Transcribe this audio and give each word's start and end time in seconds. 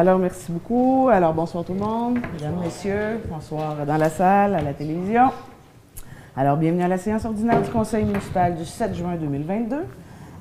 Alors, 0.00 0.20
merci 0.20 0.52
beaucoup. 0.52 1.08
Alors, 1.08 1.34
bonsoir 1.34 1.64
tout 1.64 1.72
le 1.72 1.80
monde, 1.80 2.20
mesdames, 2.32 2.60
messieurs, 2.62 3.20
bonsoir 3.28 3.84
dans 3.84 3.96
la 3.96 4.08
salle, 4.08 4.54
à 4.54 4.62
la 4.62 4.72
télévision. 4.72 5.32
Alors, 6.36 6.56
bienvenue 6.56 6.84
à 6.84 6.88
la 6.88 6.98
séance 6.98 7.24
ordinaire 7.24 7.60
du 7.60 7.68
Conseil 7.68 8.04
municipal 8.04 8.54
du 8.54 8.64
7 8.64 8.94
juin 8.94 9.16
2022. 9.16 9.78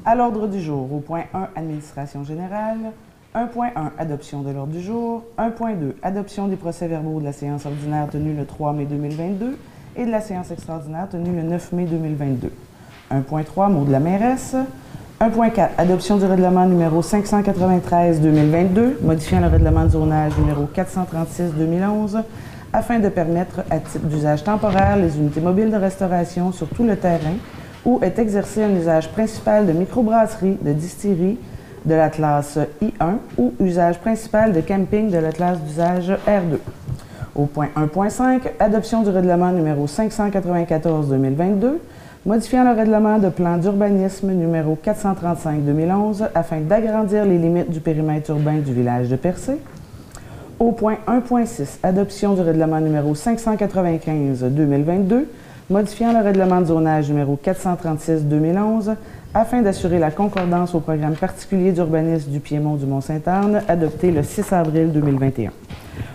À 0.05 0.13
l'ordre 0.13 0.45
du 0.45 0.61
jour, 0.61 0.93
au 0.93 0.99
point 0.99 1.23
1, 1.33 1.47
administration 1.55 2.23
générale. 2.23 2.77
1.1, 3.33 3.71
adoption 3.97 4.43
de 4.43 4.51
l'ordre 4.51 4.73
du 4.73 4.81
jour. 4.83 5.23
1.2, 5.39 5.93
adoption 6.03 6.47
des 6.47 6.55
procès-verbaux 6.55 7.19
de 7.19 7.25
la 7.25 7.33
séance 7.33 7.65
ordinaire 7.65 8.09
tenue 8.11 8.35
le 8.35 8.45
3 8.45 8.73
mai 8.73 8.85
2022 8.85 9.57
et 9.95 10.05
de 10.05 10.11
la 10.11 10.21
séance 10.21 10.51
extraordinaire 10.51 11.09
tenue 11.09 11.35
le 11.35 11.41
9 11.41 11.71
mai 11.71 11.85
2022. 11.85 12.51
1.3, 13.11 13.71
mot 13.71 13.85
de 13.85 13.91
la 13.91 13.99
mairesse. 13.99 14.55
1.4, 15.19 15.69
adoption 15.79 16.17
du 16.17 16.25
règlement 16.25 16.67
numéro 16.67 17.01
593-2022, 17.01 19.01
modifiant 19.01 19.39
le 19.39 19.47
règlement 19.47 19.85
de 19.85 19.89
zonage 19.89 20.37
numéro 20.37 20.69
436-2011 20.75 22.21
afin 22.71 22.99
de 22.99 23.09
permettre, 23.09 23.61
à 23.71 23.79
titre 23.79 24.05
d'usage 24.05 24.43
temporaire, 24.43 24.95
les 24.95 25.17
unités 25.17 25.41
mobiles 25.41 25.71
de 25.71 25.75
restauration 25.75 26.51
sur 26.51 26.67
tout 26.67 26.83
le 26.83 26.95
terrain 26.95 27.33
où 27.83 27.99
est 28.03 28.19
exercé 28.19 28.63
un 28.63 28.75
usage 28.75 29.09
principal 29.09 29.65
de 29.65 29.71
microbrasserie, 29.71 30.59
de 30.61 30.73
distillerie 30.73 31.39
de 31.85 31.95
la 31.95 32.09
classe 32.09 32.59
I1 32.83 33.15
ou 33.39 33.55
usage 33.59 33.97
principal 33.97 34.53
de 34.53 34.61
camping 34.61 35.09
de 35.09 35.17
la 35.17 35.31
classe 35.31 35.59
d'usage 35.61 36.15
R2. 36.27 36.59
Au 37.33 37.47
point 37.47 37.69
1.5, 37.75 38.41
adoption 38.59 39.01
du 39.01 39.09
règlement 39.09 39.51
numéro 39.51 39.87
594-2022, 39.87 41.77
modifiant 42.27 42.65
le 42.65 42.77
règlement 42.77 43.19
de 43.19 43.29
plan 43.29 43.57
d'urbanisme 43.57 44.33
numéro 44.33 44.77
435-2011 44.85 46.27
afin 46.35 46.59
d'agrandir 46.59 47.23
les 47.23 47.37
limites 47.37 47.71
du 47.71 47.79
périmètre 47.79 48.31
urbain 48.31 48.57
du 48.57 48.73
village 48.73 49.07
de 49.07 49.15
Percé. 49.15 49.53
Au 50.59 50.73
point 50.73 50.97
1.6, 51.07 51.77
adoption 51.83 52.33
du 52.33 52.41
règlement 52.41 52.81
numéro 52.81 53.15
595-2022, 53.15 55.23
modifiant 55.69 56.11
le 56.11 56.21
règlement 56.21 56.59
de 56.59 56.65
zonage 56.65 57.07
numéro 57.07 57.39
436-2011 57.41 58.95
afin 59.33 59.61
d'assurer 59.61 59.97
la 59.97 60.11
concordance 60.11 60.75
au 60.75 60.81
programme 60.81 61.15
particulier 61.15 61.71
d'urbanisme 61.71 62.29
du 62.29 62.41
Piémont 62.41 62.75
du 62.75 62.85
Mont-Saint-Anne, 62.85 63.61
adopté 63.69 64.11
le 64.11 64.23
6 64.23 64.51
avril 64.51 64.91
2021. 64.91 65.51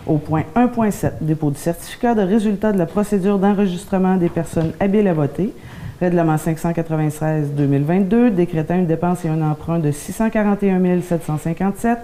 Au 0.07 0.19
point 0.19 0.43
1.7, 0.57 1.13
dépôt 1.23 1.51
du 1.51 1.59
certificat 1.59 2.15
de 2.15 2.21
résultat 2.21 2.73
de 2.73 2.79
la 2.79 2.87
procédure 2.87 3.39
d'enregistrement 3.39 4.17
des 4.17 4.29
personnes 4.29 4.73
habiles 4.79 5.09
à 5.09 5.15
voter, 5.15 5.55
règlement 6.03 6.35
593-2022, 6.35 8.31
décrétant 8.35 8.75
une 8.75 8.87
dépense 8.87 9.25
et 9.25 9.29
un 9.29 9.41
emprunt 9.41 9.79
de 9.79 9.93
641 9.93 11.01
757 11.01 11.99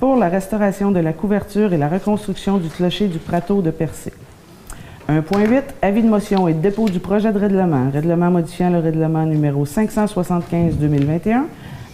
pour 0.00 0.16
la 0.16 0.30
restauration 0.30 0.90
de 0.90 1.00
la 1.00 1.12
couverture 1.12 1.74
et 1.74 1.76
la 1.76 1.88
reconstruction 1.88 2.56
du 2.56 2.70
clocher 2.70 3.06
du 3.08 3.18
Prateau 3.18 3.60
de 3.60 3.70
Percé. 3.70 4.14
1.8, 5.10 5.62
avis 5.82 6.02
de 6.02 6.08
motion 6.08 6.48
et 6.48 6.54
dépôt 6.54 6.88
du 6.88 7.00
projet 7.00 7.32
de 7.34 7.38
règlement. 7.38 7.90
Règlement 7.90 8.30
modifiant 8.30 8.70
le 8.70 8.78
règlement 8.78 9.26
numéro 9.26 9.66
575-2021, 9.66 11.42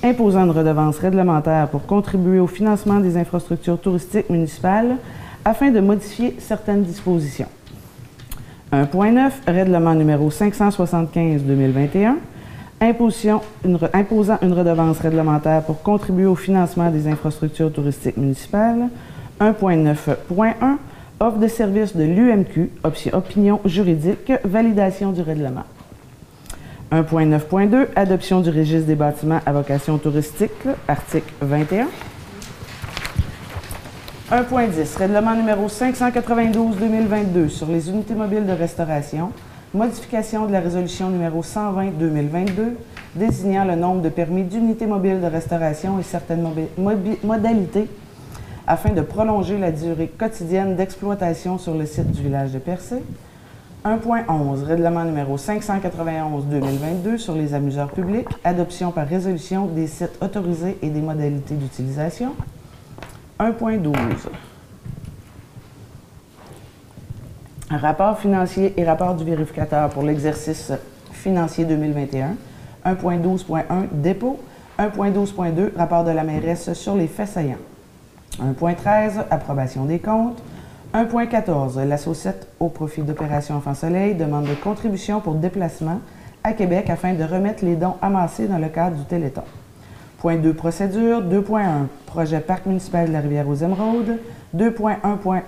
imposant 0.04 0.44
une 0.44 0.52
redevance 0.52 0.98
réglementaire 0.98 1.66
pour 1.66 1.84
contribuer 1.84 2.38
au 2.38 2.46
financement 2.46 3.00
des 3.00 3.16
infrastructures 3.16 3.80
touristiques 3.80 4.30
municipales 4.30 4.98
afin 5.44 5.72
de 5.72 5.80
modifier 5.80 6.36
certaines 6.38 6.84
dispositions. 6.84 7.48
1.9, 8.72 9.32
règlement 9.48 9.94
numéro 9.94 10.30
575-2021, 10.30 12.14
imposant 12.80 13.42
une 13.64 14.52
redevance 14.52 15.00
réglementaire 15.00 15.62
pour 15.62 15.82
contribuer 15.82 16.26
au 16.26 16.36
financement 16.36 16.90
des 16.90 17.08
infrastructures 17.08 17.72
touristiques 17.72 18.16
municipales. 18.16 18.88
1.9.1, 19.40 20.76
offre 21.18 21.38
de 21.38 21.48
service 21.48 21.96
de 21.96 22.04
l'UMQ, 22.04 22.70
opinion 23.12 23.60
juridique, 23.64 24.32
validation 24.44 25.10
du 25.10 25.22
règlement. 25.22 25.64
1.9.2, 26.92 27.88
adoption 27.96 28.40
du 28.40 28.50
registre 28.50 28.86
des 28.86 28.94
bâtiments 28.94 29.40
à 29.46 29.52
vocation 29.52 29.98
touristique, 29.98 30.50
article 30.88 31.32
21. 31.40 31.88
1.10, 34.30 34.96
règlement 34.96 35.34
numéro 35.34 35.66
592-2022 35.66 37.48
sur 37.48 37.66
les 37.66 37.90
unités 37.90 38.14
mobiles 38.14 38.46
de 38.46 38.52
restauration, 38.52 39.32
modification 39.74 40.46
de 40.46 40.52
la 40.52 40.60
résolution 40.60 41.10
numéro 41.10 41.42
120-2022 41.42 42.74
désignant 43.16 43.64
le 43.64 43.74
nombre 43.74 44.02
de 44.02 44.08
permis 44.08 44.44
d'unités 44.44 44.86
mobiles 44.86 45.20
de 45.20 45.26
restauration 45.26 45.98
et 45.98 46.04
certaines 46.04 46.46
modalités 47.24 47.88
afin 48.68 48.90
de 48.92 49.00
prolonger 49.00 49.58
la 49.58 49.72
durée 49.72 50.06
quotidienne 50.06 50.76
d'exploitation 50.76 51.58
sur 51.58 51.74
le 51.74 51.84
site 51.84 52.12
du 52.12 52.22
village 52.22 52.52
de 52.52 52.60
Percé. 52.60 53.02
1.11, 53.84 54.62
règlement 54.62 55.04
numéro 55.06 55.38
591-2022 55.38 57.18
sur 57.18 57.34
les 57.34 57.52
amuseurs 57.52 57.90
publics, 57.90 58.28
adoption 58.44 58.92
par 58.92 59.08
résolution 59.08 59.66
des 59.66 59.88
sites 59.88 60.22
autorisés 60.22 60.78
et 60.82 60.88
des 60.90 61.00
modalités 61.00 61.56
d'utilisation. 61.56 62.36
1.12. 63.40 63.94
Rapport 67.70 68.18
financier 68.18 68.74
et 68.76 68.84
rapport 68.84 69.14
du 69.14 69.24
vérificateur 69.24 69.88
pour 69.88 70.02
l'exercice 70.02 70.72
financier 71.12 71.64
2021. 71.64 72.36
1.12.1 72.84 73.62
dépôt. 73.92 74.38
1.12.2 74.78 75.74
rapport 75.74 76.04
de 76.04 76.10
la 76.10 76.22
mairesse 76.22 76.74
sur 76.74 76.94
les 76.96 77.06
faits 77.06 77.28
saillants. 77.28 77.56
1.13 78.42 79.24
approbation 79.30 79.86
des 79.86 80.00
comptes. 80.00 80.42
1.14 80.92 81.82
l'associate 81.84 82.46
au 82.58 82.68
profit 82.68 83.00
d'Opération 83.00 83.54
Enfant 83.54 83.74
Soleil 83.74 84.14
demande 84.16 84.44
de 84.44 84.54
contribution 84.54 85.20
pour 85.20 85.34
déplacement 85.34 86.00
à 86.44 86.52
Québec 86.52 86.90
afin 86.90 87.14
de 87.14 87.24
remettre 87.24 87.64
les 87.64 87.76
dons 87.76 87.94
amassés 88.02 88.48
dans 88.48 88.58
le 88.58 88.68
cadre 88.68 88.96
du 88.96 89.04
Téléthon. 89.04 89.44
Point 90.18 90.36
2, 90.36 90.52
procédure. 90.52 91.22
2.1, 91.22 91.86
projet 92.10 92.40
Parc 92.40 92.66
municipal 92.66 93.06
de 93.06 93.12
la 93.12 93.20
Rivière 93.20 93.48
aux 93.48 93.54
Émeraudes. 93.54 94.18
2.1.1, 94.56 95.42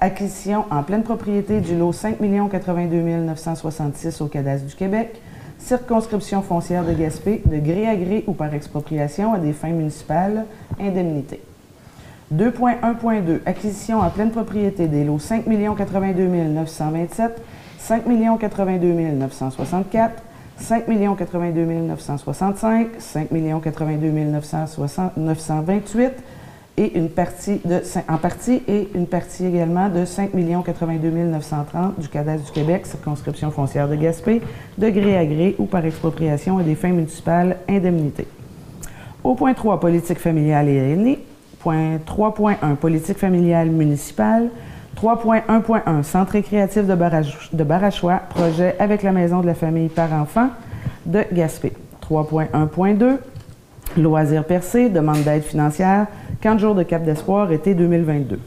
acquisition 0.00 0.64
en 0.70 0.84
pleine 0.84 1.02
propriété 1.02 1.60
du 1.60 1.76
lot 1.76 1.92
5 1.92 2.18
82 2.50 3.00
966 3.00 4.20
au 4.20 4.26
cadastre 4.26 4.66
du 4.66 4.74
Québec. 4.74 5.20
Circonscription 5.58 6.42
foncière 6.42 6.84
de 6.84 6.92
Gaspé, 6.92 7.42
de 7.44 7.58
gré 7.58 7.88
à 7.88 7.96
gré 7.96 8.22
ou 8.28 8.34
par 8.34 8.54
expropriation 8.54 9.34
à 9.34 9.38
des 9.38 9.52
fins 9.52 9.70
municipales, 9.70 10.44
indemnité. 10.80 11.40
2.1.2, 12.32 13.40
acquisition 13.44 13.98
en 13.98 14.10
pleine 14.10 14.30
propriété 14.30 14.86
des 14.86 15.02
lots 15.02 15.18
5 15.18 15.44
82 15.76 16.26
927, 16.28 17.42
5 17.78 18.04
82 18.38 18.92
964, 18.92 20.22
5 20.58 20.84
82 21.18 21.64
965, 21.64 22.88
5 22.98 23.28
82 23.62 24.10
928 25.16 26.12
et 26.78 26.96
une 26.96 27.08
partie 27.08 27.60
également 29.46 29.88
de 29.88 30.04
5 30.04 30.30
82 30.64 31.10
930 31.10 32.00
du 32.00 32.08
cadastre 32.08 32.46
du 32.46 32.52
Québec, 32.52 32.86
circonscription 32.86 33.50
foncière 33.50 33.88
de 33.88 33.96
Gaspé, 33.96 34.42
de 34.76 34.88
gré 34.90 35.16
à 35.16 35.24
gré 35.24 35.56
ou 35.58 35.66
par 35.66 35.84
expropriation 35.84 36.58
à 36.58 36.62
des 36.62 36.74
fins 36.74 36.92
municipales 36.92 37.56
indemnité. 37.68 38.26
Au 39.24 39.34
point 39.34 39.54
3, 39.54 39.80
politique 39.80 40.18
familiale 40.18 40.68
et 40.68 40.92
aînée. 40.92 41.18
Point 41.60 41.96
3.1, 41.96 42.76
politique 42.76 43.18
familiale 43.18 43.70
municipale. 43.70 44.50
3.1.1, 44.96 46.02
Centre 46.02 46.94
Barrage, 46.94 47.50
de 47.52 47.64
Barachois, 47.64 48.22
projet 48.30 48.76
avec 48.78 49.02
la 49.02 49.12
Maison 49.12 49.40
de 49.40 49.46
la 49.46 49.54
famille 49.54 49.88
par 49.88 50.10
enfant 50.14 50.48
de 51.04 51.20
Gaspé. 51.32 51.74
3.1.2, 52.08 53.18
Loisirs 53.98 54.44
percés, 54.44 54.88
demande 54.88 55.22
d'aide 55.22 55.42
financière, 55.42 56.06
40 56.40 56.58
jours 56.58 56.74
de 56.74 56.82
Cap 56.82 57.04
d'Espoir, 57.04 57.52
été 57.52 57.74
2022. 57.74 58.38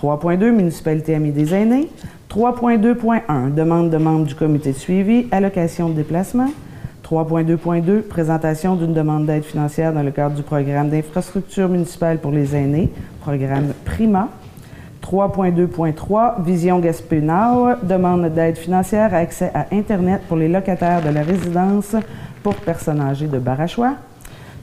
3.2, 0.00 0.50
Municipalité 0.50 1.14
Amie 1.14 1.30
des 1.30 1.54
aînés. 1.54 1.90
3.2.1, 2.30 3.54
demande 3.54 3.90
de 3.90 3.98
membres 3.98 4.24
du 4.24 4.34
comité 4.34 4.72
de 4.72 4.78
suivi, 4.78 5.26
allocation 5.30 5.90
de 5.90 5.94
déplacement. 5.94 6.48
3.2.2, 7.04 8.00
présentation 8.00 8.76
d'une 8.76 8.94
demande 8.94 9.26
d'aide 9.26 9.44
financière 9.44 9.92
dans 9.92 10.02
le 10.02 10.10
cadre 10.10 10.34
du 10.34 10.42
programme 10.42 10.88
d'infrastructure 10.88 11.68
municipale 11.68 12.18
pour 12.18 12.30
les 12.30 12.56
aînés, 12.56 12.90
programme 13.20 13.74
PRIMA. 13.84 14.30
3.2.3, 15.02 16.42
Vision 16.44 16.78
Gaspénard, 16.78 17.78
demande 17.82 18.26
d'aide 18.26 18.56
financière 18.56 19.12
à 19.12 19.18
accès 19.18 19.50
à 19.52 19.66
Internet 19.72 20.22
pour 20.28 20.36
les 20.36 20.48
locataires 20.48 21.02
de 21.02 21.10
la 21.10 21.22
résidence 21.22 21.96
pour 22.42 22.54
personnes 22.54 23.00
âgées 23.00 23.26
de 23.26 23.38
Barachois. 23.38 23.94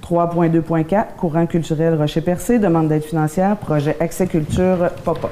3.2.4, 0.01 1.15
Courant 1.17 1.45
culturel 1.45 1.95
Rocher-Percé, 1.95 2.57
demande 2.57 2.87
d'aide 2.87 3.03
financière, 3.03 3.57
projet 3.57 3.95
Accès 3.99 4.27
Culture 4.27 4.89
Pop-Up. 5.03 5.29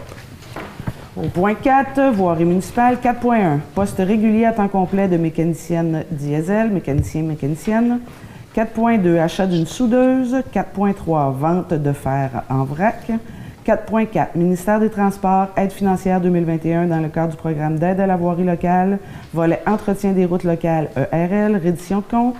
Au 1.15 1.27
point 1.29 1.55
4, 1.55 2.11
voirie 2.13 2.45
municipale. 2.45 2.97
4.1, 3.03 3.59
poste 3.73 3.97
régulier 3.97 4.45
à 4.45 4.51
temps 4.51 4.67
complet 4.67 5.07
de 5.07 5.17
mécanicienne 5.17 6.03
diesel, 6.11 6.69
mécanicien, 6.69 7.23
mécanicienne. 7.23 8.01
4.2, 8.55 9.17
achat 9.17 9.47
d'une 9.47 9.65
soudeuse. 9.65 10.35
4.3, 10.53 11.33
vente 11.33 11.73
de 11.73 11.91
fer 11.91 12.43
en 12.51 12.65
vrac. 12.65 13.09
4.4, 13.67 14.27
ministère 14.35 14.79
des 14.79 14.89
Transports, 14.89 15.47
aide 15.57 15.73
financière 15.73 16.21
2021 16.21 16.87
dans 16.87 17.01
le 17.01 17.09
cadre 17.09 17.31
du 17.31 17.35
programme 17.35 17.77
d'aide 17.77 17.99
à 17.99 18.07
la 18.07 18.15
voirie 18.15 18.45
locale, 18.45 18.97
volet 19.33 19.61
entretien 19.67 20.13
des 20.13 20.23
routes 20.23 20.45
locales 20.45 20.87
ERL, 21.11 21.57
reddition 21.61 21.97
de 21.97 22.05
compte. 22.09 22.35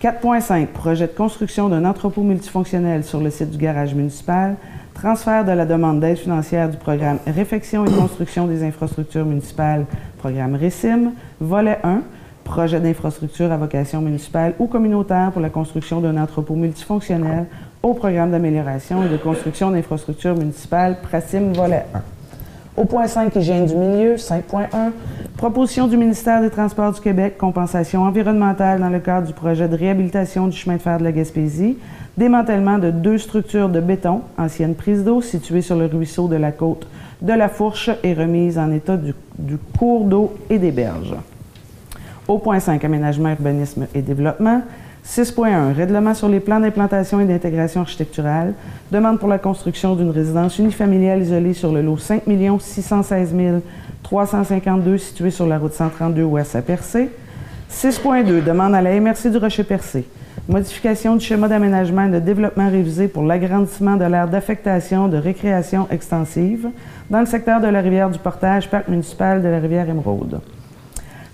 4.5, 0.00 0.68
projet 0.68 1.06
de 1.06 1.12
construction 1.12 1.68
d'un 1.68 1.84
entrepôt 1.84 2.22
multifonctionnel 2.22 3.04
sur 3.04 3.20
le 3.20 3.28
site 3.28 3.50
du 3.50 3.58
garage 3.58 3.94
municipal, 3.94 4.56
transfert 4.94 5.44
de 5.44 5.52
la 5.52 5.66
demande 5.66 6.00
d'aide 6.00 6.16
financière 6.16 6.70
du 6.70 6.78
programme 6.78 7.18
Réfection 7.26 7.84
et 7.84 7.90
construction 7.90 8.46
des 8.46 8.64
infrastructures 8.64 9.26
municipales, 9.26 9.84
programme 10.16 10.54
RECIM, 10.54 11.12
volet 11.42 11.78
1, 11.84 12.00
projet 12.42 12.80
d'infrastructure 12.80 13.52
à 13.52 13.58
vocation 13.58 14.00
municipale 14.00 14.54
ou 14.58 14.66
communautaire 14.66 15.30
pour 15.30 15.42
la 15.42 15.50
construction 15.50 16.00
d'un 16.00 16.16
entrepôt 16.16 16.54
multifonctionnel 16.54 17.48
au 17.84 17.92
programme 17.92 18.30
d'amélioration 18.30 19.04
et 19.04 19.08
de 19.10 19.18
construction 19.18 19.70
d'infrastructures 19.70 20.34
municipales, 20.34 20.96
PRACIM, 21.02 21.52
volet 21.52 21.84
1. 21.94 22.00
Au 22.80 22.86
point 22.86 23.06
5, 23.06 23.36
hygiène 23.36 23.66
du 23.66 23.76
milieu, 23.76 24.14
5.1, 24.14 24.90
proposition 25.36 25.86
du 25.86 25.98
ministère 25.98 26.40
des 26.40 26.48
Transports 26.48 26.92
du 26.92 27.00
Québec, 27.02 27.36
compensation 27.36 28.02
environnementale 28.02 28.80
dans 28.80 28.88
le 28.88 29.00
cadre 29.00 29.26
du 29.26 29.34
projet 29.34 29.68
de 29.68 29.76
réhabilitation 29.76 30.48
du 30.48 30.56
chemin 30.56 30.76
de 30.76 30.80
fer 30.80 30.98
de 30.98 31.04
la 31.04 31.12
Gaspésie, 31.12 31.76
démantèlement 32.16 32.78
de 32.78 32.90
deux 32.90 33.18
structures 33.18 33.68
de 33.68 33.80
béton, 33.80 34.22
ancienne 34.38 34.74
prise 34.74 35.04
d'eau 35.04 35.20
située 35.20 35.60
sur 35.60 35.76
le 35.76 35.84
ruisseau 35.84 36.26
de 36.26 36.36
la 36.36 36.52
côte 36.52 36.86
de 37.20 37.32
la 37.34 37.50
Fourche 37.50 37.90
et 38.02 38.14
remise 38.14 38.58
en 38.58 38.72
état 38.72 38.96
du, 38.96 39.14
du 39.38 39.58
cours 39.78 40.06
d'eau 40.06 40.34
et 40.48 40.58
des 40.58 40.72
berges. 40.72 41.14
Au 42.26 42.38
point 42.38 42.60
5, 42.60 42.82
aménagement, 42.82 43.28
urbanisme 43.28 43.86
et 43.94 44.00
développement, 44.00 44.62
6.1. 45.06 45.74
Règlement 45.74 46.14
sur 46.14 46.28
les 46.28 46.40
plans 46.40 46.60
d'implantation 46.60 47.20
et 47.20 47.26
d'intégration 47.26 47.82
architecturale. 47.82 48.54
Demande 48.90 49.18
pour 49.18 49.28
la 49.28 49.38
construction 49.38 49.94
d'une 49.94 50.10
résidence 50.10 50.58
unifamiliale 50.58 51.22
isolée 51.22 51.52
sur 51.52 51.72
le 51.72 51.82
lot 51.82 51.98
5 51.98 52.22
616 52.58 53.34
352 54.02 54.98
situé 54.98 55.30
sur 55.30 55.46
la 55.46 55.58
route 55.58 55.74
132 55.74 56.22
ouest 56.22 56.56
à 56.56 56.62
Percé. 56.62 57.10
6.2. 57.70 58.42
Demande 58.42 58.74
à 58.74 58.80
la 58.80 58.98
MRC 58.98 59.30
du 59.30 59.36
Rocher-Percé. 59.36 60.06
Modification 60.48 61.16
du 61.16 61.24
schéma 61.24 61.48
d'aménagement 61.48 62.06
et 62.06 62.10
de 62.10 62.18
développement 62.18 62.70
révisé 62.70 63.08
pour 63.08 63.24
l'agrandissement 63.24 63.96
de 63.96 64.04
l'aire 64.04 64.28
d'affectation 64.28 65.08
de 65.08 65.16
récréation 65.16 65.86
extensive 65.90 66.68
dans 67.10 67.20
le 67.20 67.26
secteur 67.26 67.60
de 67.60 67.66
la 67.66 67.80
rivière 67.80 68.10
du 68.10 68.18
Portage, 68.18 68.68
parc 68.68 68.88
municipal 68.88 69.42
de 69.42 69.48
la 69.48 69.58
rivière 69.58 69.88
Émeraude. 69.88 70.40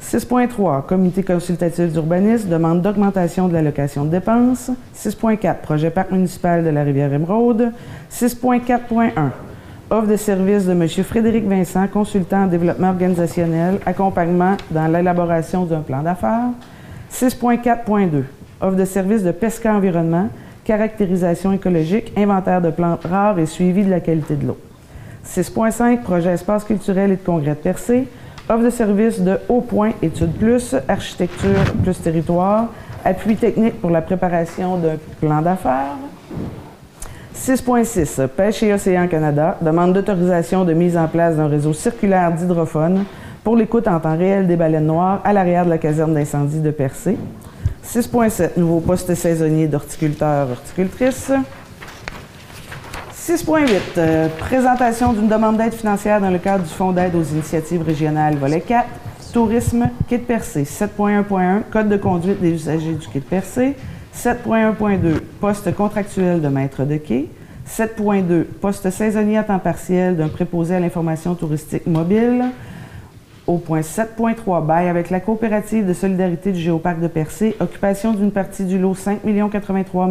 6.3, 0.02 0.86
Comité 0.86 1.22
consultatif 1.22 1.92
d'urbanisme 1.92 2.48
demande 2.48 2.80
d'augmentation 2.80 3.48
de 3.48 3.52
l'allocation 3.52 4.04
de 4.04 4.10
dépenses. 4.10 4.70
6.4, 4.96 5.56
Projet 5.60 5.90
parc 5.90 6.10
municipal 6.10 6.64
de 6.64 6.70
la 6.70 6.82
Rivière-Émeraude. 6.82 7.72
6.4.1, 8.10 9.10
Offre 9.90 10.06
de 10.08 10.16
service 10.16 10.66
de 10.66 10.72
M. 10.72 10.88
Frédéric 10.88 11.44
Vincent, 11.46 11.86
consultant 11.88 12.44
en 12.44 12.46
développement 12.46 12.88
organisationnel, 12.88 13.78
accompagnement 13.84 14.56
dans 14.70 14.86
l'élaboration 14.88 15.64
d'un 15.64 15.80
plan 15.80 16.02
d'affaires. 16.02 16.50
6.4.2, 17.12 18.22
Offre 18.62 18.76
de 18.76 18.84
service 18.86 19.22
de 19.22 19.32
pesca 19.32 19.74
environnement, 19.74 20.28
caractérisation 20.64 21.52
écologique, 21.52 22.12
inventaire 22.16 22.62
de 22.62 22.70
plantes 22.70 23.04
rares 23.04 23.38
et 23.38 23.46
suivi 23.46 23.84
de 23.84 23.90
la 23.90 24.00
qualité 24.00 24.34
de 24.36 24.46
l'eau. 24.46 24.58
6.5, 25.26 25.98
Projet 26.02 26.32
espace 26.32 26.64
culturel 26.64 27.12
et 27.12 27.16
de 27.16 27.22
congrès 27.22 27.50
de 27.50 27.54
Percé. 27.56 28.08
Offre 28.50 28.64
de 28.64 28.70
services 28.70 29.20
de 29.20 29.38
haut 29.48 29.60
point, 29.60 29.92
études 30.02 30.32
plus, 30.32 30.74
architecture 30.88 31.72
plus 31.84 31.96
territoire, 32.02 32.66
appui 33.04 33.36
technique 33.36 33.80
pour 33.80 33.90
la 33.90 34.02
préparation 34.02 34.76
d'un 34.76 34.96
plan 35.20 35.40
d'affaires. 35.40 35.94
6.6. 37.32 38.26
Pêche 38.26 38.64
et 38.64 38.72
Océan 38.72 39.06
Canada 39.06 39.56
demande 39.60 39.92
d'autorisation 39.92 40.64
de 40.64 40.72
mise 40.72 40.96
en 40.96 41.06
place 41.06 41.36
d'un 41.36 41.46
réseau 41.46 41.72
circulaire 41.72 42.32
d'hydrophones 42.32 43.04
pour 43.44 43.54
l'écoute 43.54 43.86
en 43.86 44.00
temps 44.00 44.18
réel 44.18 44.48
des 44.48 44.56
baleines 44.56 44.86
noires 44.86 45.20
à 45.22 45.32
l'arrière 45.32 45.64
de 45.64 45.70
la 45.70 45.78
caserne 45.78 46.14
d'incendie 46.14 46.58
de 46.58 46.72
Percé. 46.72 47.16
6.7. 47.86 48.50
Nouveau 48.56 48.80
poste 48.80 49.14
saisonnier 49.14 49.68
d'horticulteur-horticultrice. 49.68 51.30
6.8. 53.20 53.80
Euh, 53.98 54.28
présentation 54.38 55.12
d'une 55.12 55.28
demande 55.28 55.58
d'aide 55.58 55.74
financière 55.74 56.22
dans 56.22 56.30
le 56.30 56.38
cadre 56.38 56.64
du 56.64 56.70
Fonds 56.70 56.90
d'aide 56.90 57.14
aux 57.14 57.22
initiatives 57.22 57.82
régionales, 57.82 58.36
volet 58.36 58.62
4. 58.62 58.88
Tourisme, 59.34 59.90
kit 60.08 60.16
percé. 60.16 60.62
7.1.1. 60.62 61.64
Code 61.70 61.90
de 61.90 61.98
conduite 61.98 62.40
des 62.40 62.52
usagers 62.52 62.94
du 62.94 63.06
kit 63.06 63.20
percé. 63.20 63.76
7.1.2. 64.16 65.20
Poste 65.38 65.74
contractuel 65.74 66.40
de 66.40 66.48
maître 66.48 66.84
de 66.84 66.96
quai. 66.96 67.28
7.2. 67.68 68.44
Poste 68.44 68.88
saisonnier 68.88 69.36
à 69.36 69.44
temps 69.44 69.58
partiel 69.58 70.16
d'un 70.16 70.28
préposé 70.28 70.74
à 70.74 70.80
l'information 70.80 71.34
touristique 71.34 71.86
mobile. 71.86 72.46
Au 73.46 73.58
point 73.58 73.80
7.3, 73.80 74.64
bail 74.64 74.88
avec 74.88 75.10
la 75.10 75.20
coopérative 75.20 75.86
de 75.86 75.92
solidarité 75.92 76.52
du 76.52 76.60
Géoparc 76.60 77.00
de 77.00 77.08
Percé, 77.08 77.54
occupation 77.60 78.14
d'une 78.14 78.30
partie 78.30 78.64
du 78.64 78.78
lot 78.78 78.94
5 78.94 79.20
083 79.52 80.06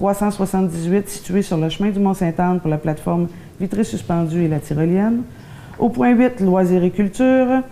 378 0.00 1.10
situé 1.10 1.42
sur 1.42 1.58
le 1.58 1.68
chemin 1.68 1.90
du 1.90 1.98
Mont-Saint-Anne 1.98 2.58
pour 2.60 2.70
la 2.70 2.78
plateforme 2.78 3.28
vitrée 3.60 3.84
suspendue 3.84 4.44
et 4.44 4.48
la 4.48 4.58
tyrolienne. 4.58 5.24
Au 5.78 5.90
point 5.90 6.14
8, 6.14 6.40
loisirs 6.40 6.82
et 6.82 6.90
culture. 6.90 7.62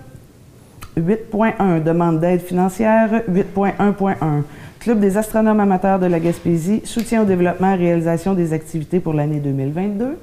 8.1, 0.99 1.83
demande 1.83 2.21
d'aide 2.21 2.43
financière. 2.43 3.23
8.1.1, 3.31 4.43
Club 4.79 5.01
des 5.01 5.17
astronomes 5.17 5.61
amateurs 5.61 5.99
de 5.99 6.05
la 6.05 6.21
Gaspésie, 6.21 6.83
soutien 6.85 7.23
au 7.23 7.25
développement 7.25 7.73
et 7.73 7.77
réalisation 7.77 8.35
des 8.35 8.53
activités 8.53 9.01
pour 9.01 9.15
l'année 9.15 9.41
2022. 9.41 10.19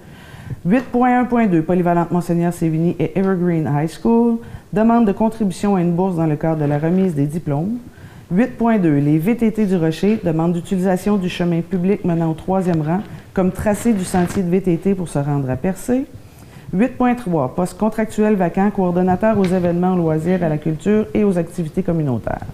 8.1.2, 0.68 1.64
Polyvalente 1.64 2.12
Monseigneur 2.12 2.54
Sévigny 2.54 2.96
et 3.00 3.18
Evergreen 3.18 3.68
High 3.68 3.90
School, 3.90 4.38
demande 4.72 5.08
de 5.08 5.12
contribution 5.12 5.76
à 5.76 5.82
une 5.82 5.94
bourse 5.94 6.18
dans 6.18 6.28
le 6.28 6.36
cadre 6.36 6.62
de 6.62 6.66
la 6.66 6.78
remise 6.78 7.16
des 7.16 7.26
diplômes. 7.26 7.80
8.2, 8.34 8.82
les 9.04 9.20
VTT 9.20 9.66
du 9.68 9.76
Rocher 9.78 10.20
demandent 10.24 10.54
d'utilisation 10.54 11.18
du 11.18 11.30
chemin 11.30 11.62
public 11.62 12.04
menant 12.06 12.32
au 12.32 12.34
troisième 12.34 12.82
rang 12.82 13.02
comme 13.34 13.52
tracé 13.52 13.94
du 13.94 14.04
sentier 14.04 14.42
de 14.44 14.50
VTT 14.50 14.96
pour 14.96 15.10
se 15.10 15.20
rendre 15.20 15.50
à 15.50 15.56
Percé. 15.56 16.06
8.3, 16.76 17.54
poste 17.54 17.78
contractuel 17.78 18.36
vacant, 18.36 18.72
coordonnateur 18.72 19.38
aux 19.38 19.46
événements, 19.46 19.96
loisirs, 19.96 20.44
à 20.44 20.50
la 20.50 20.58
culture 20.58 21.06
et 21.14 21.24
aux 21.24 21.38
activités 21.38 21.84
communautaires. 21.84 22.46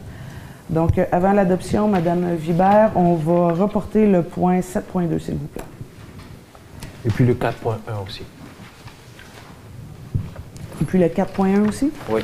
Donc, 0.70 0.98
euh, 0.98 1.06
avant 1.12 1.32
l'adoption, 1.32 1.88
Madame 1.88 2.36
Vibert, 2.36 2.92
on 2.96 3.16
va 3.16 3.54
reporter 3.54 4.08
le 4.08 4.22
point 4.24 4.60
7.2, 4.60 5.20
s'il 5.20 5.36
vous 5.36 5.48
plaît. 5.48 5.64
Et 7.06 7.10
puis 7.10 7.26
le 7.26 7.34
4.1 7.34 7.78
aussi. 8.06 8.24
Et 10.82 10.86
puis 10.86 11.00
le 11.00 11.08
4.1 11.08 11.68
aussi? 11.70 11.92
Oui. 12.10 12.22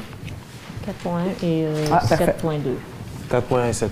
4.1 0.85 1.45
et 1.45 1.65
euh, 1.65 1.85
Ah. 1.91 1.99
7.2. 2.05 2.59
4.1 3.31 3.69
et 3.69 3.71
7.2. 3.71 3.87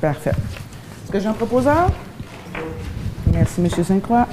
Parfait. 0.00 0.30
Est-ce 0.30 1.12
que 1.12 1.20
j'ai 1.20 1.28
un 1.28 1.32
proposeur? 1.32 1.88
Merci, 3.32 3.60
M. 3.60 3.68
Sainte-Croix. 3.84 4.26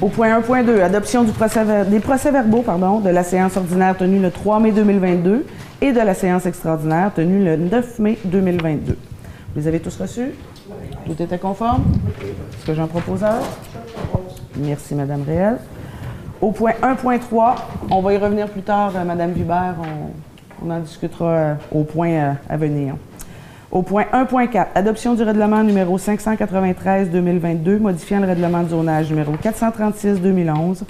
Au 0.00 0.08
point 0.08 0.40
1.2, 0.40 0.80
adoption 0.82 1.22
des 1.22 2.00
procès-verbaux 2.00 3.00
de 3.00 3.08
la 3.10 3.22
séance 3.22 3.56
ordinaire 3.56 3.96
tenue 3.96 4.18
le 4.18 4.30
3 4.32 4.58
mai 4.58 4.72
2022 4.72 5.46
et 5.80 5.92
de 5.92 6.00
la 6.00 6.14
séance 6.14 6.44
extraordinaire 6.44 7.12
tenue 7.14 7.44
le 7.44 7.56
9 7.56 7.98
mai 8.00 8.18
2022. 8.24 8.92
Vous 8.94 9.60
les 9.60 9.68
avez 9.68 9.78
tous 9.80 9.96
reçus? 9.96 10.32
Tout 11.06 11.22
était 11.22 11.38
conforme? 11.38 11.84
Est-ce 12.20 12.66
que 12.66 12.74
j'ai 12.74 12.80
un 12.80 12.86
proposeur? 12.88 13.42
Merci, 14.56 14.94
Madame 14.94 15.22
Réel. 15.24 15.58
Au 16.40 16.50
point 16.50 16.72
1.3, 16.82 17.54
on 17.90 18.00
va 18.00 18.12
y 18.12 18.16
revenir 18.16 18.48
plus 18.48 18.62
tard, 18.62 18.92
euh, 18.96 19.04
Madame 19.04 19.30
Vibert. 19.30 19.76
On, 19.80 20.10
on 20.64 20.70
en 20.70 20.80
discutera 20.80 21.30
euh, 21.30 21.54
au 21.72 21.84
point 21.84 22.10
euh, 22.10 22.32
à 22.48 22.56
venir. 22.56 22.94
Au 23.70 23.82
point 23.82 24.04
1.4, 24.12 24.66
adoption 24.74 25.14
du 25.14 25.22
règlement 25.22 25.62
numéro 25.62 25.98
593-2022, 25.98 27.78
modifiant 27.78 28.20
le 28.20 28.26
règlement 28.26 28.62
de 28.62 28.68
zonage 28.68 29.08
numéro 29.08 29.32
436-2011, 29.36 30.82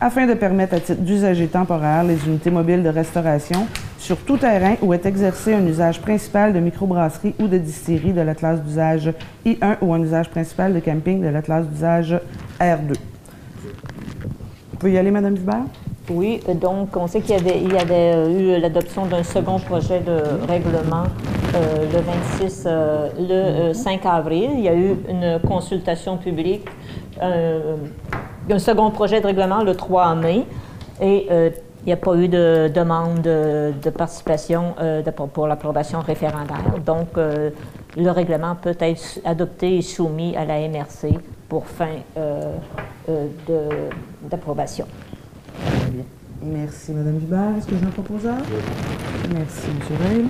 afin 0.00 0.26
de 0.26 0.34
permettre 0.34 0.74
à 0.74 0.80
titre 0.80 1.02
d'usager 1.02 1.48
temporaire 1.48 2.04
les 2.04 2.24
unités 2.28 2.52
mobiles 2.52 2.84
de 2.84 2.88
restauration 2.88 3.66
sur 3.98 4.18
tout 4.18 4.36
terrain 4.36 4.76
où 4.82 4.94
est 4.94 5.04
exercé 5.04 5.52
un 5.52 5.66
usage 5.66 6.00
principal 6.00 6.52
de 6.52 6.60
microbrasserie 6.60 7.34
ou 7.40 7.48
de 7.48 7.58
distillerie 7.58 8.12
de 8.12 8.20
la 8.20 8.36
classe 8.36 8.62
d'usage 8.62 9.12
I1 9.44 9.78
ou 9.80 9.92
un 9.92 10.00
usage 10.00 10.30
principal 10.30 10.72
de 10.72 10.78
camping 10.78 11.20
de 11.20 11.28
la 11.28 11.42
classe 11.42 11.66
d'usage 11.66 12.20
R2. 12.60 12.94
Vous 14.70 14.78
pouvez 14.78 14.92
y 14.92 14.98
aller, 14.98 15.10
Madame 15.10 15.34
Vibert? 15.34 15.64
Oui, 16.10 16.40
euh, 16.48 16.54
donc 16.54 16.96
on 16.96 17.06
sait 17.06 17.20
qu'il 17.20 17.34
y 17.34 17.76
avait, 17.78 18.14
euh, 18.14 18.56
eu 18.56 18.60
l'adoption 18.60 19.06
d'un 19.06 19.22
second 19.22 19.58
projet 19.58 20.00
de 20.00 20.22
règlement 20.46 21.04
euh, 21.54 21.86
le 21.92 22.00
26, 22.38 22.64
euh, 22.66 23.08
le 23.18 23.70
euh, 23.70 23.74
5 23.74 24.06
avril. 24.06 24.50
Il 24.54 24.60
y 24.60 24.68
a 24.68 24.74
eu 24.74 24.96
une 25.08 25.38
consultation 25.46 26.16
publique, 26.16 26.66
un 27.20 28.58
second 28.58 28.90
projet 28.90 29.20
de 29.20 29.26
règlement 29.26 29.62
le 29.62 29.74
3 29.74 30.14
mai. 30.14 30.44
Et 31.00 31.28
il 31.30 31.86
n'y 31.86 31.92
a 31.92 31.96
pas 31.96 32.14
eu 32.16 32.28
de 32.28 32.70
demande 32.74 33.20
de, 33.22 33.90
participation 33.90 34.74
pour, 35.32 35.46
l'approbation 35.46 36.00
référendaire. 36.00 36.78
Donc, 36.84 37.08
le 37.16 38.10
règlement 38.10 38.56
peut 38.56 38.76
être 38.78 39.20
adopté 39.24 39.78
et 39.78 39.82
soumis 39.82 40.36
à 40.36 40.44
la 40.44 40.68
MRC 40.68 41.18
pour 41.48 41.66
fin 41.66 41.86
d'approbation. 44.28 44.86
Merci, 46.42 46.92
Mme 46.92 47.16
Hubert. 47.16 47.56
Est-ce 47.58 47.66
que 47.66 47.76
j'ai 47.78 47.86
un 47.86 47.90
proposeur? 47.90 48.36
Merci, 49.34 49.68
M. 49.68 49.96
Veil. 50.00 50.24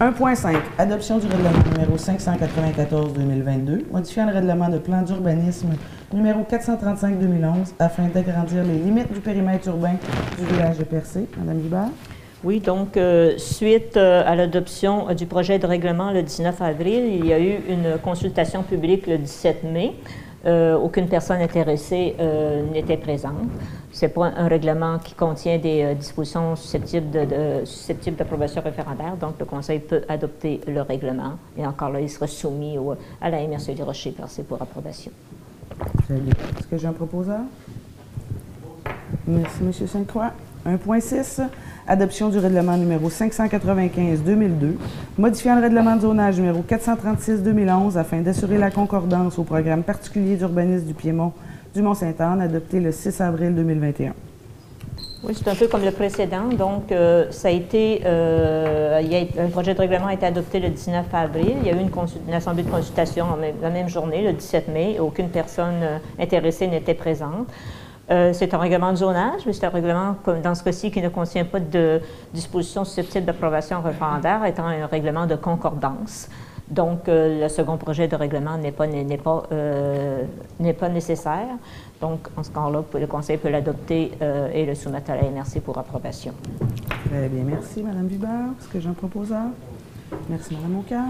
1.5. 0.00 0.56
Adoption 0.78 1.18
du 1.18 1.26
règlement 1.26 1.50
numéro 1.72 1.96
594-2022, 1.96 3.90
modifiant 3.92 4.26
le 4.26 4.32
règlement 4.32 4.68
de 4.68 4.78
plan 4.78 5.02
d'urbanisme 5.02 5.68
numéro 6.12 6.40
435-2011 6.42 7.74
afin 7.78 8.08
d'agrandir 8.08 8.64
les 8.64 8.78
limites 8.78 9.12
du 9.12 9.20
périmètre 9.20 9.68
urbain 9.68 9.94
du 10.38 10.44
village 10.52 10.78
de 10.78 10.84
Percé. 10.84 11.28
Mme 11.38 11.60
Hubert? 11.64 11.88
Oui, 12.44 12.60
donc, 12.60 12.98
euh, 12.98 13.38
suite 13.38 13.96
euh, 13.96 14.22
à 14.26 14.34
l'adoption 14.36 15.08
euh, 15.08 15.14
du 15.14 15.24
projet 15.24 15.58
de 15.58 15.66
règlement 15.66 16.10
le 16.10 16.22
19 16.22 16.60
avril, 16.60 17.04
il 17.06 17.26
y 17.26 17.32
a 17.32 17.40
eu 17.40 17.54
une 17.70 17.96
consultation 18.02 18.62
publique 18.62 19.06
le 19.06 19.18
17 19.18 19.64
mai. 19.64 19.94
Aucune 20.46 21.08
personne 21.08 21.40
intéressée 21.40 22.14
n'était 22.70 22.98
présente. 22.98 23.32
C'est 23.96 24.08
pas 24.08 24.32
un 24.36 24.48
règlement 24.48 24.98
qui 24.98 25.14
contient 25.14 25.56
des 25.56 25.82
euh, 25.84 25.94
dispositions 25.94 26.56
susceptibles 26.56 27.10
de- 27.12 27.64
susceptibles 27.64 28.16
d'approbation 28.16 28.60
référendaire, 28.60 29.16
donc 29.16 29.34
le 29.38 29.44
Conseil 29.46 29.78
peut 29.78 30.02
adopter 30.08 30.60
le 30.66 30.82
règlement. 30.82 31.34
Et 31.56 31.64
encore 31.64 31.90
là, 31.90 32.00
il 32.00 32.10
sera 32.10 32.26
soumis 32.26 32.76
au- 32.76 32.96
à 33.22 33.30
la 33.30 33.38
MRC 33.46 33.72
du 33.74 33.82
Rocher-Percé 33.84 34.42
pour 34.42 34.60
approbation. 34.60 35.12
Est-ce 36.10 36.66
que 36.66 36.76
j'ai 36.76 36.88
un? 36.88 36.92
Proposeur? 36.92 37.40
Merci, 39.28 39.58
M. 39.62 39.72
Sainte-Croix. 39.86 40.32
1.6. 40.66 41.42
Adoption 41.86 42.30
du 42.30 42.38
règlement 42.38 42.76
numéro 42.78 43.10
595-2002, 43.10 44.76
modifiant 45.18 45.54
le 45.56 45.60
règlement 45.60 45.94
de 45.96 46.00
zonage 46.00 46.36
numéro 46.40 46.64
436-2011 46.66 47.96
afin 47.98 48.22
d'assurer 48.22 48.56
la 48.56 48.70
concordance 48.70 49.38
au 49.38 49.44
programme 49.44 49.82
particulier 49.82 50.36
d'urbanisme 50.36 50.86
du 50.86 50.94
Piémont 50.94 51.32
du 51.74 51.82
Mont-Saint-Anne, 51.82 52.40
adopté 52.40 52.78
le 52.78 52.92
6 52.92 53.20
avril 53.20 53.54
2021. 53.54 54.14
Oui, 55.24 55.34
c'est 55.34 55.48
un 55.48 55.56
peu 55.56 55.66
comme 55.66 55.84
le 55.84 55.90
précédent. 55.90 56.48
Donc, 56.56 56.92
euh, 56.92 57.26
ça 57.30 57.48
a 57.48 57.50
été, 57.50 58.02
euh, 58.04 59.00
un 59.38 59.48
projet 59.48 59.74
de 59.74 59.80
règlement 59.80 60.06
a 60.06 60.14
été 60.14 60.24
adopté 60.24 60.60
le 60.60 60.68
19 60.68 61.06
avril. 61.12 61.56
Il 61.62 61.66
y 61.66 61.70
a 61.70 61.74
eu 61.74 61.80
une, 61.80 62.34
assemblée 62.34 62.62
de 62.62 62.70
consultation 62.70 63.26
la 63.60 63.70
même 63.70 63.88
journée, 63.88 64.22
le 64.22 64.34
17 64.34 64.68
mai. 64.68 64.98
Aucune 65.00 65.30
personne 65.30 65.82
euh, 65.82 65.98
intéressée 66.18 66.68
n'était 66.68 66.94
présente. 66.94 67.48
C'est 68.06 68.52
un 68.52 68.58
règlement 68.58 68.90
de 68.90 68.96
zonage, 68.96 69.40
mais 69.46 69.54
c'est 69.54 69.64
un 69.64 69.70
règlement, 69.70 70.16
comme 70.22 70.42
dans 70.42 70.54
ce 70.54 70.62
cas-ci, 70.62 70.90
qui 70.90 71.00
ne 71.00 71.08
contient 71.08 71.46
pas 71.46 71.58
de 71.58 72.02
dispositions 72.34 72.84
susceptibles 72.84 73.24
d'approbation 73.24 73.80
référendaire, 73.80 74.44
étant 74.44 74.66
un 74.66 74.84
règlement 74.84 75.24
de 75.26 75.36
concordance. 75.36 76.28
Donc, 76.68 77.08
euh, 77.08 77.42
le 77.42 77.48
second 77.48 77.76
projet 77.76 78.08
de 78.08 78.16
règlement 78.16 78.56
n'est 78.56 78.72
pas, 78.72 78.86
euh, 79.52 80.24
nécessaire. 80.58 81.58
Donc, 82.00 82.28
en 82.36 82.42
ce 82.42 82.50
cas-là, 82.50 82.82
le 82.98 83.06
Conseil 83.06 83.36
peut 83.36 83.50
l'adopter 83.50 84.12
euh, 84.22 84.48
et 84.52 84.64
le 84.64 84.74
soumettre 84.74 85.10
à 85.10 85.16
la 85.16 85.30
MRC 85.30 85.60
pour 85.62 85.76
approbation. 85.76 86.32
Très 87.10 87.28
bien, 87.28 87.44
merci, 87.44 87.82
Mme 87.82 88.08
Hubert. 88.10 88.30
Est-ce 88.58 88.68
que 88.68 88.80
j'ai 88.80 88.88
un 88.88 88.94
proposeur? 88.94 89.44
Merci, 90.30 90.56
Mme 90.56 90.78
Aucard. 90.78 91.04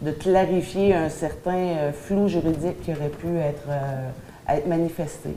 de, 0.03 0.11
clarifier 0.11 0.93
un 0.93 1.09
certain 1.09 1.55
euh, 1.57 1.93
flou 1.93 2.27
juridique 2.27 2.83
qui 2.83 2.91
aurait 2.91 3.11
pu 3.11 3.39
être, 3.39 3.63
euh, 3.69 4.09
être 4.49 4.67
manifesté. 4.67 5.37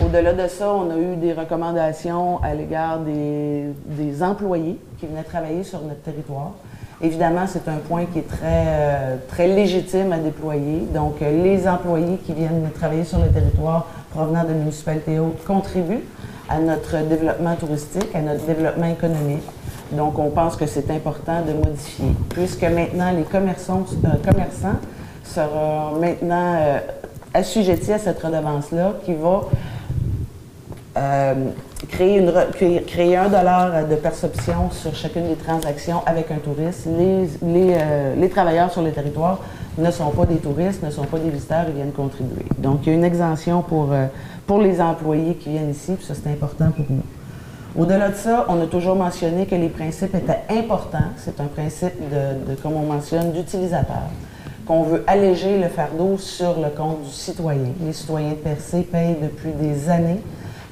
Au-delà 0.00 0.34
de 0.34 0.46
ça, 0.46 0.72
on 0.72 0.88
a 0.88 0.96
eu 0.96 1.16
des 1.16 1.32
recommandations 1.32 2.40
à 2.44 2.54
l'égard 2.54 3.00
des, 3.00 4.22
employés 4.22 4.78
qui 5.00 5.06
venaient 5.06 5.24
travailler 5.24 5.64
sur 5.64 5.82
notre 5.82 6.02
territoire. 6.02 6.52
Évidemment, 7.02 7.46
c'est 7.48 7.66
un 7.66 7.78
point 7.78 8.04
qui 8.04 8.20
est 8.20 8.28
très, 8.28 9.18
très 9.28 9.48
légitime 9.48 10.12
à 10.12 10.18
déployer. 10.18 10.86
Donc, 10.94 11.20
les 11.20 11.66
employés 11.66 12.18
qui 12.18 12.34
viennent 12.34 12.70
travailler 12.74 13.04
sur 13.04 13.18
le 13.18 13.30
territoire 13.30 13.86
provenant 14.10 14.44
de 14.44 14.52
municipalités 14.52 15.18
hautes 15.18 15.44
contribuent 15.46 16.04
à 16.48 16.58
notre 16.58 16.98
développement 17.08 17.54
touristique, 17.54 18.08
à 18.14 18.20
notre 18.20 18.44
développement 18.44 18.86
économique. 18.88 19.44
Donc, 19.92 20.18
on 20.18 20.30
pense 20.30 20.56
que 20.56 20.66
c'est 20.66 20.90
important 20.90 21.42
de 21.46 21.52
modifier, 21.52 22.12
puisque 22.30 22.62
maintenant, 22.62 23.10
les 23.12 23.22
commerçants, 23.22 23.84
euh, 24.04 24.08
commerçants 24.30 24.78
seront 25.24 25.98
maintenant 26.00 26.54
euh, 26.60 26.78
assujettis 27.34 27.92
à 27.92 27.98
cette 27.98 28.20
redevance-là 28.22 28.94
qui 29.04 29.14
va 29.14 29.40
euh, 30.96 31.34
créer, 31.88 32.18
une 32.18 32.32
créer- 32.86 33.16
un 33.16 33.28
dollar 33.28 33.86
de 33.88 33.94
perception 33.96 34.70
sur 34.70 34.94
chacune 34.94 35.28
des 35.28 35.36
transactions 35.36 36.02
avec 36.06 36.30
un 36.30 36.36
touriste. 36.38 36.86
Les, 36.86 37.28
les, 37.42 37.76
les 38.16 38.28
travailleurs 38.28 38.72
sur 38.72 38.82
le 38.82 38.90
territoire 38.92 39.38
ne 39.80 39.90
sont 39.90 40.10
pas 40.10 40.26
des 40.26 40.36
touristes, 40.36 40.82
ne 40.82 40.90
sont 40.90 41.04
pas 41.04 41.18
des 41.18 41.30
visiteurs, 41.30 41.64
ils 41.68 41.74
viennent 41.74 41.92
contribuer. 41.92 42.44
Donc, 42.58 42.80
il 42.82 42.90
y 42.90 42.92
a 42.92 42.94
une 42.94 43.04
exemption 43.04 43.62
pour, 43.62 43.92
euh, 43.92 44.06
pour 44.46 44.60
les 44.60 44.80
employés 44.80 45.34
qui 45.34 45.50
viennent 45.50 45.70
ici, 45.70 45.92
puis 45.96 46.04
ça, 46.04 46.14
c'est 46.14 46.30
important 46.30 46.70
pour 46.70 46.86
nous. 46.88 47.02
Au-delà 47.78 48.08
de 48.08 48.16
ça, 48.16 48.46
on 48.48 48.60
a 48.60 48.66
toujours 48.66 48.96
mentionné 48.96 49.46
que 49.46 49.54
les 49.54 49.68
principes 49.68 50.14
étaient 50.14 50.42
importants. 50.50 51.10
C'est 51.16 51.40
un 51.40 51.46
principe, 51.46 51.94
de, 52.10 52.54
comme 52.56 52.74
on 52.74 52.84
mentionne, 52.84 53.30
d'utilisateur, 53.30 54.08
qu'on 54.66 54.82
veut 54.82 55.04
alléger 55.06 55.58
le 55.58 55.68
fardeau 55.68 56.18
sur 56.18 56.58
le 56.58 56.70
compte 56.76 57.02
du 57.02 57.10
citoyen. 57.10 57.72
Les 57.84 57.92
citoyens 57.92 58.30
de 58.30 58.34
Percé 58.34 58.82
payent 58.82 59.16
depuis 59.22 59.52
des 59.52 59.88
années 59.88 60.20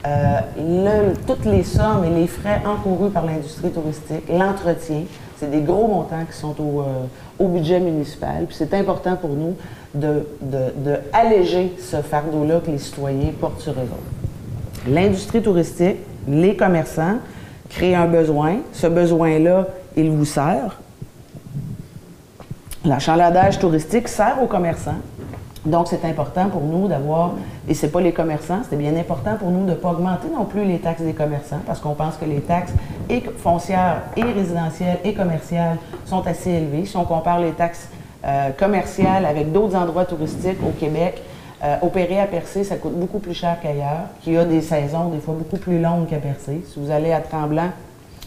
euh, 0.07 1.15
toutes 1.27 1.45
les 1.45 1.65
sommes 1.65 2.05
et 2.05 2.11
les 2.11 2.27
frais 2.27 2.63
encourus 2.65 3.11
par 3.11 3.25
l'industrie 3.27 3.71
touristique, 3.71 4.29
l'entretien, 4.29 5.03
c'est 5.39 5.51
des 5.51 5.61
gros 5.61 5.87
montants 5.87 6.25
qui 6.31 6.37
sont 6.37 6.55
au, 6.61 6.81
euh, 6.81 6.85
au 7.39 7.49
budget 7.49 7.81
municipal. 7.81 8.45
Puis 8.47 8.57
c'est 8.59 8.75
important 8.75 9.17
pour 9.17 9.31
nous 9.31 9.55
de, 9.95 10.27
ce 11.79 12.03
fardeau-là 12.03 12.61
que 12.61 12.71
les 12.71 12.79
citoyens 12.79 13.33
portent 13.41 13.61
sur 13.61 13.73
eux 13.73 13.77
autres. 13.77 14.89
L'industrie 14.89 15.43
touristique, 15.43 15.97
les 16.27 16.57
commerçants 16.57 17.17
créent 17.71 17.95
un 17.95 18.07
besoin. 18.07 18.59
Ce 18.73 18.87
besoin-là, 18.87 19.67
il 19.97 20.11
vous 20.11 20.25
sert. 20.25 20.81
L'achalandage 22.85 23.59
touristique 23.59 24.09
sert 24.09 24.43
aux 24.43 24.47
commerçants. 24.47 25.01
Donc, 25.67 25.89
c'est 25.89 26.05
important 26.05 26.49
pour 26.49 26.63
nous 26.63 26.89
d'avoir, 26.89 27.33
et 27.69 27.75
ce 27.75 27.87
n'est 27.87 27.93
pas 27.93 28.01
les 28.01 28.13
commerçants, 28.13 28.61
c'est 28.69 28.77
bien 28.77 28.97
important 28.97 29.37
pour 29.37 29.51
nous 29.51 29.65
de 29.65 29.71
ne 29.71 29.75
pas 29.75 29.91
augmenter 29.91 30.29
non 30.35 30.45
plus 30.45 30.65
les 30.65 30.79
taxes 30.79 31.03
des 31.03 31.13
commerçants, 31.13 31.61
parce 31.67 31.81
qu'on 31.81 31.95
pense 31.95 32.17
que 32.17 32.25
les 32.25 32.41
taxes 32.41 32.73
et 33.11 33.23
foncières, 33.39 34.03
et 34.17 34.23
résidentielles, 34.23 34.99
et 35.05 35.15
commerciales 35.15 35.79
sont 36.05 36.27
assez 36.27 36.51
élevées. 36.51 36.85
Si 36.87 36.97
on 36.97 37.05
compare 37.05 37.41
les 37.41 37.53
taxes 37.53 37.89
euh, 38.25 38.51
commerciales 38.51 39.25
avec 39.25 39.53
d'autres 39.53 39.77
endroits 39.77 40.05
touristiques 40.05 40.59
au 40.67 40.71
Québec, 40.71 41.23
euh, 41.65 41.77
opérer 41.83 42.21
à 42.21 42.27
Percé, 42.27 42.63
ça 42.63 42.77
coûte 42.77 42.95
beaucoup 42.95 43.19
plus 43.19 43.35
cher 43.35 43.57
qu'ailleurs, 43.61 44.07
qui 44.23 44.37
a 44.37 44.45
des 44.45 44.61
saisons 44.61 45.09
des 45.09 45.19
fois 45.19 45.35
beaucoup 45.37 45.57
plus 45.57 45.81
longues 45.81 46.07
qu'à 46.07 46.19
Percé. 46.19 46.63
Si 46.73 46.79
vous 46.79 46.91
allez 46.91 47.13
à 47.13 47.21
Tremblant, 47.21 47.71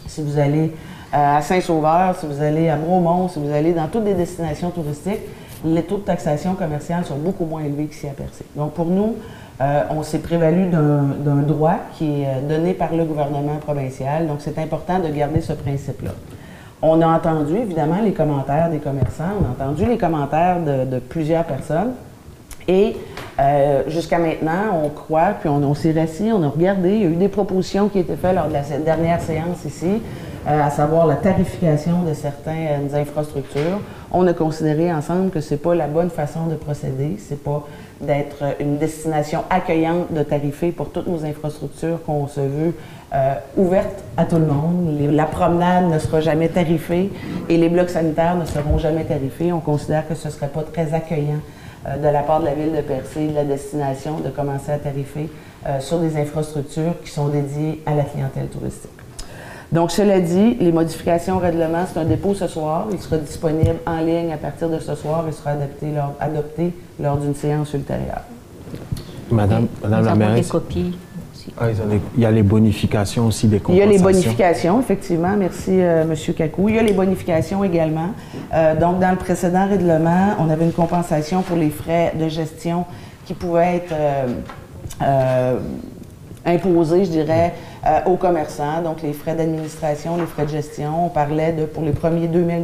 si 0.06 0.22
vous 0.22 0.38
allez 0.38 0.70
euh, 1.14 1.36
à 1.38 1.40
Saint-Sauveur, 1.40 2.14
si 2.18 2.26
vous 2.26 2.42
allez 2.42 2.68
à 2.68 2.76
Bromont, 2.76 3.28
si 3.28 3.38
vous 3.38 3.50
allez 3.50 3.72
dans 3.72 3.86
toutes 3.86 4.04
les 4.04 4.14
destinations 4.14 4.70
touristiques, 4.70 5.20
les 5.64 5.82
taux 5.82 5.98
de 5.98 6.02
taxation 6.02 6.54
commerciale 6.54 7.04
sont 7.04 7.16
beaucoup 7.16 7.44
moins 7.44 7.62
élevés 7.62 7.86
qu'ici 7.86 8.06
à 8.06 8.12
Percé. 8.12 8.44
Donc 8.56 8.72
pour 8.72 8.86
nous, 8.86 9.16
euh, 9.60 9.82
on 9.90 10.02
s'est 10.02 10.18
prévalu 10.18 10.66
d'un 10.70 11.42
droit 11.42 11.76
qui 11.96 12.22
est 12.22 12.40
donné 12.48 12.72
par 12.74 12.94
le 12.94 13.04
gouvernement 13.04 13.56
provincial. 13.56 14.26
Donc 14.26 14.38
c'est 14.40 14.58
important 14.58 14.98
de 14.98 15.08
garder 15.08 15.40
ce 15.40 15.52
principe-là. 15.52 16.12
On 16.80 17.00
a 17.00 17.06
entendu 17.06 17.56
évidemment 17.56 18.00
les 18.02 18.12
commentaires 18.12 18.68
des 18.68 18.78
commerçants, 18.78 19.30
on 19.40 19.46
a 19.46 19.66
entendu 19.66 19.86
les 19.86 19.98
commentaires 19.98 20.58
de 20.60 20.98
plusieurs 20.98 21.44
personnes. 21.44 21.92
Et 22.68 22.96
euh, 23.40 23.82
jusqu'à 23.88 24.18
maintenant, 24.18 24.80
on 24.84 24.88
croit, 24.88 25.34
puis 25.40 25.48
on, 25.48 25.74
s'est 25.74 25.92
rassis, 25.92 26.30
on 26.32 26.42
a 26.42 26.48
regardé, 26.48 26.90
il 26.90 27.02
y 27.02 27.06
a 27.06 27.08
eu 27.08 27.16
des 27.16 27.28
propositions 27.28 27.88
qui 27.88 27.98
étaient 27.98 28.16
faites 28.16 28.34
lors 28.34 28.48
de 28.48 28.52
la 28.52 28.62
dernière 28.84 29.20
séance 29.20 29.64
ici, 29.64 30.02
euh, 30.46 30.62
à 30.62 30.70
savoir 30.70 31.06
la 31.06 31.16
tarification 31.16 32.02
de 32.02 32.14
certaines 32.14 32.94
infrastructures. 32.94 33.80
On 34.14 34.26
a 34.26 34.34
considéré 34.34 34.92
ensemble 34.92 35.30
que 35.30 35.40
ce 35.40 35.54
n'est 35.54 35.60
pas 35.60 35.74
la 35.74 35.86
bonne 35.86 36.10
façon 36.10 36.46
de 36.46 36.54
procéder, 36.54 37.16
c'est 37.18 37.42
pas 37.42 37.66
d'être 38.02 38.44
une 38.60 38.76
destination 38.76 39.42
accueillante 39.48 40.12
de 40.12 40.22
tarifer 40.22 40.70
pour 40.70 40.90
toutes 40.90 41.06
nos 41.06 41.24
infrastructures 41.24 42.02
qu'on 42.04 42.26
se 42.26 42.40
veut 42.40 42.74
euh, 43.14 43.34
ouvertes 43.56 44.04
à 44.18 44.26
tout 44.26 44.36
le 44.36 44.46
monde. 44.46 44.98
la 45.00 45.24
promenade 45.24 45.90
ne 45.90 45.98
sera 45.98 46.20
jamais 46.20 46.48
tarifée 46.48 47.10
et 47.48 47.56
les 47.56 47.70
blocs 47.70 47.88
sanitaires 47.88 48.36
ne 48.36 48.44
seront 48.44 48.76
jamais 48.76 49.04
tarifés. 49.04 49.50
On 49.50 49.60
considère 49.60 50.06
que 50.06 50.14
ce 50.14 50.28
ne 50.28 50.32
serait 50.32 50.48
pas 50.48 50.62
très 50.62 50.92
accueillant 50.92 51.40
euh, 51.86 51.96
de 51.96 52.08
la 52.08 52.22
part 52.22 52.40
de 52.40 52.46
la 52.46 52.54
ville 52.54 52.72
de 52.72 52.82
Percé, 52.82 53.28
de 53.28 53.34
la 53.34 53.44
destination, 53.44 54.18
de 54.20 54.28
commencer 54.28 54.72
à 54.72 54.78
tarifer 54.78 55.30
euh, 55.66 55.80
sur 55.80 56.00
des 56.00 56.18
infrastructures 56.18 57.00
qui 57.02 57.10
sont 57.10 57.28
dédiées 57.28 57.82
à 57.86 57.94
la 57.94 58.02
clientèle 58.04 58.48
touristique. 58.48 58.90
Donc, 59.72 59.90
cela 59.90 60.20
dit, 60.20 60.54
les 60.60 60.70
modifications 60.70 61.36
au 61.36 61.38
règlement, 61.38 61.84
c'est 61.90 61.98
un 61.98 62.04
dépôt 62.04 62.34
ce 62.34 62.46
soir. 62.46 62.88
Il 62.92 63.00
sera 63.00 63.16
disponible 63.16 63.76
en 63.86 64.00
ligne 64.00 64.30
à 64.32 64.36
partir 64.36 64.68
de 64.68 64.78
ce 64.78 64.94
soir 64.94 65.24
et 65.26 65.32
sera 65.32 65.52
adopté 65.52 65.86
lors, 65.96 66.14
adopté 66.20 66.74
lors 67.00 67.16
d'une 67.16 67.34
séance 67.34 67.72
ultérieure. 67.72 68.20
Madame, 69.30 69.68
Madame 69.82 70.04
la 70.04 70.14
mairesse. 70.14 70.46
des 70.46 70.50
copies. 70.50 70.98
Ah, 71.58 71.66
il 72.16 72.22
y 72.22 72.26
a 72.26 72.30
les 72.30 72.42
bonifications 72.42 73.26
aussi 73.26 73.48
des 73.48 73.58
compensations. 73.58 73.90
Il 73.90 73.92
y 73.92 73.94
a 73.94 73.98
les 73.98 74.02
bonifications, 74.02 74.78
effectivement. 74.78 75.34
Merci, 75.36 75.70
euh, 75.72 76.02
M. 76.02 76.34
Kakou. 76.34 76.68
Il 76.68 76.76
y 76.76 76.78
a 76.78 76.82
les 76.82 76.92
bonifications 76.92 77.64
également. 77.64 78.10
Euh, 78.54 78.78
donc, 78.78 79.00
dans 79.00 79.10
le 79.10 79.16
précédent 79.16 79.66
règlement, 79.66 80.34
on 80.38 80.50
avait 80.50 80.66
une 80.66 80.72
compensation 80.72 81.42
pour 81.42 81.56
les 81.56 81.70
frais 81.70 82.12
de 82.18 82.28
gestion 82.28 82.84
qui 83.24 83.34
pouvaient 83.34 83.76
être 83.76 83.94
euh, 85.02 85.58
imposés, 86.44 87.06
je 87.06 87.10
dirais, 87.10 87.54
aux 88.06 88.16
commerçants. 88.16 88.82
Donc, 88.82 89.02
les 89.02 89.12
frais 89.12 89.34
d'administration, 89.34 90.16
les 90.16 90.26
frais 90.26 90.44
de 90.44 90.50
gestion. 90.50 91.06
On 91.06 91.08
parlait 91.08 91.52
de, 91.52 91.64
pour 91.64 91.82
les 91.82 91.92
premiers 91.92 92.28
2 92.28 92.46
000 92.46 92.62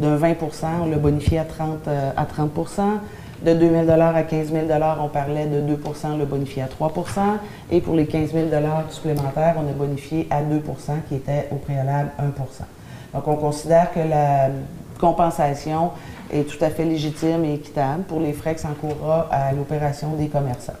de 0.00 0.16
20% 0.16 0.34
on 0.82 0.86
l'a 0.86 0.96
bonifié 0.96 1.38
à 1.38 1.44
30, 1.44 1.88
à 2.16 2.24
30 2.24 2.50
de 3.44 3.54
2 3.54 3.70
000 3.86 3.90
à 3.90 4.22
15 4.22 4.52
000 4.52 4.66
on 5.00 5.08
parlait 5.08 5.46
de 5.46 5.60
2% 5.60 6.18
le 6.18 6.24
bonifié 6.24 6.62
à 6.62 6.66
3% 6.66 7.20
Et 7.70 7.80
pour 7.80 7.94
les 7.94 8.06
15 8.06 8.32
000 8.32 8.46
supplémentaires, 8.90 9.56
on 9.58 9.68
a 9.68 9.72
bonifié 9.72 10.26
à 10.30 10.42
2% 10.42 10.42
qui 11.08 11.14
était 11.14 11.48
au 11.50 11.56
préalable 11.56 12.10
1% 12.18 12.22
Donc, 13.14 13.28
on 13.28 13.36
considère 13.36 13.92
que 13.92 14.00
la 14.00 14.48
compensation 14.98 15.90
est 16.32 16.48
tout 16.48 16.62
à 16.62 16.70
fait 16.70 16.84
légitime 16.84 17.44
et 17.44 17.54
équitable 17.54 18.02
pour 18.04 18.20
les 18.20 18.32
frais 18.32 18.54
que 18.54 18.60
s'encourra 18.60 19.28
à 19.30 19.52
l'opération 19.52 20.14
des 20.14 20.28
commerçants. 20.28 20.74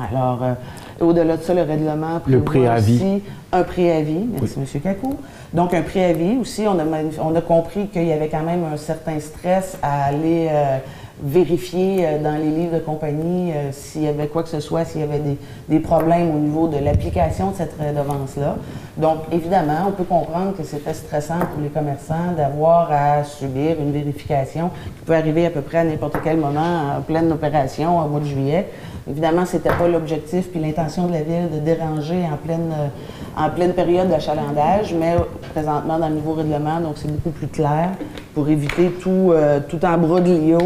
Alors, 0.00 0.42
euh, 0.42 0.54
au-delà 1.00 1.36
de 1.36 1.42
ça, 1.42 1.54
le 1.54 1.62
règlement 1.62 2.20
prévoit 2.20 2.76
aussi 2.76 3.22
un 3.52 3.62
préavis. 3.62 4.26
Merci, 4.32 4.58
M. 4.58 4.80
Kakou. 4.80 5.16
Donc, 5.52 5.74
un 5.74 5.82
préavis 5.82 6.38
aussi, 6.40 6.64
on 6.66 6.78
a, 6.78 6.84
on 7.22 7.34
a 7.34 7.40
compris 7.42 7.88
qu'il 7.88 8.06
y 8.06 8.12
avait 8.12 8.28
quand 8.28 8.42
même 8.42 8.64
un 8.72 8.78
certain 8.78 9.20
stress 9.20 9.76
à 9.82 10.04
aller 10.04 10.48
euh, 10.50 10.78
vérifier 11.22 12.06
euh, 12.06 12.22
dans 12.22 12.36
les 12.36 12.50
livres 12.50 12.76
de 12.76 12.80
compagnie 12.80 13.52
s'il 13.72 14.04
y 14.04 14.08
avait 14.08 14.28
quoi 14.28 14.42
que 14.42 14.48
ce 14.48 14.60
soit, 14.60 14.86
s'il 14.86 15.02
y 15.02 15.04
avait 15.04 15.20
des, 15.68 15.80
problèmes 15.80 16.34
au 16.34 16.38
niveau 16.38 16.68
de 16.68 16.78
l'application 16.78 17.50
de 17.50 17.56
cette 17.56 17.74
redevance-là. 17.78 18.56
Donc, 18.96 19.18
évidemment, 19.30 19.88
on 19.88 19.92
peut 19.92 20.04
comprendre 20.04 20.56
que 20.56 20.62
c'était 20.62 20.94
stressant 20.94 21.40
pour 21.52 21.62
les 21.62 21.68
commerçants 21.68 22.32
d'avoir 22.34 22.90
à 22.90 23.24
subir 23.24 23.76
une 23.78 23.92
vérification 23.92 24.70
qui 24.98 25.04
peut 25.04 25.14
arriver 25.14 25.44
à 25.44 25.50
peu 25.50 25.60
près 25.60 25.78
à 25.78 25.84
n'importe 25.84 26.16
quel 26.24 26.38
moment 26.38 26.96
en 26.96 27.02
pleine 27.02 27.30
opération 27.30 27.98
au 28.02 28.08
mois 28.08 28.20
de 28.20 28.26
juillet. 28.26 28.68
Évidemment, 29.10 29.44
ce 29.44 29.56
n'était 29.56 29.70
pas 29.70 29.88
l'objectif 29.88 30.50
puis 30.50 30.60
l'intention 30.60 31.06
de 31.06 31.12
la 31.12 31.22
Ville 31.22 31.48
de 31.52 31.58
déranger 31.58 32.24
en 32.24 32.36
pleine, 32.36 32.72
euh, 32.72 32.88
en 33.36 33.50
pleine 33.50 33.72
période 33.72 34.08
d'achalandage, 34.08 34.94
mais 34.98 35.16
présentement 35.52 35.98
dans 35.98 36.08
le 36.08 36.14
nouveau 36.16 36.34
règlement, 36.34 36.80
donc 36.80 36.94
c'est 36.96 37.10
beaucoup 37.10 37.30
plus 37.30 37.48
clair 37.48 37.90
pour 38.34 38.48
éviter 38.48 38.90
tout, 38.90 39.32
tout 39.68 39.84
embroglio 39.84 40.58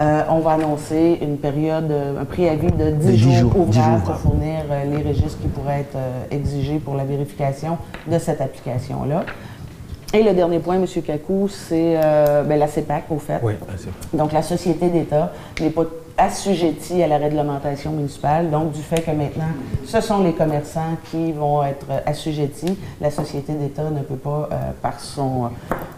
euh, 0.00 0.22
on 0.30 0.38
va 0.38 0.52
annoncer 0.52 1.18
une 1.20 1.36
période, 1.36 1.92
un 2.18 2.24
préavis 2.24 2.72
de 2.72 2.90
10, 2.90 3.18
jours, 3.40 3.56
ouvrables 3.58 4.02
pour 4.02 4.16
fournir 4.16 4.62
euh, 4.70 4.84
les 4.84 5.02
registres 5.06 5.38
qui 5.40 5.48
pourraient 5.48 5.80
être 5.80 5.96
euh, 5.96 6.24
exigés 6.30 6.78
pour 6.78 6.94
la 6.94 7.04
vérification 7.04 7.76
de 8.10 8.18
cette 8.18 8.40
application-là. 8.40 9.24
Et 10.14 10.22
le 10.22 10.32
dernier 10.32 10.60
point, 10.60 10.76
M. 10.76 10.86
Kakou, 11.06 11.48
c'est 11.48 11.94
ben, 12.46 12.58
la 12.58 12.66
CEPAC, 12.66 13.04
au 13.10 13.18
fait. 13.18 13.40
Oui, 13.42 13.54
la 13.66 13.78
CEPAC. 13.78 13.94
Donc, 14.12 14.32
la 14.32 14.42
société 14.42 14.90
d'État 14.90 15.32
n'est 15.58 15.70
pas 15.70 15.84
assujettis 16.18 17.02
à 17.02 17.06
la 17.06 17.18
réglementation 17.18 17.92
municipale. 17.92 18.50
Donc, 18.50 18.72
du 18.72 18.82
fait 18.82 19.00
que 19.00 19.10
maintenant, 19.10 19.50
ce 19.84 20.00
sont 20.00 20.22
les 20.22 20.32
commerçants 20.32 20.96
qui 21.10 21.32
vont 21.32 21.62
être 21.62 21.86
assujettis, 22.06 22.78
la 23.00 23.10
société 23.10 23.52
d'État 23.54 23.90
ne 23.90 24.00
peut 24.02 24.16
pas, 24.16 24.48
euh, 24.52 24.56
par, 24.80 25.00
son, 25.00 25.50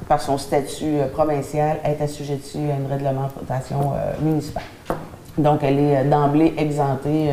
par 0.09 0.21
son 0.21 0.39
statut 0.39 0.99
euh, 0.99 1.09
provincial, 1.09 1.79
être 1.85 2.03
assujettie 2.03 2.59
à 2.59 2.77
une 2.77 2.91
réglementation 2.91 3.93
euh, 3.95 4.13
municipale. 4.23 4.65
Donc, 5.37 5.61
elle 5.63 5.81
est 5.81 6.05
d'emblée 6.05 6.55
exemptée 6.57 7.29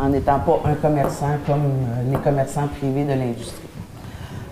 en 0.00 0.08
n'étant 0.08 0.38
pas 0.38 0.62
un 0.64 0.74
commerçant 0.74 1.36
comme 1.46 1.60
les 2.10 2.16
commerçants 2.16 2.68
privés 2.78 3.04
de 3.04 3.10
l'industrie. 3.10 3.68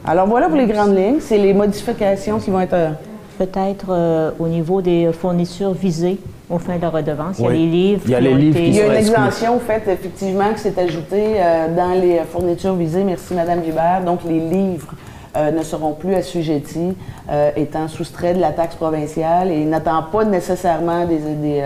Alors, 0.05 0.27
voilà 0.27 0.49
pour 0.49 0.59
les 0.59 0.67
grandes 0.67 0.95
lignes. 0.95 1.21
C'est 1.21 1.39
les 1.39 1.55
modifications 1.55 2.39
qui 2.39 2.51
vont 2.51 2.61
être... 2.61 2.97
Peut-être 3.39 4.35
au 4.39 4.47
niveau 4.47 4.83
des 4.83 5.11
fournitures 5.11 5.73
visées 5.73 6.21
au 6.53 6.59
fin 6.59 6.77
de 6.77 6.83
la 6.83 6.91
redevance. 6.91 7.39
Il 7.39 7.45
y 7.45 7.49
a 7.49 7.51
les 7.51 7.67
livres. 7.67 8.03
Il 8.05 8.11
y 8.11 8.15
a 8.15 8.21
les 8.21 8.35
livres 8.35 8.59
Il 8.59 8.75
y 8.75 8.81
a 8.81 8.87
une 8.87 8.93
exemption 8.93 9.59
faite, 9.59 9.89
effectivement, 9.89 10.53
qui 10.53 10.61
s'est 10.61 10.79
ajoutée 10.79 11.35
euh, 11.37 11.75
dans 11.75 11.99
les 11.99 12.21
fournitures 12.31 12.75
visées. 12.75 13.05
Merci, 13.05 13.35
Mme 13.35 13.65
Gibert. 13.65 14.03
Donc, 14.05 14.21
les 14.25 14.39
livres 14.39 14.93
euh, 15.37 15.51
ne 15.51 15.63
seront 15.63 15.95
plus 15.95 16.15
assujettis, 16.15 16.95
euh, 17.31 17.51
étant 17.57 17.89
soustraits 17.89 18.37
de 18.37 18.41
la 18.41 18.53
taxe 18.53 18.77
provinciale 18.77 19.51
et 19.51 19.65
n'attendent 19.65 20.11
pas 20.13 20.25
nécessairement 20.25 21.07
des, 21.07 21.63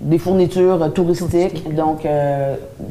des, 0.00 0.18
fournitures 0.18 0.92
touristiques. 0.92 1.72
Donc, 1.72 2.06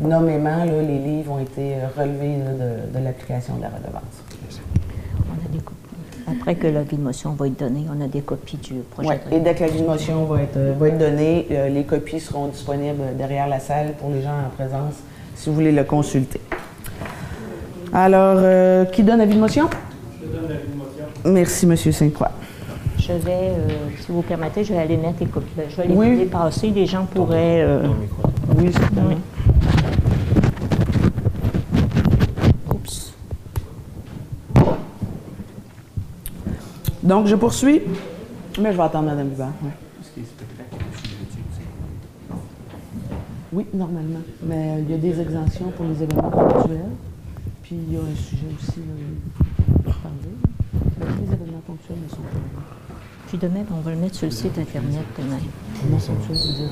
nommément, 0.02 0.64
les 0.66 1.00
livres 1.00 1.34
ont 1.34 1.40
été 1.40 1.74
relevés 1.98 2.38
de, 2.38 2.98
de 2.98 3.04
l'application 3.04 3.56
de 3.58 3.64
la 3.64 3.70
redevance. 3.70 4.27
Après 6.30 6.56
que 6.56 6.68
l'avis 6.68 6.98
de 6.98 7.02
motion 7.02 7.32
va 7.32 7.48
être 7.48 7.58
donné, 7.58 7.86
on 7.90 8.04
a 8.04 8.08
des 8.08 8.20
copies 8.20 8.58
du 8.58 8.74
projet. 8.92 9.08
Oui, 9.10 9.38
et 9.38 9.40
dès 9.40 9.56
que 9.56 9.62
l'avis 9.62 9.82
de 9.82 9.88
motion 9.88 10.26
va 10.26 10.42
être, 10.42 10.58
euh, 10.58 10.74
va 10.78 10.90
être 10.90 10.98
donné, 10.98 11.48
euh, 11.52 11.70
les 11.70 11.84
copies 11.84 12.20
seront 12.20 12.48
disponibles 12.48 13.16
derrière 13.18 13.48
la 13.48 13.62
salle 13.62 13.94
pour 13.98 14.10
les 14.10 14.22
gens 14.22 14.38
en 14.46 14.50
présence 14.54 14.96
si 15.36 15.48
vous 15.48 15.56
voulez 15.56 15.72
le 15.72 15.86
consulter. 15.86 16.42
Alors, 17.94 18.38
euh, 18.40 18.84
qui 18.86 19.04
donne 19.04 19.20
l'avis 19.20 19.36
de 19.36 19.40
motion? 19.40 19.70
Je 20.22 20.28
donne 20.28 20.50
l'avis 20.50 20.68
de 20.70 20.78
motion. 20.78 21.06
Merci, 21.24 21.66
M. 21.66 21.78
Sainte-Croix. 21.78 22.32
Je 23.00 23.14
vais, 23.14 23.54
si 24.02 24.12
vous 24.12 24.22
permettez, 24.22 24.66
je 24.66 24.74
vais 24.74 24.80
aller 24.80 24.98
mettre 24.98 25.22
les 25.22 25.28
copies. 25.28 25.54
Ben, 25.56 25.68
je 25.70 25.78
vais 25.78 25.88
les 25.88 25.96
oui. 25.96 26.18
dépasser. 26.18 26.72
Les 26.72 26.86
gens 26.86 27.06
pourraient. 27.06 27.66
oui, 28.58 28.74
certainement. 28.74 29.16
Donc, 37.08 37.28
je 37.28 37.36
poursuis. 37.36 37.82
Mais 38.60 38.74
je 38.74 38.78
vais 38.78 38.84
attendre 38.84 39.06
Mme 39.06 39.32
Hubert. 39.32 39.54
Oui, 43.54 43.66
normalement. 43.74 44.20
Mais 44.44 44.56
euh, 44.56 44.82
il 44.82 44.92
y 44.92 44.94
a 44.94 44.98
des 44.98 45.22
exemptions 45.22 45.72
pour 45.72 45.86
les 45.86 46.04
événements 46.04 46.30
ponctuels. 46.30 46.82
Puis 47.64 47.78
il 47.88 47.94
y 47.94 47.96
a 47.96 48.02
un 48.02 48.16
sujet 48.16 48.48
aussi 48.60 48.80
euh, 48.80 49.90
à 49.90 49.94
parler. 50.04 51.22
les 51.22 51.34
événements 51.34 51.62
ponctuels 51.66 51.98
ne 52.04 52.10
sont 52.10 52.18
pas 52.18 53.00
Puis 53.28 53.38
demain, 53.38 53.64
on 53.72 53.80
va 53.80 53.92
le 53.92 53.98
mettre 53.98 54.16
sur 54.16 54.26
le 54.26 54.32
site 54.32 54.58
Internet 54.58 55.06
demain. 55.18 55.40
Non, 55.90 55.96
autre 55.96 56.28
chose, 56.28 56.56
dire, 56.58 56.68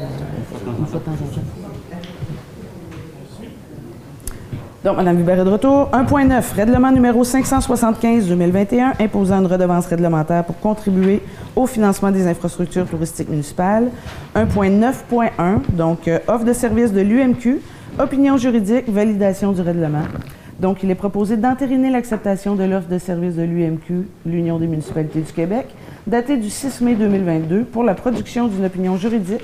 une 0.77 0.85
fois 0.85 0.99
de 0.99 1.05
temps 1.05 1.11
en 1.11 1.15
temps. 1.15 2.14
Donc, 4.85 4.97
Mme 4.97 5.27
est 5.27 5.43
de 5.43 5.49
retour. 5.49 5.89
1.9, 5.93 6.53
règlement 6.53 6.91
numéro 6.91 7.23
575-2021, 7.23 9.01
imposant 9.01 9.39
une 9.39 9.47
redevance 9.47 9.87
réglementaire 9.87 10.43
pour 10.43 10.59
contribuer 10.59 11.23
au 11.55 11.65
financement 11.65 12.11
des 12.11 12.27
infrastructures 12.27 12.85
touristiques 12.85 13.29
municipales. 13.29 13.89
1.9.1, 14.35 15.75
donc 15.75 16.07
euh, 16.07 16.19
offre 16.27 16.45
de 16.45 16.53
service 16.53 16.93
de 16.93 17.01
l'UMQ, 17.01 17.61
opinion 17.97 18.37
juridique, 18.37 18.87
validation 18.87 19.53
du 19.53 19.61
règlement. 19.61 20.03
Donc, 20.59 20.83
il 20.83 20.91
est 20.91 20.95
proposé 20.95 21.35
d'entériner 21.35 21.89
l'acceptation 21.89 22.53
de 22.53 22.65
l'offre 22.65 22.87
de 22.87 22.99
service 22.99 23.37
de 23.37 23.41
l'UMQ, 23.41 24.07
l'Union 24.27 24.59
des 24.59 24.67
municipalités 24.67 25.21
du 25.21 25.33
Québec, 25.33 25.65
datée 26.05 26.37
du 26.37 26.51
6 26.51 26.81
mai 26.81 26.93
2022 26.93 27.63
pour 27.63 27.83
la 27.83 27.95
production 27.95 28.47
d'une 28.47 28.65
opinion 28.65 28.97
juridique 28.97 29.41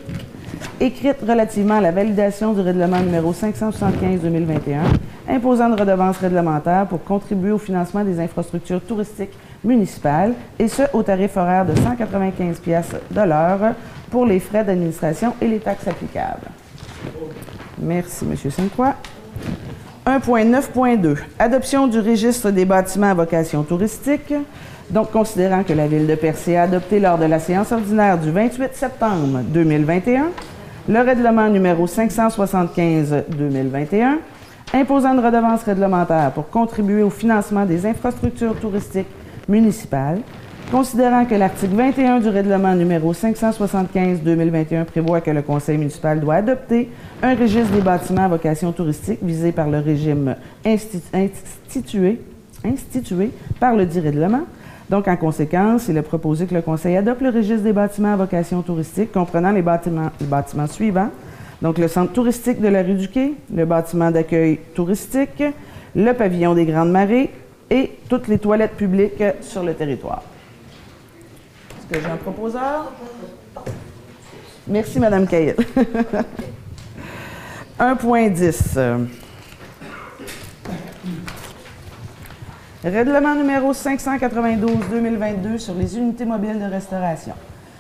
écrite 0.80 1.17
relativement 1.28 1.76
à 1.76 1.82
la 1.82 1.91
validation 1.91 2.54
du 2.54 2.62
règlement 2.62 3.00
numéro 3.00 3.34
575-2021, 3.34 4.80
imposant 5.30 5.67
une 5.67 5.80
redevance 5.80 6.17
réglementaire 6.17 6.88
pour 6.88 7.04
contribuer 7.04 7.52
au 7.52 7.58
financement 7.58 8.04
des 8.04 8.19
infrastructures 8.19 8.82
touristiques 8.82 9.38
municipales, 9.63 10.34
et 10.58 10.67
ce, 10.67 10.84
au 10.93 11.04
tarif 11.04 11.38
horaire 11.38 11.65
de 11.65 11.76
195 11.76 12.60
pièces 12.60 12.95
pour 14.10 14.26
les 14.26 14.39
frais 14.39 14.63
d'administration 14.63 15.34
et 15.41 15.47
les 15.47 15.60
taxes 15.60 15.88
applicables. 15.88 16.47
Merci, 17.80 18.26
M. 18.26 18.52
Sainte-Croix. 18.52 18.95
1.9.2. 20.06 21.17
Adoption 21.38 21.88
du 21.88 22.00
registre 22.00 22.50
des 22.50 22.65
bâtiments 22.65 23.12
à 23.12 23.13
vocation 23.13 23.63
touristique. 23.63 24.34
Donc, 24.89 25.12
considérant 25.12 25.63
que 25.63 25.74
la 25.74 25.88
Ville 25.88 26.08
de 26.08 26.15
Percé 26.15 26.58
a 26.58 26.63
adopté 26.63 27.00
lors 27.00 27.17
de 27.17 27.26
la 27.26 27.39
séance 27.39 27.71
ordinaire 27.71 28.17
du 28.17 28.32
28 28.32 28.74
septembre 28.74 29.39
2021 29.45 30.32
le 30.88 31.00
règlement 31.00 31.50
numéro 31.50 31.88
575-2021 31.88 34.17
imposant 34.74 35.13
une 35.13 35.20
redevance 35.20 35.63
réglementaire 35.63 36.32
pour 36.32 36.50
contribuer 36.50 37.04
au 37.04 37.10
financement 37.10 37.65
des 37.65 37.86
infrastructures 37.86 38.58
touristiques 38.60 39.08
municipales, 39.48 40.22
considérant 40.72 41.26
que 41.26 41.36
l'article 41.36 41.76
21 41.76 42.22
du 42.22 42.30
règlement 42.30 42.74
numéro 42.74 43.13
575-2021 43.13 44.86
prévoit 44.86 45.22
que 45.22 45.32
le 45.32 45.41
conseil 45.41 45.78
municipal 45.78 46.20
doit 46.20 46.36
adopter 46.36 46.89
un 47.22 47.36
registre 47.36 47.74
des 47.74 47.82
bâtiments 47.82 48.26
à 48.26 48.30
vocation 48.30 48.72
touristique 48.72 49.20
visé 49.22 49.52
par 49.52 49.70
le 49.70 49.80
régime 49.80 50.36
institué, 50.65 52.22
institué 52.63 53.32
par 53.60 53.76
le 53.76 53.86
dit 53.86 54.00
règlement, 54.00 54.44
donc, 54.92 55.08
en 55.08 55.16
conséquence, 55.16 55.88
il 55.88 55.96
est 55.96 56.02
proposé 56.02 56.46
que 56.46 56.54
le 56.54 56.62
Conseil 56.62 56.98
adopte 56.98 57.22
le 57.22 57.30
registre 57.30 57.64
des 57.64 57.72
bâtiments 57.72 58.12
à 58.12 58.18
vocation 58.18 58.62
touristique 58.62 59.14
comprenant 59.14 59.54
les 59.54 59.62
bâtiments, 59.62 60.12
suivants. 60.68 61.10
Donc, 61.62 61.78
le 61.78 61.88
centre 61.88 62.12
touristique 62.12 62.60
de 62.60 62.68
la 62.68 62.84
rue 62.84 62.96
du 62.96 63.08
Quai, 63.08 63.36
le 63.56 63.64
bâtiment 63.64 64.12
d'accueil 64.12 64.60
touristique, 64.76 65.42
le 65.96 66.12
pavillon 66.12 66.54
des 66.56 66.66
Grandes 66.66 66.92
Marées 66.92 67.30
et 67.70 67.92
toutes 68.10 68.28
les 68.28 68.38
toilettes 68.38 68.76
publiques 68.76 69.24
sur 69.40 69.64
le 69.64 69.74
territoire. 69.76 70.24
Est-ce 71.80 71.88
que 71.88 72.02
j'ai 72.06 72.12
un? 72.12 72.18
Proposeur? 72.18 72.92
Merci, 74.68 75.00
Mme 75.00 75.26
Cahill. 75.26 75.56
1.10. 77.80 79.21
Règlement 82.84 83.36
numéro 83.36 83.74
592-2022 83.74 85.60
sur 85.60 85.76
les 85.76 86.00
unités 86.00 86.26
mobiles 86.26 86.60
de 86.60 86.65
restauration. 86.65 87.34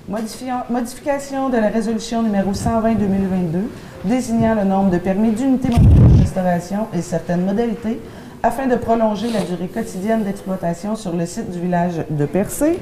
modification 0.07 1.49
de 1.49 1.57
la 1.57 1.69
résolution 1.69 2.21
numéro 2.21 2.51
120-2022 2.51 3.63
désignant 4.05 4.53
le 4.53 4.63
nombre 4.63 4.91
de 4.91 4.99
permis 4.99 5.31
d'unités 5.31 5.69
mobiles 5.69 6.17
de 6.17 6.21
restauration 6.21 6.87
et 6.93 7.01
certaines 7.01 7.43
modalités 7.43 7.99
afin 8.43 8.67
de 8.67 8.75
prolonger 8.75 9.31
la 9.31 9.41
durée 9.41 9.69
quotidienne 9.69 10.23
d'exploitation 10.23 10.95
sur 10.95 11.13
le 11.13 11.25
site 11.25 11.49
du 11.49 11.59
village 11.59 12.05
de 12.07 12.25
Percé. 12.27 12.77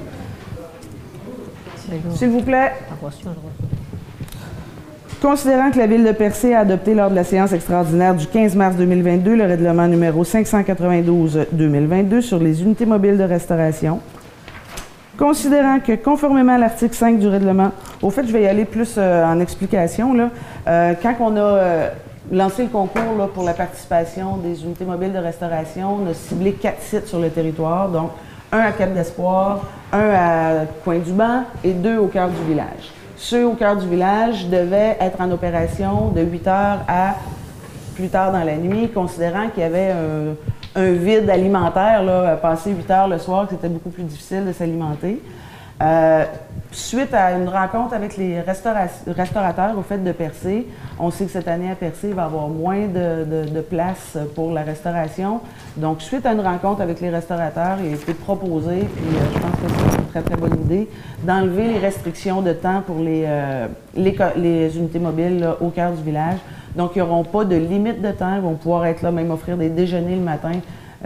S'il 2.15 2.29
vous 2.29 2.41
plaît. 2.41 2.73
Considérant 5.21 5.69
que 5.69 5.77
la 5.77 5.85
Ville 5.85 6.05
de 6.05 6.13
Percé 6.13 6.53
a 6.53 6.59
adopté 6.59 6.95
lors 6.95 7.09
de 7.09 7.15
la 7.15 7.25
séance 7.25 7.51
extraordinaire 7.51 8.15
du 8.15 8.25
15 8.25 8.55
mars 8.55 8.77
2022 8.77 9.35
le 9.35 9.43
règlement 9.43 9.85
numéro 9.85 10.23
592-2022 10.23 12.21
sur 12.21 12.39
les 12.39 12.61
unités 12.63 12.85
mobiles 12.85 13.17
de 13.17 13.25
restauration, 13.25 13.99
considérant 15.17 15.81
que 15.81 15.97
conformément 15.97 16.53
à 16.53 16.57
l'article 16.57 16.95
5 16.95 17.19
du 17.19 17.27
règlement, 17.27 17.71
au 18.01 18.11
fait, 18.11 18.25
je 18.25 18.31
vais 18.31 18.43
y 18.43 18.47
aller 18.47 18.63
plus 18.63 18.95
euh, 18.97 19.25
en 19.25 19.41
explication, 19.41 20.13
là, 20.13 20.29
euh, 20.69 20.93
quand 21.01 21.15
on 21.19 21.35
a 21.35 21.39
euh, 21.39 21.89
lancé 22.31 22.63
le 22.63 22.69
concours 22.69 23.29
pour 23.33 23.43
la 23.43 23.53
participation 23.53 24.37
des 24.37 24.63
unités 24.63 24.85
mobiles 24.85 25.11
de 25.11 25.19
restauration, 25.19 25.97
on 26.01 26.09
a 26.09 26.13
ciblé 26.13 26.53
quatre 26.53 26.81
sites 26.81 27.07
sur 27.07 27.19
le 27.19 27.29
territoire, 27.29 27.89
donc 27.89 28.11
un 28.53 28.59
à 28.59 28.71
Cap 28.71 28.93
d'Espoir, 28.93 29.65
un 29.91 30.13
à 30.13 30.51
Coin-du-Banc 30.85 31.43
et 31.65 31.73
deux 31.73 31.97
au 31.97 32.07
cœur 32.07 32.29
du 32.29 32.41
village. 32.47 32.98
Ceux 33.19 33.45
au 33.45 33.53
cœur 33.53 33.75
du 33.75 33.85
village 33.87 34.47
devaient 34.47 34.95
être 35.01 35.19
en 35.19 35.29
opération 35.29 36.07
de 36.07 36.21
8 36.21 36.47
heures 36.47 36.79
à 36.87 37.15
plus 37.93 38.07
tard 38.07 38.31
dans 38.31 38.45
la 38.45 38.55
nuit, 38.55 38.87
considérant 38.87 39.49
qu'il 39.49 39.61
y 39.61 39.65
avait 39.65 39.93
un, 40.75 40.91
vide 40.93 41.29
alimentaire, 41.29 42.01
là, 42.01 42.37
passer 42.37 42.71
8 42.71 42.89
heures 42.89 43.07
le 43.09 43.17
soir, 43.17 43.45
c'était 43.49 43.67
beaucoup 43.67 43.89
plus 43.89 44.03
difficile 44.03 44.45
de 44.45 44.53
s'alimenter. 44.53 45.21
Euh, 45.83 46.23
suite 46.71 47.13
à 47.13 47.33
une 47.33 47.49
rencontre 47.49 47.93
avec 47.93 48.15
les 48.15 48.39
restaurateurs 48.39 49.77
au 49.77 49.81
fait 49.81 49.97
de 49.97 50.11
Percé, 50.13 50.67
on 50.97 51.11
sait 51.11 51.25
que 51.25 51.31
cette 51.31 51.49
année 51.49 51.69
à 51.69 51.75
Percé, 51.75 52.09
il 52.09 52.13
va 52.13 52.23
y 52.23 52.25
avoir 52.25 52.47
moins 52.47 52.87
de, 52.87 53.61
place 53.69 54.17
pour 54.33 54.53
la 54.53 54.61
restauration. 54.61 55.41
Donc, 55.75 56.01
suite 56.01 56.25
à 56.25 56.31
une 56.31 56.41
rencontre 56.41 56.81
avec 56.81 57.01
les 57.01 57.09
restaurateurs, 57.09 57.77
il 57.83 57.91
a 57.91 57.95
été 57.95 58.13
proposé, 58.13 58.87
puis 58.95 59.15
euh, 59.15 59.19
je 59.33 59.39
pense 59.39 59.51
que 59.51 59.67
c'est 59.67 60.08
très, 60.09 60.21
très 60.21 60.35
bonne 60.35 60.59
idée, 60.65 60.87
d'enlever 61.23 61.67
les 61.67 61.79
restrictions 61.79 62.41
de 62.41 62.53
temps 62.53 62.81
pour 62.85 62.99
les, 62.99 63.23
euh, 63.25 63.67
les, 63.95 64.77
unités 64.77 64.99
mobiles 64.99 65.47
au 65.61 65.69
cœur 65.69 65.91
du 65.91 66.03
village. 66.03 66.37
Donc, 66.75 66.91
ils 66.95 66.99
n'auront 66.99 67.23
pas 67.23 67.45
de 67.45 67.55
limite 67.55 68.01
de 68.01 68.11
temps. 68.11 68.35
Ils 68.35 68.41
vont 68.41 68.55
pouvoir 68.55 68.85
être 68.85 69.01
là, 69.01 69.11
même 69.11 69.31
offrir 69.31 69.57
des 69.57 69.69
déjeuners 69.69 70.15
le 70.15 70.21
matin 70.21 70.51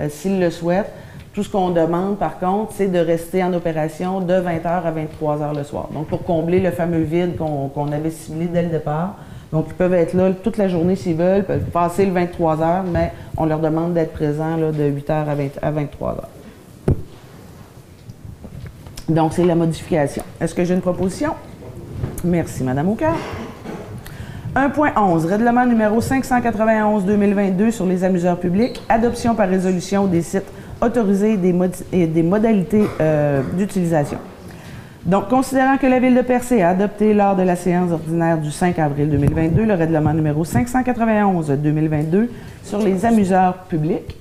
s'ils 0.10 0.40
le 0.40 0.50
souhaitent. 0.50 0.92
Tout 1.34 1.42
ce 1.42 1.50
qu'on 1.50 1.72
demande, 1.72 2.20
par 2.20 2.38
contre, 2.38 2.74
c'est 2.74 2.92
de 2.92 3.00
rester 3.00 3.44
en 3.44 3.54
opération 3.54 4.20
de 4.20 4.34
20h 4.34 4.68
à 4.68 4.92
23h 4.92 5.56
le 5.58 5.64
soir. 5.64 5.90
Donc, 5.92 6.08
pour 6.08 6.24
combler 6.24 6.60
le 6.60 6.70
fameux 6.70 7.02
vide 7.02 7.38
qu'on 7.38 7.92
avait 7.92 8.12
ciblé 8.12 8.46
dès 8.46 8.62
le 8.62 8.70
départ. 8.70 9.16
Donc, 9.52 9.66
ils 9.70 9.74
peuvent 9.74 9.94
être 9.94 10.14
là 10.14 10.32
toute 10.32 10.58
la 10.58 10.68
journée 10.68 10.96
s'ils 10.96 11.16
veulent, 11.16 11.44
peuvent 11.44 11.66
passer 11.66 12.06
le 12.06 12.12
23h, 12.12 12.84
mais 12.92 13.12
on 13.38 13.46
leur 13.46 13.60
demande 13.60 13.94
d'être 13.94 14.14
présents 14.14 14.58
de 14.58 14.72
8h 14.72 15.12
à, 15.62 15.72
23h. 15.72 16.16
Donc, 19.10 19.34
c'est 19.34 19.44
la 19.46 19.56
modification. 19.56 20.24
Est-ce 20.40 20.56
que 20.56 20.64
j'ai 20.64 20.74
une 20.74 20.82
proposition? 20.82 21.34
Merci, 22.24 22.64
Mme 22.64 22.90
Aucard. 22.90 23.18
1.11, 24.56 25.26
règlement 25.26 25.66
numéro 25.66 26.00
591-2022 26.00 27.72
sur 27.72 27.86
les 27.86 28.04
amuseurs 28.04 28.40
publics, 28.40 28.82
adoption 28.88 29.34
par 29.36 29.50
résolution 29.50 30.06
des 30.06 30.22
sites 30.22 30.46
autoriser 30.80 31.38
des, 31.38 31.54
des 32.08 32.24
modalités 32.24 32.84
euh, 33.02 33.42
d'utilisation. 33.58 34.18
Donc, 35.06 35.28
considérant 35.28 35.78
que 35.78 35.88
la 35.88 36.00
Ville 36.00 36.16
de 36.16 36.22
Percé 36.22 36.62
a 36.62 36.70
adopté 36.70 37.14
lors 37.14 37.36
de 37.36 37.44
la 37.44 37.56
séance 37.56 37.92
ordinaire 37.92 38.38
du 38.38 38.52
5 38.52 38.80
avril 38.80 39.10
2022 39.10 39.66
le 39.66 39.74
règlement 39.74 40.14
numéro 40.14 40.46
591-2022 40.46 42.28
sur 42.64 42.80
les 42.80 43.06
amuseurs 43.06 43.56
publics, 43.70 44.16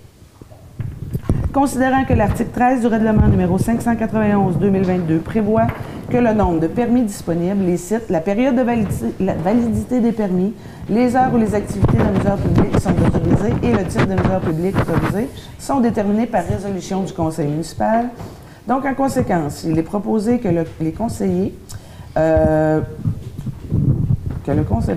considérant 1.53 2.05
que 2.05 2.15
l'article 2.15 2.51
13 2.51 2.81
du 2.81 2.87
règlement 2.87 3.29
numéro 3.29 3.59
591-2022 3.59 5.19
prévoit 5.19 5.67
que 6.11 6.17
le 6.17 6.33
nombre 6.33 6.61
de 6.61 6.67
permis 6.67 7.03
disponibles, 7.03 7.65
les 7.65 7.77
sites, 7.77 8.09
la 8.09 8.21
période 8.21 8.57
de 8.57 8.62
validité, 8.62 10.01
des 10.01 10.12
permis, 10.12 10.55
les 10.88 11.15
heures 11.15 11.33
où 11.33 11.38
les 11.38 11.55
activités 11.55 11.99
d'amuseurs 11.99 12.38
publics 12.38 12.81
sont 12.81 12.91
autorisées 12.91 13.55
et 13.62 13.73
le 13.73 13.85
type 13.85 14.07
d'amuseur 14.07 14.41
public 14.41 14.75
autorisé 14.77 15.29
sont 15.59 15.81
déterminés 15.81 16.27
par 16.27 16.45
résolution 16.45 17.03
du 17.03 17.12
conseil 17.12 17.49
municipal. 17.49 18.09
Donc, 18.67 18.85
en 18.87 18.95
conséquence, 18.95 19.65
il 19.65 19.79
est 19.79 19.83
proposé 19.83 20.38
que 20.38 20.49
les 20.81 20.93
conseillers, 20.93 21.55
euh, 22.17 22.81
que 24.45 24.53
le 24.53 24.65
conseil, 24.65 24.97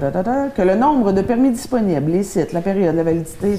que 0.56 0.62
le 0.62 0.76
nombre 0.76 1.12
de 1.12 1.22
permis 1.22 1.52
disponibles, 1.52 2.12
les 2.12 2.24
sites, 2.24 2.54
la 2.54 2.62
période, 2.62 2.96
la 2.96 3.04
validité, 3.04 3.58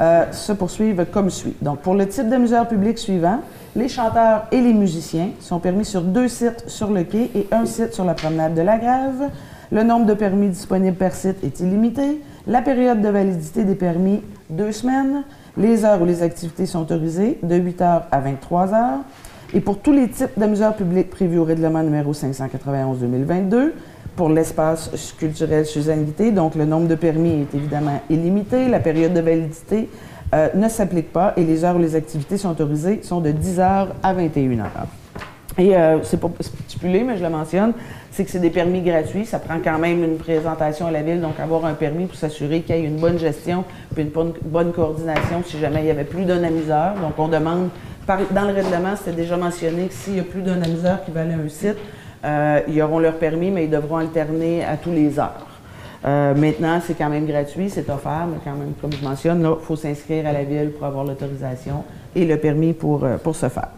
euh, 0.00 0.32
se 0.32 0.52
poursuivent 0.52 1.04
comme 1.12 1.28
suit. 1.28 1.54
Donc, 1.60 1.80
pour 1.80 1.94
le 1.94 2.08
type 2.08 2.28
d'amuseur 2.28 2.66
public 2.66 2.98
suivant, 2.98 3.40
les 3.76 3.88
chanteurs 3.88 4.46
et 4.50 4.60
les 4.60 4.72
musiciens 4.72 5.28
sont 5.40 5.58
permis 5.58 5.84
sur 5.84 6.02
deux 6.02 6.26
sites 6.26 6.64
sur 6.68 6.90
le 6.90 7.04
quai 7.04 7.30
et 7.34 7.46
un 7.52 7.66
site 7.66 7.92
sur 7.92 8.04
la 8.04 8.14
promenade 8.14 8.54
de 8.54 8.62
la 8.62 8.78
Grève. 8.78 9.30
Le 9.70 9.82
nombre 9.82 10.06
de 10.06 10.14
permis 10.14 10.48
disponibles 10.48 10.96
par 10.96 11.12
site 11.12 11.44
est 11.44 11.60
illimité. 11.60 12.20
La 12.46 12.62
période 12.62 13.00
de 13.00 13.08
validité 13.08 13.64
des 13.64 13.74
permis, 13.74 14.22
deux 14.48 14.72
semaines. 14.72 15.22
Les 15.56 15.84
heures 15.84 16.00
où 16.00 16.06
les 16.06 16.22
activités 16.22 16.66
sont 16.66 16.80
autorisées, 16.80 17.38
de 17.42 17.56
8 17.56 17.82
heures 17.82 18.02
à 18.10 18.20
23 18.20 18.74
heures. 18.74 18.98
et 19.52 19.60
pour 19.60 19.78
tous 19.80 19.92
les 19.92 20.08
types 20.08 20.38
d'amuseurs 20.38 20.74
publics 20.74 21.10
prévus 21.10 21.38
au 21.38 21.44
règlement 21.44 21.82
numéro 21.82 22.12
591-2022, 22.12 23.72
pour 24.20 24.28
l'espace 24.28 25.14
culturel 25.18 25.64
Suzanne 25.64 26.04
Guité, 26.04 26.30
donc 26.30 26.54
le 26.54 26.66
nombre 26.66 26.86
de 26.88 26.94
permis 26.94 27.40
est 27.40 27.54
évidemment 27.54 28.02
illimité, 28.10 28.68
la 28.68 28.78
période 28.78 29.14
de 29.14 29.20
validité 29.20 29.88
euh, 30.34 30.48
ne 30.54 30.68
s'applique 30.68 31.10
pas 31.10 31.32
et 31.38 31.42
les 31.42 31.64
heures 31.64 31.76
où 31.76 31.78
les 31.78 31.96
activités 31.96 32.36
sont 32.36 32.50
autorisées 32.50 33.00
sont 33.02 33.22
de 33.22 33.30
10 33.30 33.58
h 33.60 33.86
à 34.02 34.12
21 34.12 34.50
h. 34.56 34.68
Et 35.56 35.74
euh, 35.74 36.02
c'est 36.02 36.20
pas 36.20 36.28
stipulé, 36.38 37.02
mais 37.02 37.16
je 37.16 37.22
le 37.22 37.30
mentionne, 37.30 37.72
c'est 38.10 38.26
que 38.26 38.30
c'est 38.30 38.40
des 38.40 38.50
permis 38.50 38.82
gratuits. 38.82 39.24
Ça 39.24 39.38
prend 39.38 39.56
quand 39.64 39.78
même 39.78 40.04
une 40.04 40.18
présentation 40.18 40.86
à 40.86 40.90
la 40.90 41.00
ville, 41.00 41.22
donc 41.22 41.40
avoir 41.40 41.64
un 41.64 41.72
permis 41.72 42.04
pour 42.04 42.16
s'assurer 42.16 42.60
qu'il 42.60 42.76
y 42.76 42.78
ait 42.78 42.84
une 42.84 43.00
bonne 43.00 43.18
gestion 43.18 43.64
puis 43.94 44.02
une 44.02 44.10
bonne, 44.44 44.72
coordination 44.72 45.42
si 45.46 45.58
jamais 45.58 45.80
il 45.80 45.86
y 45.86 45.90
avait 45.90 46.04
plus 46.04 46.26
d'un 46.26 46.44
amuseur. 46.44 46.92
Donc 46.96 47.14
on 47.16 47.28
demande, 47.28 47.70
dans 48.06 48.46
le 48.46 48.52
règlement, 48.52 48.96
c'était 48.98 49.16
déjà 49.16 49.38
mentionné 49.38 49.86
que 49.86 49.94
s'il 49.94 50.16
y 50.16 50.20
a 50.20 50.24
plus 50.24 50.42
d'un 50.42 50.60
amuseur 50.60 51.02
qui 51.06 51.10
va 51.10 51.22
aller 51.22 51.32
à 51.32 51.38
un 51.38 51.48
site, 51.48 51.78
euh, 52.24 52.60
ils 52.68 52.80
auront 52.82 52.98
leur 52.98 53.18
permis, 53.18 53.50
mais 53.50 53.64
ils 53.64 53.70
devront 53.70 53.96
alterner 53.96 54.64
à 54.64 54.76
tous 54.76 54.90
les 54.92 55.18
heures. 55.18 55.46
Euh, 56.04 56.34
maintenant, 56.34 56.80
c'est 56.84 56.94
quand 56.94 57.08
même 57.10 57.26
gratuit, 57.26 57.68
c'est 57.68 57.88
offert, 57.90 58.26
mais 58.30 58.38
quand 58.42 58.56
même, 58.56 58.72
comme 58.80 58.92
je 58.92 59.04
mentionne, 59.04 59.40
il 59.40 59.64
faut 59.64 59.76
s'inscrire 59.76 60.26
à 60.26 60.32
la 60.32 60.44
ville 60.44 60.70
pour 60.70 60.86
avoir 60.86 61.04
l'autorisation 61.04 61.84
et 62.14 62.24
le 62.24 62.36
permis 62.38 62.72
pour, 62.72 63.04
euh, 63.04 63.18
pour 63.18 63.36
ce 63.36 63.48
faire. 63.48 63.68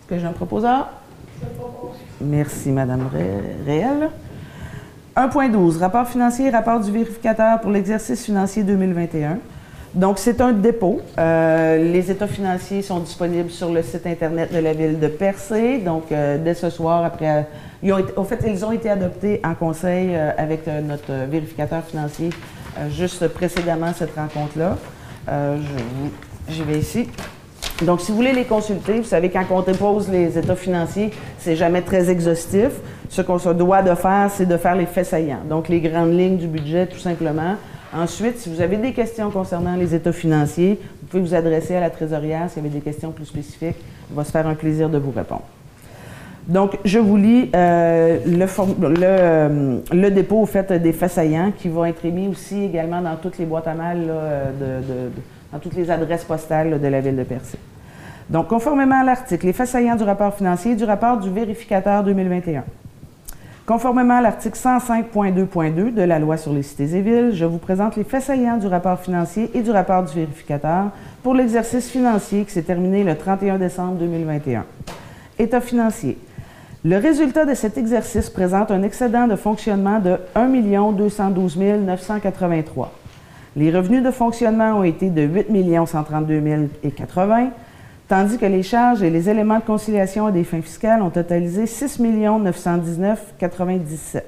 Est-ce 0.00 0.08
que 0.08 0.18
j'ai 0.18 0.26
un? 0.26 0.32
Proposeur? 0.32 0.88
Merci, 2.20 2.70
Madame 2.70 3.08
Réel. 3.66 4.08
1.12, 5.14 5.78
rapport 5.78 6.08
financier 6.08 6.46
et 6.46 6.50
rapport 6.50 6.80
du 6.80 6.90
vérificateur 6.90 7.60
pour 7.60 7.70
l'exercice 7.70 8.24
financier 8.24 8.62
2021. 8.62 9.38
Donc, 9.94 10.18
c'est 10.18 10.40
un 10.40 10.52
dépôt. 10.52 11.02
Euh, 11.18 11.92
les 11.92 12.10
états 12.10 12.26
financiers 12.26 12.80
sont 12.80 13.00
disponibles 13.00 13.50
sur 13.50 13.70
le 13.70 13.82
site 13.82 14.06
Internet 14.06 14.52
de 14.52 14.58
la 14.58 14.72
ville 14.72 14.98
de 14.98 15.08
Percé. 15.08 15.78
Donc, 15.78 16.10
euh, 16.10 16.38
dès 16.38 16.54
ce 16.54 16.70
soir, 16.70 17.04
après. 17.04 17.46
Ils 17.82 17.92
ont 17.92 17.98
en 18.16 18.24
fait, 18.24 18.38
ils 18.46 18.64
ont 18.64 18.72
été 18.72 18.88
adoptés 18.88 19.40
en 19.44 19.54
conseil 19.54 20.10
euh, 20.12 20.30
avec 20.38 20.66
notre 20.66 21.12
vérificateur 21.28 21.82
financier 21.84 22.30
juste 22.90 23.28
précédemment 23.28 23.92
cette 23.94 24.14
rencontre-là. 24.14 24.78
J'y 26.48 26.62
vais 26.62 26.78
ici. 26.78 27.08
Donc, 27.82 28.00
si 28.00 28.12
vous 28.12 28.16
voulez 28.16 28.32
les 28.32 28.44
consulter, 28.44 28.98
vous 28.98 29.04
savez, 29.04 29.28
quand 29.28 29.44
on 29.50 29.60
dépose 29.60 30.08
les 30.08 30.38
états 30.38 30.56
financiers, 30.56 31.10
c'est 31.38 31.56
jamais 31.56 31.82
très 31.82 32.08
exhaustif. 32.08 32.70
Ce 33.10 33.20
qu'on 33.20 33.38
se 33.38 33.50
doit 33.50 33.82
de 33.82 33.94
faire, 33.94 34.30
c'est 34.32 34.46
de 34.46 34.56
faire 34.56 34.74
les 34.74 34.86
faits 34.86 35.06
saillants. 35.06 35.42
Donc, 35.48 35.68
les 35.68 35.80
grandes 35.80 36.16
lignes 36.16 36.38
du 36.38 36.46
budget, 36.46 36.86
tout 36.86 36.98
simplement. 36.98 37.56
Ensuite, 37.94 38.38
si 38.38 38.48
vous 38.48 38.62
avez 38.62 38.78
des 38.78 38.92
questions 38.92 39.30
concernant 39.30 39.76
les 39.76 39.94
états 39.94 40.12
financiers, 40.12 40.80
vous 41.02 41.08
pouvez 41.08 41.22
vous 41.22 41.34
adresser 41.34 41.76
à 41.76 41.80
la 41.80 41.90
trésorière 41.90 42.48
s'il 42.48 42.62
y 42.62 42.66
avait 42.66 42.74
des 42.74 42.80
questions 42.80 43.10
plus 43.12 43.26
spécifiques. 43.26 43.76
On 44.10 44.14
va 44.14 44.24
se 44.24 44.30
faire 44.30 44.46
un 44.46 44.54
plaisir 44.54 44.88
de 44.88 44.96
vous 44.96 45.10
répondre. 45.10 45.42
Donc, 46.48 46.78
je 46.84 46.98
vous 46.98 47.18
lis 47.18 47.50
euh, 47.54 48.18
euh, 48.26 49.78
le, 49.92 50.10
dépôt 50.10 50.40
au 50.40 50.46
fait 50.46 50.72
des 50.72 50.92
faits 50.92 51.12
saillants 51.12 51.52
qui 51.56 51.68
va 51.68 51.90
être 51.90 52.04
émis 52.04 52.28
aussi 52.28 52.64
également 52.64 53.00
dans 53.02 53.16
toutes 53.16 53.38
les 53.38 53.44
boîtes 53.44 53.68
à 53.68 53.74
mal, 53.74 54.10
dans 55.52 55.58
toutes 55.58 55.74
les 55.74 55.90
adresses 55.90 56.24
postales 56.24 56.80
de 56.80 56.88
la 56.88 57.00
ville 57.00 57.16
de 57.16 57.24
Percé. 57.24 57.58
Donc, 58.30 58.48
conformément 58.48 59.02
à 59.02 59.04
l'article, 59.04 59.46
les 59.46 59.52
faits 59.52 59.68
saillants 59.68 59.96
du 59.96 60.04
rapport 60.04 60.34
financier 60.34 60.72
et 60.72 60.76
du 60.76 60.84
rapport 60.84 61.18
du 61.18 61.30
vérificateur 61.30 62.02
2021. 62.02 62.64
Conformément 63.72 64.18
à 64.18 64.20
l'article 64.20 64.58
105.2.2 64.58 65.94
de 65.94 66.02
la 66.02 66.18
loi 66.18 66.36
sur 66.36 66.52
les 66.52 66.62
cités 66.62 66.94
et 66.94 67.00
villes, 67.00 67.30
je 67.32 67.46
vous 67.46 67.56
présente 67.56 67.96
les 67.96 68.04
faits 68.04 68.24
saillants 68.24 68.58
du 68.58 68.66
rapport 68.66 69.00
financier 69.00 69.50
et 69.54 69.62
du 69.62 69.70
rapport 69.70 70.02
du 70.02 70.14
vérificateur 70.14 70.90
pour 71.22 71.32
l'exercice 71.32 71.88
financier 71.88 72.44
qui 72.44 72.50
s'est 72.50 72.64
terminé 72.64 73.02
le 73.02 73.16
31 73.16 73.56
décembre 73.56 73.94
2021. 73.94 74.66
État 75.38 75.62
financier. 75.62 76.18
Le 76.84 76.98
résultat 76.98 77.46
de 77.46 77.54
cet 77.54 77.78
exercice 77.78 78.28
présente 78.28 78.70
un 78.70 78.82
excédent 78.82 79.26
de 79.26 79.36
fonctionnement 79.36 80.00
de 80.00 80.18
1 80.34 80.92
212 80.92 81.56
983. 81.56 82.92
Les 83.56 83.74
revenus 83.74 84.02
de 84.02 84.10
fonctionnement 84.10 84.80
ont 84.80 84.84
été 84.84 85.08
de 85.08 85.22
8 85.22 85.46
132 85.86 86.68
080 86.94 87.48
tandis 88.12 88.36
que 88.36 88.44
les 88.44 88.62
charges 88.62 89.02
et 89.02 89.08
les 89.08 89.30
éléments 89.30 89.58
de 89.58 89.64
conciliation 89.64 90.26
à 90.26 90.32
des 90.32 90.44
fins 90.44 90.60
fiscales 90.60 91.00
ont 91.00 91.08
totalisé 91.08 91.64
6 91.64 91.98
919,97. 91.98 94.20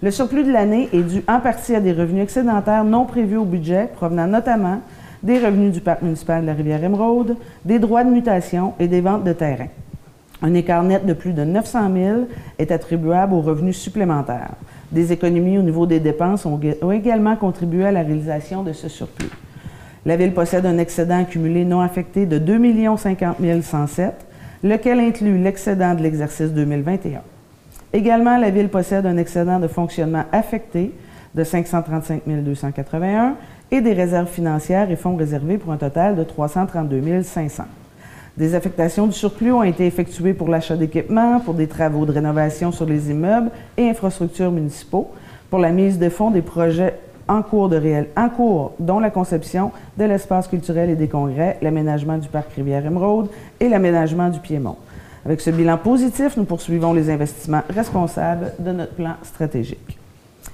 Le 0.00 0.12
surplus 0.12 0.44
de 0.44 0.52
l'année 0.52 0.88
est 0.92 1.02
dû 1.02 1.24
en 1.26 1.40
partie 1.40 1.74
à 1.74 1.80
des 1.80 1.92
revenus 1.92 2.22
excédentaires 2.22 2.84
non 2.84 3.04
prévus 3.04 3.36
au 3.36 3.44
budget, 3.44 3.88
provenant 3.92 4.28
notamment 4.28 4.80
des 5.24 5.44
revenus 5.44 5.72
du 5.72 5.80
parc 5.80 6.02
municipal 6.02 6.42
de 6.42 6.46
la 6.46 6.54
rivière 6.54 6.84
Émeraude, 6.84 7.34
des 7.64 7.80
droits 7.80 8.04
de 8.04 8.10
mutation 8.10 8.74
et 8.78 8.86
des 8.86 9.00
ventes 9.00 9.24
de 9.24 9.32
terrain. 9.32 9.66
Un 10.40 10.54
écart 10.54 10.84
net 10.84 11.04
de 11.04 11.14
plus 11.14 11.32
de 11.32 11.42
900 11.42 11.92
000 11.92 12.28
est 12.60 12.70
attribuable 12.70 13.34
aux 13.34 13.40
revenus 13.40 13.76
supplémentaires. 13.76 14.52
Des 14.92 15.12
économies 15.12 15.58
au 15.58 15.62
niveau 15.62 15.84
des 15.84 15.98
dépenses 15.98 16.46
ont 16.46 16.60
également 16.92 17.34
contribué 17.34 17.86
à 17.86 17.90
la 17.90 18.02
réalisation 18.02 18.62
de 18.62 18.72
ce 18.72 18.88
surplus. 18.88 19.32
La 20.08 20.16
Ville 20.16 20.32
possède 20.32 20.64
un 20.64 20.78
excédent 20.78 21.18
accumulé 21.18 21.66
non 21.66 21.82
affecté 21.82 22.24
de 22.24 22.38
2 22.38 22.96
50 22.96 23.36
107, 23.60 24.14
lequel 24.64 25.00
inclut 25.00 25.36
l'excédent 25.36 25.94
de 25.94 26.02
l'exercice 26.02 26.50
2021. 26.50 27.20
Également, 27.92 28.38
la 28.38 28.48
Ville 28.48 28.70
possède 28.70 29.04
un 29.04 29.18
excédent 29.18 29.60
de 29.60 29.68
fonctionnement 29.68 30.24
affecté 30.32 30.94
de 31.34 31.44
535 31.44 32.22
281 32.26 33.34
et 33.70 33.82
des 33.82 33.92
réserves 33.92 34.30
financières 34.30 34.90
et 34.90 34.96
fonds 34.96 35.14
réservés 35.14 35.58
pour 35.58 35.72
un 35.72 35.76
total 35.76 36.16
de 36.16 36.24
332 36.24 37.22
500. 37.22 37.64
Des 38.38 38.54
affectations 38.54 39.08
du 39.08 39.12
surplus 39.12 39.52
ont 39.52 39.62
été 39.62 39.84
effectuées 39.84 40.32
pour 40.32 40.48
l'achat 40.48 40.76
d'équipements, 40.76 41.38
pour 41.40 41.52
des 41.52 41.66
travaux 41.66 42.06
de 42.06 42.12
rénovation 42.12 42.72
sur 42.72 42.86
les 42.86 43.10
immeubles 43.10 43.50
et 43.76 43.90
infrastructures 43.90 44.52
municipaux, 44.52 45.10
pour 45.50 45.58
la 45.58 45.70
mise 45.70 45.98
de 45.98 46.08
fonds 46.08 46.30
des 46.30 46.40
projets 46.40 46.94
en 47.28 47.42
cours 47.42 47.68
de 47.68 47.76
réel, 47.76 48.08
en 48.16 48.28
cours, 48.28 48.72
dont 48.78 48.98
la 48.98 49.10
conception 49.10 49.70
de 49.96 50.04
l'espace 50.04 50.48
culturel 50.48 50.90
et 50.90 50.96
des 50.96 51.08
congrès, 51.08 51.58
l'aménagement 51.62 52.18
du 52.18 52.28
parc 52.28 52.52
Rivière-Émeraude 52.54 53.28
et 53.60 53.68
l'aménagement 53.68 54.30
du 54.30 54.40
Piémont. 54.40 54.76
Avec 55.24 55.40
ce 55.40 55.50
bilan 55.50 55.76
positif, 55.76 56.36
nous 56.36 56.44
poursuivons 56.44 56.92
les 56.92 57.10
investissements 57.10 57.62
responsables 57.68 58.52
de 58.58 58.72
notre 58.72 58.94
plan 58.94 59.14
stratégique. 59.22 59.98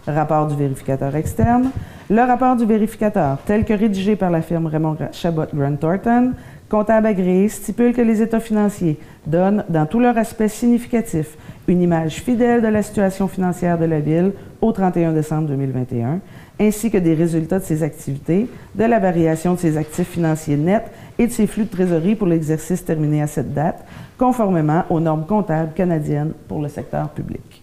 Rapport 0.07 0.49
du 0.49 0.57
vérificateur 0.57 1.15
externe. 1.15 1.71
Le 2.11 2.21
rapport 2.21 2.57
du 2.57 2.67
vérificateur, 2.67 3.39
tel 3.47 3.65
que 3.65 3.73
rédigé 3.73 4.17
par 4.17 4.31
la 4.31 4.43
firme 4.43 4.67
Raymond 4.67 4.97
Chabot 5.13 5.47
Grant 5.55 5.77
Thornton, 5.77 6.33
comptable 6.69 7.07
agréé, 7.07 7.49
stipule 7.49 7.95
que 7.95 8.03
les 8.03 8.21
états 8.21 8.41
financiers 8.41 8.99
donnent, 9.27 9.65
dans 9.69 9.87
tous 9.87 10.01
leurs 10.01 10.19
aspects 10.19 10.49
significatifs, 10.49 11.39
une 11.69 11.81
image 11.81 12.17
fidèle 12.17 12.61
de 12.61 12.69
la 12.69 12.83
situation 12.83 13.29
financière 13.29 13.79
de 13.79 13.87
la 13.87 14.01
Ville 14.01 14.33
au 14.61 14.73
31 14.73 15.13
décembre 15.13 15.49
2021 15.49 16.21
ainsi 16.61 16.91
que 16.91 16.99
des 16.99 17.15
résultats 17.15 17.59
de 17.59 17.65
ses 17.65 17.83
activités, 17.83 18.49
de 18.75 18.85
la 18.85 18.99
variation 18.99 19.55
de 19.55 19.59
ses 19.59 19.77
actifs 19.77 20.09
financiers 20.09 20.57
nets 20.57 20.91
et 21.19 21.27
de 21.27 21.33
ses 21.33 21.47
flux 21.47 21.65
de 21.65 21.71
trésorerie 21.71 22.15
pour 22.15 22.27
l'exercice 22.27 22.85
terminé 22.85 23.23
à 23.23 23.27
cette 23.27 23.53
date, 23.53 23.85
conformément 24.19 24.85
aux 24.91 25.01
normes 25.01 25.27
comptables 25.27 25.73
canadiennes 25.75 26.33
pour 26.49 26.63
le 26.63 26.69
secteur 26.69 27.09
public. 27.11 27.63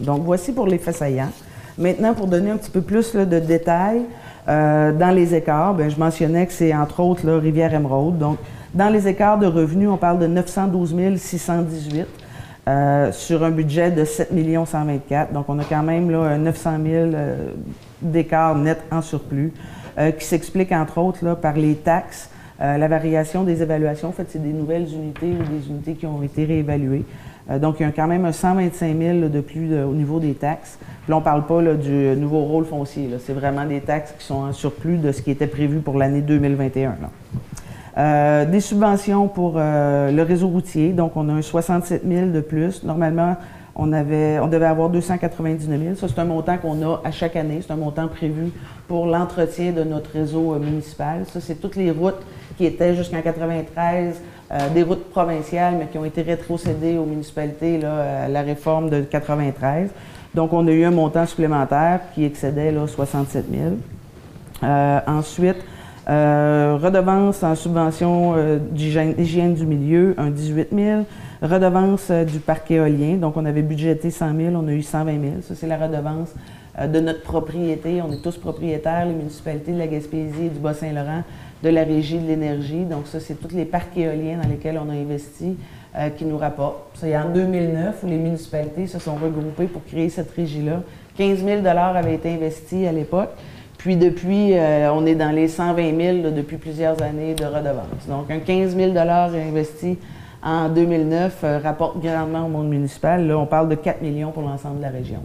Donc, 0.00 0.22
voici 0.24 0.52
pour 0.52 0.66
les 0.66 0.78
faits 0.78 0.96
saillants. 0.96 1.32
Maintenant, 1.78 2.14
pour 2.14 2.26
donner 2.26 2.50
un 2.50 2.56
petit 2.56 2.70
peu 2.70 2.80
plus 2.80 3.14
de 3.14 3.38
détails, 3.38 4.02
euh, 4.48 4.92
dans 4.92 5.10
les 5.14 5.34
écarts, 5.34 5.74
ben, 5.74 5.88
je 5.88 5.98
mentionnais 5.98 6.46
que 6.46 6.52
c'est 6.52 6.74
entre 6.74 7.00
autres 7.00 7.30
Rivière-Émeraude. 7.30 8.18
Donc, 8.18 8.38
dans 8.74 8.88
les 8.88 9.06
écarts 9.06 9.38
de 9.38 9.46
revenus, 9.46 9.88
on 9.88 9.96
parle 9.96 10.18
de 10.18 10.26
912 10.26 11.16
618. 11.16 12.06
Euh, 12.68 13.10
sur 13.10 13.42
un 13.42 13.50
budget 13.50 13.90
de 13.90 14.04
7 14.04 14.28
124 14.64 15.32
Donc, 15.32 15.46
on 15.48 15.58
a 15.58 15.64
quand 15.64 15.82
même 15.82 16.12
là, 16.12 16.38
900 16.38 16.70
000 16.84 16.94
euh, 16.94 17.50
d'écart 18.00 18.54
net 18.54 18.78
en 18.92 19.02
surplus, 19.02 19.52
euh, 19.98 20.12
qui 20.12 20.24
s'explique 20.24 20.70
entre 20.70 20.98
autres 20.98 21.34
par 21.34 21.54
les 21.54 21.74
taxes, 21.74 22.30
la 22.60 22.86
variation 22.86 23.42
des 23.42 23.60
évaluations. 23.60 24.10
En 24.10 24.12
fait, 24.12 24.26
c'est 24.28 24.40
des 24.40 24.52
nouvelles 24.52 24.86
unités 24.94 25.32
ou 25.32 25.42
des 25.42 25.68
unités 25.68 25.94
qui 25.94 26.06
ont 26.06 26.22
été 26.22 26.44
réévaluées. 26.44 27.04
donc, 27.60 27.80
il 27.80 27.82
y 27.82 27.86
a 27.86 27.90
quand 27.90 28.06
même 28.06 28.24
un 28.24 28.30
125 28.30 28.96
000 28.96 29.18
de 29.28 29.40
plus 29.40 29.82
au 29.82 29.92
niveau 29.92 30.20
des 30.20 30.34
taxes. 30.34 30.78
Puis 30.78 31.10
là, 31.10 31.16
on 31.16 31.18
ne 31.18 31.24
parle 31.24 31.44
pas 31.44 31.60
du 31.74 32.14
nouveau 32.16 32.42
rôle 32.44 32.64
foncier. 32.64 33.10
C'est 33.18 33.32
vraiment 33.32 33.66
des 33.66 33.80
taxes 33.80 34.14
qui 34.16 34.24
sont 34.24 34.44
en 34.44 34.52
surplus 34.52 34.98
de 34.98 35.10
ce 35.10 35.22
qui 35.22 35.32
était 35.32 35.48
prévu 35.48 35.80
pour 35.80 35.98
l'année 35.98 36.20
2021. 36.20 36.90
Là. 37.02 37.10
Euh, 37.98 38.46
des 38.46 38.60
subventions 38.60 39.28
pour 39.28 39.54
euh, 39.56 40.10
le 40.10 40.22
réseau 40.22 40.48
routier, 40.48 40.92
donc 40.92 41.12
on 41.14 41.28
a 41.28 41.32
un 41.32 41.42
67 41.42 42.02
000 42.06 42.30
de 42.30 42.40
plus. 42.40 42.82
Normalement, 42.84 43.36
on, 43.74 43.92
avait, 43.92 44.38
on 44.38 44.48
devait 44.48 44.66
avoir 44.66 44.88
299 44.88 45.80
000. 45.80 45.94
Ça, 45.96 46.08
c'est 46.08 46.18
un 46.18 46.24
montant 46.24 46.56
qu'on 46.56 46.82
a 46.88 47.02
à 47.04 47.10
chaque 47.10 47.36
année. 47.36 47.60
C'est 47.60 47.72
un 47.72 47.76
montant 47.76 48.08
prévu 48.08 48.50
pour 48.88 49.06
l'entretien 49.06 49.72
de 49.72 49.84
notre 49.84 50.10
réseau 50.10 50.54
euh, 50.54 50.58
municipal. 50.58 51.24
Ça, 51.30 51.40
c'est 51.40 51.56
toutes 51.56 51.76
les 51.76 51.90
routes 51.90 52.22
qui 52.56 52.64
étaient 52.64 52.94
jusqu'en 52.94 53.20
93, 53.20 54.20
des 54.74 54.82
routes 54.82 55.08
provinciales, 55.08 55.76
mais 55.78 55.86
qui 55.86 55.96
ont 55.96 56.04
été 56.04 56.20
rétrocédées 56.20 56.98
aux 56.98 57.06
municipalités 57.06 57.78
là, 57.78 58.24
à 58.24 58.28
la 58.28 58.42
réforme 58.42 58.90
de 58.90 59.00
93. 59.00 59.88
Donc, 60.34 60.52
on 60.52 60.66
a 60.66 60.70
eu 60.70 60.84
un 60.84 60.90
montant 60.90 61.24
supplémentaire 61.24 62.00
qui 62.14 62.26
excédait 62.26 62.70
là, 62.70 62.86
67 62.86 63.46
000. 63.50 64.68
ensuite, 65.06 65.56
redevance 66.06 67.42
en 67.42 67.54
subvention 67.54 68.34
d'hygiène 68.70 69.54
du 69.54 69.66
milieu, 69.66 70.14
un 70.18 70.30
18 70.30 70.68
000. 70.74 71.04
Redevance 71.42 72.10
du 72.10 72.38
parc 72.38 72.70
éolien, 72.70 73.16
donc 73.16 73.36
on 73.36 73.44
avait 73.44 73.62
budgété 73.62 74.10
100 74.10 74.36
000, 74.36 74.54
on 74.54 74.68
a 74.68 74.72
eu 74.72 74.82
120 74.82 75.20
000. 75.20 75.32
Ça, 75.42 75.54
c'est 75.56 75.66
la 75.66 75.76
redevance 75.76 76.34
de 76.80 77.00
notre 77.00 77.22
propriété. 77.22 78.00
On 78.02 78.12
est 78.12 78.22
tous 78.22 78.36
propriétaires, 78.36 79.06
les 79.06 79.14
municipalités 79.14 79.72
de 79.72 79.78
la 79.78 79.86
Gaspésie 79.86 80.46
et 80.46 80.48
du 80.48 80.58
Bas-Saint-Laurent, 80.58 81.22
de 81.62 81.68
la 81.68 81.84
Régie 81.84 82.18
de 82.18 82.26
l'énergie. 82.26 82.84
Donc 82.84 83.06
ça, 83.06 83.20
c'est 83.20 83.34
tous 83.34 83.54
les 83.54 83.64
parcs 83.64 83.96
éoliens 83.96 84.38
dans 84.42 84.48
lesquels 84.48 84.80
on 84.84 84.88
a 84.88 84.94
investi 84.94 85.56
euh, 85.96 86.08
qui 86.10 86.24
nous 86.24 86.38
rapportent. 86.38 86.90
C'est 86.94 87.16
en 87.16 87.28
2009 87.30 88.02
où 88.02 88.06
les 88.06 88.16
municipalités 88.16 88.86
se 88.86 88.98
sont 88.98 89.14
regroupées 89.14 89.66
pour 89.66 89.84
créer 89.84 90.08
cette 90.08 90.30
régie-là. 90.30 90.82
15 91.16 91.44
000 91.44 91.66
avaient 91.66 92.14
été 92.14 92.30
investis 92.30 92.86
à 92.86 92.92
l'époque. 92.92 93.30
Puis 93.82 93.96
depuis, 93.96 94.56
euh, 94.56 94.92
on 94.92 95.04
est 95.06 95.16
dans 95.16 95.32
les 95.32 95.48
120 95.48 96.22
000 96.22 96.30
depuis 96.30 96.56
plusieurs 96.56 97.02
années 97.02 97.34
de 97.34 97.44
redevances. 97.44 98.06
Donc 98.08 98.30
un 98.30 98.38
15 98.38 98.76
000 98.76 98.96
investi 98.96 99.98
en 100.40 100.68
2009 100.68 101.40
euh, 101.42 101.58
rapporte 101.58 102.00
grandement 102.00 102.46
au 102.46 102.48
monde 102.48 102.68
municipal. 102.68 103.26
Là, 103.26 103.36
on 103.36 103.46
parle 103.46 103.68
de 103.68 103.74
4 103.74 104.00
millions 104.00 104.30
pour 104.30 104.44
l'ensemble 104.44 104.76
de 104.76 104.82
la 104.82 104.90
région. 104.90 105.20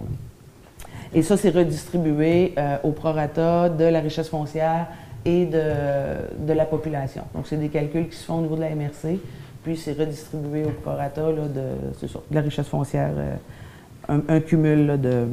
Et 1.14 1.22
ça, 1.22 1.38
c'est 1.38 1.52
redistribué 1.52 2.56
au 2.84 2.92
prorata 2.92 3.70
de 3.70 3.86
la 3.86 4.00
richesse 4.00 4.28
foncière 4.28 4.88
et 5.24 5.46
de, 5.46 6.54
la 6.54 6.66
population. 6.66 7.24
Donc, 7.36 7.46
c'est 7.48 7.58
des 7.58 7.70
calculs 7.70 8.10
qui 8.10 8.16
se 8.16 8.26
font 8.26 8.40
au 8.40 8.42
niveau 8.42 8.56
de 8.56 8.62
la 8.62 8.70
MRC, 8.72 9.20
puis 9.64 9.78
c'est 9.78 9.94
redistribué 9.94 10.66
au 10.66 10.72
prorata 10.72 11.22
de, 11.32 11.62
la 12.32 12.42
richesse 12.42 12.68
foncière, 12.68 13.12
euh, 13.16 14.20
un, 14.28 14.40
cumul 14.40 15.00
de, 15.00 15.28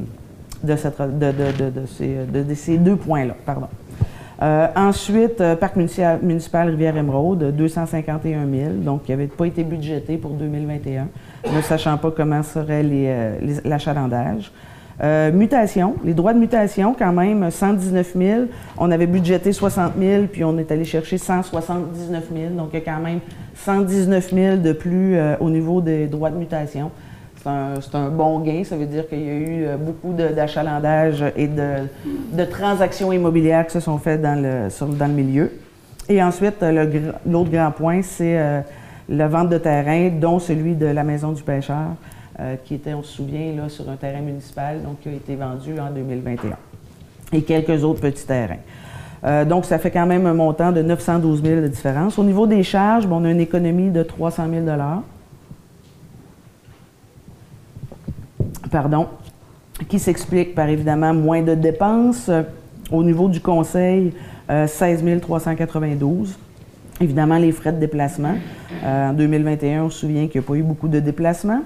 de, 0.65 2.55
ces, 2.55 2.79
deux 2.79 2.97
points-là. 2.97 3.35
Pardon. 3.45 3.69
Euh, 4.43 4.67
ensuite, 4.75 5.41
euh, 5.41 5.55
Parc 5.55 5.77
municipal, 5.77 6.69
Rivière-Émeraude, 6.69 7.55
251 7.57 8.47
000, 8.51 8.71
donc 8.85 9.05
qui 9.05 9.13
n'avait 9.13 9.29
pas 9.29 9.47
été 9.47 9.63
budgété 9.63 10.17
pour 10.17 10.33
2021, 10.33 11.09
ne 11.55 11.61
sachant 11.63 11.97
pas 11.99 12.11
comment 12.11 12.43
serait 12.43 12.85
l'achalandage. 13.65 14.51
Euh, 15.03 15.33
mutation, 15.33 15.97
les 16.05 16.15
droits 16.15 16.35
de 16.35 16.39
mutation, 16.39 16.95
quand 16.97 17.13
même, 17.13 17.51
119 17.51 18.13
000. 18.17 18.41
On 18.79 18.91
avait 18.91 19.07
budgété 19.07 19.53
60 19.53 19.95
000, 19.99 20.25
puis 20.31 20.45
on 20.45 20.57
est 20.59 20.71
allé 20.71 20.85
chercher 20.85 21.19
179 21.19 22.25
000. 22.33 22.51
Donc, 22.57 22.69
il 22.73 22.79
y 22.79 22.83
a 22.83 22.85
quand 22.85 23.01
même 23.01 23.19
119 23.57 24.33
000 24.33 24.57
de 24.59 24.73
plus 24.73 25.17
euh, 25.17 25.37
au 25.41 25.51
niveau 25.51 25.81
des 25.81 26.07
droits 26.07 26.31
de 26.31 26.37
mutation. 26.37 26.91
C'est 27.45 27.95
un, 27.97 28.09
bon 28.09 28.41
gain. 28.41 28.65
Ça 28.65 28.77
veut 28.77 28.87
dire 28.87 29.09
qu'il 29.09 29.21
y 29.21 29.29
a 29.29 29.35
eu 29.35 29.65
euh, 29.67 29.77
beaucoup 29.77 30.13
d'achalandage 30.13 31.25
et 31.37 31.47
de, 31.47 32.45
transactions 32.51 33.13
immobilières 33.13 33.67
qui 33.67 33.73
se 33.73 33.81
sont 33.81 33.99
faites 33.99 34.23
dans 34.23 34.41
le, 34.41 34.69
dans 34.97 35.07
le 35.07 35.13
milieu. 35.13 35.53
Et 36.09 36.23
ensuite, 36.23 36.57
l'autre 37.27 37.51
grand 37.51 37.71
point, 37.71 38.03
c'est 38.03 38.63
la 39.09 39.29
vente 39.29 39.49
de 39.49 39.57
terrain, 39.57 40.11
dont 40.11 40.39
celui 40.39 40.75
de 40.75 40.87
la 40.87 41.03
Maison 41.03 41.33
du 41.33 41.43
pêcheur. 41.43 41.97
Euh, 42.41 42.57
qui 42.65 42.75
était, 42.75 42.95
on 42.95 43.03
se 43.05 43.13
souvient, 43.13 43.53
là, 43.55 43.69
sur 43.69 43.89
un 43.89 43.95
terrain 43.95 44.21
municipal, 44.21 44.83
donc 44.83 45.01
qui 45.01 45.09
a 45.09 45.13
été 45.13 45.37
vendu 45.37 45.79
en 45.79 45.93
2021. 45.93 46.57
Et 47.33 47.43
quelques 47.43 47.85
autres 47.85 48.01
petits 48.01 48.27
terrains. 48.27 48.59
Euh, 49.25 49.45
donc, 49.45 49.65
ça 49.65 49.79
fait 49.79 49.93
quand 49.93 50.07
même 50.07 50.27
un 50.27 50.35
montant 50.35 50.73
de 50.73 50.83
912 50.83 51.45
000 51.45 51.61
de 51.61 51.69
différence. 51.69 52.19
Au 52.19 52.25
niveau 52.25 52.49
des 52.49 52.65
charges, 52.65 53.07
on 53.09 53.25
a 53.25 53.31
une 53.31 53.39
économie 53.39 53.91
de 53.91 54.03
300 54.03 54.47
000 54.51 54.67
Pardon. 58.71 59.09
Qui 59.89 59.99
s'explique 59.99 60.55
par 60.55 60.69
évidemment 60.69 61.13
moins 61.15 61.43
de 61.43 61.55
dépenses. 61.55 62.31
Au 62.93 63.03
niveau 63.03 63.29
du 63.29 63.41
conseil, 63.41 64.13
16 64.49 65.05
euh, 65.05 65.19
392. 65.21 66.39
Évidemment, 67.01 67.39
les 67.39 67.51
frais 67.51 67.73
de 67.73 67.79
déplacement. 67.79 68.37
en 68.85 69.13
2021, 69.13 69.85
on 69.85 69.91
se 69.91 70.01
souvient 70.01 70.29
qu'il 70.29 70.41
n'y 70.41 70.47
a 70.47 70.49
pas 70.49 70.55
eu 70.55 70.63
beaucoup 70.63 70.89
de 70.89 71.01
déplacements. 71.01 71.63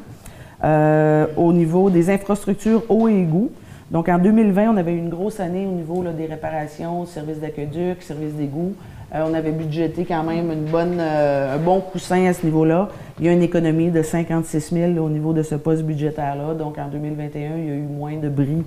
Euh, 0.64 1.26
au 1.36 1.52
niveau 1.52 1.88
des 1.88 2.10
infrastructures 2.10 2.82
eau 2.88 3.08
et 3.08 3.14
égout. 3.14 3.52
Donc, 3.92 4.08
en 4.08 4.18
2020, 4.18 4.70
on 4.70 4.76
avait 4.76 4.94
une 4.94 5.08
grosse 5.08 5.38
année 5.38 5.66
au 5.66 5.70
niveau 5.70 6.02
des 6.02 6.26
réparations, 6.26 7.06
services 7.06 7.38
d'aqueduc, 7.40 8.02
services 8.02 8.34
d'égout. 8.34 8.74
Euh, 9.14 9.24
on 9.26 9.34
avait 9.34 9.52
budgété 9.52 10.04
quand 10.04 10.24
même 10.24 10.50
une 10.50 10.64
bonne, 10.64 10.98
euh, 10.98 11.54
un 11.54 11.58
bon 11.58 11.80
coussin 11.80 12.26
à 12.26 12.32
ce 12.32 12.44
niveau-là. 12.44 12.88
Il 13.20 13.26
y 13.26 13.28
a 13.28 13.32
une 13.32 13.42
économie 13.42 13.90
de 13.90 14.02
56 14.02 14.72
000 14.72 15.04
au 15.04 15.10
niveau 15.10 15.32
de 15.32 15.42
ce 15.42 15.56
poste 15.56 15.82
budgétaire-là. 15.82 16.54
Donc, 16.54 16.78
en 16.78 16.88
2021, 16.88 17.56
il 17.56 17.64
y 17.64 17.70
a 17.70 17.74
eu 17.74 17.82
moins 17.82 18.16
de 18.16 18.28
bris 18.28 18.62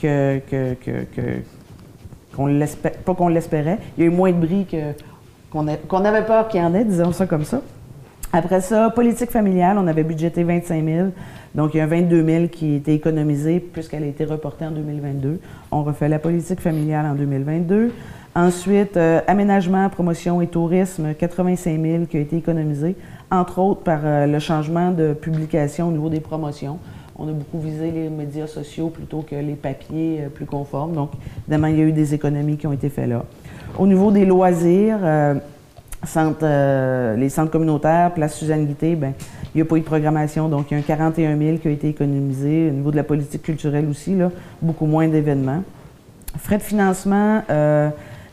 que, 0.00 0.40
qu'on 2.34 2.58
pas 3.04 3.14
qu'on 3.14 3.28
l'espérait. 3.28 3.78
Il 3.96 4.04
y 4.04 4.06
a 4.06 4.10
eu 4.10 4.14
moins 4.14 4.32
de 4.32 4.44
bris 4.44 4.66
qu'on, 5.52 5.66
qu'on 5.88 6.04
avait 6.04 6.24
peur 6.24 6.48
qu'il 6.48 6.60
y 6.60 6.64
en 6.64 6.74
ait, 6.74 6.84
disons 6.84 7.12
ça 7.12 7.26
comme 7.26 7.44
ça. 7.44 7.62
Après 8.32 8.62
ça, 8.62 8.90
politique 8.90 9.30
familiale, 9.30 9.76
on 9.78 9.86
avait 9.86 10.04
budgété 10.04 10.42
25 10.42 10.84
000. 10.84 11.08
Donc, 11.54 11.74
il 11.74 11.76
y 11.76 11.80
a 11.80 11.86
22 11.86 12.24
000 12.24 12.46
qui 12.48 12.72
a 12.72 12.76
été 12.76 12.94
économisé 12.94 13.60
puisqu'elle 13.60 14.04
a 14.04 14.06
été 14.06 14.24
reportée 14.24 14.64
en 14.64 14.70
2022. 14.70 15.38
On 15.70 15.82
refait 15.84 16.08
la 16.08 16.18
politique 16.18 16.60
familiale 16.60 17.04
en 17.04 17.14
2022. 17.14 17.92
Ensuite, 18.34 18.96
euh, 18.96 19.20
aménagement, 19.26 19.88
promotion 19.90 20.40
et 20.40 20.46
tourisme, 20.46 21.14
85 21.14 21.80
000 21.80 22.04
qui 22.06 22.16
a 22.16 22.20
été 22.20 22.38
économisé, 22.38 22.96
entre 23.32 23.58
autres 23.58 23.80
par 23.80 24.00
euh, 24.04 24.26
le 24.26 24.38
changement 24.38 24.90
de 24.92 25.14
publication 25.14 25.88
au 25.88 25.90
niveau 25.90 26.10
des 26.10 26.20
promotions. 26.20 26.78
On 27.16 27.26
a 27.28 27.32
beaucoup 27.32 27.60
visé 27.60 27.90
les 27.90 28.10
médias 28.10 28.46
sociaux 28.46 28.88
plutôt 28.90 29.22
que 29.22 29.34
les 29.34 29.54
papiers 29.54 30.20
euh, 30.20 30.28
plus 30.28 30.44
conformes. 30.44 30.92
Donc, 30.92 31.12
évidemment, 31.42 31.68
il 31.68 31.78
y 31.78 31.80
a 31.80 31.84
eu 31.84 31.92
des 31.92 32.14
économies 32.14 32.58
qui 32.58 32.66
ont 32.66 32.72
été 32.72 32.90
faites 32.90 33.08
là. 33.08 33.24
Au 33.78 33.86
niveau 33.86 34.10
des 34.10 34.26
loisirs, 34.26 34.98
euh, 35.02 35.34
les 37.16 37.28
centres 37.30 37.50
communautaires, 37.50 38.12
place 38.12 38.34
Suzanne 38.34 38.66
Guité, 38.66 38.96
ben, 38.96 39.14
il 39.54 39.58
n'y 39.58 39.62
a 39.62 39.64
pas 39.64 39.76
eu 39.76 39.80
de 39.80 39.84
programmation, 39.84 40.48
donc 40.48 40.70
il 40.70 40.74
y 40.74 40.76
a 40.76 40.80
un 40.80 40.82
41 40.82 41.38
000 41.38 41.56
qui 41.56 41.68
a 41.68 41.70
été 41.70 41.88
économisé. 41.88 42.68
Au 42.68 42.74
niveau 42.74 42.90
de 42.90 42.96
la 42.96 43.04
politique 43.04 43.42
culturelle 43.42 43.86
aussi, 43.88 44.14
là, 44.14 44.30
beaucoup 44.60 44.86
moins 44.86 45.08
d'événements. 45.08 45.62
Frais 46.36 46.58
de 46.58 46.62
financement 46.62 47.42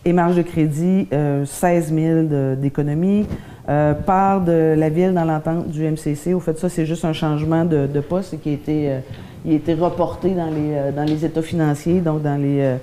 et 0.06 0.14
marge 0.14 0.36
de 0.36 0.42
crédit, 0.42 1.08
16 1.10 1.12
euh, 1.14 2.26
000 2.30 2.56
d'économie. 2.56 3.26
part 3.66 4.42
de 4.42 4.76
la 4.78 4.90
ville 4.90 5.14
dans 5.14 5.26
l'entente 5.26 5.70
du 5.70 5.84
MCC. 5.84 6.34
Au 6.34 6.40
fait, 6.40 6.58
ça, 6.58 6.70
c'est 6.70 6.86
juste 6.86 7.06
un 7.06 7.14
changement 7.14 7.66
de, 7.66 8.00
poste 8.00 8.40
qui 8.42 8.50
a 8.50 8.54
été, 8.54 8.98
il 9.46 9.54
a 9.54 9.56
été 9.56 9.74
reporté 9.74 10.30
dans 10.32 10.50
les, 10.50 10.92
dans 10.96 11.04
les 11.04 11.26
états 11.26 11.42
financiers, 11.42 12.00
donc 12.00 12.22
dans 12.22 12.42
les 12.42 12.78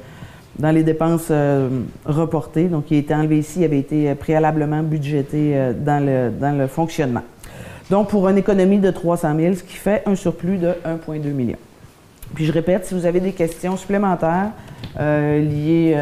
dans 0.58 0.70
les 0.70 0.82
dépenses 0.82 1.28
euh, 1.30 1.68
reportées, 2.04 2.64
donc 2.64 2.86
qui 2.86 2.94
a 2.94 2.98
été 2.98 3.14
enlevé 3.14 3.38
ici, 3.38 3.64
avait 3.64 3.78
été 3.78 4.10
euh, 4.10 4.14
préalablement 4.14 4.82
budgété 4.82 5.52
euh, 5.54 5.72
dans, 5.72 6.04
le, 6.04 6.30
dans 6.30 6.56
le 6.56 6.66
fonctionnement. 6.66 7.22
Donc, 7.90 8.08
pour 8.08 8.28
une 8.28 8.38
économie 8.38 8.78
de 8.78 8.90
300 8.90 9.36
000, 9.38 9.54
ce 9.54 9.62
qui 9.62 9.76
fait 9.76 10.02
un 10.06 10.14
surplus 10.14 10.58
de 10.58 10.74
1,2 10.84 11.26
million. 11.28 11.58
Puis 12.34 12.44
je 12.44 12.52
répète, 12.52 12.86
si 12.86 12.94
vous 12.94 13.06
avez 13.06 13.20
des 13.20 13.32
questions 13.32 13.76
supplémentaires 13.76 14.50
liées 14.98 15.96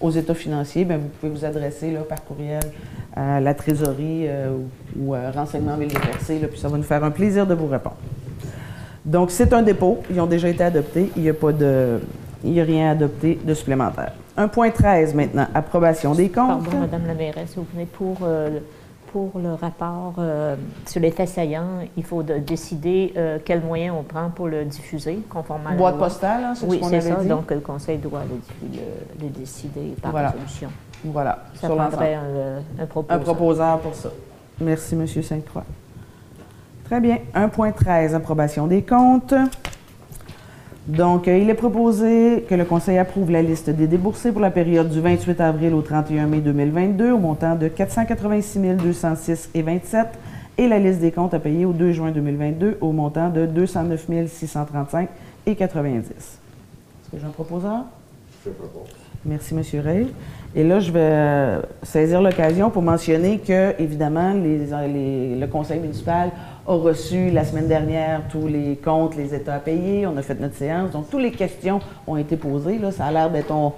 aux 0.00 0.10
états 0.10 0.34
financiers, 0.34 0.84
bien, 0.84 0.98
vous 0.98 1.08
pouvez 1.08 1.32
vous 1.32 1.44
adresser 1.44 1.90
là, 1.90 2.00
par 2.00 2.24
courriel 2.24 2.62
à 3.14 3.40
la 3.40 3.54
trésorerie 3.54 4.28
ou, 4.96 5.14
à 5.14 5.30
Renseignement 5.30 5.76
Ville 5.76 5.88
de 5.88 5.98
Percé, 5.98 6.38
puis 6.50 6.58
ça 6.58 6.68
va 6.68 6.76
nous 6.76 6.84
faire 6.84 7.02
un 7.04 7.10
plaisir 7.10 7.46
de 7.46 7.54
vous 7.54 7.66
répondre. 7.66 7.96
Donc, 9.04 9.30
c'est 9.30 9.52
un 9.52 9.62
dépôt. 9.62 10.02
Ils 10.10 10.20
ont 10.20 10.26
déjà 10.26 10.48
été 10.48 10.62
adoptés. 10.62 11.10
Il 11.16 11.22
n'y 11.22 11.28
a 11.28 11.34
pas 11.34 11.52
de, 11.52 11.98
il 12.44 12.52
n'y 12.52 12.60
a 12.60 12.64
rien 12.64 12.90
adopté 12.92 13.38
de 13.42 13.54
supplémentaire. 13.54 14.12
1.13 14.38 15.14
maintenant, 15.14 15.46
approbation 15.54 16.14
des 16.14 16.28
comptes. 16.28 16.64
Pardon, 16.64 16.80
Mme 16.80 17.06
la 17.06 17.14
mairesse, 17.14 17.54
vous 17.56 17.66
venez 17.72 17.86
pour, 17.86 18.18
euh, 18.22 18.60
pour 19.12 19.32
le 19.40 19.54
rapport 19.54 20.14
euh, 20.18 20.56
sur 20.86 21.00
les 21.00 21.10
faits 21.10 21.28
saillants, 21.28 21.80
il 21.96 22.04
faut 22.04 22.22
décider 22.22 23.12
euh, 23.16 23.38
quels 23.44 23.60
moyens 23.60 23.96
on 23.98 24.02
prend 24.02 24.30
pour 24.30 24.48
le 24.48 24.64
diffuser 24.64 25.18
conformément 25.28 25.70
à 25.70 25.72
la 25.72 25.78
Boîte 25.78 25.98
postale, 25.98 26.44
hein, 26.44 26.54
c'est 26.54 26.66
oui, 26.66 26.76
ce 26.76 26.80
qu'on 26.82 26.88
avait 26.88 27.00
ça, 27.00 27.24
donc 27.24 27.50
le 27.50 27.60
conseil 27.60 27.98
doit 27.98 28.22
le, 28.62 29.28
décider 29.28 29.94
par 30.00 30.14
résolution. 30.14 30.70
Voilà, 31.04 31.44
ça 31.54 31.68
prendrait 31.68 32.14
un, 32.14 32.82
un, 32.82 32.86
proposeur. 32.86 33.20
Un 33.20 33.24
proposeur 33.24 33.78
pour 33.80 33.94
ça. 33.94 34.10
Merci, 34.60 34.94
M. 34.94 35.06
Sainte-Croix. 35.06 35.64
Très 36.84 37.00
bien. 37.00 37.18
1.13, 37.34 38.14
approbation 38.14 38.66
des 38.66 38.82
comptes. 38.82 39.34
Donc, 40.86 41.28
euh, 41.28 41.38
il 41.38 41.50
est 41.50 41.54
proposé 41.54 42.44
que 42.48 42.54
le 42.54 42.64
Conseil 42.64 42.98
approuve 42.98 43.30
la 43.30 43.42
liste 43.42 43.68
des 43.70 43.86
déboursés 43.86 44.32
pour 44.32 44.40
la 44.40 44.50
période 44.50 44.88
du 44.88 45.00
28 45.00 45.40
avril 45.40 45.74
au 45.74 45.82
31 45.82 46.26
mai 46.26 46.38
2022 46.40 47.12
au 47.12 47.18
montant 47.18 47.54
de 47.54 47.68
486 47.68 48.76
206 48.76 49.50
et 49.54 49.62
27 49.62 50.06
et 50.56 50.68
la 50.68 50.78
liste 50.78 51.00
des 51.00 51.12
comptes 51.12 51.34
à 51.34 51.38
payer 51.38 51.64
au 51.64 51.72
2 51.72 51.92
juin 51.92 52.10
2022 52.10 52.78
au 52.80 52.92
montant 52.92 53.28
de 53.28 53.46
209 53.46 54.28
635 54.28 55.08
et 55.46 55.54
90. 55.54 55.98
Est-ce 55.98 56.16
que 57.12 57.18
j'ai 57.18 57.26
un? 57.26 57.30
Proposeur? 57.30 57.84
Je 58.44 58.50
propose. 58.50 58.88
Merci, 59.24 59.54
M. 59.54 59.62
Ray. 59.84 60.06
Et 60.54 60.64
là, 60.64 60.80
je 60.80 60.90
vais 60.90 60.98
euh, 61.00 61.60
saisir 61.82 62.22
l'occasion 62.22 62.70
pour 62.70 62.82
mentionner 62.82 63.38
que, 63.38 63.74
évidemment, 63.78 64.32
le 64.34 65.46
Conseil 65.46 65.78
municipal 65.78 66.30
a 66.66 66.74
reçu 66.74 67.30
la 67.30 67.44
semaine 67.44 67.68
dernière 67.68 68.22
tous 68.30 68.46
les 68.46 68.76
comptes, 68.76 69.16
les 69.16 69.34
états 69.34 69.54
à 69.54 69.58
payer. 69.58 70.06
On 70.06 70.16
a 70.16 70.22
fait 70.22 70.38
notre 70.38 70.56
séance. 70.56 70.90
Donc, 70.90 71.10
toutes 71.10 71.22
les 71.22 71.32
questions 71.32 71.80
ont 72.06 72.16
été 72.16 72.36
posées. 72.36 72.78
Ça 72.92 73.06
a 73.06 73.12
l'air 73.12 73.30
d'être. 73.30 73.50
On, 73.52 73.72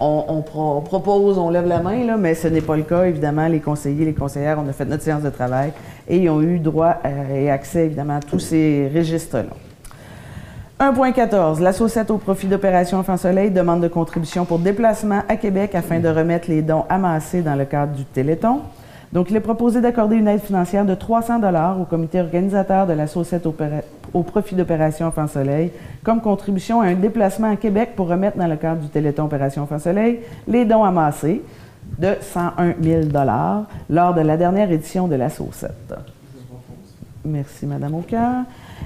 on, 0.00 0.42
propose, 0.82 1.38
on 1.38 1.50
lève 1.50 1.66
la 1.66 1.80
main, 1.80 2.16
mais 2.16 2.34
ce 2.34 2.48
n'est 2.48 2.60
pas 2.60 2.76
le 2.76 2.82
cas. 2.82 3.04
Évidemment, 3.04 3.46
les 3.46 3.60
conseillers, 3.60 4.04
les 4.04 4.14
conseillères, 4.14 4.58
on 4.58 4.68
a 4.68 4.72
fait 4.72 4.84
notre 4.84 5.02
séance 5.02 5.22
de 5.22 5.30
travail 5.30 5.72
et 6.08 6.18
ils 6.18 6.28
ont 6.28 6.42
eu 6.42 6.58
droit 6.58 6.96
et 7.32 7.50
accès, 7.50 7.86
évidemment, 7.86 8.16
à 8.16 8.20
tous 8.20 8.40
ces 8.40 8.90
registres-là. 8.92 9.54
1.14. 10.80 11.60
La 11.60 11.72
Saucette 11.72 12.10
au 12.10 12.18
profit 12.18 12.48
d'Opération 12.48 12.98
Enfant 12.98 13.16
Soleil 13.16 13.52
demande 13.52 13.80
de 13.80 13.86
contribution 13.86 14.44
pour 14.44 14.58
déplacement 14.58 15.22
à 15.28 15.36
Québec 15.36 15.76
afin 15.76 16.00
de 16.00 16.08
remettre 16.08 16.50
les 16.50 16.62
dons 16.62 16.84
amassés 16.88 17.42
dans 17.42 17.54
le 17.54 17.64
cadre 17.64 17.92
du 17.92 18.04
Téléthon. 18.04 18.62
Donc, 19.12 19.30
il 19.30 19.36
est 19.36 19.40
proposé 19.40 19.80
d'accorder 19.80 20.16
une 20.16 20.28
aide 20.28 20.40
financière 20.40 20.86
de 20.86 20.94
300 20.94 21.38
dollars 21.38 21.78
au 21.80 21.84
comité 21.84 22.20
organisateur 22.20 22.86
de 22.86 22.94
la 22.94 23.06
Saucette 23.06 23.46
au 24.14 24.22
profit 24.22 24.54
d'Opération 24.54 25.06
Enfant 25.06 25.26
Soleil 25.26 25.70
comme 26.02 26.20
contribution 26.20 26.80
à 26.80 26.86
un 26.86 26.94
déplacement 26.94 27.50
à 27.50 27.56
Québec 27.56 27.90
pour 27.94 28.08
remettre 28.08 28.38
dans 28.38 28.46
le 28.46 28.56
cadre 28.56 28.80
du 28.80 28.88
Téléthon 28.88 29.24
Opération 29.24 29.62
Enfant 29.62 29.78
Soleil 29.78 30.20
les 30.48 30.64
dons 30.64 30.82
amassés 30.82 31.42
de 31.98 32.14
101 32.20 32.74
000 32.82 33.04
dollars 33.04 33.64
lors 33.90 34.14
de 34.14 34.22
la 34.22 34.36
dernière 34.36 34.70
édition 34.70 35.08
de 35.08 35.14
la 35.14 35.28
Saucette. 35.28 35.94
Merci, 37.24 37.66
Madame 37.66 37.94
Aucœur. 37.94 38.44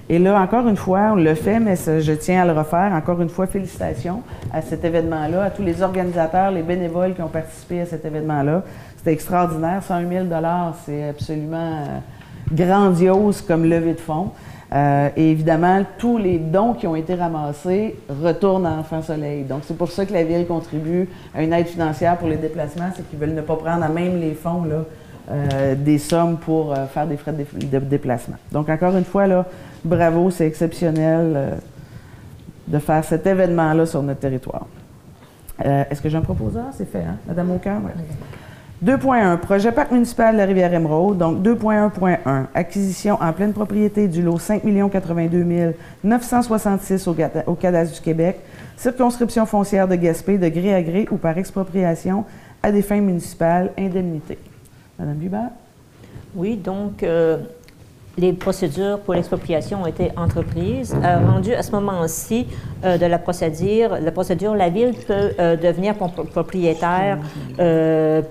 Et 0.08 0.18
là, 0.18 0.40
encore 0.40 0.68
une 0.68 0.76
fois, 0.76 1.10
on 1.12 1.14
le 1.16 1.34
fait, 1.34 1.58
mais 1.58 1.74
je 1.76 2.12
tiens 2.12 2.42
à 2.42 2.44
le 2.44 2.52
refaire. 2.52 2.92
Encore 2.92 3.20
une 3.20 3.28
fois, 3.28 3.46
félicitations 3.46 4.22
à 4.52 4.60
cet 4.60 4.84
événement-là, 4.84 5.44
à 5.44 5.50
tous 5.50 5.62
les 5.62 5.82
organisateurs, 5.82 6.50
les 6.50 6.62
bénévoles 6.62 7.14
qui 7.14 7.22
ont 7.22 7.28
participé 7.28 7.80
à 7.80 7.86
cet 7.86 8.04
événement-là. 8.04 8.62
C'était 9.06 9.14
extraordinaire. 9.14 9.84
101 9.84 10.08
000 10.08 10.26
c'est 10.84 11.10
absolument 11.10 11.84
euh, 11.84 11.98
grandiose 12.52 13.40
comme 13.40 13.64
levée 13.64 13.92
de 13.92 14.00
fonds. 14.00 14.32
Euh, 14.72 15.10
et 15.16 15.30
évidemment, 15.30 15.84
tous 15.96 16.18
les 16.18 16.40
dons 16.40 16.74
qui 16.74 16.88
ont 16.88 16.96
été 16.96 17.14
ramassés 17.14 17.94
retournent 18.08 18.66
à 18.66 18.72
Enfant 18.72 19.02
Soleil. 19.02 19.44
Donc, 19.44 19.60
c'est 19.64 19.76
pour 19.78 19.92
ça 19.92 20.06
que 20.06 20.12
la 20.12 20.24
Ville 20.24 20.44
contribue 20.44 21.08
à 21.32 21.44
une 21.44 21.52
aide 21.52 21.68
financière 21.68 22.16
pour 22.16 22.26
les 22.26 22.34
déplacements, 22.36 22.90
c'est 22.96 23.08
qu'ils 23.08 23.20
veulent 23.20 23.34
ne 23.36 23.42
pas 23.42 23.54
prendre 23.54 23.84
à 23.84 23.88
même 23.88 24.18
les 24.18 24.34
fonds 24.34 24.64
là, 24.64 24.82
euh, 25.30 25.76
des 25.76 25.98
sommes 25.98 26.38
pour 26.38 26.74
faire 26.92 27.06
des 27.06 27.16
frais 27.16 27.32
de, 27.32 27.78
déplacement. 27.78 28.38
Donc, 28.50 28.68
encore 28.68 28.96
une 28.96 29.04
fois, 29.04 29.28
là, 29.28 29.46
bravo, 29.84 30.32
c'est 30.32 30.48
exceptionnel 30.48 31.60
de 32.66 32.78
faire 32.80 33.04
cet 33.04 33.24
événement-là 33.24 33.86
sur 33.86 34.02
notre 34.02 34.18
territoire. 34.18 34.66
Est-ce 35.62 36.02
que 36.02 36.08
j'ai 36.08 36.18
un 36.18 36.22
proposeur? 36.22 36.64
C'est 36.72 36.90
fait, 36.90 37.04
hein? 37.04 37.18
Madame 37.28 37.52
Aucun? 37.52 37.80
2.1, 38.84 39.38
projet 39.38 39.72
parc 39.72 39.90
municipal 39.90 40.34
de 40.34 40.38
la 40.38 40.44
rivière 40.44 40.72
Émeraude. 40.74 41.16
Donc, 41.16 41.42
2.1.1, 41.42 42.44
acquisition 42.54 43.16
en 43.22 43.32
pleine 43.32 43.54
propriété 43.54 44.06
du 44.06 44.22
lot 44.22 44.38
5 44.38 44.62
82 44.92 45.74
966 46.04 47.08
au, 47.08 47.16
au 47.46 47.54
du 47.54 48.00
Québec, 48.02 48.38
circonscription 48.76 49.46
foncière 49.46 49.88
de 49.88 49.94
Gaspé 49.94 50.36
de 50.36 50.48
gré 50.48 50.74
à 50.74 50.82
gré 50.82 51.08
ou 51.10 51.16
par 51.16 51.38
expropriation 51.38 52.26
à 52.62 52.70
des 52.70 52.82
fins 52.82 53.00
municipales, 53.00 53.72
indemnité. 53.78 54.36
Madame 54.98 55.22
Hubert? 55.22 55.50
Oui, 56.34 56.56
donc, 56.56 57.02
euh, 57.02 57.38
les 58.18 58.32
procédures 58.32 59.00
pour 59.00 59.14
l'expropriation 59.14 59.82
ont 59.82 59.86
été 59.86 60.10
entreprises. 60.16 60.96
Euh, 61.02 61.18
rendu 61.26 61.52
à 61.52 61.62
ce 61.62 61.72
moment-ci 61.72 62.46
euh, 62.84 62.96
de 62.96 63.06
la 63.06 63.18
procédure, 63.18 63.98
la 64.00 64.10
procédure, 64.10 64.54
la 64.54 64.70
Ville 64.70 64.94
peut 65.06 65.32
euh, 65.38 65.56
devenir 65.56 65.94
propriétaire 65.94 67.18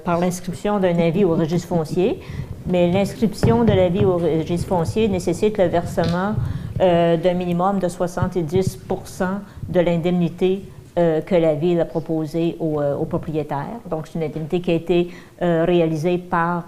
par 0.03 0.19
l'inscription 0.19 0.79
d'un 0.79 0.97
avis 0.99 1.23
au 1.23 1.35
registre 1.35 1.67
foncier, 1.67 2.19
mais 2.67 2.91
l'inscription 2.91 3.63
de 3.63 3.73
l'avis 3.73 4.05
au 4.05 4.17
registre 4.17 4.67
foncier 4.67 5.07
nécessite 5.07 5.57
le 5.57 5.65
versement 5.65 6.33
d'un 6.79 7.33
minimum 7.33 7.79
de 7.79 7.87
70% 7.87 9.23
de 9.69 9.79
l'indemnité 9.79 10.63
que 10.95 11.35
la 11.35 11.55
Ville 11.55 11.79
a 11.79 11.85
proposée 11.85 12.57
au, 12.59 12.81
au 12.81 13.05
propriétaire. 13.05 13.79
Donc, 13.89 14.07
c'est 14.07 14.19
une 14.19 14.25
indemnité 14.25 14.59
qui 14.59 14.71
a 14.71 14.73
été 14.73 15.09
réalisée 15.39 16.17
par 16.17 16.65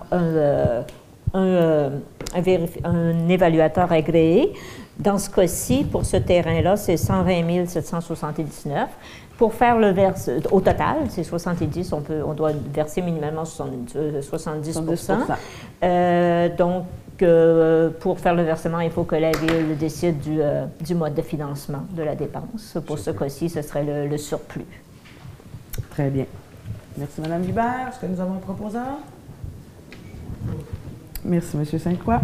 un, 1.34 1.90
un, 2.36 3.30
évaluateur 3.30 3.92
agréé. 3.92 4.54
Dans 4.98 5.18
ce 5.18 5.30
cas-ci, 5.30 5.84
pour 5.84 6.06
ce 6.06 6.18
terrain-là, 6.18 6.76
c'est 6.76 6.98
120 6.98 7.68
779. 7.68 8.90
Pour 9.38 9.54
faire 9.54 9.78
le 9.78 9.92
verse, 9.92 10.32
au 10.52 10.62
total, 10.62 10.98
c'est 11.10 11.24
70, 11.24 11.94
on, 11.94 12.02
peut, 12.02 12.24
on 12.26 12.34
doit 12.34 12.54
verser 12.74 13.04
minimalement 13.04 13.46
70, 13.46 14.22
70 14.22 14.82
euh, 15.84 16.50
Donc, 16.58 16.86
euh, 17.22 17.92
pour 18.00 18.20
faire 18.20 18.34
le 18.34 18.42
versement, 18.42 18.80
il 18.80 18.90
faut 18.90 19.04
que 19.04 19.16
la 19.16 19.32
Ville 19.32 19.78
décide 19.78 20.20
du, 20.20 20.42
euh, 20.42 20.66
du 20.82 20.96
mode 20.96 21.14
de 21.14 21.22
financement 21.22 21.84
de 21.92 22.02
la 22.02 22.16
dépense. 22.16 22.78
Pour 22.88 22.98
ce 22.98 23.12
cas-ci, 23.12 23.50
ce 23.50 23.62
serait 23.62 23.84
le, 23.84 24.08
le, 24.08 24.18
surplus. 24.18 24.66
Très 25.92 26.10
bien. 26.10 26.26
Merci, 26.98 27.22
Mme 27.22 27.48
Hubert. 27.48 27.90
Est-ce 27.90 28.00
que 28.00 28.08
nous 28.08 28.20
avons 28.20 28.34
un 28.34 28.38
proposeur? 28.38 28.98
Merci, 31.28 31.58
M. 31.58 31.66
Sainte-Croix. 31.66 32.22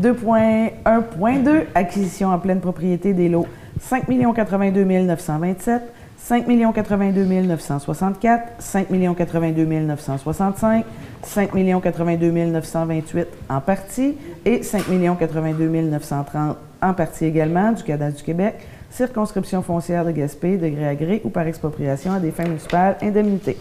2.1.2, 0.00 1.64
acquisition 1.74 2.28
en 2.28 2.38
pleine 2.38 2.60
propriété 2.60 3.12
des 3.12 3.28
lots 3.28 3.46
5 3.80 4.06
82 4.06 4.84
927, 4.84 5.82
5 6.16 6.46
82 6.74 7.24
964, 7.24 8.52
5 8.58 8.86
82 9.16 9.64
965, 9.64 10.84
5 11.22 11.50
82 11.82 12.30
928 12.30 13.28
en 13.48 13.60
partie 13.60 14.16
et 14.44 14.62
5 14.62 14.84
82 15.18 15.68
930 15.68 16.56
en 16.82 16.94
partie 16.94 17.24
également 17.24 17.72
du 17.72 17.82
cadastre 17.82 18.18
du 18.18 18.24
Québec, 18.24 18.54
circonscription 18.90 19.62
foncière 19.62 20.04
de 20.04 20.10
Gaspé, 20.12 20.56
de 20.56 20.68
gré 20.68 20.88
à 20.88 20.94
gré 20.94 21.20
ou 21.24 21.30
par 21.30 21.46
expropriation 21.46 22.12
à 22.12 22.20
des 22.20 22.30
fins 22.30 22.44
municipales, 22.44 22.96
indemnité. 23.02 23.56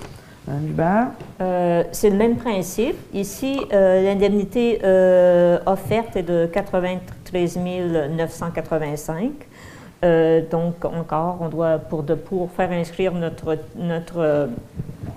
Euh, 0.49 1.83
c'est 1.91 2.09
le 2.09 2.17
même 2.17 2.35
principe. 2.35 2.95
Ici, 3.13 3.59
euh, 3.71 4.03
l'indemnité 4.03 4.79
euh, 4.83 5.59
offerte 5.65 6.15
est 6.15 6.23
de 6.23 6.47
93 6.47 7.57
985. 7.57 9.31
donc, 10.51 10.85
encore, 10.85 11.37
on 11.41 11.49
doit, 11.49 11.77
pour, 11.77 12.51
faire 12.51 12.71
inscrire 12.71 13.13
notre, 13.13 13.57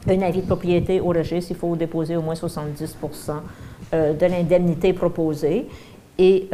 un 0.08 0.22
avis 0.22 0.42
de 0.42 0.46
propriété 0.46 1.00
au 1.00 1.08
registre, 1.08 1.50
il 1.50 1.56
faut 1.56 1.74
déposer 1.74 2.16
au 2.16 2.22
moins 2.22 2.34
70% 2.34 3.32
de 3.92 4.26
l'indemnité 4.26 4.92
proposée. 4.92 5.66
Et 6.18 6.48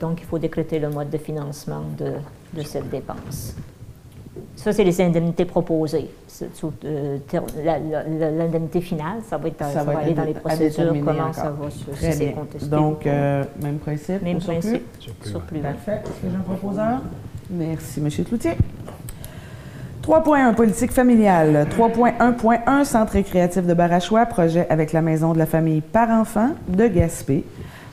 donc, 0.00 0.20
il 0.20 0.24
faut 0.24 0.38
décréter 0.38 0.78
le 0.78 0.88
mode 0.88 1.10
de 1.10 1.18
financement 1.18 1.84
de 1.98 2.62
cette 2.62 2.88
dépense. 2.88 3.54
Ça, 4.56 4.72
c'est 4.72 4.84
les 4.84 5.00
indemnités 5.00 5.44
proposées. 5.44 6.08
Euh, 6.84 7.18
l'indemnité 8.38 8.80
finale, 8.80 9.18
ça 9.28 9.38
va, 9.38 9.48
être, 9.48 9.64
ça, 9.64 9.84
va, 9.84 9.98
aller 9.98 10.14
dans 10.14 10.24
les 10.24 10.34
procédures, 10.34 10.94
comment 11.04 11.32
ça 11.32 11.50
va 11.50 11.70
se, 11.70 12.18
bien. 12.18 12.34
Donc, 12.68 13.06
euh, 13.06 13.44
même 13.62 13.78
principe. 13.78 14.22
Même 14.22 14.38
principe. 14.38 14.82
Surplus. 15.22 15.60
Parfait. 15.60 16.02
Est-ce 16.04 16.20
que 16.20 16.30
j'ai 16.30 16.36
un 16.36 16.40
proposeur? 16.40 17.00
Merci, 17.50 18.00
M. 18.00 18.08
Cloutier. 18.24 18.52
3.1 20.02 20.54
Politique 20.54 20.92
familiale. 20.92 21.66
3.1.1 21.76 22.84
Centre 22.84 23.12
récréatif 23.12 23.66
de 23.66 23.74
Barachois, 23.74 24.24
projet 24.26 24.66
avec 24.70 24.92
la 24.92 25.02
Maison 25.02 25.32
de 25.34 25.38
la 25.38 25.46
famille 25.46 25.82
par 25.82 26.08
enfant 26.10 26.50
de 26.66 26.86
Gaspé. 26.86 27.44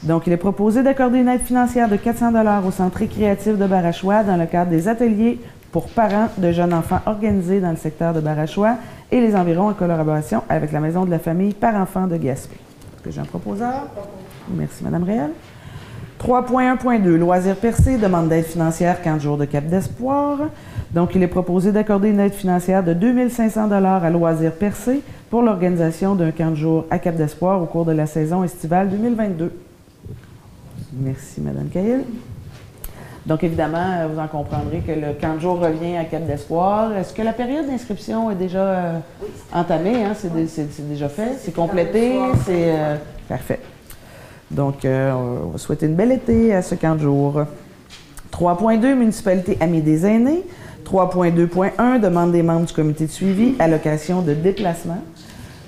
Donc, 0.04 0.28
il 0.28 0.34
est 0.34 0.38
proposé 0.38 0.84
d'accorder 0.84 1.20
une 1.20 1.28
aide 1.28 1.42
financière 1.42 1.90
de 1.90 1.96
400 1.96 2.32
au 2.66 2.72
Centre 2.72 3.00
récréatif 3.00 3.58
de 3.58 3.66
Barachois 3.66 4.24
dans 4.24 4.38
le 4.38 4.46
cadre 4.46 4.70
des 4.70 4.88
ateliers 4.88 5.40
pour 5.76 5.90
parents 5.90 6.30
de 6.38 6.54
jeunes 6.54 6.74
enfants 6.74 7.02
organisés 7.06 7.60
dans 7.60 7.72
le 7.72 7.76
secteur 7.76 8.14
de 8.14 8.22
Barachois 8.22 8.78
et 9.12 9.20
les 9.20 9.36
environs 9.36 9.68
en 9.68 9.74
collaboration 9.74 10.42
avec 10.48 10.72
la 10.72 10.80
Maison 10.80 11.04
de 11.04 11.12
la 11.12 11.20
famille 11.20 11.54
par 11.54 11.76
enfants 11.76 12.08
de 12.08 12.16
Gaspé. 12.16 12.56
Est-ce 12.56 13.04
que 13.04 13.12
j'ai 13.12 13.20
un 13.20 13.26
proposeur? 13.26 13.90
Merci, 14.56 14.86
Mme 14.86 15.04
Réal. 15.04 15.32
3.1.2, 16.24 17.18
Loisirs 17.18 17.58
percés, 17.58 17.98
demande 17.98 18.30
d'aide 18.30 18.46
financière 18.46 19.02
15 19.02 19.22
jours 19.22 19.38
de 19.38 19.44
Cap 19.44 19.66
d'Espoir. 19.66 20.44
Donc, 20.94 21.14
il 21.14 21.22
est 21.22 21.28
proposé 21.28 21.74
d'accorder 21.74 22.08
une 22.08 22.22
aide 22.22 22.32
financière 22.32 22.82
de 22.82 22.94
2500 22.94 23.70
à 23.70 24.10
Loisirs 24.10 24.54
percés 24.54 25.02
pour 25.30 25.42
l'organisation 25.42 26.16
d'un 26.16 26.32
camp 26.32 26.52
de 26.52 26.56
jour 26.56 26.86
à 26.90 27.00
Cap 27.00 27.18
d'Espoir 27.18 27.62
au 27.62 27.66
cours 27.66 27.84
de 27.84 27.92
la 27.92 28.06
saison 28.06 28.46
estivale 28.46 28.90
2022. 28.90 29.52
Merci, 30.94 31.42
Mme 31.42 31.68
Cahill. 31.68 32.06
Donc, 33.26 33.44
évidemment, 33.44 34.08
vous 34.12 34.20
en 34.20 34.28
comprendrez 34.28 34.80
que 34.80 34.92
le 34.92 35.14
camp 35.20 35.36
de 35.36 35.40
jour 35.40 35.60
revient 35.60 35.98
à 35.98 36.06
Cap 36.06 36.28
d'Espoir. 36.28 36.96
Est-ce 36.96 37.12
que 37.12 37.24
la 37.24 37.34
période 37.34 37.66
d'inscription 37.66 38.30
est 38.30 38.36
déjà 38.36 38.60
euh, 38.60 39.00
entamée? 39.52 40.04
Hein? 40.04 40.14
C'est, 40.16 40.32
déjà 40.88 41.10
fait? 41.10 41.34
C'est 41.40 41.54
complété? 41.54 42.20
C'est 42.46 42.70
euh, 42.70 42.96
parfait. 43.28 43.60
Donc, 44.52 44.86
euh, 44.86 45.12
on 45.12 45.50
va 45.50 45.58
souhaiter 45.58 45.88
une 45.88 45.96
belle 45.96 46.12
été 46.12 46.54
à 46.54 46.62
ce 46.62 46.76
camp 46.76 46.94
de 46.94 47.02
jour. 47.02 47.42
3.2, 48.32 48.94
municipalité 48.94 49.58
amie 49.60 49.82
des 49.82 50.06
aînés. 50.06 50.44
3.2.1, 50.86 52.00
demande 52.00 52.32
des 52.32 52.44
membres 52.44 52.68
du 52.68 52.74
comité 52.74 53.08
de 53.08 53.12
suivi, 53.12 53.56
allocation 53.58 54.22
de 54.22 54.36
déplacement. 54.36 55.02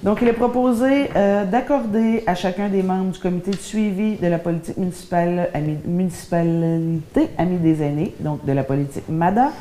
Donc, 0.03 0.19
il 0.21 0.27
est 0.27 0.33
proposé 0.33 1.09
euh, 1.15 1.45
d'accorder 1.45 2.23
à 2.27 2.35
chacun 2.35 2.69
des 2.69 2.83
membres 2.83 3.11
du 3.11 3.19
comité 3.19 3.51
de 3.51 3.57
suivi 3.57 4.15
de 4.15 4.27
la 4.27 4.37
politique 4.37 4.77
municipale, 4.77 5.49
municipalité 5.85 7.29
Amis 7.37 7.57
des 7.57 7.81
aînés, 7.81 8.15
donc 8.19 8.45
de 8.45 8.51
la 8.51 8.63
politique 8.63 9.09
MADA, 9.09 9.51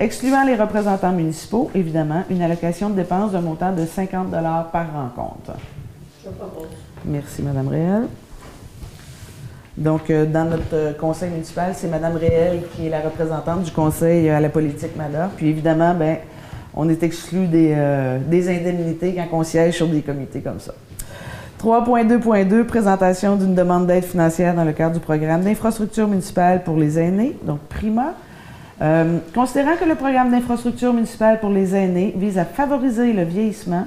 Excluant 0.00 0.44
les 0.44 0.54
représentants 0.54 1.10
municipaux, 1.10 1.72
évidemment, 1.74 2.22
une 2.30 2.40
allocation 2.40 2.88
de 2.88 2.94
dépenses 2.94 3.32
d'un 3.32 3.40
montant 3.40 3.72
de 3.72 3.84
50 3.84 4.30
par 4.30 4.92
rencontre. 4.92 5.58
Merci, 7.04 7.42
Mme 7.42 7.66
Réel. 7.66 8.02
Donc, 9.76 10.08
euh, 10.10 10.24
dans 10.24 10.44
notre 10.44 10.74
euh, 10.74 10.92
conseil 10.92 11.30
municipal, 11.30 11.72
c'est 11.74 11.88
Mme 11.88 12.16
Réel 12.16 12.62
qui 12.74 12.86
est 12.86 12.90
la 12.90 13.00
représentante 13.00 13.62
du 13.62 13.72
conseil 13.72 14.28
à 14.30 14.38
la 14.40 14.48
politique 14.48 14.96
MADA. 14.96 15.30
Puis 15.36 15.48
évidemment, 15.48 15.94
ben, 15.94 16.18
on 16.78 16.88
est 16.88 17.02
exclu 17.02 17.48
des, 17.48 17.74
euh, 17.76 18.18
des 18.20 18.48
indemnités 18.48 19.14
quand 19.16 19.38
on 19.38 19.42
siège 19.42 19.74
sur 19.74 19.88
des 19.88 20.00
comités 20.00 20.40
comme 20.40 20.60
ça. 20.60 20.72
3.2.2, 21.60 22.64
présentation 22.64 23.34
d'une 23.34 23.56
demande 23.56 23.88
d'aide 23.88 24.04
financière 24.04 24.54
dans 24.54 24.64
le 24.64 24.72
cadre 24.72 24.94
du 24.94 25.00
programme 25.00 25.42
d'infrastructure 25.42 26.06
municipale 26.06 26.62
pour 26.62 26.76
les 26.76 27.00
aînés, 27.00 27.36
donc 27.42 27.58
PRIMA. 27.68 28.14
Euh, 28.80 29.18
considérant 29.34 29.74
que 29.74 29.84
le 29.84 29.96
programme 29.96 30.30
d'infrastructure 30.30 30.94
municipale 30.94 31.40
pour 31.40 31.50
les 31.50 31.74
aînés 31.74 32.14
vise 32.16 32.38
à 32.38 32.44
favoriser 32.44 33.12
le 33.12 33.24
vieillissement 33.24 33.86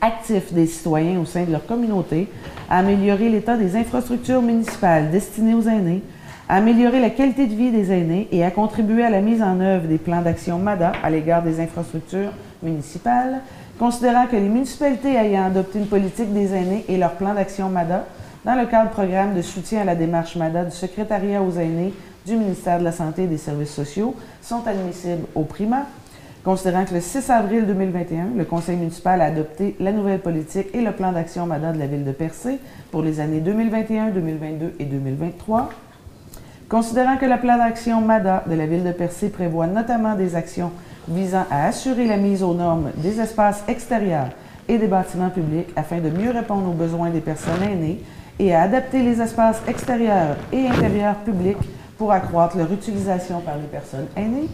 actif 0.00 0.54
des 0.54 0.66
citoyens 0.66 1.20
au 1.20 1.26
sein 1.26 1.44
de 1.44 1.52
leur 1.52 1.66
communauté, 1.66 2.26
à 2.70 2.78
améliorer 2.78 3.28
l'état 3.28 3.58
des 3.58 3.76
infrastructures 3.76 4.40
municipales 4.40 5.10
destinées 5.10 5.52
aux 5.52 5.68
aînés, 5.68 6.02
à 6.48 6.56
améliorer 6.56 7.00
la 7.00 7.10
qualité 7.10 7.46
de 7.46 7.54
vie 7.54 7.70
des 7.70 7.92
aînés 7.92 8.26
et 8.32 8.42
à 8.42 8.50
contribuer 8.50 9.04
à 9.04 9.10
la 9.10 9.20
mise 9.20 9.42
en 9.42 9.60
œuvre 9.60 9.86
des 9.86 9.98
plans 9.98 10.22
d'action 10.22 10.58
MADA 10.58 10.92
à 11.02 11.10
l'égard 11.10 11.42
des 11.42 11.60
infrastructures 11.60 12.32
municipales, 12.62 13.40
considérant 13.78 14.26
que 14.26 14.36
les 14.36 14.48
municipalités 14.48 15.14
ayant 15.14 15.44
adopté 15.44 15.78
une 15.78 15.86
politique 15.86 16.32
des 16.32 16.54
aînés 16.54 16.86
et 16.88 16.96
leur 16.96 17.12
plan 17.12 17.34
d'action 17.34 17.68
MADA 17.68 18.06
dans 18.44 18.54
le 18.54 18.66
cadre 18.66 18.88
du 18.88 18.94
programme 18.94 19.34
de 19.34 19.42
soutien 19.42 19.82
à 19.82 19.84
la 19.84 19.94
démarche 19.94 20.36
MADA 20.36 20.64
du 20.64 20.70
secrétariat 20.70 21.42
aux 21.42 21.52
aînés 21.52 21.92
du 22.26 22.36
ministère 22.36 22.78
de 22.78 22.84
la 22.84 22.92
Santé 22.92 23.24
et 23.24 23.26
des 23.26 23.36
Services 23.36 23.74
sociaux 23.74 24.14
sont 24.40 24.66
admissibles 24.66 25.26
au 25.34 25.42
primat. 25.42 25.84
Considérant 26.44 26.86
que 26.86 26.94
le 26.94 27.00
6 27.00 27.28
avril 27.28 27.66
2021, 27.66 28.28
le 28.36 28.44
conseil 28.46 28.76
municipal 28.76 29.20
a 29.20 29.24
adopté 29.24 29.76
la 29.80 29.92
nouvelle 29.92 30.20
politique 30.20 30.68
et 30.72 30.80
le 30.80 30.92
plan 30.92 31.12
d'action 31.12 31.44
MADA 31.44 31.72
de 31.72 31.78
la 31.78 31.86
ville 31.86 32.04
de 32.04 32.12
Percé 32.12 32.58
pour 32.90 33.02
les 33.02 33.20
années 33.20 33.40
2021, 33.40 34.10
2022 34.10 34.74
et 34.78 34.84
2023. 34.84 35.68
Considérant 36.68 37.16
que 37.16 37.24
le 37.24 37.38
plan 37.38 37.56
d'action 37.56 38.02
MADA 38.02 38.44
de 38.46 38.54
la 38.54 38.66
ville 38.66 38.84
de 38.84 38.92
Percé 38.92 39.30
prévoit 39.30 39.66
notamment 39.66 40.14
des 40.14 40.34
actions 40.36 40.70
visant 41.08 41.46
à 41.50 41.66
assurer 41.66 42.06
la 42.06 42.18
mise 42.18 42.42
aux 42.42 42.52
normes 42.52 42.90
des 42.98 43.18
espaces 43.22 43.64
extérieurs 43.68 44.28
et 44.68 44.76
des 44.76 44.86
bâtiments 44.86 45.30
publics 45.30 45.68
afin 45.76 45.98
de 45.98 46.10
mieux 46.10 46.30
répondre 46.30 46.68
aux 46.68 46.74
besoins 46.74 47.08
des 47.08 47.22
personnes 47.22 47.62
aînées 47.62 48.02
et 48.38 48.54
à 48.54 48.62
adapter 48.62 49.02
les 49.02 49.18
espaces 49.18 49.62
extérieurs 49.66 50.36
et 50.52 50.68
intérieurs 50.68 51.16
publics 51.16 51.56
pour 51.96 52.12
accroître 52.12 52.58
leur 52.58 52.70
utilisation 52.70 53.40
par 53.40 53.56
les 53.56 53.66
personnes 53.66 54.06
aînées, 54.14 54.48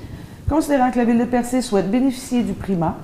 considérant 0.49 0.93
que 0.93 0.99
la 0.99 1.05
ville 1.07 1.19
de 1.19 1.25
Percé 1.25 1.63
souhaite 1.63 1.91
bénéficier 1.91 2.45
du 2.45 2.53
primat, 2.53 2.97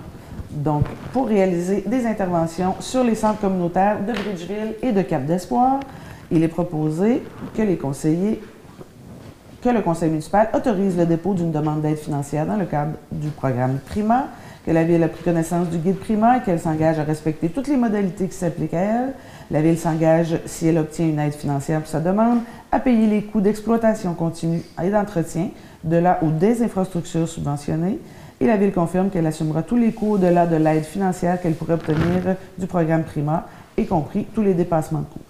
donc 0.52 0.84
pour 1.12 1.26
réaliser 1.26 1.82
des 1.84 2.06
interventions 2.06 2.76
sur 2.78 3.02
les 3.02 3.16
centres 3.16 3.40
communautaires 3.40 3.98
de 4.06 4.12
Bridgeville 4.12 4.76
et 4.82 4.92
de 4.92 5.02
Cap 5.02 5.26
d'Espoir, 5.26 5.80
il 6.30 6.44
est 6.44 6.48
proposé 6.48 7.24
que 7.56 7.62
les 7.62 7.76
conseillers 7.76 8.40
que 9.62 9.68
le 9.68 9.82
conseil 9.82 10.10
municipal 10.10 10.48
autorise 10.54 10.96
le 10.96 11.06
dépôt 11.06 11.34
d'une 11.34 11.52
demande 11.52 11.82
d'aide 11.82 11.98
financière 11.98 12.46
dans 12.46 12.56
le 12.56 12.64
cadre 12.64 12.92
du 13.12 13.28
programme 13.28 13.78
Prima, 13.86 14.28
que 14.64 14.70
la 14.70 14.84
Ville 14.84 15.02
a 15.02 15.08
pris 15.08 15.22
connaissance 15.22 15.68
du 15.68 15.78
guide 15.78 15.98
Prima 15.98 16.38
et 16.38 16.40
qu'elle 16.42 16.60
s'engage 16.60 16.98
à 16.98 17.04
respecter 17.04 17.48
toutes 17.48 17.68
les 17.68 17.76
modalités 17.76 18.26
qui 18.26 18.36
s'appliquent 18.36 18.74
à 18.74 18.80
elle. 18.80 19.12
La 19.50 19.62
Ville 19.62 19.78
s'engage, 19.78 20.38
si 20.46 20.66
elle 20.66 20.78
obtient 20.78 21.06
une 21.06 21.18
aide 21.18 21.34
financière 21.34 21.80
pour 21.80 21.88
sa 21.88 22.00
demande, 22.00 22.40
à 22.72 22.78
payer 22.78 23.06
les 23.06 23.22
coûts 23.22 23.40
d'exploitation 23.40 24.14
continue 24.14 24.62
et 24.82 24.90
d'entretien 24.90 25.48
de 25.84 25.96
la 25.96 26.18
ou 26.22 26.30
des 26.30 26.62
infrastructures 26.62 27.28
subventionnées. 27.28 27.98
Et 28.40 28.46
la 28.46 28.56
Ville 28.56 28.72
confirme 28.72 29.10
qu'elle 29.10 29.26
assumera 29.26 29.62
tous 29.62 29.76
les 29.76 29.92
coûts 29.92 30.12
au-delà 30.12 30.46
de 30.46 30.56
l'aide 30.56 30.84
financière 30.84 31.40
qu'elle 31.40 31.54
pourrait 31.54 31.74
obtenir 31.74 32.36
du 32.56 32.66
programme 32.66 33.02
Prima, 33.02 33.46
y 33.76 33.86
compris 33.86 34.26
tous 34.34 34.42
les 34.42 34.54
dépassements 34.54 35.00
de 35.00 35.04
coûts. 35.04 35.29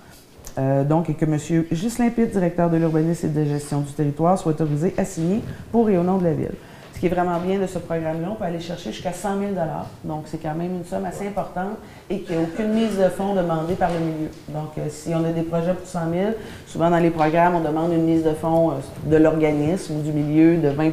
Euh, 0.61 0.85
donc, 0.85 1.09
et 1.09 1.15
que 1.15 1.25
M. 1.25 1.39
Ghislain 1.73 2.11
Pitt, 2.11 2.31
directeur 2.31 2.69
de 2.69 2.77
l'urbanisme 2.77 3.27
et 3.27 3.31
de 3.31 3.45
gestion 3.45 3.81
du 3.81 3.93
territoire, 3.93 4.39
soit 4.39 4.53
autorisé 4.53 4.95
à 4.99 5.05
signer 5.05 5.41
pour 5.73 5.89
et 5.89 5.97
au 5.97 6.03
nom 6.03 6.19
de 6.19 6.25
la 6.25 6.33
Ville. 6.33 6.55
Ce 6.93 7.01
qui 7.01 7.07
est 7.07 7.09
vraiment 7.09 7.39
bien 7.41 7.59
de 7.59 7.67
ce 7.67 7.79
programme-là, 7.79 8.29
on 8.31 8.35
peut 8.35 8.45
aller 8.45 8.61
chercher 8.61 8.93
jusqu'à 8.93 9.15
100 9.15 9.39
000 9.39 9.53
Donc, 10.05 10.25
c'est 10.27 10.37
quand 10.37 10.55
même 10.55 10.75
une 10.77 10.85
somme 10.85 11.07
assez 11.07 11.27
importante 11.27 11.79
et 12.11 12.21
qu'il 12.21 12.37
n'y 12.37 12.43
a 12.43 12.45
aucune 12.45 12.75
mise 12.75 12.99
de 12.99 13.09
fonds 13.09 13.35
demandée 13.35 13.73
par 13.75 13.89
le 13.91 14.01
milieu. 14.01 14.29
Donc, 14.49 14.77
euh, 14.77 14.83
si 14.91 15.15
on 15.15 15.25
a 15.25 15.33
des 15.33 15.43
projets 15.43 15.73
pour 15.73 15.87
100 15.87 15.99
000, 16.13 16.33
souvent 16.67 16.91
dans 16.91 16.99
les 16.99 17.09
programmes, 17.09 17.55
on 17.55 17.61
demande 17.61 17.95
une 17.95 18.05
mise 18.05 18.23
de 18.23 18.35
fonds 18.35 18.73
euh, 18.73 18.75
de 19.07 19.17
l'organisme 19.17 19.95
ou 19.97 20.03
du 20.03 20.13
milieu 20.13 20.59
de 20.59 20.69
20% 20.69 20.93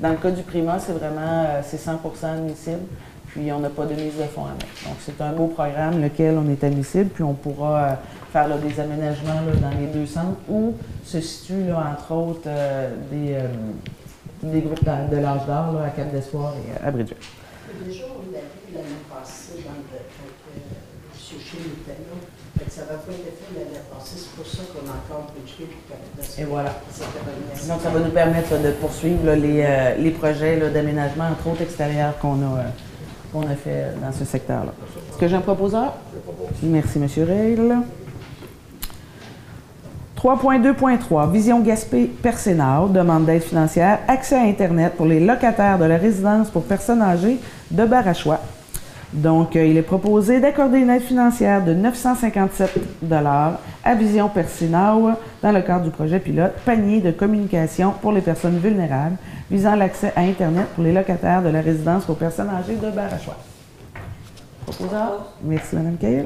Dans 0.00 0.08
le 0.08 0.16
cas 0.16 0.32
du 0.32 0.42
Prima, 0.42 0.80
c'est 0.80 0.92
vraiment 0.92 1.44
c'est 1.62 1.80
100% 1.80 1.98
admissible 2.24 2.80
puis 3.32 3.50
on 3.50 3.60
n'a 3.60 3.70
pas 3.70 3.86
de 3.86 3.94
mise 3.94 4.16
de 4.16 4.24
fonds 4.24 4.44
à 4.44 4.52
mettre. 4.52 4.84
Donc, 4.84 4.96
c'est 5.00 5.18
un 5.20 5.32
beau 5.32 5.46
programme 5.46 6.02
lequel 6.02 6.36
on 6.36 6.48
est 6.50 6.62
admissible, 6.62 7.08
puis 7.08 7.24
on 7.24 7.32
pourra 7.32 7.98
faire 8.30 8.58
des 8.58 8.80
aménagements 8.80 9.40
dans 9.60 9.78
les 9.78 9.86
deux 9.86 10.06
centres 10.06 10.38
où 10.48 10.74
se 11.04 11.20
situent, 11.20 11.72
entre 11.72 12.12
autres, 12.12 12.46
euh, 12.46 12.90
des, 13.10 13.34
euh, 13.34 13.48
des, 14.42 14.60
groupes 14.60 14.84
de 14.84 15.16
l'âge 15.16 15.46
d'or 15.46 15.80
à 15.82 15.90
Cap 15.90 16.12
d'Espoir 16.12 16.54
et 16.56 16.86
à 16.86 16.90
Bridget. 16.90 17.16
Déjà, 17.86 18.04
on 18.04 18.32
l'a 18.32 18.40
vu 18.40 18.74
l'année 18.74 19.02
passée 19.10 19.64
dans 19.64 19.72
le, 19.72 19.98
quand 19.98 20.32
euh, 20.48 20.60
M. 21.14 21.40
Chine 21.40 21.72
était 21.82 21.92
là. 21.92 22.68
Ça 22.68 22.82
n'avait 22.82 22.92
pas 22.92 23.12
été 23.12 23.32
fait 23.32 23.58
l'année 23.58 23.80
passée, 23.92 24.16
c'est 24.16 24.36
pour 24.36 24.46
ça 24.46 24.62
qu'on 24.72 24.86
a 24.88 24.92
encore 24.92 25.32
Bridget 25.32 25.64
et 25.64 25.88
Cap 25.88 25.98
d'Espoir. 26.16 26.38
Et 26.38 26.50
voilà. 26.50 26.70
Donc, 27.68 27.80
ça 27.82 27.90
va 27.90 27.98
nous 27.98 28.12
permettre 28.12 28.62
de 28.62 28.70
poursuivre 28.72 29.32
les, 29.32 29.94
les, 29.98 30.10
projets 30.10 30.58
d'aménagement, 30.70 31.28
entre 31.28 31.48
autres 31.48 31.62
extérieurs, 31.62 32.18
qu'on 32.18 32.40
a, 32.42 32.64
qu'on 33.32 33.42
a 33.42 33.54
fait 33.54 33.94
dans 34.00 34.12
ce 34.12 34.24
secteur-là. 34.24 34.72
Est-ce 35.10 35.18
que 35.18 35.28
j'ai 35.28 35.36
un 35.36 35.40
proposeur? 35.40 35.94
Merci, 36.62 36.98
M. 36.98 37.08
Règle. 37.26 37.76
3.2.3, 40.22 41.32
Vision 41.32 41.60
Gaspé 41.60 42.04
Persénard, 42.04 42.88
demande 42.88 43.24
d'aide 43.24 43.42
financière, 43.42 43.98
accès 44.06 44.36
à 44.36 44.42
Internet 44.42 44.92
pour 44.96 45.06
les 45.06 45.18
locataires 45.18 45.80
de 45.80 45.84
la 45.84 45.96
résidence 45.96 46.48
pour 46.48 46.62
personnes 46.62 47.02
âgées 47.02 47.38
de 47.72 47.84
Barachois. 47.84 48.38
Donc, 49.12 49.56
euh, 49.56 49.66
il 49.66 49.76
est 49.76 49.82
proposé 49.82 50.38
d'accorder 50.38 50.78
une 50.78 50.90
aide 50.90 51.02
financière 51.02 51.64
de 51.64 51.74
957 51.74 52.78
à 53.84 53.94
Vision 53.94 54.28
Persénard 54.28 55.16
dans 55.42 55.52
le 55.52 55.60
cadre 55.60 55.84
du 55.84 55.90
projet 55.90 56.20
pilote 56.20 56.52
Panier 56.64 57.00
de 57.00 57.10
communication 57.10 57.92
pour 58.00 58.12
les 58.12 58.20
personnes 58.20 58.58
vulnérables 58.58 59.16
visant 59.52 59.76
l'accès 59.76 60.14
à 60.16 60.22
Internet 60.22 60.66
pour 60.74 60.82
les 60.82 60.92
locataires 60.92 61.42
de 61.42 61.50
la 61.50 61.60
résidence 61.60 62.06
pour 62.06 62.16
personnes 62.16 62.48
âgées 62.48 62.76
de 62.76 62.90
Barachois. 62.90 63.36
Proposeur? 64.66 65.26
Merci, 65.44 65.76
Mme 65.76 65.96
Cahill. 65.98 66.24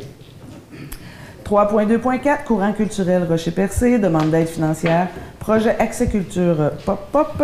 3.2.4, 1.45 2.45
courant 2.45 2.73
culturel 2.73 3.25
Rocher-Percé, 3.29 3.99
demande 3.99 4.31
d'aide 4.31 4.47
financière, 4.47 5.09
projet 5.41 5.77
Accès 5.77 6.07
Culture 6.07 6.71
Pop-Pop. 6.85 7.43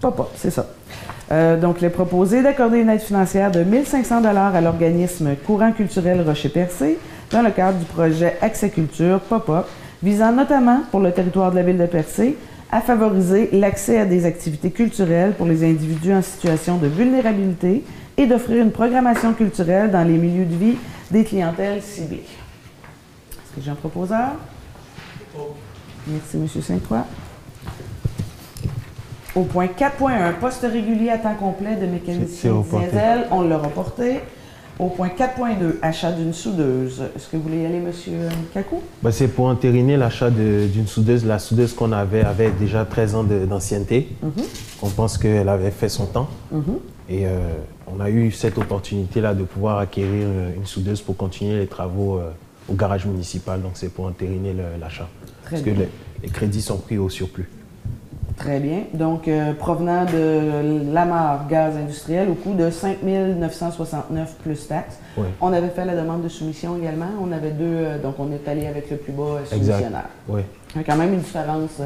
Pop-Pop, 0.00 0.30
c'est 0.36 0.50
ça. 0.50 0.66
Euh, 1.30 1.58
donc, 1.58 1.76
il 1.80 1.84
est 1.84 1.90
proposé 1.90 2.42
d'accorder 2.42 2.78
une 2.78 2.90
aide 2.90 3.00
financière 3.00 3.52
de 3.52 3.62
1500 3.62 4.24
à 4.24 4.60
l'organisme 4.60 5.36
Courant 5.46 5.72
culturel 5.72 6.22
Rocher-Percé 6.22 6.98
dans 7.30 7.42
le 7.42 7.50
cadre 7.50 7.78
du 7.78 7.84
projet 7.84 8.36
Accès 8.40 8.70
Culture 8.70 9.20
Pop-Up, 9.20 9.66
visant 10.02 10.32
notamment 10.32 10.80
pour 10.90 11.00
le 11.00 11.12
territoire 11.12 11.52
de 11.52 11.56
la 11.56 11.62
ville 11.62 11.78
de 11.78 11.86
Percé 11.86 12.36
à 12.72 12.80
favoriser 12.80 13.50
l'accès 13.52 13.98
à 14.00 14.06
des 14.06 14.24
activités 14.24 14.70
culturelles 14.70 15.34
pour 15.34 15.46
les 15.46 15.62
individus 15.62 16.14
en 16.14 16.22
situation 16.22 16.78
de 16.78 16.86
vulnérabilité 16.86 17.84
et 18.16 18.26
d'offrir 18.26 18.62
une 18.62 18.72
programmation 18.72 19.34
culturelle 19.34 19.90
dans 19.90 20.02
les 20.02 20.16
milieux 20.16 20.46
de 20.46 20.56
vie 20.56 20.76
des 21.10 21.22
clientèles 21.22 21.82
ciblées. 21.82 22.24
Est-ce 23.30 23.54
que 23.54 23.60
j'ai 23.60 23.70
un? 23.70 23.74
Proposeur? 23.74 24.30
Merci, 26.06 26.36
M. 26.36 26.62
Saint-Croix. 26.62 27.06
Au 29.34 29.42
point 29.42 29.66
4.1, 29.66 30.34
poste 30.40 30.62
régulier 30.62 31.10
à 31.10 31.18
temps 31.18 31.34
complet 31.34 31.76
de 31.76 31.86
mécanicien 31.86 32.62
diesel, 32.70 33.26
on 33.30 33.42
l'a 33.42 33.58
reporté. 33.58 34.20
Au 34.78 34.88
point 34.88 35.08
4.2, 35.08 35.76
achat 35.82 36.12
d'une 36.12 36.32
soudeuse. 36.32 37.02
Est-ce 37.14 37.28
que 37.28 37.36
vous 37.36 37.42
voulez 37.42 37.62
y 37.62 37.66
aller, 37.66 37.76
M. 37.76 37.92
Kakou? 38.54 38.80
Ben, 39.02 39.10
c'est 39.10 39.28
pour 39.28 39.46
entériner 39.46 39.96
l'achat 39.96 40.30
d'une 40.30 40.86
soudeuse. 40.86 41.24
La 41.24 41.38
soudeuse 41.38 41.74
qu'on 41.74 41.92
avait 41.92 42.22
avait 42.22 42.50
déjà 42.50 42.84
13 42.84 43.14
ans 43.14 43.24
d'ancienneté. 43.24 44.08
Mm-hmm. 44.24 44.44
On 44.82 44.88
pense 44.88 45.18
qu'elle 45.18 45.48
avait 45.48 45.70
fait 45.70 45.88
son 45.88 46.06
temps. 46.06 46.28
Mm-hmm. 46.52 46.78
Et 47.08 47.26
euh, 47.26 47.38
on 47.86 48.00
a 48.00 48.10
eu 48.10 48.30
cette 48.30 48.58
opportunité-là 48.58 49.34
de 49.34 49.44
pouvoir 49.44 49.78
acquérir 49.78 50.26
euh, 50.26 50.56
une 50.56 50.66
soudeuse 50.66 51.00
pour 51.00 51.16
continuer 51.16 51.58
les 51.58 51.66
travaux 51.66 52.18
euh, 52.18 52.30
au 52.68 52.74
garage 52.74 53.06
municipal. 53.06 53.60
Donc, 53.60 53.72
c'est 53.74 53.92
pour 53.92 54.06
entériner 54.06 54.54
l'achat. 54.80 55.08
Parce 55.48 55.62
que 55.62 55.70
les, 55.70 56.28
crédits 56.30 56.62
sont 56.62 56.78
pris 56.78 56.98
au 56.98 57.10
surplus. 57.10 57.48
Très 58.42 58.58
bien. 58.58 58.84
Donc, 58.92 59.28
euh, 59.28 59.52
provenant 59.52 60.04
de 60.04 60.92
Lamar 60.92 61.46
Gaz 61.48 61.76
Industriel 61.76 62.28
au 62.28 62.34
coût 62.34 62.54
de 62.54 62.70
5 62.70 62.98
969 63.04 64.34
plus 64.42 64.66
taxes. 64.66 64.98
On 65.40 65.52
avait 65.52 65.68
fait 65.68 65.84
la 65.84 65.94
demande 65.94 66.22
de 66.22 66.28
soumission 66.28 66.76
également. 66.76 67.06
On 67.22 67.30
avait 67.30 67.52
deux, 67.52 67.64
euh, 67.66 67.98
donc 68.02 68.16
on 68.18 68.32
est 68.32 68.48
allé 68.48 68.66
avec 68.66 68.90
le 68.90 68.96
plus 68.96 69.12
bas 69.12 69.38
soumissionnaire. 69.48 70.08
Oui. 70.28 70.40
Il 70.74 70.78
y 70.78 70.80
a 70.80 70.84
quand 70.84 70.96
même 70.96 71.12
une 71.12 71.20
différence 71.20 71.80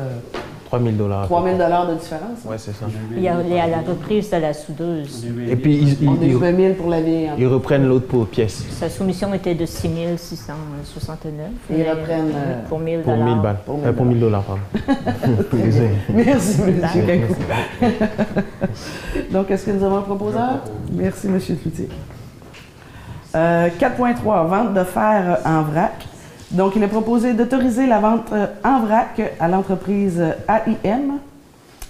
3 0.67 0.81
000 0.81 0.91
dollars. 0.97 1.27
3 1.27 1.45
000 1.45 1.57
de 1.57 1.95
différence? 1.99 2.45
Ouais, 2.45 2.59
c'est 2.59 2.73
ça. 2.73 2.87
Il 3.15 3.23
y 3.23 3.29
a, 3.29 3.37
il 3.41 3.55
y 3.55 3.59
a 3.59 3.67
la 3.69 3.79
reprise 3.79 4.31
de 4.31 4.37
la 4.37 4.53
soudeuse. 4.53 5.25
Et 5.49 5.55
puis, 5.57 5.77
ils, 6.01 6.09
On 6.09 6.15
ils- 6.17 6.25
est 6.25 6.27
ils- 6.29 6.37
20 6.37 6.57
000 6.57 6.75
pour 6.75 6.91
la 6.91 7.01
vie. 7.01 7.27
ils 7.39 7.47
reprennent 7.47 7.87
l'autre 7.87 8.07
pour 8.09 8.27
pièce. 8.27 8.65
Sa 8.71 8.89
soumission 8.89 9.33
était 9.33 9.55
de 9.55 9.65
6 9.65 9.89
669. 10.17 11.47
Ils 11.71 11.89
reprennent, 11.89 12.33
euh, 12.35 12.63
pour 12.69 12.81
1000 12.81 13.01
Pour 13.03 13.17
1000 13.17 13.41
balles. 13.41 13.59
Pour 13.65 13.77
1000 13.79 13.87
Euh, 13.89 13.93
Pour 13.93 14.05
1000 14.07 14.21
dollars, 14.21 14.43
pardon. 14.43 14.63
Merci, 16.13 16.61
M. 16.63 16.81
Cacou. 17.07 17.35
Donc, 19.31 19.51
est-ce 19.51 19.67
que 19.67 19.71
nous 19.71 19.85
avons 19.85 19.99
un 19.99 20.03
proposeur? 20.03 20.61
Merci, 20.93 21.29
M. 21.29 21.39
Cloutier. 21.41 21.89
Euh, 23.37 23.69
4.3, 23.79 24.47
vente 24.49 24.75
de 24.75 24.83
fer 24.85 25.39
en 25.45 25.63
vrac. 25.63 26.07
Donc, 26.51 26.77
il 26.77 26.83
est 26.83 26.89
proposé 26.89 27.35
d'autoriser 27.35 27.87
la 27.87 27.99
vente 27.99 28.33
euh, 28.33 28.47
en 28.65 28.81
vrac 28.81 29.21
à 29.41 29.49
l'entreprise 29.49 30.23
AIM 30.49 31.19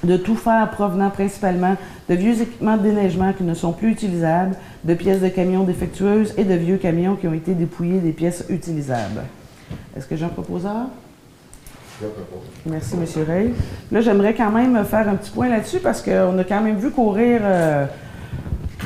de 0.05 0.17
tout 0.17 0.37
fer 0.37 0.71
provenant 0.71 1.11
principalement 1.11 1.77
de 2.09 2.15
vieux 2.15 2.41
équipements 2.41 2.77
de 2.77 2.83
déneigement 2.83 3.33
qui 3.33 3.43
ne 3.43 3.55
sont 3.55 3.73
plus 3.73 3.91
utilisables, 3.91 4.57
de 4.85 4.95
pièces 4.95 5.21
de 5.21 5.29
camions 5.29 5.65
défectueuses 5.65 6.35
et 6.37 6.45
de 6.45 6.55
vieux 6.55 6.77
camions 6.77 7.17
qui 7.17 7.27
ont 7.27 7.35
été 7.35 7.55
dépouillés 7.55 7.99
des 7.99 8.13
pièces 8.13 8.45
utilisables. 8.49 9.23
Est-ce 9.97 10.07
que 10.07 10.17
j'ai 10.17 10.25
un 10.25 10.29
proposeur? 10.29 10.87
Merci, 12.67 12.95
M. 12.95 13.25
Ray. 13.27 13.55
Là, 13.91 14.01
j'aimerais 14.01 14.35
quand 14.35 14.51
même 14.51 14.85
faire 14.85 15.09
un 15.09 15.15
petit 15.15 15.31
point 15.31 15.49
là-dessus 15.49 15.81
parce 15.81 16.03
qu'on 16.03 16.39
a 16.39 16.45
quand 16.45 16.61
même 16.61 16.77
vu 16.77 16.91
courir 16.91 17.41
euh, 17.43 17.87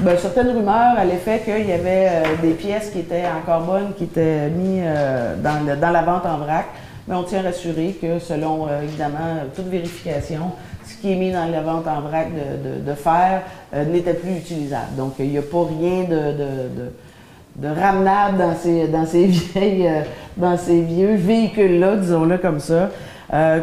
ben, 0.02 0.16
certaines 0.16 0.48
rumeurs 0.48 0.94
à 0.96 1.04
l'effet 1.04 1.42
qu'il 1.44 1.68
y 1.68 1.72
avait 1.72 2.08
euh, 2.08 2.22
des 2.40 2.52
pièces 2.52 2.90
qui 2.90 3.00
étaient 3.00 3.24
encore 3.26 3.62
bonnes, 3.62 3.92
qui 3.98 4.04
étaient 4.04 4.48
mises 4.48 4.82
euh, 4.82 5.36
dans, 5.36 5.90
la 5.90 6.02
vente 6.02 6.24
en 6.24 6.38
vrac. 6.38 6.66
Mais 7.06 7.14
on 7.14 7.22
tient 7.22 7.40
à 7.40 7.42
rassurer 7.42 7.98
que 8.00 8.18
selon, 8.18 8.66
euh, 8.66 8.82
évidemment, 8.82 9.44
toute 9.54 9.66
vérification, 9.66 10.52
ce 10.86 10.94
qui 10.96 11.12
est 11.12 11.16
mis 11.16 11.32
dans 11.32 11.44
la 11.50 11.60
vente 11.60 11.86
en 11.86 12.00
vrac 12.00 12.28
de, 12.32 12.94
fer 12.94 13.42
n'était 13.72 14.14
plus 14.14 14.38
utilisable. 14.38 14.96
Donc, 14.96 15.14
il 15.18 15.28
n'y 15.28 15.38
a 15.38 15.42
pas 15.42 15.66
rien 15.78 16.04
de, 16.04 17.68
ramenable 17.68 18.38
dans 18.38 19.06
ces, 19.06 19.26
vieilles, 19.26 19.90
dans 20.36 20.56
ces 20.56 20.80
vieux 20.80 21.14
véhicules-là, 21.14 21.96
disons-le 21.96 22.38
comme 22.38 22.58
ça. 22.58 22.90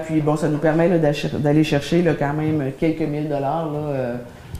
Puis 0.06 0.22
bon, 0.22 0.38
ça 0.38 0.48
nous 0.48 0.60
permet 0.60 0.90
d'aller 0.90 1.64
chercher 1.64 2.04
quand 2.18 2.34
même 2.34 2.72
quelques 2.80 3.02
mille 3.02 3.28
dollars 3.28 3.70
là, 3.72 4.14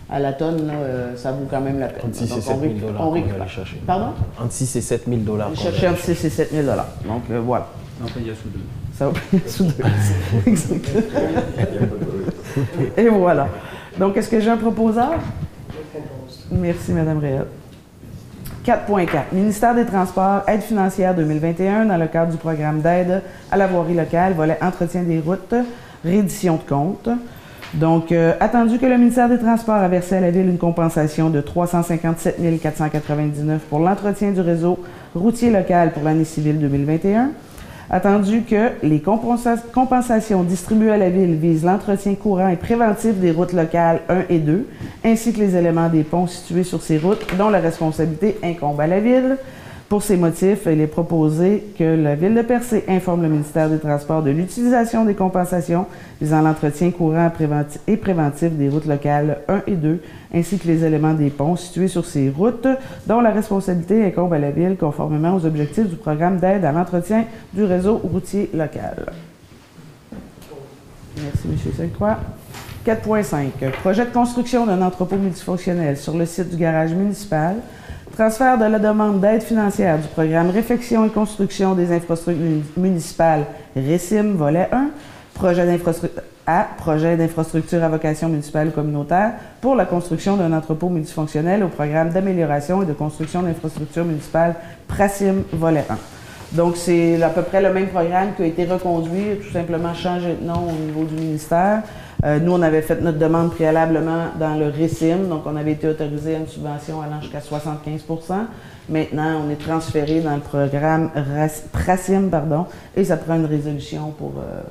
à 0.10 0.20
la 0.20 0.34
tonne. 0.34 0.70
euh, 0.72 1.16
ça 1.18 1.32
vaut 1.32 1.46
quand 1.50 1.62
même 1.62 1.80
la 1.80 1.88
peine. 1.88 2.06
Entre 2.08 2.16
6 2.16 2.24
et 2.26 2.28
Donc, 2.36 2.42
7 2.44 2.54
on 2.56 2.60
000 2.60 2.74
récupère- 3.14 3.34
dollars. 3.34 3.50
Pardon? 3.86 4.06
Entre 4.42 4.52
6 4.54 4.76
et 4.76 4.82
7 4.82 5.04
000 5.08 5.22
dollars. 5.22 5.52
Chercher 5.56 5.88
entre 5.90 6.00
6 6.02 6.26
et 6.26 6.30
7 6.30 6.52
000 6.52 6.64
dollars. 6.64 6.88
Donc 7.08 7.24
euh, 7.32 7.40
voilà. 7.40 7.68
Non, 8.02 8.08
il 8.18 8.28
y 8.28 8.30
a 8.30 8.34
sous 8.36 8.50
deux. 8.50 8.60
Ça 8.98 9.08
va 9.08 9.12
payer 9.32 9.44
sous 9.48 9.64
deux. 9.66 9.74
Exactement. 10.46 11.02
Et 12.98 13.08
voilà. 13.10 13.48
Donc, 14.00 14.16
est-ce 14.18 14.30
que 14.30 14.40
j'ai 14.40 14.50
un 14.50 14.58
proposeur? 14.58 15.14
Merci, 16.52 16.92
Mme 16.94 17.18
Réal. 17.20 17.46
4.4. 18.66 19.08
Ministère 19.32 19.74
des 19.76 19.86
Transports, 19.86 20.42
aide 20.48 20.62
financière 20.62 21.16
2021 21.16 21.86
dans 21.86 21.98
le 21.98 22.08
cadre 22.08 22.32
du 22.32 22.38
programme 22.38 22.82
d'aide 22.82 23.22
à 23.52 23.58
la 23.58 23.66
voirie 23.68 23.94
locale, 23.94 24.34
volet 24.34 24.58
entretien 24.62 25.04
des 25.04 25.20
routes, 25.20 25.56
reddition 26.04 26.56
de 26.58 26.68
comptes. 26.70 27.10
Donc, 27.74 28.12
euh, 28.12 28.34
attendu 28.40 28.80
que 28.80 28.86
le 28.86 28.98
ministère 28.98 29.28
des 29.30 29.38
Transports 29.38 29.76
a 29.76 29.88
versé 29.88 30.16
à 30.16 30.22
la 30.22 30.32
Ville 30.32 30.48
une 30.50 30.58
compensation 30.58 31.30
de 31.30 31.42
357 31.42 32.38
499 32.62 33.62
pour 33.70 33.80
l'entretien 33.80 34.32
du 34.32 34.42
réseau 34.42 34.80
routier 35.14 35.52
local 35.52 35.92
pour 35.92 36.04
l'année 36.04 36.26
civile 36.26 36.60
2021, 36.60 37.32
Attendu 37.90 38.42
que 38.42 38.72
les 38.84 39.00
compensa- 39.00 39.62
compensations 39.74 40.44
distribuées 40.44 40.92
à 40.92 40.98
la 40.98 41.10
Ville 41.10 41.36
visent 41.36 41.64
l'entretien 41.64 42.16
courant 42.16 42.50
et 42.50 42.58
préventif 42.58 43.14
des 43.16 43.32
routes 43.32 43.54
locales 43.54 44.02
1 44.10 44.24
et 44.30 44.40
2, 44.40 44.68
ainsi 45.06 45.32
que 45.32 45.40
les 45.40 45.56
éléments 45.56 45.88
des 45.88 46.04
ponts 46.04 46.28
situés 46.28 46.66
sur 46.66 46.82
ces 46.82 46.98
routes 46.98 47.26
dont 47.38 47.48
la 47.50 47.60
responsabilité 47.60 48.38
incombe 48.44 48.82
à 48.82 48.88
la 48.88 49.00
Ville. 49.00 49.38
Pour 49.90 50.04
ces 50.04 50.18
motifs, 50.18 50.68
il 50.70 50.82
est 50.82 50.88
proposé 50.88 51.64
que 51.80 51.84
la 51.86 52.16
Ville 52.16 52.36
de 52.36 52.42
Percé 52.42 52.84
informe 52.90 53.22
le 53.22 53.30
ministère 53.30 53.70
des 53.70 53.80
Transports 53.80 54.22
de 54.22 54.32
l'utilisation 54.32 55.06
des 55.06 55.14
compensations 55.14 55.86
visant 56.20 56.42
l'entretien 56.42 56.92
courant 56.92 57.32
et 57.88 57.96
préventif 57.96 58.52
des 58.52 58.68
routes 58.68 58.86
locales 58.86 59.38
1 59.48 59.62
et 59.66 59.76
2, 59.76 60.02
ainsi 60.36 60.60
que 60.60 60.68
les 60.68 60.84
éléments 60.84 61.14
des 61.14 61.30
ponts 61.30 61.56
situés 61.56 61.88
sur 61.88 62.06
ces 62.06 62.30
routes 62.30 62.68
dont 63.08 63.22
la 63.22 63.32
responsabilité 63.32 64.04
incombe 64.04 64.34
à 64.34 64.40
la 64.40 64.52
Ville 64.52 64.76
conformément 64.76 65.36
aux 65.36 65.46
objectifs 65.46 65.88
du 65.88 65.96
programme 65.96 66.38
d'aide 66.38 66.66
à 66.66 66.74
l'entretien 66.74 67.24
du 67.54 67.64
réseau 67.64 67.96
routier 67.96 68.50
local. 68.54 69.06
Merci, 71.16 71.48
M. 71.48 71.74
Sainte-Croix. 71.78 72.18
4.5. 72.86 73.72
Projet 73.82 74.06
de 74.06 74.12
construction 74.12 74.66
d'un 74.66 74.82
entrepôt 74.82 75.16
multifonctionnel 75.16 75.96
sur 75.96 76.18
le 76.18 76.26
site 76.26 76.50
du 76.50 76.58
garage 76.58 76.94
municipal. 76.94 77.56
Transfert 78.18 78.58
de 78.58 78.66
la 78.66 78.80
demande 78.80 79.20
d'aide 79.22 79.44
financière 79.44 80.00
du 80.00 80.08
programme 80.08 80.50
Réfection 80.50 81.06
et 81.06 81.10
construction 81.10 81.76
des 81.76 81.92
infrastructures 81.92 82.44
muni- 82.44 82.64
municipales 82.76 83.46
RECIM, 83.76 84.34
volet 84.34 84.68
1. 84.72 84.88
Projet 85.36 85.68
d'infrastructure 85.68 86.24
à 86.48 86.66
projet 86.78 87.16
d'infrastructure 87.16 87.84
à 87.84 87.90
vocation 87.90 88.28
municipale 88.30 88.72
communautaire 88.72 89.34
pour 89.62 89.76
la 89.76 89.86
construction 89.86 90.36
d'un 90.36 90.52
entrepôt 90.52 90.90
multifonctionnel 90.90 91.62
au 91.64 91.68
programme 91.68 92.10
d'amélioration 92.10 92.82
et 92.82 92.88
de 92.88 92.94
construction 92.94 93.44
d'infrastructures 93.44 94.06
municipales 94.06 94.56
PRACIM, 94.88 95.44
volet 95.54 95.86
1. 95.88 95.96
Donc, 96.54 96.76
c'est 96.76 97.22
à 97.22 97.30
peu 97.30 97.44
près 97.44 97.62
le 97.62 97.72
même 97.72 97.88
programme 97.90 98.30
qui 98.36 98.42
a 98.42 98.46
été 98.48 98.66
reconduit, 98.66 99.38
tout 99.46 99.52
simplement 99.54 99.94
changé 99.94 100.38
de 100.42 100.48
nom 100.48 100.70
au 100.70 100.72
niveau 100.72 101.04
du 101.04 101.14
ministère. 101.22 101.84
Euh, 102.24 102.40
nous, 102.40 102.52
on 102.52 102.62
avait 102.62 102.82
fait 102.82 103.00
notre 103.02 103.20
demande 103.20 103.52
préalablement 103.52 104.28
dans 104.40 104.56
le 104.56 104.70
RECIM, 104.70 105.28
donc 105.30 105.44
on 105.46 105.56
avait 105.56 105.74
été 105.74 105.88
autorisé 105.88 106.36
à 106.36 106.40
une 106.40 106.48
subvention 106.48 107.02
allant 107.02 107.22
jusqu'à 107.22 107.40
75% 107.40 108.48
Maintenant, 108.90 109.42
on 109.46 109.50
est 109.50 109.62
transféré 109.62 110.22
dans 110.22 110.36
le 110.36 110.42
programme 110.42 111.12
PRACIM, 111.74 112.30
pardon, 112.30 112.66
et 112.96 113.04
ça 113.04 113.18
prend 113.18 113.36
une 113.36 113.46
résolution 113.46 114.12
pour 114.12 114.36
euh, 114.38 114.62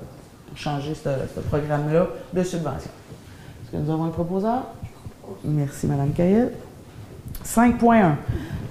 changer 0.55 0.95
ce, 0.95 1.41
programme-là 1.41 2.07
de 2.33 2.43
subvention. 2.43 2.91
Est-ce 3.63 3.73
que 3.73 3.77
nous 3.77 3.93
avons 3.93 4.05
un 4.05 4.11
proposeur? 4.11 4.69
Merci, 5.45 5.87
Mme 5.87 6.13
Cahill. 6.13 6.51
5.1. 7.45 8.13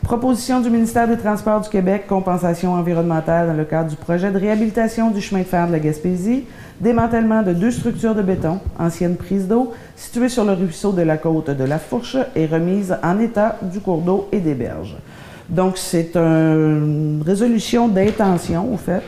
Proposition 0.02 0.62
du 0.62 0.72
ministère 0.72 1.08
des 1.08 1.18
Transports 1.18 1.62
du 1.62 1.70
Québec, 1.70 2.08
compensation 2.08 2.74
environnementale 2.74 3.48
dans 3.48 3.54
le 3.54 3.66
cadre 3.66 3.90
du 3.90 3.96
projet 3.96 4.32
de 4.32 4.40
réhabilitation 4.40 5.12
du 5.12 5.22
chemin 5.22 5.42
de 5.42 5.46
fer 5.46 5.68
de 5.68 5.74
la 5.74 5.80
Gaspésie, 5.80 6.46
démantèlement 6.80 7.42
de 7.42 7.54
deux 7.54 7.72
structures 7.72 8.16
de 8.16 8.22
béton, 8.22 8.60
anciennes 8.78 9.16
prises 9.16 9.48
d'eau, 9.48 9.74
situées 9.96 10.30
sur 10.30 10.44
le 10.44 10.54
ruisseau 10.54 10.92
de 10.92 11.02
la 11.02 11.18
côte 11.18 11.50
de 11.50 11.64
la 11.64 11.80
Fourche 11.80 12.18
et 12.36 12.46
remise 12.46 12.96
en 13.04 13.20
état 13.20 13.58
du 13.62 13.80
cours 13.80 14.02
d'eau 14.02 14.28
et 14.32 14.40
des 14.40 14.54
berges. 14.54 14.98
Donc, 15.50 15.78
c'est 15.78 16.16
une 16.16 17.22
résolution 17.26 17.88
d'intention, 17.88 18.74
au 18.74 18.78
fait. 18.78 19.02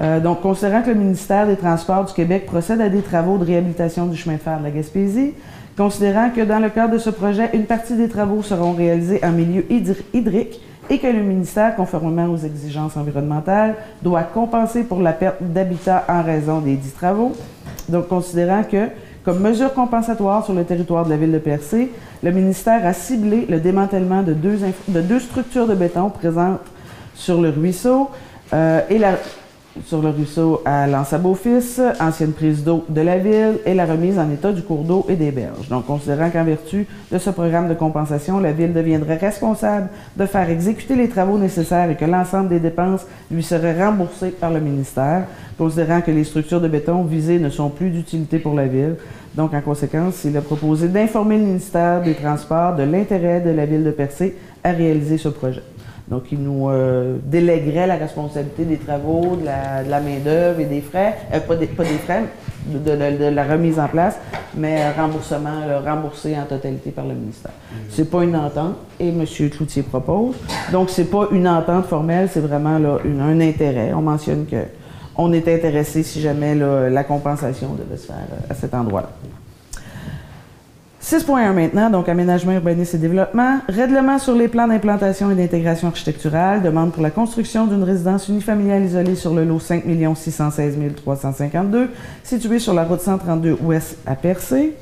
Euh, 0.00 0.20
donc, 0.20 0.40
considérant 0.40 0.80
que 0.82 0.90
le 0.90 0.96
ministère 0.96 1.46
des 1.46 1.56
Transports 1.56 2.04
du 2.06 2.14
Québec 2.14 2.46
procède 2.46 2.80
à 2.80 2.88
des 2.88 3.02
travaux 3.02 3.36
de 3.36 3.44
réhabilitation 3.44 4.06
du 4.06 4.16
chemin 4.16 4.36
de 4.36 4.40
fer 4.40 4.58
de 4.58 4.64
la 4.64 4.70
Gaspésie, 4.70 5.34
considérant 5.76 6.30
que 6.30 6.40
dans 6.40 6.60
le 6.60 6.70
cadre 6.70 6.94
de 6.94 6.98
ce 6.98 7.10
projet, 7.10 7.50
une 7.52 7.64
partie 7.64 7.94
des 7.94 8.08
travaux 8.08 8.42
seront 8.42 8.72
réalisés 8.72 9.20
en 9.22 9.32
milieu 9.32 9.62
hydri- 9.68 10.04
hydrique 10.14 10.60
et 10.92 10.98
que 10.98 11.06
le 11.06 11.22
ministère, 11.22 11.74
conformément 11.74 12.26
aux 12.26 12.36
exigences 12.36 12.98
environnementales, 12.98 13.76
doit 14.02 14.24
compenser 14.24 14.82
pour 14.82 15.00
la 15.00 15.14
perte 15.14 15.42
d'habitat 15.42 16.04
en 16.06 16.22
raison 16.22 16.60
des 16.60 16.76
dix 16.76 16.92
travaux. 16.92 17.32
Donc, 17.88 18.08
considérant 18.08 18.62
que, 18.62 18.88
comme 19.24 19.40
mesure 19.40 19.72
compensatoire 19.72 20.44
sur 20.44 20.52
le 20.52 20.64
territoire 20.64 21.06
de 21.06 21.10
la 21.10 21.16
ville 21.16 21.32
de 21.32 21.38
Percé, 21.38 21.90
le 22.22 22.30
ministère 22.30 22.84
a 22.86 22.92
ciblé 22.92 23.46
le 23.48 23.58
démantèlement 23.58 24.22
de 24.22 24.34
deux, 24.34 25.18
structures 25.18 25.66
de 25.66 25.74
béton 25.74 26.10
présentes 26.10 26.60
sur 27.14 27.40
le 27.40 27.48
ruisseau 27.48 28.10
euh, 28.52 28.82
et 28.90 28.98
la, 28.98 29.12
sur 29.86 30.02
le 30.02 30.10
ruisseau 30.10 30.60
à 30.64 30.86
Lansabeau-Fils, 30.86 31.80
ancienne 32.00 32.32
prise 32.32 32.62
d'eau 32.62 32.84
de 32.88 33.00
la 33.00 33.18
ville 33.18 33.58
et 33.64 33.74
la 33.74 33.86
remise 33.86 34.18
en 34.18 34.30
état 34.30 34.52
du 34.52 34.62
cours 34.62 34.84
d'eau 34.84 35.06
et 35.08 35.16
des 35.16 35.30
berges. 35.30 35.68
Donc, 35.68 35.86
considérant 35.86 36.30
qu'en 36.30 36.44
vertu 36.44 36.86
de 37.10 37.18
ce 37.18 37.30
programme 37.30 37.68
de 37.68 37.74
compensation, 37.74 38.38
la 38.38 38.52
ville 38.52 38.72
deviendrait 38.72 39.16
responsable 39.16 39.88
de 40.16 40.26
faire 40.26 40.48
exécuter 40.50 40.94
les 40.94 41.08
travaux 41.08 41.38
nécessaires 41.38 41.90
et 41.90 41.96
que 41.96 42.04
l'ensemble 42.04 42.48
des 42.48 42.60
dépenses 42.60 43.06
lui 43.30 43.42
seraient 43.42 43.82
remboursées 43.82 44.30
par 44.30 44.50
le 44.50 44.60
ministère, 44.60 45.24
considérant 45.56 46.00
que 46.00 46.10
les 46.10 46.24
structures 46.24 46.60
de 46.60 46.68
béton 46.68 47.02
visées 47.04 47.38
ne 47.38 47.48
sont 47.48 47.70
plus 47.70 47.90
d'utilité 47.90 48.38
pour 48.38 48.54
la 48.54 48.66
ville. 48.66 48.96
Donc, 49.34 49.54
en 49.54 49.60
conséquence, 49.62 50.24
il 50.24 50.36
a 50.36 50.42
proposé 50.42 50.88
d'informer 50.88 51.38
le 51.38 51.44
ministère 51.44 52.02
des 52.02 52.14
Transports 52.14 52.76
de 52.76 52.82
l'intérêt 52.82 53.40
de 53.40 53.50
la 53.50 53.64
ville 53.64 53.84
de 53.84 53.90
Percé 53.90 54.36
à 54.62 54.72
réaliser 54.72 55.16
ce 55.16 55.28
projet. 55.28 55.62
Donc, 56.08 56.24
il 56.32 56.42
nous 56.42 56.68
euh, 56.68 57.16
délèguerait 57.24 57.86
la 57.86 57.96
responsabilité 57.96 58.64
des 58.64 58.76
travaux, 58.76 59.36
de 59.36 59.46
la, 59.88 60.00
main-d'œuvre 60.00 60.60
et 60.60 60.64
des 60.64 60.80
frais, 60.80 61.16
euh, 61.32 61.40
pas, 61.40 61.56
des, 61.56 61.66
pas 61.66 61.84
des 61.84 61.90
frais, 61.98 62.24
de, 62.66 62.78
de- 62.78 63.18
de 63.24 63.34
la 63.34 63.44
remise 63.44 63.78
en 63.78 63.86
place, 63.88 64.18
mais 64.56 64.78
euh, 64.82 64.90
remboursement, 65.00 65.64
là, 65.66 65.80
remboursé 65.80 66.36
en 66.36 66.44
totalité 66.44 66.90
par 66.90 67.06
le 67.06 67.14
ministère. 67.14 67.52
C'est 67.88 68.10
pas 68.10 68.24
une 68.24 68.36
entente, 68.36 68.74
et 69.00 69.08
M. 69.08 69.24
Cloutier 69.50 69.82
propose. 69.82 70.34
Donc, 70.72 70.90
c'est 70.90 71.10
pas 71.10 71.28
une 71.32 71.46
entente 71.48 71.86
formelle, 71.86 72.28
c'est 72.30 72.40
vraiment 72.40 72.78
là, 72.78 72.98
une- 73.04 73.20
un 73.20 73.40
intérêt. 73.40 73.92
On 73.94 74.02
mentionne 74.02 74.44
que 74.46 74.56
on 75.16 75.32
est 75.32 75.46
intéressé 75.46 76.02
si 76.02 76.20
jamais 76.20 76.54
là, 76.54 76.88
la 76.90 77.04
compensation 77.04 77.68
devait 77.74 77.98
se 77.98 78.06
faire 78.06 78.16
euh, 78.32 78.50
à 78.50 78.54
cet 78.54 78.74
endroit-là. 78.74 79.10
6.1 81.02 81.52
maintenant, 81.52 81.90
donc 81.90 82.08
aménagement, 82.08 82.52
urbanisme 82.52 82.96
et 82.96 83.00
développement. 83.00 83.58
Règlement 83.68 84.20
sur 84.20 84.34
les 84.34 84.46
plans 84.46 84.68
d'implantation 84.68 85.32
et 85.32 85.34
d'intégration 85.34 85.88
architecturale. 85.88 86.62
Demande 86.62 86.92
pour 86.92 87.02
la 87.02 87.10
construction 87.10 87.66
d'une 87.66 87.82
résidence 87.82 88.28
unifamiliale 88.28 88.84
isolée 88.84 89.16
sur 89.16 89.34
le 89.34 89.44
lot 89.44 89.58
5 89.58 89.82
616 90.14 90.78
352, 90.94 91.90
situé 92.22 92.60
sur 92.60 92.72
la 92.72 92.84
route 92.84 93.00
132 93.00 93.58
ouest 93.62 93.98
à 94.06 94.14
Percé. 94.14 94.74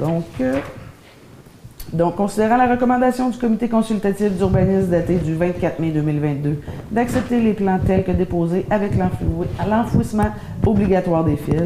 Donc, 0.00 0.24
euh, 0.40 0.58
donc, 1.92 2.16
considérant 2.16 2.58
la 2.58 2.70
recommandation 2.70 3.30
du 3.30 3.38
comité 3.38 3.66
consultatif 3.68 4.32
d'urbanisme 4.32 4.90
daté 4.90 5.16
du 5.16 5.34
24 5.34 5.78
mai 5.78 5.90
2022 5.90 6.60
d'accepter 6.90 7.40
les 7.40 7.54
plans 7.54 7.78
tels 7.86 8.04
que 8.04 8.10
déposés 8.10 8.66
avec 8.68 8.92
l'enfouissement 9.66 10.30
obligatoire 10.66 11.24
des 11.24 11.36
fils, 11.36 11.62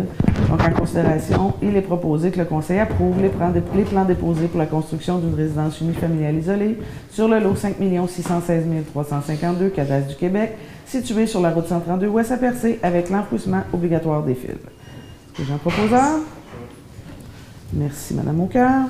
donc 0.49 0.63
en 0.63 0.71
considération, 0.71 1.55
il 1.61 1.77
est 1.77 1.83
proposé 1.83 2.31
que 2.31 2.39
le 2.39 2.45
conseil 2.45 2.79
approuve 2.79 3.21
les 3.21 3.31
plans, 3.31 4.05
déposés 4.05 4.47
pour 4.47 4.61
la 4.61 4.67
construction 4.67 5.19
d'une 5.19 5.35
résidence 5.35 5.81
unifamiliale 5.81 6.37
isolée 6.37 6.79
sur 7.11 7.27
le 7.27 7.41
lot 7.41 7.57
5 7.57 7.75
616 8.07 8.65
352 8.93 9.71
Cadastre 9.71 10.09
du 10.09 10.15
Québec, 10.15 10.57
situé 10.87 11.27
sur 11.27 11.41
la 11.41 11.51
route 11.51 11.67
132 11.67 12.07
ouest 12.07 12.31
à 12.31 12.37
Percé 12.37 12.79
avec 12.85 13.11
l'enfouissement 13.11 13.63
obligatoire 13.73 14.23
des 14.23 14.35
fils. 14.35 14.51
Les 15.37 15.45
gens 15.45 15.59
proposeurs? 15.59 16.21
Merci, 17.73 18.15
Madame 18.15 18.41
Aucœur. 18.41 18.83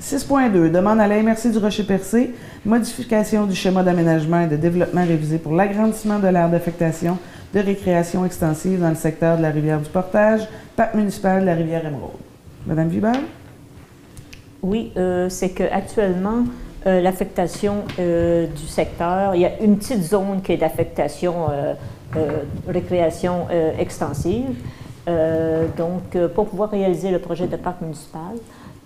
6.2. 0.00 0.70
Demande 0.70 1.00
à 1.00 1.06
la 1.06 1.22
MRC 1.22 1.50
du 1.50 1.58
Rocher-Percé 1.58 2.34
modification 2.64 3.46
du 3.46 3.54
schéma 3.54 3.82
d'aménagement 3.82 4.40
et 4.40 4.46
de 4.46 4.56
développement 4.56 5.04
révisé 5.04 5.38
pour 5.38 5.52
l'agrandissement 5.52 6.18
de 6.18 6.28
l'aire 6.28 6.48
d'affectation 6.48 7.18
de 7.52 7.60
récréation 7.60 8.24
extensive 8.24 8.80
dans 8.80 8.88
le 8.88 8.94
secteur 8.94 9.36
de 9.36 9.42
la 9.42 9.50
rivière 9.50 9.80
du 9.80 9.88
Portage, 9.88 10.48
parc 10.76 10.94
municipal 10.94 11.42
de 11.42 11.46
la 11.46 11.54
rivière 11.54 11.86
Émeraude. 11.86 12.10
Madame 12.66 12.88
Vibert? 12.88 13.20
Oui, 14.62 14.92
euh, 14.96 15.28
c'est 15.28 15.50
qu'actuellement, 15.50 16.44
euh, 16.86 17.00
l'affectation 17.00 17.84
euh, 17.98 18.46
du 18.46 18.66
secteur, 18.66 19.34
il 19.34 19.42
y 19.42 19.44
a 19.44 19.60
une 19.60 19.76
petite 19.76 20.02
zone 20.02 20.40
qui 20.42 20.52
est 20.52 20.56
d'affectation 20.56 21.46
récréation 22.68 23.48
extensive. 23.78 24.54
donc, 25.76 26.16
pour 26.34 26.46
pouvoir 26.46 26.70
réaliser 26.70 27.10
le 27.10 27.18
projet 27.18 27.48
de 27.48 27.56
parc 27.56 27.80
municipal, 27.80 28.36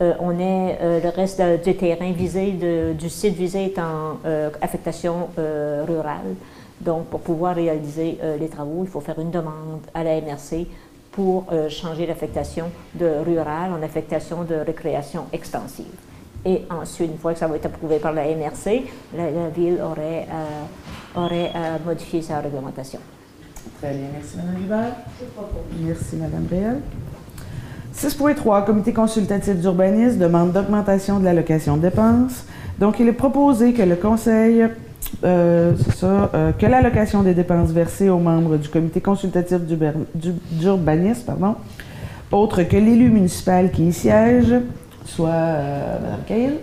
euh, 0.01 0.15
on 0.21 0.39
est, 0.39 0.79
euh, 0.81 1.01
le 1.01 1.09
reste 1.09 1.43
des 1.65 1.77
terrains 1.77 2.13
visés, 2.13 2.53
du 2.99 3.11
site 3.11 3.35
visé 3.35 3.65
est 3.65 3.79
en 3.79 4.19
euh, 4.25 4.51
affectation 4.61 5.29
rurale. 5.37 6.35
Donc, 6.81 7.07
pour 7.07 7.21
pouvoir 7.21 7.57
réaliser 7.57 8.19
les 8.39 8.49
travaux, 8.49 8.83
il 8.85 8.89
faut 8.89 9.01
faire 9.01 9.19
une 9.19 9.33
demande 9.33 9.81
à 9.95 10.05
la 10.05 10.21
MRC 10.21 10.69
pour 11.11 11.47
changer 11.69 12.07
l'affectation 12.07 12.67
de 12.95 13.07
rural 13.27 13.73
en 13.73 13.83
affectation 13.83 14.45
de 14.45 14.55
récréation 14.55 15.25
extensive. 15.33 15.87
Et 16.45 16.63
ensuite, 16.71 17.11
une 17.11 17.19
fois 17.19 17.33
que 17.33 17.41
ça 17.41 17.49
va 17.49 17.57
être 17.57 17.67
approuvé 17.67 17.99
par 17.99 18.13
la 18.13 18.27
MRC, 18.27 18.85
la, 19.17 19.49
ville 19.49 19.81
aurait, 19.83 20.29
aurait 21.17 21.51
à 21.53 21.81
modifier 21.85 22.23
sa 22.23 22.39
réglementation. 22.39 23.01
Très 23.83 23.95
bien. 23.95 24.07
Merci, 24.13 24.37
Mme 24.37 24.63
Hubert. 24.63 24.97
Merci, 25.81 26.15
Mme 26.15 26.47
Réal. 26.49 26.81
6.3, 28.01 28.65
Comité 28.65 28.93
consultatif 28.93 29.57
d'urbanisme 29.57 30.19
demande 30.19 30.53
d'augmentation 30.53 31.19
de 31.19 31.25
l'allocation 31.25 31.77
de 31.77 31.83
dépenses. 31.83 32.45
Donc, 32.79 33.01
il 33.01 33.09
est 33.09 33.13
proposé 33.13 33.73
que 33.73 33.83
le 33.83 33.97
Conseil, 33.97 34.67
euh, 35.25 35.73
ça, 35.97 36.31
euh, 36.33 36.53
que 36.53 36.65
l'allocation 36.67 37.25
des 37.25 37.35
dépenses 37.35 37.71
versées 37.71 38.09
aux 38.09 38.21
membres 38.21 38.57
du 38.57 38.69
Comité 38.69 39.01
consultatif 39.01 39.59
d'urbanisme, 40.15 41.23
pardon, 41.27 41.57
autre 42.31 42.63
que 42.63 42.77
l'élu 42.77 43.11
municipal 43.11 43.73
qui 43.73 43.89
y 43.89 43.93
siège, 43.93 44.55
soit 45.05 45.31
euh, 45.31 45.99
Mme 46.01 46.21
Cahill, 46.25 46.55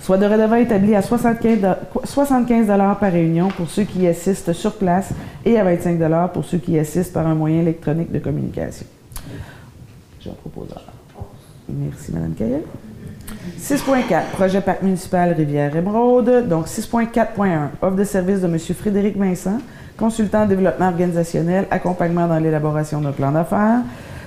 soit 0.00 0.16
dorénavant 0.16 0.56
établi 0.56 0.94
à 0.94 1.02
75, 1.02 1.58
75 2.04 2.66
par 2.68 3.12
réunion 3.12 3.48
pour 3.48 3.68
ceux 3.68 3.82
qui 3.82 4.06
assistent 4.06 4.54
sur 4.54 4.76
place 4.76 5.10
et 5.44 5.58
à 5.58 5.64
25 5.64 5.98
pour 6.32 6.46
ceux 6.46 6.58
qui 6.58 6.78
assistent 6.78 7.12
par 7.12 7.26
un 7.26 7.34
moyen 7.34 7.60
électronique 7.60 8.10
de 8.10 8.18
communication. 8.18 8.86
Merci, 11.68 12.12
Mme 12.12 12.34
Caillel. 12.34 12.62
6.4, 13.58 14.30
projet 14.32 14.60
parc 14.60 14.82
municipal 14.82 15.32
Rivière-Émeraude. 15.32 16.48
Donc, 16.48 16.66
6.4.1, 16.66 17.68
offre 17.82 17.96
de 17.96 18.04
service 18.04 18.40
de 18.40 18.46
M. 18.46 18.58
Frédéric 18.58 19.16
Vincent, 19.16 19.58
consultant 19.96 20.42
en 20.42 20.46
développement 20.46 20.88
organisationnel, 20.88 21.66
accompagnement 21.70 22.28
dans 22.28 22.38
l'élaboration 22.38 23.00
d'un 23.00 23.12
plan 23.12 23.32
d'affaires. 23.32 23.80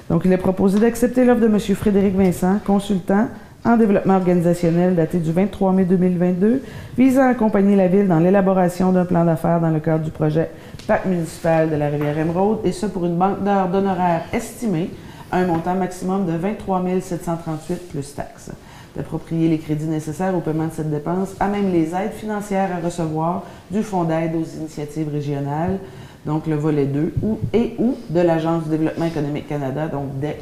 Donc, 0.10 0.24
il 0.26 0.34
est 0.34 0.38
proposé 0.38 0.80
d'accepter 0.80 1.24
l'offre 1.24 1.42
de 1.42 1.48
M. 1.48 1.60
Frédéric 1.60 2.16
Vincent, 2.16 2.60
consultant 2.66 3.28
en 3.66 3.78
développement 3.78 4.16
organisationnel 4.16 4.96
daté 4.96 5.20
du 5.20 5.32
23 5.32 5.74
mai 5.74 5.86
2022, 5.86 6.62
visant 6.98 7.24
à 7.24 7.28
accompagner 7.28 7.76
la 7.76 7.88
Ville 7.88 8.08
dans 8.08 8.20
l'élaboration 8.20 8.92
d'un 8.92 9.06
plan 9.06 9.26
d'affaires 9.26 9.60
dans 9.60 9.70
le 9.70 9.80
cadre 9.80 10.04
du 10.04 10.12
projet 10.12 10.50
Parc 10.88 11.06
municipal 11.06 11.70
de 11.70 11.76
la 11.76 11.90
Rivière-Émeraude, 11.90 12.60
et 12.64 12.72
ce 12.72 12.86
pour 12.86 13.06
une 13.06 13.18
banque 13.18 13.44
d'heures 13.44 13.68
d'honoraires 13.68 14.24
estimée 14.34 14.90
un 15.32 15.46
montant 15.46 15.76
maximum 15.76 16.26
de 16.26 16.34
23 16.34 16.84
738 17.02 17.90
plus 17.90 18.14
taxes. 18.16 18.52
D'approprier 18.96 19.50
les 19.50 19.60
crédits 19.60 19.86
nécessaires 19.86 20.36
au 20.36 20.40
paiement 20.40 20.68
de 20.68 20.74
cette 20.74 20.90
dépense, 20.90 21.30
à 21.40 21.48
même 21.48 21.72
les 21.72 21.94
aides 21.94 22.14
financières 22.14 22.70
à 22.76 22.84
recevoir 22.84 23.44
du 23.70 23.84
Fonds 23.84 24.04
d'aide 24.04 24.36
aux 24.36 24.58
initiatives 24.58 25.10
régionales, 25.10 25.80
donc 26.26 26.48
le 26.48 26.56
volet 26.56 26.86
2, 26.86 27.14
ou, 27.22 27.40
et 27.54 27.76
ou 27.78 27.96
de 28.10 28.20
l'Agence 28.20 28.64
du 28.64 28.70
développement 28.72 29.06
économique 29.06 29.48
Canada, 29.48 29.88
donc 29.88 30.20
DEC, 30.20 30.38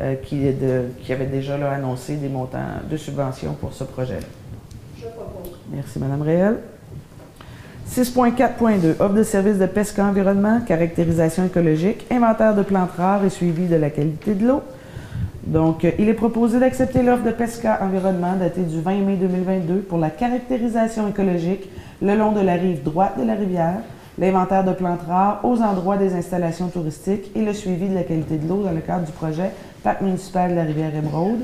euh, 0.00 0.14
qui, 0.14 0.40
qui, 1.02 1.12
avait 1.12 1.26
déjà 1.26 1.54
annoncé 1.72 2.16
des 2.16 2.28
montants 2.28 2.58
de 2.88 2.96
subventions 2.96 3.54
pour 3.54 3.72
ce 3.72 3.84
projet-là. 3.84 4.20
Merci, 5.72 5.98
Mme 5.98 6.22
Réel. 6.22 6.58
6.4.2 7.90 9.00
Offre 9.00 9.14
de 9.14 9.22
services 9.22 9.58
de 9.58 9.66
pesca 9.66 10.04
environnement, 10.04 10.60
caractérisation 10.60 11.46
écologique, 11.46 12.06
inventaire 12.10 12.54
de 12.54 12.62
plantes 12.62 12.92
rares 12.92 13.24
et 13.24 13.30
suivi 13.30 13.66
de 13.66 13.76
la 13.76 13.88
qualité 13.88 14.34
de 14.34 14.46
l'eau. 14.46 14.62
Donc, 15.46 15.84
euh, 15.84 15.90
il 15.98 16.08
est 16.08 16.14
proposé 16.14 16.60
d'accepter 16.60 17.02
l'offre 17.02 17.24
de 17.24 17.30
pesca 17.30 17.78
environnement 17.80 18.36
datée 18.36 18.62
du 18.62 18.82
20 18.82 18.98
mai 18.98 19.16
2022 19.16 19.78
pour 19.78 19.96
la 19.98 20.10
caractérisation 20.10 21.08
écologique 21.08 21.70
le 22.02 22.14
long 22.14 22.32
de 22.32 22.40
la 22.40 22.54
rive 22.54 22.82
droite 22.82 23.18
de 23.18 23.24
la 23.24 23.34
rivière, 23.34 23.80
l'inventaire 24.18 24.64
de 24.64 24.72
plantes 24.72 25.06
rares 25.08 25.40
aux 25.42 25.62
endroits 25.62 25.96
des 25.96 26.14
installations 26.14 26.68
touristiques 26.68 27.30
et 27.34 27.42
le 27.42 27.54
suivi 27.54 27.88
de 27.88 27.94
la 27.94 28.02
qualité 28.02 28.36
de 28.36 28.46
l'eau 28.46 28.62
dans 28.62 28.72
le 28.72 28.80
cadre 28.80 29.06
du 29.06 29.12
projet 29.12 29.50
Parc 29.82 30.02
municipal 30.02 30.50
de 30.50 30.56
la 30.56 30.64
rivière 30.64 30.94
Émeraude, 30.94 31.40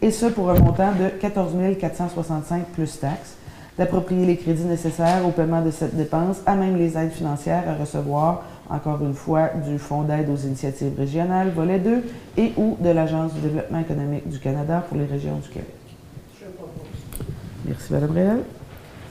et 0.00 0.12
ce 0.12 0.26
pour 0.26 0.50
un 0.50 0.58
montant 0.60 0.92
de 0.92 1.08
14 1.08 1.54
465 1.80 2.66
plus 2.66 3.00
taxes 3.00 3.37
d'approprier 3.78 4.26
les 4.26 4.36
crédits 4.36 4.64
nécessaires 4.64 5.26
au 5.26 5.30
paiement 5.30 5.62
de 5.62 5.70
cette 5.70 5.96
dépense, 5.96 6.38
à 6.46 6.54
même 6.56 6.76
les 6.76 6.98
aides 6.98 7.12
financières 7.12 7.64
à 7.68 7.74
recevoir, 7.74 8.42
encore 8.68 9.00
une 9.02 9.14
fois, 9.14 9.50
du 9.66 9.78
Fonds 9.78 10.02
d'aide 10.02 10.28
aux 10.28 10.36
initiatives 10.36 10.92
régionales, 10.98 11.50
volet 11.54 11.78
2, 11.78 12.02
et 12.36 12.52
ou 12.56 12.76
de 12.80 12.90
l'Agence 12.90 13.32
du 13.34 13.40
développement 13.40 13.78
économique 13.78 14.28
du 14.28 14.38
Canada 14.38 14.84
pour 14.88 14.98
les 14.98 15.06
régions 15.06 15.36
du 15.36 15.48
Québec. 15.48 15.74
Merci, 17.64 17.92
Mme 17.92 18.10
Réal. 18.10 18.38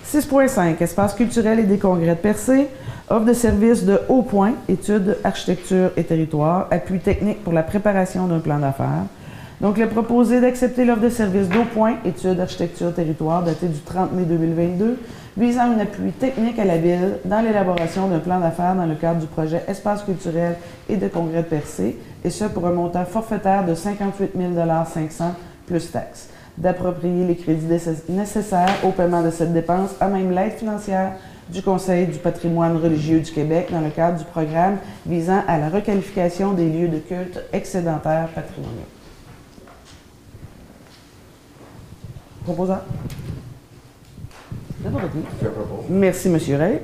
6.5, 0.06 0.82
Espace 0.82 1.14
culturel 1.14 1.60
et 1.60 1.64
des 1.64 1.78
congrès 1.78 2.16
de 2.16 2.20
Percé, 2.20 2.68
offre 3.10 3.26
de 3.26 3.34
services 3.34 3.86
de 3.86 4.00
haut 4.10 4.22
point, 4.22 4.54
études, 4.68 5.18
architecture 5.24 5.92
et 5.98 6.04
territoire, 6.04 6.68
appui 6.72 7.00
technique 7.00 7.44
pour 7.44 7.54
la 7.54 7.64
préparation 7.64 8.28
d'un 8.28 8.40
plan 8.40 8.60
d'affaires, 8.60 9.06
donc, 9.60 9.80
le 9.80 9.88
proposé 9.88 10.40
d'accepter 10.40 10.86
l'offre 10.86 11.02
de 11.02 11.10
service 11.10 11.50
d'au 11.50 11.64
point, 11.74 11.96
études 12.06 12.36
d'architecture 12.36 12.94
territoire, 12.94 13.42
datée 13.42 13.68
du 13.68 13.80
30 13.80 14.14
mai 14.14 14.24
2022, 14.24 15.00
visant 15.36 15.72
un 15.72 15.80
appui 15.80 16.12
technique 16.12 16.60
à 16.60 16.66
la 16.66 16.78
Ville 16.78 17.18
dans 17.26 17.42
l'élaboration 17.42 18.08
d'un 18.08 18.20
plan 18.20 18.40
d'affaires 18.40 18.76
dans 18.76 18.86
le 18.86 18.94
cadre 18.94 19.20
du 19.20 19.26
projet 19.26 19.64
Espace 19.68 20.04
culturel 20.04 20.58
et 20.90 20.98
de 20.98 21.08
congrès 21.08 21.42
de 21.42 21.48
Percé, 21.48 21.98
et 22.24 22.30
ce 22.30 22.46
pour 22.46 22.68
un 22.68 22.72
montant 22.72 23.06
forfaitaire 23.06 23.66
de 23.66 23.74
58 23.74 24.32
500 24.94 25.34
plus 25.66 25.92
taxes. 25.92 26.30
D'approprier 26.60 27.26
les 27.26 27.36
crédits 27.36 27.68
nécessaires 28.10 28.76
au 28.84 28.90
paiement 28.90 29.24
de 29.24 29.32
cette 29.32 29.54
dépense 29.54 29.92
à 30.00 30.08
même 30.08 30.32
l'aide 30.32 30.54
financière 30.54 31.14
du 31.50 31.64
Conseil 31.64 32.06
du 32.06 32.20
patrimoine 32.20 32.78
religieux 32.78 33.22
du 33.22 33.32
Québec 33.32 33.70
dans 33.72 33.82
le 33.82 33.90
cadre 33.90 34.18
du 34.18 34.26
programme 34.26 34.78
visant 35.06 35.42
à 35.48 35.58
la 35.58 35.70
requalification 35.70 36.54
des 36.54 36.70
lieux 36.70 36.90
de 36.90 37.00
culte 37.00 37.42
excédentaires 37.54 38.30
patrimoniaux. 38.36 38.97
Proposant. 42.48 42.80
Merci, 45.90 46.30
M. 46.30 46.40
Ray. 46.58 46.80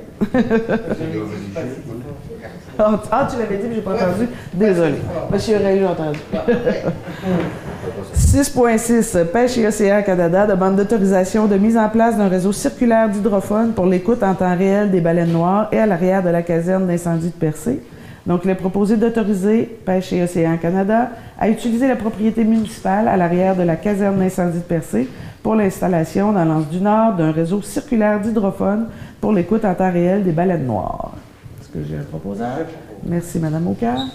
Ah, 2.78 3.00
ah, 3.10 3.28
tu 3.30 3.38
l'avais 3.38 3.56
dit, 3.56 3.68
mais 3.68 3.70
je 3.70 3.76
n'ai 3.76 3.80
pas 3.80 3.94
entendu. 3.94 4.28
Désolé. 4.52 4.96
Monsieur 5.32 5.56
Ray, 5.56 5.78
j'ai 5.78 5.86
entendu. 5.86 6.18
6.6. 8.14 9.24
Pêche 9.24 9.56
et 9.56 9.66
Océan 9.66 10.02
Canada 10.02 10.46
demande 10.46 10.76
d'autorisation 10.76 11.46
de 11.46 11.56
mise 11.56 11.78
en 11.78 11.88
place 11.88 12.18
d'un 12.18 12.28
réseau 12.28 12.52
circulaire 12.52 13.08
d'hydrophone 13.08 13.72
pour 13.72 13.86
l'écoute 13.86 14.22
en 14.22 14.34
temps 14.34 14.54
réel 14.54 14.90
des 14.90 15.00
baleines 15.00 15.32
noires 15.32 15.68
et 15.72 15.78
à 15.78 15.86
l'arrière 15.86 16.22
de 16.22 16.28
la 16.28 16.42
caserne 16.42 16.86
d'incendie 16.86 17.28
de 17.28 17.32
Percé. 17.32 17.80
Donc, 18.26 18.42
il 18.44 18.50
est 18.50 18.54
proposé 18.54 18.98
d'autoriser 18.98 19.78
Pêche 19.86 20.12
et 20.12 20.22
Océan 20.22 20.58
Canada 20.58 21.08
à 21.40 21.48
utiliser 21.48 21.88
la 21.88 21.96
propriété 21.96 22.44
municipale 22.44 23.08
à 23.08 23.16
l'arrière 23.16 23.56
de 23.56 23.62
la 23.62 23.76
caserne 23.76 24.18
d'incendie 24.18 24.58
de 24.58 24.64
Percé 24.64 25.08
pour 25.44 25.54
l'installation 25.54 26.32
dans 26.32 26.44
l'Anse 26.46 26.68
du 26.70 26.80
Nord 26.80 27.12
d'un 27.12 27.30
réseau 27.30 27.60
circulaire 27.60 28.18
d'hydrophone 28.18 28.86
pour 29.20 29.30
l'écoute 29.30 29.62
en 29.66 29.74
temps 29.74 29.92
réel 29.92 30.24
des 30.24 30.32
baleines 30.32 30.64
noires. 30.64 31.12
Est-ce 31.60 31.68
que 31.68 31.84
j'ai 31.86 31.98
un 31.98 32.04
proposeur? 32.04 32.60
Merci, 33.04 33.38
Mme 33.38 33.68
Aucard. 33.68 34.06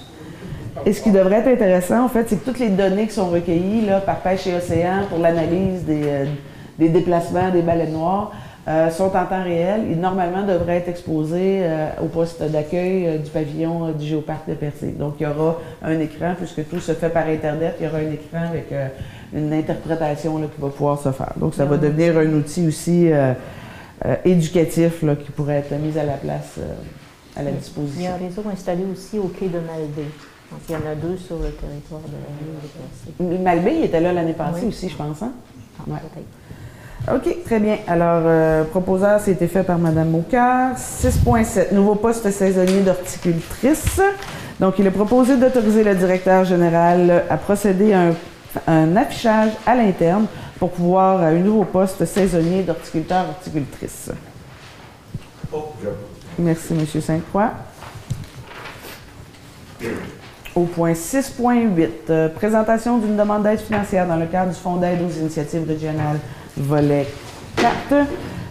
Et 0.88 0.92
ce 0.92 1.04
qui 1.04 1.12
devrait 1.12 1.36
être 1.42 1.50
intéressant, 1.50 2.04
en 2.04 2.10
fait, 2.10 2.28
c'est 2.28 2.38
que 2.38 2.46
toutes 2.46 2.58
les 2.58 2.70
données 2.70 3.06
qui 3.06 3.14
sont 3.14 3.30
recueillies 3.30 3.86
là, 3.86 4.00
par 4.00 4.22
Pêche 4.22 4.48
et 4.48 4.56
Océan 4.56 5.04
pour 5.08 5.20
l'analyse 5.20 5.86
des, 5.86 6.02
euh, 6.04 6.26
déplacements 6.80 7.52
des 7.52 7.62
baleines 7.62 7.94
noires 7.94 8.32
euh, 8.68 8.90
sont 8.90 9.16
en 9.16 9.26
temps 9.26 9.44
réel 9.44 9.82
et 9.92 9.96
normalement 9.96 10.44
devraient 10.44 10.78
être 10.78 10.90
exposés 10.90 11.60
euh, 11.62 11.90
au 12.04 12.08
poste 12.08 12.44
d'accueil 12.44 13.08
euh, 13.08 13.18
du 13.18 13.30
pavillon 13.30 13.92
du 13.92 14.06
Géoparc 14.06 14.50
de 14.50 14.56
Percé. 14.56 14.96
Donc, 14.98 15.16
il 15.20 15.24
y 15.24 15.26
aura 15.28 15.60
un 15.84 16.00
écran, 16.00 16.34
puisque 16.38 16.68
tout 16.68 16.80
se 16.80 16.94
fait 16.94 17.10
par 17.10 17.28
Internet, 17.28 17.76
il 17.80 17.86
y 17.86 17.88
aura 17.88 18.00
un 18.00 18.12
écran 18.12 18.50
avec 18.50 18.74
une 19.34 19.54
interprétation 19.54 20.38
là, 20.40 20.48
qui 20.54 20.62
va 20.62 20.70
pouvoir 20.70 21.00
se 21.00 21.12
faire. 21.12 21.34
Donc, 21.38 21.54
ça 21.54 21.66
va 21.66 21.78
devenir 21.78 22.18
un 22.18 22.34
outil 22.34 22.68
aussi 22.68 23.12
euh, 23.12 23.34
euh, 24.06 24.16
éducatif 24.26 25.02
là, 25.04 25.16
qui 25.16 25.32
pourrait 25.32 25.58
être 25.58 25.72
mis 25.80 25.98
à 26.00 26.04
la 26.04 26.14
place, 26.14 26.56
euh, 26.58 26.74
à 27.36 27.44
la 27.44 27.50
Il 27.52 27.54
y 27.54 27.58
a 27.58 27.60
disposition. 27.60 28.12
un 28.12 28.26
réseau 28.28 28.44
installé 28.52 28.84
aussi 28.92 29.20
au 29.20 29.28
quai 29.28 29.48
de 29.48 29.60
Malbaie. 29.60 30.10
Donc, 30.52 30.62
il 30.68 30.74
y 30.74 30.76
en 30.76 30.92
a 30.92 30.96
deux 30.96 31.16
sur 31.18 31.36
le 31.38 31.52
territoire 31.52 32.02
de 32.02 32.16
la 32.16 33.28
ville 33.28 33.38
de. 33.38 33.44
Malbé, 33.44 33.72
il 33.80 33.84
était 33.86 34.00
là 34.00 34.14
l'année 34.14 34.34
passée 34.34 34.62
Oui. 34.64 34.70
aussi, 34.70 34.90
je 34.90 34.96
pense. 34.96 35.22
Hein? 35.22 35.32
Ah, 35.80 35.84
Ouais. 35.88 37.16
OK, 37.16 37.44
très 37.46 37.60
bien. 37.60 37.78
Alors, 37.88 38.66
proposeur, 38.72 39.20
c'était 39.22 39.48
fait 39.48 39.64
par 39.64 39.78
Mme 39.78 40.10
Mocard. 40.10 40.76
6.7, 40.76 41.74
nouveau 41.74 41.96
poste 41.96 42.30
saisonnier 42.30 42.82
d'horticultrice. 42.82 44.02
Donc, 44.60 44.78
il 44.80 44.86
est 44.88 44.92
proposé 44.92 45.38
d'autoriser 45.38 45.84
le 45.84 45.96
directeur 45.96 46.44
général 46.44 47.24
à 47.30 47.38
procéder 47.38 47.94
à 47.94 48.02
un, 48.02 48.14
un 48.68 48.96
affichage 48.96 49.52
à 49.66 49.76
l'interne 49.76 50.26
pour 50.58 50.72
pouvoir 50.72 51.22
à 51.22 51.28
un 51.28 51.40
nouveau 51.40 51.64
poste 51.64 52.04
saisonnier 52.06 52.64
d'horticulteur-horticultrice. 52.64 54.12
Merci, 56.38 56.74
M. 56.74 57.02
Sainte-Croix. 57.02 57.52
Au 60.56 60.64
point 60.64 60.94
6.8, 60.94 61.90
euh, 62.10 62.30
présentation 62.30 62.98
d'une 62.98 63.16
demande 63.16 63.44
d'aide 63.44 63.60
financière 63.60 64.08
dans 64.08 64.16
le 64.18 64.26
cadre 64.26 64.52
du 64.52 64.58
Fonds 64.58 64.76
d'aide 64.76 65.00
aux 65.02 65.20
initiatives 65.20 65.66
régionales, 65.68 66.20
volet 66.58 67.08
4. 67.56 68.06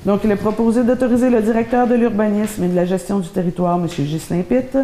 Donc, 0.06 0.20
il 0.24 0.30
est 0.30 0.36
proposé 0.36 0.84
d'autoriser 0.84 1.28
le 1.28 1.42
directeur 1.42 1.86
de 1.86 1.94
l'urbanisme 1.94 2.64
et 2.64 2.68
de 2.68 2.76
la 2.76 2.84
gestion 2.84 3.18
du 3.18 3.28
territoire, 3.28 3.76
M. 3.76 3.86
Ghislain 3.86 4.42
Pitt, 4.42 4.78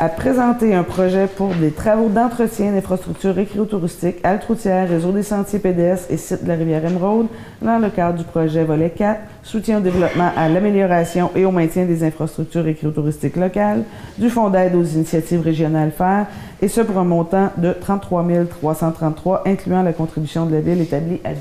à 0.00 0.08
présenter 0.08 0.74
un 0.74 0.84
projet 0.84 1.26
pour 1.26 1.52
des 1.56 1.72
travaux 1.72 2.08
d'entretien 2.08 2.72
d'infrastructures 2.72 3.34
récréotouristiques, 3.34 4.18
haltes 4.22 4.44
routières, 4.44 4.88
réseau 4.88 5.10
des 5.10 5.24
sentiers 5.24 5.58
pédestres 5.58 6.06
et 6.10 6.16
sites 6.16 6.44
de 6.44 6.48
la 6.48 6.54
rivière 6.54 6.84
Émeraude 6.84 7.26
dans 7.60 7.78
le 7.78 7.90
cadre 7.90 8.16
du 8.16 8.24
projet 8.24 8.62
volet 8.62 8.90
4, 8.90 9.20
soutien 9.42 9.78
au 9.78 9.80
développement, 9.80 10.30
à 10.36 10.48
l'amélioration 10.48 11.32
et 11.34 11.44
au 11.44 11.50
maintien 11.50 11.84
des 11.84 12.04
infrastructures 12.04 12.62
récréotouristiques 12.62 13.36
locales, 13.36 13.82
du 14.18 14.30
Fonds 14.30 14.50
d'aide 14.50 14.76
aux 14.76 14.84
initiatives 14.84 15.42
régionales 15.42 15.90
FAIR, 15.90 16.26
et 16.62 16.68
ce 16.68 16.80
pour 16.80 16.98
un 16.98 17.04
montant 17.04 17.50
de 17.56 17.72
33 17.72 18.24
333, 18.50 19.42
incluant 19.46 19.82
la 19.82 19.92
contribution 19.92 20.46
de 20.46 20.54
la 20.54 20.60
Ville 20.60 20.80
établie 20.80 21.20
à 21.24 21.32
10% 21.32 21.34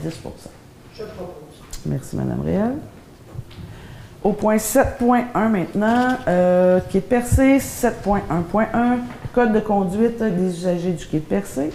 Je 0.96 1.04
propose. 1.04 1.36
Merci, 1.86 2.16
Mme 2.16 2.42
Réal. 2.44 2.74
Au 4.24 4.34
point 4.34 4.58
7.1 4.58 5.50
maintenant, 5.50 6.18
euh, 6.28 6.80
quai 6.92 7.00
de 7.00 7.04
Percé, 7.06 7.58
7.1.1, 7.60 8.66
code 9.34 9.54
de 9.54 9.60
conduite 9.60 10.22
des 10.22 10.58
usagers 10.58 10.92
du 10.92 11.06
quai 11.06 11.20
de 11.20 11.24
Percé. 11.24 11.70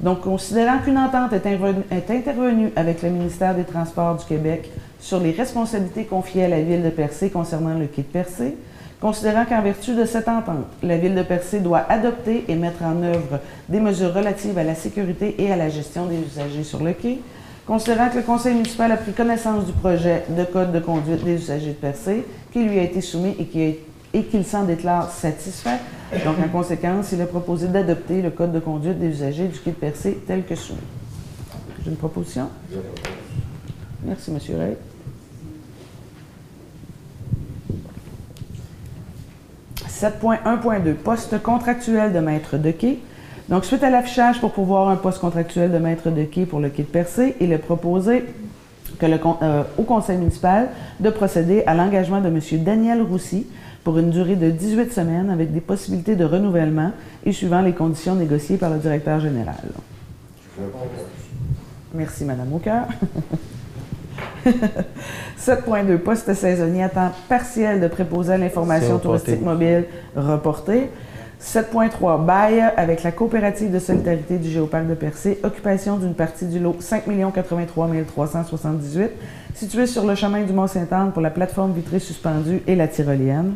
Donc, 0.00 0.20
considérant 0.20 0.78
qu'une 0.84 0.98
entente 0.98 1.32
est, 1.32 1.46
est 1.46 2.10
intervenue 2.10 2.70
avec 2.76 3.02
le 3.02 3.08
ministère 3.08 3.54
des 3.54 3.64
Transports 3.64 4.16
du 4.16 4.26
Québec 4.26 4.70
sur 5.00 5.20
les 5.20 5.30
responsabilités 5.30 6.04
confiées 6.04 6.44
à 6.44 6.48
la 6.48 6.60
Ville 6.60 6.82
de 6.82 6.90
Percé 6.90 7.30
concernant 7.30 7.78
le 7.78 7.86
quai 7.86 8.02
de 8.02 8.08
Percé, 8.08 8.56
considérant 9.00 9.46
qu'en 9.46 9.62
vertu 9.62 9.94
de 9.94 10.04
cette 10.04 10.28
entente, 10.28 10.66
la 10.82 10.98
Ville 10.98 11.14
de 11.14 11.22
Percé 11.22 11.60
doit 11.60 11.86
adopter 11.88 12.44
et 12.48 12.56
mettre 12.56 12.82
en 12.82 13.02
œuvre 13.02 13.40
des 13.70 13.80
mesures 13.80 14.12
relatives 14.12 14.58
à 14.58 14.64
la 14.64 14.74
sécurité 14.74 15.34
et 15.38 15.50
à 15.50 15.56
la 15.56 15.70
gestion 15.70 16.04
des 16.04 16.18
usagers 16.18 16.64
sur 16.64 16.84
le 16.84 16.92
quai, 16.92 17.20
Considérant 17.66 18.08
que 18.10 18.16
le 18.16 18.22
conseil 18.22 18.54
municipal 18.54 18.92
a 18.92 18.96
pris 18.96 19.12
connaissance 19.12 19.66
du 19.66 19.72
projet 19.72 20.24
de 20.28 20.44
code 20.44 20.70
de 20.72 20.78
conduite 20.78 21.24
des 21.24 21.34
usagers 21.34 21.70
de 21.70 21.74
Percé, 21.74 22.24
qui 22.52 22.62
lui 22.62 22.78
a 22.78 22.82
été 22.84 23.00
soumis 23.00 23.34
et 23.40 23.46
qui 23.46 23.60
est- 23.60 23.80
et 24.14 24.22
qu'il 24.24 24.44
s'en 24.46 24.62
déclare 24.64 25.10
satisfait, 25.10 25.78
donc 26.24 26.36
en 26.38 26.48
conséquence, 26.48 27.10
il 27.12 27.20
est 27.20 27.26
proposé 27.26 27.66
d'adopter 27.66 28.22
le 28.22 28.30
code 28.30 28.52
de 28.52 28.60
conduite 28.60 28.98
des 29.00 29.08
usagers 29.08 29.48
du 29.48 29.58
quai 29.58 29.70
de 29.72 29.76
Percé 29.76 30.16
tel 30.28 30.44
que 30.44 30.54
soumis. 30.54 30.78
J'ai 31.84 31.90
une 31.90 31.96
proposition? 31.96 32.48
Merci, 34.04 34.30
M. 34.30 34.38
Ray. 34.58 34.76
«7.1.2 39.88 40.94
Poste 40.94 41.42
contractuel 41.42 42.12
de 42.12 42.18
maître 42.20 42.58
de 42.58 42.70
quai. 42.70 43.00
Donc, 43.48 43.64
suite 43.64 43.84
à 43.84 43.90
l'affichage 43.90 44.40
pour 44.40 44.52
pouvoir 44.52 44.88
un 44.88 44.96
poste 44.96 45.20
contractuel 45.20 45.70
de 45.70 45.78
maître 45.78 46.10
de 46.10 46.24
quai 46.24 46.46
pour 46.46 46.58
le 46.58 46.68
quai 46.68 46.82
de 46.82 46.88
Percé, 46.88 47.36
il 47.40 47.52
est 47.52 47.58
proposé 47.58 48.24
que 48.98 49.06
le 49.06 49.18
euh, 49.42 49.62
au 49.78 49.82
conseil 49.82 50.16
municipal 50.16 50.68
de 51.00 51.10
procéder 51.10 51.62
à 51.66 51.74
l'engagement 51.74 52.20
de 52.20 52.28
M. 52.28 52.40
Daniel 52.64 53.02
Roussy 53.02 53.46
pour 53.84 53.98
une 53.98 54.10
durée 54.10 54.36
de 54.36 54.50
18 54.50 54.92
semaines 54.92 55.30
avec 55.30 55.52
des 55.52 55.60
possibilités 55.60 56.16
de 56.16 56.24
renouvellement 56.24 56.90
et 57.24 57.32
suivant 57.32 57.60
les 57.60 57.72
conditions 57.72 58.16
négociées 58.16 58.56
par 58.56 58.70
le 58.70 58.78
directeur 58.78 59.20
général. 59.20 59.54
Merci, 61.94 62.24
Mme 62.24 62.52
Aucœur. 62.52 62.86
7.2 65.38 65.98
Poste 65.98 66.34
saisonnier 66.34 66.84
à 66.84 66.88
temps 66.88 67.12
partiel 67.28 67.80
de 67.80 67.88
préposé 67.88 68.32
à 68.32 68.38
l'information 68.38 68.98
touristique 68.98 69.42
mobile 69.42 69.84
reporté. 70.16 70.90
7.3 71.40 72.24
Bail 72.24 72.60
avec 72.76 73.02
la 73.02 73.12
coopérative 73.12 73.70
de 73.70 73.78
solidarité 73.78 74.38
du 74.38 74.48
Géoparc 74.50 74.86
de 74.86 74.94
Percé, 74.94 75.38
occupation 75.44 75.96
d'une 75.96 76.14
partie 76.14 76.46
du 76.46 76.58
lot 76.58 76.76
5 76.80 77.02
83 77.34 77.88
378, 78.06 79.10
situé 79.54 79.86
sur 79.86 80.06
le 80.06 80.14
chemin 80.14 80.42
du 80.42 80.52
Mont-Saint-Anne 80.52 81.12
pour 81.12 81.20
la 81.22 81.30
plateforme 81.30 81.72
vitrée 81.72 81.98
suspendue 81.98 82.62
et 82.66 82.74
la 82.74 82.88
tyrolienne. 82.88 83.52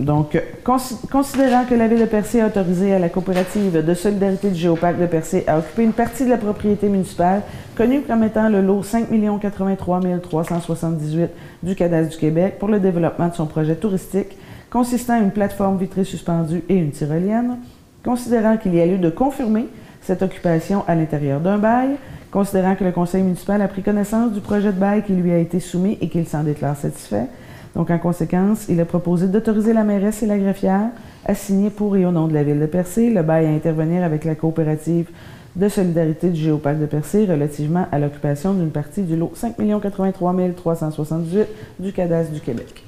Donc, 0.00 0.38
consi- 0.64 1.08
considérant 1.10 1.64
que 1.64 1.74
la 1.74 1.88
Ville 1.88 2.00
de 2.00 2.04
Percé 2.04 2.40
a 2.42 2.48
autorisé 2.48 2.92
à 2.92 2.98
la 2.98 3.08
coopérative 3.08 3.82
de 3.82 3.94
solidarité 3.94 4.50
du 4.50 4.56
Géoparc 4.58 4.98
de 4.98 5.06
Percé 5.06 5.44
à 5.46 5.58
occuper 5.58 5.84
une 5.84 5.92
partie 5.92 6.24
de 6.26 6.30
la 6.30 6.36
propriété 6.36 6.88
municipale, 6.88 7.40
connue 7.76 8.02
comme 8.02 8.22
étant 8.24 8.48
le 8.50 8.60
lot 8.60 8.82
5 8.82 9.06
83 9.40 10.00
378 10.20 11.30
du 11.62 11.74
Cadastre 11.74 12.10
du 12.12 12.18
Québec 12.18 12.58
pour 12.58 12.68
le 12.68 12.80
développement 12.80 13.28
de 13.28 13.34
son 13.34 13.46
projet 13.46 13.76
touristique, 13.76 14.36
consistant 14.74 15.14
à 15.14 15.18
une 15.20 15.30
plateforme 15.30 15.78
vitrée 15.78 16.02
suspendue 16.02 16.64
et 16.68 16.74
une 16.74 16.90
tyrolienne, 16.90 17.58
considérant 18.04 18.56
qu'il 18.56 18.74
y 18.74 18.80
a 18.80 18.86
lieu 18.86 18.98
de 18.98 19.08
confirmer 19.08 19.68
cette 20.02 20.20
occupation 20.20 20.82
à 20.88 20.96
l'intérieur 20.96 21.38
d'un 21.38 21.58
bail, 21.58 21.90
considérant 22.32 22.74
que 22.74 22.82
le 22.82 22.90
conseil 22.90 23.22
municipal 23.22 23.62
a 23.62 23.68
pris 23.68 23.82
connaissance 23.82 24.32
du 24.32 24.40
projet 24.40 24.72
de 24.72 24.80
bail 24.80 25.04
qui 25.04 25.12
lui 25.12 25.30
a 25.30 25.38
été 25.38 25.60
soumis 25.60 25.96
et 26.00 26.08
qu'il 26.08 26.26
s'en 26.26 26.42
déclare 26.42 26.76
satisfait, 26.76 27.28
donc, 27.76 27.90
en 27.90 27.98
conséquence, 27.98 28.66
il 28.68 28.78
est 28.78 28.84
proposé 28.84 29.26
d'autoriser 29.26 29.72
la 29.72 29.82
mairesse 29.84 30.22
et 30.22 30.26
la 30.26 30.38
greffière 30.38 30.90
à 31.24 31.34
signer 31.34 31.70
pour 31.70 31.96
et 31.96 32.06
au 32.06 32.12
nom 32.12 32.28
de 32.28 32.34
la 32.34 32.44
Ville 32.44 32.60
de 32.60 32.66
Percé 32.66 33.10
le 33.10 33.22
bail 33.22 33.46
à 33.46 33.50
intervenir 33.50 34.04
avec 34.04 34.24
la 34.24 34.36
coopérative 34.36 35.08
de 35.56 35.68
solidarité 35.68 36.30
du 36.30 36.40
Géoparc 36.40 36.78
de 36.78 36.86
Percé 36.86 37.26
relativement 37.26 37.86
à 37.90 37.98
l'occupation 37.98 38.54
d'une 38.54 38.70
partie 38.70 39.02
du 39.02 39.16
lot 39.16 39.32
5 39.34 39.56
83 39.56 40.34
378 40.56 41.46
du 41.80 41.92
cadastre 41.92 42.32
du 42.32 42.40
Québec. 42.40 42.83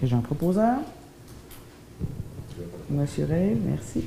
Que 0.00 0.06
j'ai 0.06 0.16
un 0.16 0.20
proposeur? 0.20 0.78
Monsieur 2.88 3.26
Ray, 3.28 3.54
merci. 3.68 4.06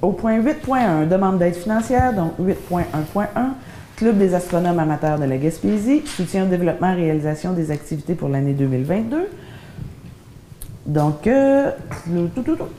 Au 0.00 0.12
point 0.12 0.40
8.1, 0.40 1.06
demande 1.06 1.38
d'aide 1.38 1.54
financière, 1.54 2.14
donc 2.14 2.32
8.1.1, 2.40 3.26
Club 3.96 4.16
des 4.16 4.34
astronomes 4.34 4.78
amateurs 4.78 5.18
de 5.18 5.24
la 5.24 5.36
Gaspésie, 5.36 6.02
soutien 6.06 6.44
au 6.44 6.48
développement 6.48 6.92
et 6.92 6.94
réalisation 6.94 7.52
des 7.52 7.70
activités 7.70 8.14
pour 8.14 8.30
l'année 8.30 8.54
2022. 8.54 9.28
Donc, 10.86 11.26
euh, 11.26 11.70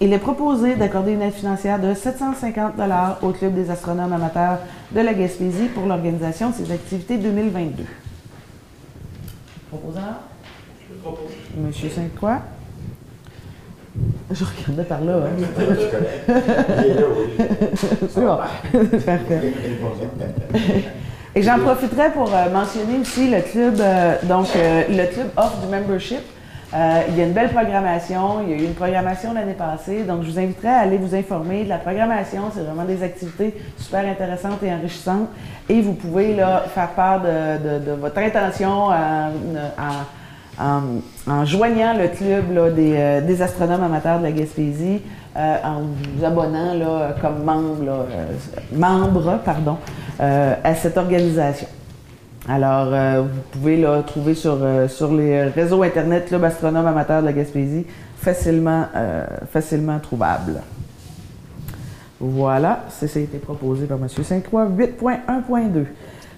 il 0.01 0.12
est 0.12 0.18
proposé 0.18 0.76
d'accorder 0.76 1.12
une 1.12 1.22
aide 1.22 1.34
financière 1.34 1.80
de 1.80 1.93
750 1.93 2.74
au 3.22 3.30
Club 3.30 3.54
des 3.54 3.70
astronomes 3.70 4.12
amateurs 4.12 4.58
de 4.91 4.99
la 4.99 5.14
Gaspésie 5.14 5.68
pour 5.68 5.86
l'organisation 5.86 6.49
de 6.49 6.56
ses 6.56 6.72
activités 6.72 7.18
2022. 7.18 7.84
Proposeur? 9.70 10.32
Monsieur 11.58 11.89
Sainte-Croix? 11.89 12.39
Je 14.32 14.43
regardais 14.43 14.84
par 14.84 15.01
là. 15.01 15.18
Hein. 15.18 15.43
C'est 18.10 18.22
bon. 18.22 18.38
Parfait. 19.06 19.54
Et 21.36 21.41
j'en 21.41 21.58
profiterai 21.60 22.12
pour 22.12 22.30
euh, 22.34 22.49
mentionner 22.51 22.99
aussi 23.01 23.28
le 23.30 23.41
club. 23.41 23.80
euh, 23.80 24.16
donc, 24.24 24.47
euh, 24.56 24.84
le 24.88 25.12
club 25.12 25.28
offre 25.36 25.58
du 25.58 25.68
membership. 25.68 26.22
Il 26.76 27.18
y 27.18 27.22
a 27.22 27.26
une 27.26 27.34
belle 27.34 27.49
programmation. 27.49 28.41
Il 28.43 28.49
y 28.49 28.54
a 28.54 28.58
eu 28.58 28.66
une 28.66 28.74
programmation 28.74 29.32
l'année 29.34 29.54
passée. 29.54 30.01
Donc, 30.04 30.24
je 30.24 30.32
vous 30.32 30.39
inviterai 30.39 30.70
à 30.70 30.80
aller 30.80 30.97
vous 30.97 31.14
informer 31.14 31.66
de 31.66 31.70
la 31.70 31.78
programmation. 31.78 32.49
C'est 32.51 32.62
vraiment 32.62 32.84
des 32.84 33.04
activités 33.04 33.54
super 33.78 34.04
intéressantes 34.08 34.64
et 34.64 34.74
enrichissantes. 34.74 35.30
Et 35.70 35.82
vous 35.82 35.93
pouvez 35.93 36.36
là, 36.36 36.66
faire 36.74 36.89
part 36.89 37.22
de, 37.22 37.91
votre 37.93 38.18
intention 38.18 38.89
en, 40.60 41.45
joignant 41.45 41.93
le 41.97 42.08
club 42.10 42.45
euh, 42.58 43.22
des, 43.22 43.41
astronomes 43.41 43.84
amateurs 43.84 44.20
de 44.20 44.24
la 44.24 44.32
Gaspésie, 44.32 45.01
euh, 45.36 45.56
en 45.64 45.82
vous 45.82 46.26
abonnant 46.26 46.74
comme 47.22 47.43
membre, 47.43 48.08
à 50.20 50.76
cette 50.76 50.97
organisation. 50.97 51.68
Alors, 52.47 52.89
euh, 52.91 53.22
vous 53.22 53.41
pouvez 53.51 53.78
le 53.78 54.01
trouver 54.04 54.34
sur, 54.34 54.58
euh, 54.62 54.88
les 55.18 55.43
réseaux 55.43 55.82
Internet 55.82 56.26
Club 56.26 56.43
Astronome 56.43 56.86
Amateur 56.86 57.22
de 57.22 57.28
la 57.28 57.34
Gaspésie, 57.34 57.86
facilement, 58.18 58.86
euh, 58.95 59.26
trouvable. 60.01 60.62
Voilà, 62.20 62.84
ça, 62.89 63.06
a 63.06 63.20
été 63.20 63.38
proposé 63.38 63.86
par 63.86 63.97
M. 63.97 64.10
Saint-Croix. 64.10 64.66
8.1.2. 64.66 65.86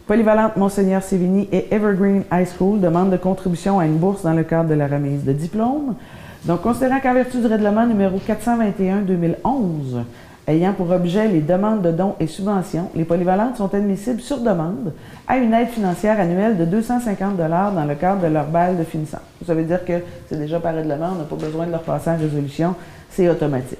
Polyvalente 0.08 0.56
Monseigneur 0.56 1.01
Sévigny 1.01 1.49
et 1.51 1.74
Evergreen 1.74 2.26
High 2.32 2.47
School 2.47 2.80
demandent 2.80 3.10
de 3.10 3.18
contribution 3.18 3.80
à 3.80 3.88
une 3.88 3.97
bourse 3.97 4.22
dans 4.22 4.34
le 4.34 4.43
cadre 4.43 4.70
de 4.70 4.76
la 4.76 4.86
remise 4.86 5.24
de 5.24 5.34
diplôme. 5.34 5.95
Donc, 6.43 6.62
considérant 6.62 6.99
qu'en 6.99 7.16
vertu 7.16 7.39
du 7.39 7.47
règlement 7.47 7.88
numéro 7.88 8.20
421-2011, 8.20 10.03
ayant 10.47 10.74
pour 10.74 10.91
objet 10.91 11.28
les 11.28 11.41
demandes 11.41 11.82
de 11.82 11.91
dons 11.91 12.14
et 12.20 12.28
subventions, 12.28 12.91
les 12.93 13.03
polyvalentes 13.03 13.58
sont 13.58 13.74
admissibles 13.74 14.22
sur 14.22 14.38
demande 14.41 14.93
à 15.28 15.38
une 15.38 15.56
aide 15.56 15.70
financière 15.70 16.20
annuelle 16.20 16.56
de 16.56 16.66
250 16.66 17.36
dans 17.36 17.86
le 17.89 17.95
cadre 17.95 18.22
de 18.22 18.28
leur 18.32 18.45
bail 18.45 18.76
de 18.78 18.84
finissant. 18.84 19.22
Ça 19.43 19.56
veut 19.56 19.64
dire 19.64 19.84
que 19.86 19.93
c'est 20.30 20.38
déjà 20.38 20.60
par 20.60 20.76
règlement, 20.76 21.14
on 21.14 21.16
n'a 21.16 21.24
pas 21.24 21.36
besoin 21.36 21.66
de 21.66 21.72
leur 21.72 21.82
passer 21.82 22.12
en 22.12 22.18
résolution, 22.18 22.76
c'est 23.10 23.28
automatique. 23.28 23.80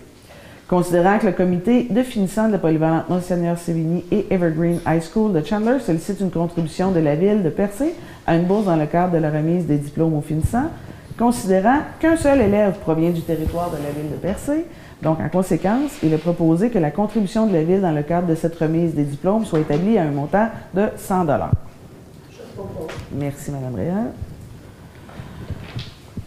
Considérant 0.68 1.20
que 1.20 1.28
le 1.28 1.32
comité 1.32 1.84
de 1.89 2.01
finissant 2.01 2.47
de 2.47 2.53
la 2.53 2.57
polyvalente 2.57 3.07
Monseigneur 3.09 3.57
Sévigny 3.57 4.03
et 4.11 4.26
Evergreen 4.32 4.80
High 4.88 5.03
School 5.03 5.32
de 5.32 5.45
Chandler 5.45 5.80
sollicite 5.80 6.20
une 6.22 6.32
contribution 6.32 6.91
de 6.91 6.99
la 6.99 7.16
ville 7.16 7.43
de 7.43 7.49
Percé 7.49 7.93
à 8.26 8.36
une 8.36 8.45
bourse 8.45 8.66
dans 8.66 8.76
le 8.76 8.88
cadre 8.88 9.13
de 9.13 9.20
la 9.20 9.30
remise 9.30 9.68
des 9.68 9.78
diplômes 9.78 10.16
aux 10.16 10.22
finissants, 10.22 10.72
considérant 11.20 11.80
qu'un 11.99 12.18
seul 12.18 12.41
élève 12.41 12.80
provient 12.80 13.11
du 13.11 13.22
territoire 13.22 13.70
de 13.70 13.78
la 13.78 13.91
ville 13.91 14.11
de 14.11 14.18
Percé, 14.18 14.66
donc, 15.01 15.20
en 15.20 15.30
conséquence, 15.30 15.91
il 16.03 16.13
est 16.13 16.18
proposé 16.18 16.70
que 16.70 16.80
la 16.80 16.91
contribution 16.91 17.47
de 17.47 17.53
la 17.53 17.63
Ville 17.63 17.82
dans 17.82 17.91
le 17.91 18.03
cadre 18.03 18.28
de 18.28 18.36
cette 18.36 18.55
remise 18.55 18.95
des 18.95 19.03
diplômes 19.03 19.45
soit 19.45 19.59
établie 19.59 19.97
à 19.97 20.03
un 20.03 20.11
montant 20.11 20.47
de 20.74 20.88
100 20.95 21.28
Merci, 23.11 23.51
Mme 23.51 23.76
Réal. 23.76 24.11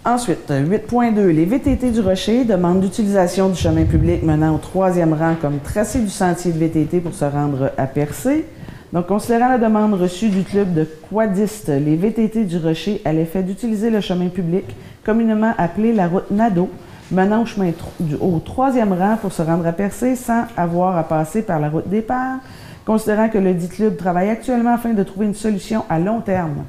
Ensuite, 0.05 0.49
8.2. 0.49 1.27
Les 1.27 1.45
VTT 1.45 1.91
du 1.91 2.01
Rocher 2.01 2.45
demandent 2.45 2.83
l'utilisation 2.83 3.49
du 3.49 3.57
chemin 3.57 3.85
public 3.85 4.23
menant 4.23 4.55
au 4.55 4.59
troisième 4.59 5.13
rang 5.13 5.35
comme 5.41 5.59
tracé 5.59 5.99
du 5.99 6.09
sentier 6.09 6.53
de 6.53 6.59
VTT 6.59 7.01
pour 7.01 7.15
se 7.15 7.25
rendre 7.25 7.73
à 7.77 7.87
Percé. 7.87 8.47
Donc, 8.93 9.09
considérant 9.09 9.49
la 9.49 9.59
demande 9.59 9.95
reçue 9.95 10.29
du 10.29 10.45
club 10.45 10.73
de 10.73 10.87
quadistes, 11.11 11.69
les 11.69 11.97
VTT 11.97 12.45
du 12.45 12.59
Rocher 12.59 13.03
à 13.05 13.13
l'effet 13.13 13.43
d'utiliser 13.43 13.91
le 13.91 14.01
chemin 14.01 14.29
public, 14.29 14.65
communément 15.05 15.53
appelé 15.59 15.93
la 15.93 16.07
route 16.07 16.31
Nadeau, 16.31 16.71
menant 17.11 17.43
au 17.43 17.47
chemin 17.47 17.73
au 18.21 18.39
troisième 18.39 18.93
rang 18.93 19.17
pour 19.21 19.33
se 19.33 19.43
rendre 19.43 19.67
à 19.67 19.73
Percé 19.73 20.15
sans 20.15 20.45
avoir 20.57 20.97
à 20.97 21.03
passer 21.03 21.43
par 21.43 21.59
la 21.59 21.69
route 21.69 21.89
départ, 21.89 22.39
considérant 22.87 23.29
que 23.29 23.39
le 23.39 23.53
dit 23.53 23.69
club 23.69 23.97
travaille 23.97 24.31
actuellement 24.31 24.75
afin 24.75 24.95
de 24.95 25.03
trouver 25.03 25.27
une 25.27 25.35
solution 25.35 25.85
à 25.91 25.99
long 25.99 26.21
terme 26.21 26.65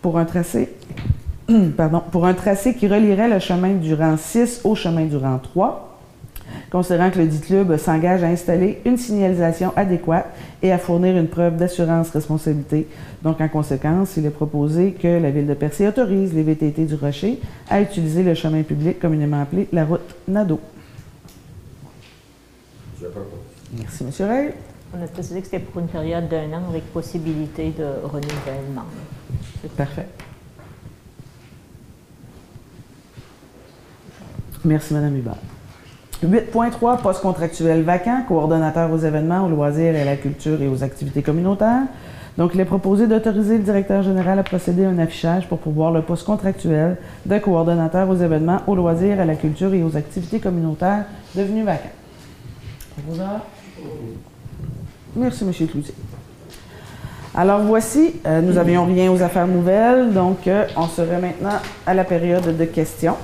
pour 0.00 0.18
un 0.18 0.26
tracé, 0.26 0.68
pardon, 1.76 2.02
pour 2.10 2.26
un 2.26 2.34
tracé 2.34 2.74
qui 2.74 2.88
relierait 2.88 3.28
le 3.28 3.38
chemin 3.38 3.74
du 3.74 3.94
rang 3.94 4.16
6 4.16 4.62
au 4.64 4.74
chemin 4.74 5.04
du 5.04 5.16
rang 5.16 5.38
3 5.38 5.94
considérant 6.70 7.10
que 7.10 7.18
le 7.18 7.26
dit 7.26 7.40
club 7.40 7.76
s'engage 7.76 8.22
à 8.22 8.26
installer 8.26 8.80
une 8.84 8.96
signalisation 8.96 9.72
adéquate 9.76 10.26
et 10.62 10.72
à 10.72 10.78
fournir 10.78 11.16
une 11.16 11.28
preuve 11.28 11.56
d'assurance 11.56 12.10
responsabilité. 12.10 12.88
Donc, 13.22 13.40
en 13.40 13.48
conséquence, 13.48 14.16
il 14.16 14.26
est 14.26 14.30
proposé 14.30 14.92
que 14.92 15.06
la 15.06 15.30
Ville 15.30 15.46
de 15.46 15.54
Percé 15.54 15.86
autorise 15.86 16.34
les 16.34 16.42
VTT 16.42 16.86
du 16.86 16.94
Rocher 16.96 17.40
à 17.70 17.80
utiliser 17.80 18.22
le 18.22 18.34
chemin 18.34 18.62
public 18.62 18.98
communément 18.98 19.42
appelé 19.42 19.68
la 19.72 19.84
route 19.84 20.16
Nadeau. 20.26 20.60
Merci, 23.78 24.04
M. 24.04 24.28
Ray. 24.28 24.50
On 24.96 25.02
a 25.02 25.06
précisé 25.06 25.40
que 25.40 25.46
c'était 25.46 25.58
pour 25.60 25.80
une 25.80 25.88
période 25.88 26.28
d'un 26.28 26.52
an 26.52 26.62
avec 26.68 26.84
possibilité 26.92 27.72
de 27.76 27.84
renouvellement. 28.04 28.86
C'est 29.60 29.72
parfait. 29.72 30.06
Merci, 34.64 34.94
Mme 34.94 35.16
Hubert. 35.16 35.36
8.3, 36.24 37.02
poste 37.02 37.20
contractuel 37.20 37.82
vacant, 37.82 38.22
coordonnateur 38.26 38.90
aux 38.90 38.98
événements, 38.98 39.44
aux 39.44 39.50
loisirs 39.50 39.94
et 39.94 40.00
à 40.00 40.04
la 40.04 40.16
culture 40.16 40.60
et 40.62 40.68
aux 40.68 40.82
activités 40.82 41.22
communautaires. 41.22 41.82
Donc, 42.38 42.52
il 42.54 42.60
est 42.60 42.64
proposé 42.64 43.06
d'autoriser 43.06 43.58
le 43.58 43.64
directeur 43.64 44.02
général 44.02 44.38
à 44.38 44.42
procéder 44.42 44.84
à 44.84 44.88
un 44.88 44.98
affichage 44.98 45.48
pour 45.48 45.58
pouvoir 45.58 45.92
le 45.92 46.02
poste 46.02 46.24
contractuel 46.24 46.96
de 47.26 47.38
coordonnateur 47.38 48.08
aux 48.08 48.16
événements, 48.16 48.60
aux 48.66 48.74
loisirs, 48.74 49.20
à 49.20 49.24
la 49.24 49.36
culture 49.36 49.72
et 49.74 49.82
aux 49.82 49.96
activités 49.96 50.40
communautaires 50.40 51.04
devenu 51.34 51.62
vacant. 51.62 51.90
Merci, 55.14 55.44
M. 55.44 55.52
Cloutier. 55.68 55.94
Alors 57.36 57.60
voici, 57.62 58.14
euh, 58.26 58.40
nous 58.40 58.54
n'avions 58.54 58.86
rien 58.86 59.10
aux 59.10 59.20
affaires 59.20 59.48
nouvelles, 59.48 60.12
donc 60.12 60.46
euh, 60.46 60.66
on 60.76 60.86
serait 60.86 61.20
maintenant 61.20 61.58
à 61.84 61.92
la 61.92 62.04
période 62.04 62.56
de 62.56 62.64
questions. 62.64 63.16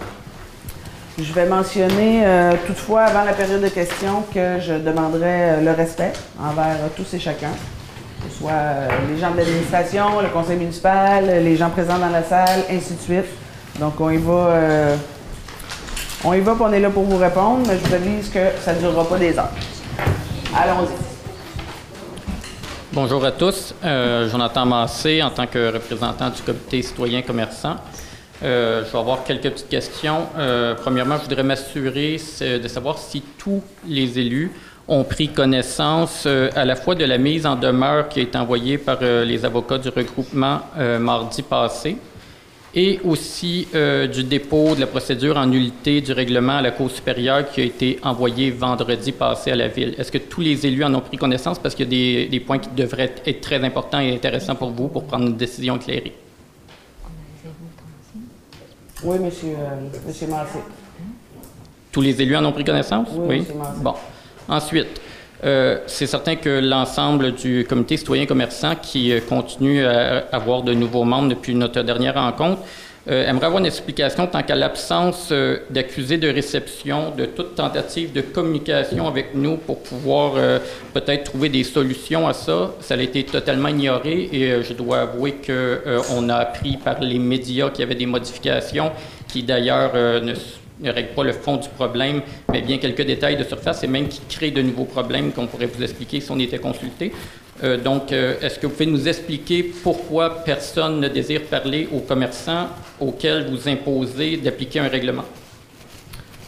Je 1.23 1.35
vais 1.35 1.45
mentionner 1.45 2.23
euh, 2.25 2.53
toutefois 2.67 3.03
avant 3.03 3.25
la 3.25 3.35
période 3.35 3.61
de 3.61 3.69
questions 3.69 4.25
que 4.33 4.59
je 4.59 4.73
demanderai 4.73 5.51
euh, 5.51 5.61
le 5.61 5.73
respect 5.73 6.15
envers 6.39 6.77
euh, 6.77 6.89
tous 6.97 7.13
et 7.13 7.19
chacun, 7.19 7.51
que 8.23 8.31
ce 8.33 8.39
soit 8.39 8.53
les 9.07 9.21
gens 9.21 9.31
de 9.31 9.37
l'administration, 9.37 10.23
le 10.23 10.29
conseil 10.29 10.57
municipal, 10.57 11.27
les 11.27 11.57
gens 11.57 11.69
présents 11.69 11.99
dans 11.99 12.09
la 12.09 12.23
salle, 12.23 12.65
ainsi 12.71 12.95
de 12.95 13.01
suite. 13.01 13.27
Donc 13.79 14.01
on 14.01 14.09
y 14.09 14.17
va, 14.17 14.97
on 16.25 16.33
y 16.33 16.41
va, 16.41 16.57
on 16.59 16.73
est 16.73 16.81
là 16.81 16.89
pour 16.89 17.05
vous 17.05 17.19
répondre, 17.19 17.67
mais 17.67 17.79
je 17.79 17.87
vous 17.87 17.95
avise 17.95 18.31
que 18.31 18.47
ça 18.63 18.73
ne 18.73 18.79
durera 18.79 19.05
pas 19.07 19.19
des 19.19 19.39
heures. 19.39 19.51
Allons-y. 20.57 20.95
Bonjour 22.93 23.25
à 23.25 23.33
tous. 23.33 23.75
Jonathan 23.83 24.65
Massé, 24.65 25.23
en 25.23 25.31
tant 25.31 25.47
que 25.47 25.73
représentant 25.73 26.31
du 26.31 26.41
comité 26.41 26.83
citoyen 26.83 27.21
commerçant. 27.23 27.77
Euh, 28.43 28.85
je 28.87 28.93
vais 28.93 28.99
avoir 28.99 29.25
quelques 29.25 29.51
petites 29.51 29.69
questions. 29.69 30.27
Euh, 30.39 30.75
premièrement, 30.75 31.17
je 31.19 31.25
voudrais 31.25 31.43
m'assurer 31.43 32.17
de 32.41 32.69
savoir 32.69 32.99
si 32.99 33.23
tous 33.39 33.63
les 33.87 34.19
élus 34.19 34.51
ont 34.89 35.05
pris 35.05 35.29
connaissance 35.29 36.25
euh, 36.27 36.49
à 36.57 36.65
la 36.65 36.75
fois 36.75 36.95
de 36.95 37.05
la 37.05 37.19
mise 37.19 37.45
en 37.47 37.55
demeure 37.55 38.09
qui 38.09 38.21
a 38.21 38.23
été 38.23 38.39
envoyée 38.39 38.79
par 38.79 38.99
les 39.03 39.45
avocats 39.45 39.79
du 39.79 39.89
regroupement 39.89 40.61
mardi 40.99 41.43
passé 41.43 41.97
et 42.75 43.01
aussi 43.05 43.67
du 44.13 44.25
dépôt 44.25 44.75
de 44.75 44.81
la 44.81 44.87
procédure 44.87 45.37
en 45.37 45.47
nullité 45.47 46.01
du 46.01 46.13
règlement 46.13 46.59
à 46.59 46.63
la 46.63 46.71
Cour 46.71 46.91
supérieure 46.91 47.51
qui 47.51 47.61
a 47.61 47.65
été 47.65 47.99
envoyé 48.03 48.51
vendredi 48.51 49.13
passé 49.13 49.51
à 49.51 49.57
la 49.57 49.69
Ville. 49.69 49.95
Est-ce 49.99 50.13
que 50.13 50.19
tous 50.19 50.41
les 50.41 50.67
élus 50.67 50.85
en 50.85 50.95
ont 50.95 51.01
pris 51.01 51.17
connaissance? 51.17 51.59
Parce 51.59 51.75
qu'il 51.75 51.87
y 51.87 51.89
a 51.89 52.23
des, 52.23 52.29
des 52.29 52.41
points 52.41 52.59
qui 52.59 52.71
devraient 52.71 53.13
être 53.27 53.41
très 53.41 53.63
importants 53.65 54.01
et 54.01 54.15
intéressants 54.15 54.55
pour 54.55 54.71
vous 54.71 54.89
pour 54.89 55.05
prendre 55.05 55.27
une 55.27 55.37
décision 55.37 55.77
éclairée? 55.77 56.15
Oui, 59.03 59.19
monsieur, 59.19 59.55
euh, 59.59 59.89
monsieur 60.07 60.27
Massé. 60.27 60.59
Tous 61.91 62.01
les 62.01 62.21
élus 62.21 62.37
en 62.37 62.45
ont 62.45 62.53
pris 62.53 62.65
connaissance? 62.65 63.09
Oui, 63.17 63.47
Bon. 63.83 63.95
Ensuite, 64.49 65.01
euh, 65.45 65.79
c'est 65.87 66.07
certain 66.07 66.37
que 66.37 66.61
l'ensemble 66.61 67.33
du 67.33 67.65
comité 67.69 67.97
citoyen 67.97 68.27
commerçant 68.27 68.75
qui 68.77 69.13
euh, 69.13 69.21
continue 69.27 69.85
à 69.85 70.27
avoir 70.33 70.63
de 70.63 70.75
nouveaux 70.75 71.05
membres 71.05 71.29
depuis 71.29 71.55
notre 71.55 71.83
dernière 71.83 72.15
rencontre 72.15 72.61
euh, 73.09 73.27
aimerait 73.27 73.47
avoir 73.47 73.61
une 73.61 73.67
explication 73.67 74.27
tant 74.27 74.43
qu'à 74.43 74.55
l'absence 74.55 75.29
euh, 75.33 75.61
d'accusés 75.71 76.19
de 76.19 76.29
réception 76.29 77.13
de 77.17 77.25
toute 77.25 77.55
tentative 77.55 78.13
de 78.13 78.21
communication 78.21 79.09
avec 79.09 79.35
nous 79.35 79.57
pour 79.57 79.83
pouvoir 79.83 80.35
euh, 80.37 80.59
peut-être 80.93 81.25
trouver 81.25 81.49
des 81.49 81.65
solutions 81.65 82.29
à 82.29 82.35
ça. 82.35 82.73
Ça 82.81 82.95
a 82.95 82.99
été 82.99 83.25
totalement 83.25 83.69
ignoré 83.69 84.29
et 84.33 84.63
je 84.63 84.75
dois 84.75 85.01
avouer 85.01 85.37
qu'on 85.45 86.29
a 86.29 86.35
appris 86.35 86.77
par 86.77 87.01
les 87.01 87.19
médias 87.19 87.71
qu'il 87.71 87.81
y 87.81 87.85
avait 87.85 87.95
des 87.95 88.07
modifications 88.07 88.93
qui 89.29 89.45
d'ailleurs 89.45 89.95
ne 89.95 90.35
ne 90.83 90.91
règlent 90.91 91.15
pas 91.15 91.25
le 91.25 91.33
fond 91.33 91.57
du 91.57 91.69
problème, 91.69 92.23
mais 92.51 92.63
bien 92.63 92.79
quelques 92.79 93.03
détails 93.03 93.37
de 93.37 93.45
surface 93.45 93.85
et 93.85 93.87
même 93.87 94.09
qui 94.09 94.21
créent 94.29 94.51
de 94.51 94.63
nouveaux 94.63 94.87
problèmes 94.87 95.31
qu'on 95.33 95.47
pourrait 95.47 95.67
vous 95.67 95.83
expliquer 95.83 96.21
si 96.21 96.31
on 96.31 96.39
était 96.39 96.59
consulté. 96.59 97.13
Euh, 97.63 97.77
donc, 97.77 98.13
euh, 98.13 98.35
est-ce 98.41 98.59
que 98.59 98.67
vous 98.67 98.73
pouvez 98.73 98.87
nous 98.87 99.07
expliquer 99.07 99.63
pourquoi 99.83 100.43
personne 100.45 101.01
ne 101.01 101.09
désire 101.09 101.43
parler 101.43 101.89
aux 101.93 102.01
commerçants 102.01 102.69
auxquels 102.99 103.47
vous 103.51 103.69
imposez 103.69 104.39
d'appliquer 104.39 104.81
un 104.81 104.89
règlement? 104.89 105.25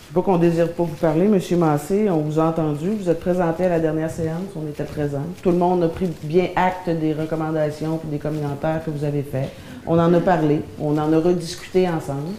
C'est 0.07 0.15
pas 0.15 0.23
qu'on 0.23 0.39
désire 0.39 0.73
pas 0.73 0.83
vous 0.83 0.95
parler, 0.95 1.25
M. 1.25 1.59
Massé, 1.59 2.09
on 2.11 2.19
vous 2.19 2.39
a 2.39 2.45
entendu, 2.45 2.91
vous 2.91 3.09
êtes 3.09 3.21
présenté 3.21 3.65
à 3.65 3.71
la 3.71 3.81
dernière 3.81 4.11
séance, 4.11 4.43
on 4.57 4.69
était 4.69 4.85
présent. 4.85 5.23
Tout 5.43 5.51
le 5.51 5.57
monde 5.57 5.83
a 5.85 5.89
pris 5.89 6.09
bien 6.23 6.49
acte 6.57 6.89
des 6.89 7.13
recommandations 7.13 8.01
et 8.05 8.11
des 8.11 8.19
commentaires 8.19 8.83
que 8.85 8.91
vous 8.91 9.05
avez 9.05 9.23
faits. 9.23 9.51
On 9.87 9.99
en 9.99 10.13
a 10.13 10.21
parlé, 10.21 10.61
on 10.81 10.97
en 10.99 11.13
a 11.13 11.19
rediscuté 11.19 11.89
ensemble. 11.89 12.35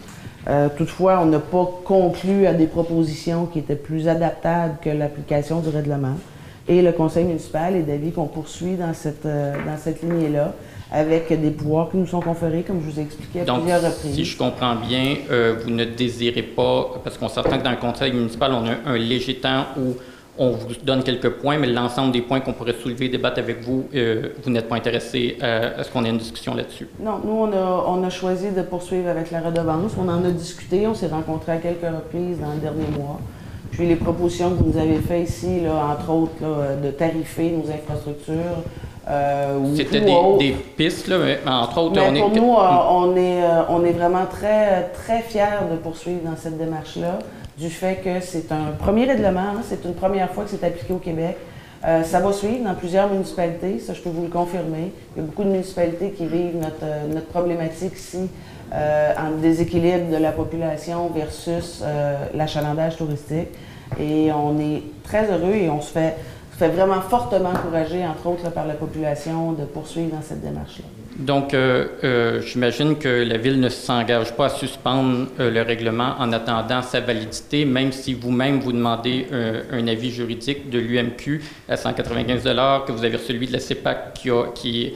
Euh, 0.48 0.68
toutefois, 0.76 1.20
on 1.22 1.26
n'a 1.26 1.38
pas 1.38 1.68
conclu 1.84 2.46
à 2.46 2.54
des 2.54 2.66
propositions 2.66 3.46
qui 3.46 3.60
étaient 3.60 3.76
plus 3.76 4.08
adaptables 4.08 4.76
que 4.82 4.90
l'application 4.90 5.60
du 5.60 5.68
règlement. 5.68 6.16
Et 6.68 6.80
le 6.80 6.92
conseil 6.92 7.24
municipal 7.24 7.76
est 7.76 7.82
d'avis 7.82 8.10
qu'on 8.12 8.26
poursuit 8.26 8.76
dans 8.76 8.94
cette, 8.94 9.26
euh, 9.26 9.52
dans 9.66 9.76
cette 9.76 10.02
lignée-là 10.02 10.54
avec 10.90 11.28
des 11.28 11.50
pouvoirs 11.50 11.90
qui 11.90 11.96
nous 11.96 12.06
sont 12.06 12.20
conférés, 12.20 12.62
comme 12.62 12.80
je 12.80 12.90
vous 12.90 13.00
ai 13.00 13.02
expliqué 13.02 13.40
à 13.40 13.44
Donc, 13.44 13.60
plusieurs 13.60 13.82
reprises. 13.82 14.14
si 14.14 14.24
je 14.24 14.38
comprends 14.38 14.76
bien, 14.76 15.16
euh, 15.30 15.56
vous 15.62 15.70
ne 15.70 15.84
désirez 15.84 16.42
pas, 16.42 16.92
parce 17.02 17.18
qu'on 17.18 17.28
s'entend 17.28 17.58
que 17.58 17.64
dans 17.64 17.70
le 17.72 17.76
conseil 17.78 18.12
municipal, 18.12 18.52
on 18.52 18.64
a 18.66 18.90
un 18.92 18.96
léger 18.96 19.34
temps 19.36 19.64
où 19.76 19.94
on 20.38 20.50
vous 20.52 20.68
donne 20.82 21.02
quelques 21.02 21.30
points, 21.30 21.58
mais 21.58 21.66
l'ensemble 21.66 22.12
des 22.12 22.20
points 22.22 22.40
qu'on 22.40 22.52
pourrait 22.52 22.74
soulever, 22.80 23.08
débattre 23.08 23.38
avec 23.40 23.62
vous, 23.62 23.86
euh, 23.94 24.30
vous 24.42 24.50
n'êtes 24.50 24.68
pas 24.68 24.76
intéressé 24.76 25.36
à, 25.40 25.80
à 25.80 25.84
ce 25.84 25.90
qu'on 25.90 26.04
ait 26.04 26.10
une 26.10 26.18
discussion 26.18 26.54
là-dessus. 26.54 26.88
Non, 27.00 27.20
nous, 27.24 27.32
on 27.32 27.52
a, 27.52 27.84
on 27.88 28.02
a 28.04 28.10
choisi 28.10 28.50
de 28.50 28.62
poursuivre 28.62 29.08
avec 29.08 29.30
la 29.30 29.40
redevance. 29.40 29.92
On 29.98 30.08
en 30.08 30.24
a 30.24 30.30
discuté, 30.30 30.86
on 30.86 30.94
s'est 30.94 31.08
rencontrés 31.08 31.52
à 31.52 31.56
quelques 31.58 31.82
reprises 31.82 32.38
dans 32.40 32.52
le 32.52 32.60
dernier 32.60 32.86
mois. 32.96 33.20
Puis 33.76 33.86
les 33.86 33.96
propositions 33.96 34.50
que 34.50 34.54
vous 34.62 34.70
nous 34.72 34.78
avez 34.78 34.98
faites 34.98 35.28
ici, 35.28 35.60
là, 35.60 35.94
entre 35.98 36.10
autres, 36.12 36.32
là, 36.40 36.76
de 36.82 36.90
tarifer 36.90 37.50
nos 37.50 37.68
infrastructures. 37.70 38.34
euh, 39.08 39.58
C'était 39.76 40.00
des, 40.00 40.56
pistes, 40.76 41.08
là, 41.08 41.18
mais 41.18 41.38
entre 41.50 41.78
autres, 41.80 41.94
Mais 41.94 42.20
on 42.22 42.28
pour 42.28 42.36
est... 42.36 42.40
nous, 42.40 42.52
euh, 42.54 42.90
on, 42.90 43.16
est, 43.16 43.42
euh, 43.42 43.62
on 43.68 43.84
est 43.84 43.92
vraiment 43.92 44.26
très, 44.30 44.90
très 44.94 45.22
fiers 45.22 45.66
de 45.70 45.76
poursuivre 45.76 46.20
dans 46.24 46.36
cette 46.36 46.56
démarche-là, 46.56 47.18
du 47.58 47.68
fait 47.68 47.96
que 47.96 48.20
c'est 48.20 48.50
un 48.52 48.72
premier 48.78 49.06
règlement, 49.06 49.40
hein, 49.40 49.62
c'est 49.68 49.84
une 49.84 49.94
première 49.94 50.30
fois 50.30 50.44
que 50.44 50.50
c'est 50.50 50.64
appliqué 50.64 50.92
au 50.92 50.98
Québec. 50.98 51.36
Euh, 51.86 52.02
ça 52.02 52.18
va 52.20 52.32
suivre 52.32 52.64
dans 52.64 52.74
plusieurs 52.74 53.10
municipalités, 53.10 53.78
ça 53.78 53.92
je 53.92 54.00
peux 54.00 54.08
vous 54.08 54.22
le 54.22 54.28
confirmer. 54.30 54.90
Il 55.14 55.20
y 55.20 55.22
a 55.22 55.26
beaucoup 55.26 55.44
de 55.44 55.50
municipalités 55.50 56.10
qui 56.12 56.24
vivent 56.26 56.56
notre, 56.56 56.82
euh, 56.82 57.06
notre 57.12 57.26
problématique 57.26 57.92
ici 57.94 58.28
euh, 58.72 59.12
en 59.18 59.40
déséquilibre 59.40 60.10
de 60.10 60.16
la 60.16 60.32
population 60.32 61.08
versus 61.08 61.82
euh, 61.82 62.26
l'achalandage 62.34 62.96
touristique. 62.96 63.48
Et 63.98 64.32
on 64.32 64.58
est 64.58 64.82
très 65.02 65.30
heureux 65.30 65.54
et 65.54 65.70
on 65.70 65.80
se 65.80 65.92
fait, 65.92 66.16
vraiment 66.58 67.00
fortement 67.00 67.50
encourager, 67.50 68.06
entre 68.06 68.26
autres 68.28 68.50
par 68.50 68.66
la 68.66 68.74
population, 68.74 69.52
de 69.52 69.64
poursuivre 69.64 70.16
dans 70.16 70.22
cette 70.22 70.42
démarche-là. 70.42 70.93
Donc, 71.16 71.54
euh, 71.54 71.86
euh, 72.02 72.42
j'imagine 72.42 72.98
que 72.98 73.08
la 73.08 73.36
Ville 73.36 73.60
ne 73.60 73.68
s'engage 73.68 74.34
pas 74.34 74.46
à 74.46 74.48
suspendre 74.48 75.28
euh, 75.38 75.48
le 75.48 75.62
règlement 75.62 76.16
en 76.18 76.32
attendant 76.32 76.82
sa 76.82 77.00
validité, 77.00 77.64
même 77.64 77.92
si 77.92 78.14
vous-même 78.14 78.58
vous 78.58 78.72
demandez 78.72 79.26
un 79.72 79.86
avis 79.86 80.10
juridique 80.10 80.70
de 80.70 80.78
l'UMQ 80.78 81.40
à 81.68 81.76
195 81.76 82.42
que 82.86 82.92
vous 82.92 83.04
avez 83.04 83.16
reçu 83.16 83.26
celui 83.28 83.46
de 83.46 83.52
la 83.52 83.60
CEPAC 83.60 84.14
qui, 84.14 84.30
a, 84.30 84.46
qui 84.54 84.92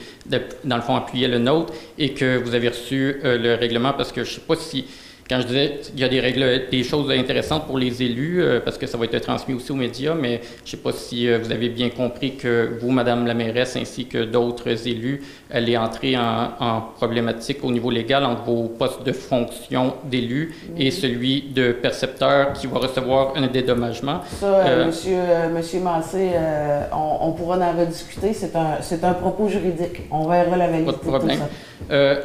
dans 0.63 0.75
le 0.75 0.81
fond, 0.81 0.95
appuyait 0.95 1.27
le 1.27 1.39
nôtre, 1.39 1.73
et 1.97 2.13
que 2.13 2.37
vous 2.37 2.53
avez 2.53 2.69
reçu 2.69 3.15
le 3.23 3.55
règlement 3.55 3.93
parce 3.93 4.11
que 4.11 4.23
je 4.23 4.29
ne 4.29 4.35
sais 4.35 4.41
pas 4.41 4.55
si... 4.55 4.85
Quand 5.29 5.41
je 5.41 5.45
disais 5.45 5.79
il 5.93 5.99
y 5.99 6.03
a 6.03 6.09
des 6.09 6.19
règles, 6.19 6.63
des 6.71 6.83
choses 6.83 7.11
intéressantes 7.11 7.67
pour 7.67 7.77
les 7.77 8.01
élus, 8.01 8.41
euh, 8.41 8.59
parce 8.59 8.79
que 8.79 8.87
ça 8.87 8.97
va 8.97 9.05
être 9.05 9.19
transmis 9.19 9.53
aussi 9.53 9.71
aux 9.71 9.75
médias, 9.75 10.15
mais 10.15 10.41
je 10.63 10.63
ne 10.63 10.69
sais 10.71 10.77
pas 10.77 10.91
si 10.91 11.27
euh, 11.29 11.37
vous 11.37 11.51
avez 11.51 11.69
bien 11.69 11.89
compris 11.91 12.35
que 12.35 12.71
vous, 12.81 12.89
Madame 12.89 13.27
la 13.27 13.35
mairesse, 13.35 13.75
ainsi 13.75 14.07
que 14.07 14.23
d'autres 14.23 14.87
élus, 14.87 15.21
allez 15.51 15.77
entrer 15.77 16.17
en, 16.17 16.49
en 16.59 16.81
problématique 16.81 17.63
au 17.63 17.71
niveau 17.71 17.91
légal 17.91 18.25
entre 18.25 18.41
vos 18.45 18.69
postes 18.69 19.03
de 19.05 19.11
fonction 19.11 19.93
d'élu 20.03 20.55
et 20.75 20.89
celui 20.89 21.43
de 21.43 21.73
percepteur 21.73 22.53
qui 22.53 22.65
va 22.65 22.79
recevoir 22.79 23.33
un 23.35 23.45
dédommagement. 23.45 24.21
Ça, 24.39 24.47
euh, 24.47 24.65
Euh, 24.79 24.85
monsieur, 24.87 25.17
monsieur 25.55 25.79
Massé, 25.81 26.31
on, 26.91 27.27
on 27.27 27.31
pourra 27.33 27.57
en 27.57 27.77
rediscuter. 27.79 28.33
C'est 28.33 29.03
un, 29.03 29.13
propos 29.13 29.47
juridique. 29.47 30.01
On 30.09 30.27
verra 30.27 30.57
la 30.57 30.67
validité 30.67 30.91
Pas 30.91 30.97
de 30.97 31.17
problème. 31.17 31.39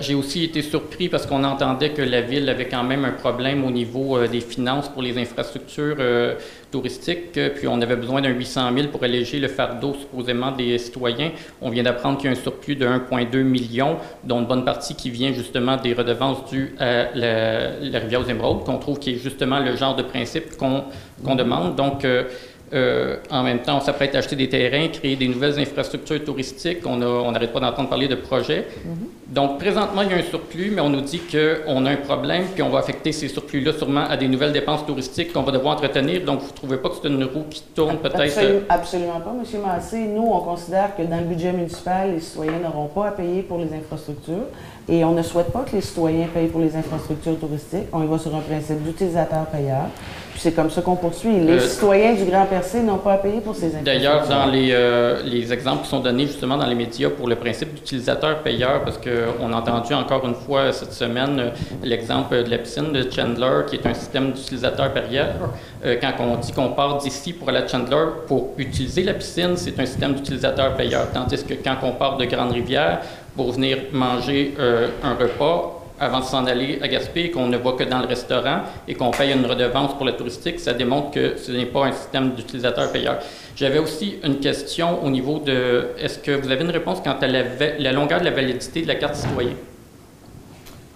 J'ai 0.00 0.14
aussi 0.14 0.44
été 0.44 0.62
surpris 0.62 1.08
parce 1.08 1.26
qu'on 1.26 1.44
entendait 1.44 1.90
que 1.90 2.02
la 2.02 2.20
ville 2.20 2.48
avait 2.48 2.66
quand 2.68 2.82
même 2.82 2.93
un 3.02 3.12
problème 3.12 3.64
au 3.64 3.70
niveau 3.70 4.18
euh, 4.18 4.28
des 4.28 4.40
finances 4.40 4.88
pour 4.90 5.02
les 5.02 5.16
infrastructures 5.18 5.96
euh, 5.98 6.34
touristiques, 6.70 7.36
euh, 7.38 7.48
puis 7.48 7.66
on 7.66 7.80
avait 7.80 7.96
besoin 7.96 8.20
d'un 8.20 8.28
800 8.28 8.70
000 8.76 8.88
pour 8.88 9.02
alléger 9.02 9.40
le 9.40 9.48
fardeau 9.48 9.94
supposément 9.94 10.52
des 10.52 10.76
citoyens. 10.78 11.30
On 11.62 11.70
vient 11.70 11.82
d'apprendre 11.82 12.18
qu'il 12.18 12.30
y 12.30 12.34
a 12.34 12.36
un 12.36 12.40
surplus 12.40 12.76
de 12.76 12.86
1,2 12.86 13.42
million, 13.42 13.96
dont 14.22 14.40
une 14.40 14.46
bonne 14.46 14.64
partie 14.64 14.94
qui 14.94 15.08
vient 15.10 15.32
justement 15.32 15.78
des 15.78 15.94
redevances 15.94 16.44
dues 16.50 16.74
à 16.78 17.06
la, 17.14 17.98
rivière 17.98 18.20
aux 18.20 18.28
Émeraudes, 18.28 18.64
qu'on 18.64 18.78
trouve 18.78 18.98
qui 18.98 19.12
est 19.14 19.18
justement 19.18 19.58
le 19.58 19.74
genre 19.76 19.96
de 19.96 20.02
principe 20.02 20.56
qu'on 20.56 20.84
qu'on 21.24 21.36
demande. 21.36 21.76
Donc, 21.76 22.04
euh, 22.74 23.16
en 23.30 23.42
même 23.42 23.60
temps, 23.60 23.76
on 23.78 23.80
s'apprête 23.80 24.14
à 24.14 24.18
acheter 24.18 24.36
des 24.36 24.48
terrains, 24.48 24.88
créer 24.88 25.16
des 25.16 25.28
nouvelles 25.28 25.58
infrastructures 25.58 26.24
touristiques. 26.24 26.84
On 26.86 26.96
n'arrête 27.30 27.52
pas 27.52 27.60
d'entendre 27.60 27.88
parler 27.88 28.08
de 28.08 28.16
projets. 28.16 28.66
Donc, 29.28 29.58
présentement, 29.58 30.02
il 30.02 30.10
y 30.10 30.14
a 30.14 30.16
un 30.16 30.22
surplus, 30.22 30.70
mais 30.74 30.80
on 30.80 30.90
nous 30.90 31.00
dit 31.00 31.20
qu'on 31.20 31.86
a 31.86 31.90
un 31.90 31.96
problème, 31.96 32.44
puis 32.52 32.62
on 32.62 32.68
va 32.70 32.80
affecter 32.80 33.12
ces 33.12 33.28
surplus-là 33.28 33.72
sûrement 33.72 34.04
à 34.08 34.16
des 34.16 34.28
nouvelles 34.28 34.52
dépenses 34.52 34.84
touristiques 34.86 35.32
qu'on 35.32 35.42
va 35.42 35.52
devoir 35.52 35.74
entretenir. 35.76 36.22
Donc, 36.24 36.40
vous 36.40 36.48
ne 36.48 36.52
trouvez 36.52 36.76
pas 36.76 36.88
que 36.90 36.96
c'est 37.00 37.08
une 37.08 37.24
roue 37.24 37.44
qui 37.48 37.62
tourne 37.74 37.96
peut-être? 37.98 38.18
euh, 38.18 38.24
Absolument, 38.28 38.60
absolument 38.68 39.20
pas, 39.20 39.32
monsieur 39.32 39.58
Massé. 39.60 39.98
Nous, 40.06 40.22
on 40.22 40.40
considère 40.40 40.94
que 40.96 41.02
dans 41.02 41.18
le 41.18 41.24
budget 41.24 41.52
municipal, 41.52 42.12
les 42.12 42.20
citoyens 42.20 42.58
n'auront 42.62 42.88
pas 42.88 43.08
à 43.08 43.10
payer 43.12 43.42
pour 43.42 43.58
les 43.58 43.72
infrastructures. 43.72 44.46
Et 44.88 45.02
on 45.04 45.12
ne 45.12 45.22
souhaite 45.22 45.50
pas 45.50 45.60
que 45.60 45.74
les 45.76 45.80
citoyens 45.80 46.26
payent 46.32 46.48
pour 46.48 46.60
les 46.60 46.76
infrastructures 46.76 47.38
touristiques. 47.38 47.88
On 47.92 48.02
y 48.02 48.06
va 48.06 48.18
sur 48.18 48.34
un 48.34 48.40
principe 48.40 48.82
d'utilisateur-payeur. 48.82 49.86
Puis 50.34 50.40
c'est 50.42 50.52
comme 50.52 50.68
ça 50.68 50.82
qu'on 50.82 50.96
poursuit. 50.96 51.38
Les 51.38 51.52
Euh, 51.52 51.60
citoyens 51.60 52.12
du 52.12 52.24
Grand 52.24 52.44
Percé 52.46 52.82
n'ont 52.82 52.98
pas 52.98 53.12
à 53.12 53.18
payer 53.18 53.40
pour 53.40 53.54
ces 53.54 53.66
infrastructures. 53.66 53.94
D'ailleurs, 53.94 54.26
dans 54.28 54.46
les, 54.46 54.70
euh, 54.72 55.22
les 55.24 55.52
exemples 55.52 55.84
qui 55.84 55.90
sont 55.90 56.00
donnés 56.00 56.26
justement 56.26 56.56
dans 56.56 56.66
les 56.66 56.74
médias 56.74 57.08
pour 57.08 57.28
le 57.28 57.36
principe 57.36 57.72
d'utilisateur-payeur, 57.72 58.82
parce 58.82 58.98
qu'on 58.98 59.52
a 59.52 59.56
entendu 59.56 59.94
encore 59.94 60.26
une 60.26 60.34
fois 60.34 60.72
cette 60.72 60.92
semaine 60.92 61.38
euh, 61.38 61.50
l'exemple 61.84 62.42
de 62.42 62.50
la 62.50 62.58
piscine 62.58 62.90
de 62.92 63.08
Chandler, 63.08 63.60
qui 63.68 63.76
est 63.76 63.86
un 63.86 63.94
système 63.94 64.32
d'utilisateur-payeur. 64.32 65.28
Euh, 65.84 65.94
quand 66.00 66.12
on 66.18 66.34
dit 66.38 66.50
qu'on 66.50 66.70
part 66.70 66.98
d'ici 66.98 67.32
pour 67.32 67.48
aller 67.50 67.58
à 67.58 67.68
Chandler 67.68 68.04
pour 68.26 68.54
utiliser 68.58 69.04
la 69.04 69.14
piscine, 69.14 69.56
c'est 69.56 69.78
un 69.78 69.86
système 69.86 70.14
d'utilisateur-payeur. 70.14 71.12
Tandis 71.14 71.44
que 71.44 71.54
quand 71.54 71.76
on 71.84 71.92
part 71.92 72.16
de 72.16 72.24
Grande-Rivière 72.24 73.02
pour 73.36 73.52
venir 73.52 73.78
manger 73.92 74.54
un 75.04 75.14
repas, 75.14 75.83
avant 76.00 76.20
de 76.20 76.24
s'en 76.24 76.44
aller 76.46 76.78
à 76.82 76.88
Gaspé, 76.88 77.30
qu'on 77.30 77.46
ne 77.46 77.56
va 77.56 77.72
que 77.72 77.84
dans 77.84 78.00
le 78.00 78.06
restaurant 78.06 78.62
et 78.88 78.94
qu'on 78.94 79.10
paye 79.10 79.32
une 79.32 79.46
redevance 79.46 79.94
pour 79.94 80.04
la 80.06 80.12
touristique, 80.12 80.58
ça 80.58 80.72
démontre 80.72 81.12
que 81.12 81.36
ce 81.36 81.52
n'est 81.52 81.66
pas 81.66 81.86
un 81.86 81.92
système 81.92 82.30
d'utilisateur-payeur. 82.30 83.18
J'avais 83.54 83.78
aussi 83.78 84.16
une 84.24 84.40
question 84.40 85.04
au 85.04 85.10
niveau 85.10 85.38
de, 85.38 85.88
est-ce 85.98 86.18
que 86.18 86.32
vous 86.32 86.50
avez 86.50 86.64
une 86.64 86.70
réponse 86.70 86.98
quant 87.02 87.16
à 87.20 87.26
la, 87.28 87.92
longueur 87.92 88.18
de 88.20 88.24
la 88.24 88.32
validité 88.32 88.82
de 88.82 88.88
la 88.88 88.96
carte 88.96 89.14
citoyen? 89.14 89.52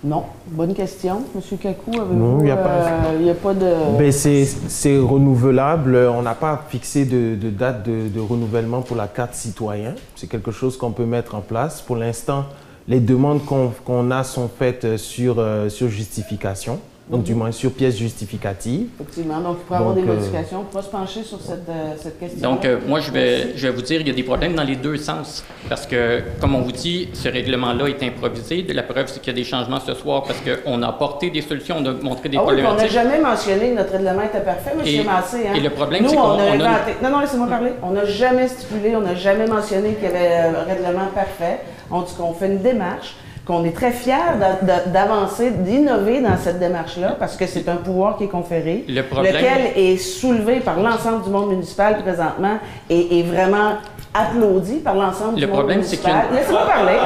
Non. 0.02 0.24
Bonne 0.46 0.74
question. 0.74 1.24
Monsieur 1.34 1.56
Kakou. 1.56 1.90
Non, 1.90 2.38
il 2.38 2.44
n'y 2.44 2.50
a 2.52 2.56
pas- 2.56 2.68
euh, 3.12 3.32
a 3.32 3.34
pas 3.34 3.52
de... 3.54 3.98
Ben, 3.98 4.12
c'est 4.12 4.44
c'est 4.44 4.96
renouvelable. 4.96 5.96
On 5.96 6.22
n'a 6.22 6.36
pas 6.36 6.64
fixé 6.68 7.04
de, 7.04 7.34
de 7.34 7.50
date 7.50 7.84
de, 7.84 8.08
de 8.08 8.20
renouvellement 8.20 8.80
pour 8.80 8.96
la 8.96 9.08
carte 9.08 9.34
citoyen. 9.34 9.94
C'est 10.14 10.28
quelque 10.28 10.52
chose 10.52 10.76
qu'on 10.76 10.92
peut 10.92 11.04
mettre 11.04 11.34
en 11.34 11.40
place. 11.40 11.82
Pour 11.82 11.96
l'instant, 11.96 12.44
les 12.88 13.00
demandes 13.00 13.40
qu'on 13.44 14.10
a 14.10 14.24
sont 14.24 14.48
faites 14.58 14.96
sur, 14.96 15.36
euh, 15.38 15.68
sur 15.68 15.88
justification, 15.88 16.80
donc 17.10 17.22
du 17.22 17.34
moins 17.34 17.52
sur 17.52 17.70
pièce 17.72 17.96
justificative. 17.96 18.86
Effectivement. 19.00 19.40
Donc, 19.40 19.56
il 19.60 19.64
pourrait 19.64 19.78
y 19.78 19.80
avoir 19.82 19.94
des 19.94 20.02
euh, 20.02 20.06
modifications. 20.06 20.60
On 20.60 20.64
pourra 20.64 20.82
se 20.82 20.88
pencher 20.90 21.22
sur 21.22 21.38
cette, 21.40 21.68
euh, 21.68 21.92
cette 21.98 22.18
question. 22.18 22.40
Donc, 22.50 22.64
euh, 22.64 22.78
moi, 22.86 23.00
je 23.00 23.10
vais, 23.10 23.56
je 23.56 23.66
vais 23.66 23.72
vous 23.74 23.80
dire, 23.82 24.00
il 24.00 24.08
y 24.08 24.10
a 24.10 24.14
des 24.14 24.22
problèmes 24.22 24.54
dans 24.54 24.62
les 24.64 24.76
deux 24.76 24.96
sens. 24.96 25.42
Parce 25.68 25.86
que, 25.86 26.20
comme 26.40 26.54
on 26.54 26.60
vous 26.62 26.72
dit, 26.72 27.08
ce 27.14 27.28
règlement-là 27.28 27.88
est 27.88 28.02
improvisé. 28.02 28.62
La 28.74 28.82
preuve, 28.82 29.06
c'est 29.08 29.20
qu'il 29.20 29.32
y 29.34 29.36
a 29.36 29.38
des 29.38 29.44
changements 29.44 29.80
ce 29.80 29.92
soir 29.94 30.22
parce 30.24 30.40
qu'on 30.40 30.82
a 30.82 30.88
apporté 30.88 31.28
des 31.30 31.42
solutions, 31.42 31.76
on 31.78 31.86
a 31.86 31.92
montré 31.92 32.28
des 32.30 32.36
Ah 32.38 32.42
oui, 32.46 32.54
puis 32.56 32.62
on 32.66 32.68
n'a 32.74 32.74
problématiques. 32.74 32.90
jamais 32.92 33.20
mentionné 33.20 33.70
que 33.70 33.76
notre 33.76 33.92
règlement 33.92 34.22
était 34.22 34.40
parfait, 34.40 34.70
M. 34.74 34.80
Et- 34.86 35.04
Massé. 35.04 35.36
Hein? 35.48 35.54
et 35.56 35.60
le 35.60 35.70
problème, 35.70 36.04
c'est 36.08 36.16
on 36.16 36.20
qu'on- 36.22 36.28
a 36.30 36.34
on 36.34 36.38
a- 36.60 36.68
inventé... 36.68 36.92
Non, 37.02 37.10
non, 37.10 37.20
laissez-moi 37.20 37.46
parler. 37.48 37.70
On 37.82 37.90
n'a 37.90 38.04
jamais 38.06 38.48
stipulé, 38.48 38.96
on 38.96 39.00
n'a 39.02 39.14
jamais 39.14 39.46
mentionné 39.46 39.94
qu'il 39.94 40.04
y 40.04 40.06
avait 40.06 40.30
euh, 40.54 40.60
un 40.62 40.64
règlement 40.64 41.06
parfait. 41.14 41.60
On 41.90 42.02
dit 42.02 42.14
qu'on 42.14 42.32
fait 42.34 42.46
une 42.46 42.58
démarche, 42.58 43.16
qu'on 43.46 43.64
est 43.64 43.74
très 43.74 43.92
fiers 43.92 44.12
d'a- 44.38 44.58
d'a- 44.60 44.84
d'avancer, 44.86 45.50
d'innover 45.50 46.20
dans 46.20 46.36
cette 46.36 46.58
démarche-là, 46.58 47.16
parce 47.18 47.34
que 47.36 47.46
c'est 47.46 47.66
un 47.68 47.76
pouvoir 47.76 48.16
qui 48.18 48.24
est 48.24 48.28
conféré, 48.28 48.84
Le 48.88 49.02
problème- 49.02 49.34
lequel 49.34 49.72
est 49.76 49.96
soulevé 49.96 50.60
par 50.60 50.78
l'ensemble 50.78 51.22
du 51.24 51.30
monde 51.30 51.48
municipal 51.48 51.98
présentement 52.02 52.58
et 52.90 53.20
est 53.20 53.22
vraiment 53.22 53.74
applaudi 54.12 54.76
par 54.80 54.94
l'ensemble 54.94 55.36
du 55.36 55.40
Le 55.42 55.46
monde 55.46 55.56
problème, 55.56 55.78
municipal. 55.78 56.24
une- 56.30 56.36
Laissez-moi 56.36 56.66
parler. 56.66 56.96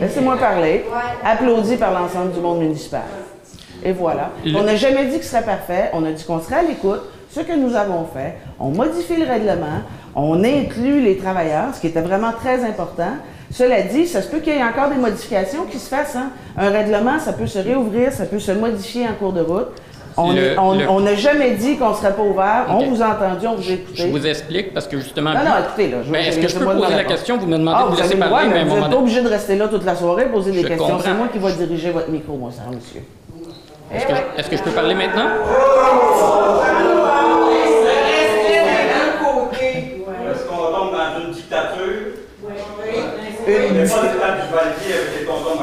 Laissez-moi 0.00 0.36
parler. 0.36 0.84
Applaudi 1.24 1.76
par 1.76 1.92
l'ensemble 1.92 2.32
du 2.32 2.40
monde 2.40 2.58
municipal. 2.58 3.02
Et 3.84 3.92
voilà. 3.92 4.30
Le- 4.44 4.56
On 4.56 4.62
n'a 4.62 4.76
jamais 4.76 5.04
dit 5.06 5.18
que 5.18 5.24
ce 5.24 5.30
serait 5.30 5.42
parfait. 5.44 5.90
On 5.92 6.04
a 6.04 6.10
dit 6.10 6.24
qu'on 6.24 6.40
serait 6.40 6.56
à 6.56 6.62
l'écoute. 6.62 7.02
Ce 7.34 7.40
que 7.40 7.52
nous 7.52 7.74
avons 7.74 8.04
fait, 8.14 8.34
on 8.60 8.68
modifie 8.68 9.16
le 9.16 9.26
règlement, 9.26 9.80
on 10.14 10.44
inclut 10.44 11.00
les 11.00 11.16
travailleurs, 11.16 11.74
ce 11.74 11.80
qui 11.80 11.88
était 11.88 12.00
vraiment 12.00 12.30
très 12.32 12.64
important. 12.64 13.12
Cela 13.52 13.82
dit, 13.82 14.06
ça 14.06 14.22
se 14.22 14.28
peut 14.28 14.38
qu'il 14.38 14.54
y 14.54 14.58
ait 14.58 14.62
encore 14.62 14.88
des 14.88 15.00
modifications 15.00 15.64
qui 15.70 15.78
se 15.78 15.88
fassent. 15.88 16.14
hein. 16.16 16.30
Un 16.56 16.70
règlement, 16.70 17.18
ça 17.18 17.32
peut 17.32 17.46
se 17.48 17.58
réouvrir, 17.58 18.12
ça 18.12 18.26
peut 18.26 18.38
se 18.38 18.52
modifier 18.52 19.06
en 19.08 19.14
cours 19.18 19.32
de 19.32 19.40
route. 19.40 19.68
On 20.16 21.00
n'a 21.00 21.14
jamais 21.16 21.52
dit 21.52 21.76
qu'on 21.76 21.90
ne 21.90 21.94
serait 21.94 22.12
pas 22.14 22.22
ouvert. 22.22 22.66
On 22.68 22.86
vous 22.86 23.02
a 23.02 23.06
entendu, 23.08 23.46
on 23.48 23.56
vous 23.56 23.68
a 23.68 23.72
écouté. 23.72 24.02
Je 24.02 24.06
vous 24.06 24.26
explique 24.26 24.72
parce 24.72 24.86
que 24.86 24.96
justement. 24.98 25.30
Non, 25.32 25.40
non, 25.40 25.50
écoutez, 25.66 25.88
là. 25.90 25.96
Ben, 26.08 26.24
Est-ce 26.24 26.38
que 26.38 26.46
je 26.48 26.56
peux 26.56 26.64
poser 26.66 26.94
la 26.94 27.04
question? 27.04 27.36
Vous 27.36 27.46
me 27.46 27.58
demandez 27.58 27.76
Ah, 27.80 27.82
de 27.84 27.88
vous 27.90 27.96
vous 27.96 28.02
laisser 28.02 28.16
parler, 28.16 28.48
mais 28.52 28.64
vous 28.64 28.76
n'êtes 28.76 28.90
pas 28.90 28.96
obligé 28.96 29.22
de 29.22 29.28
rester 29.28 29.56
là 29.56 29.66
toute 29.66 29.84
la 29.84 29.96
soirée 29.96 30.22
et 30.22 30.26
poser 30.26 30.52
des 30.52 30.62
Je 30.62 30.68
questions. 30.68 30.98
C'est 31.00 31.14
moi 31.14 31.26
qui 31.32 31.38
vais 31.38 31.52
diriger 31.66 31.90
votre 31.90 32.10
micro, 32.10 32.36
mon 32.36 32.50
cher 32.52 32.62
monsieur. 32.72 33.02
Est-ce 33.92 34.06
que, 34.06 34.12
est-ce 34.38 34.50
que 34.50 34.56
je 34.56 34.62
peux 34.62 34.70
parler 34.70 34.94
maintenant? 34.94 35.26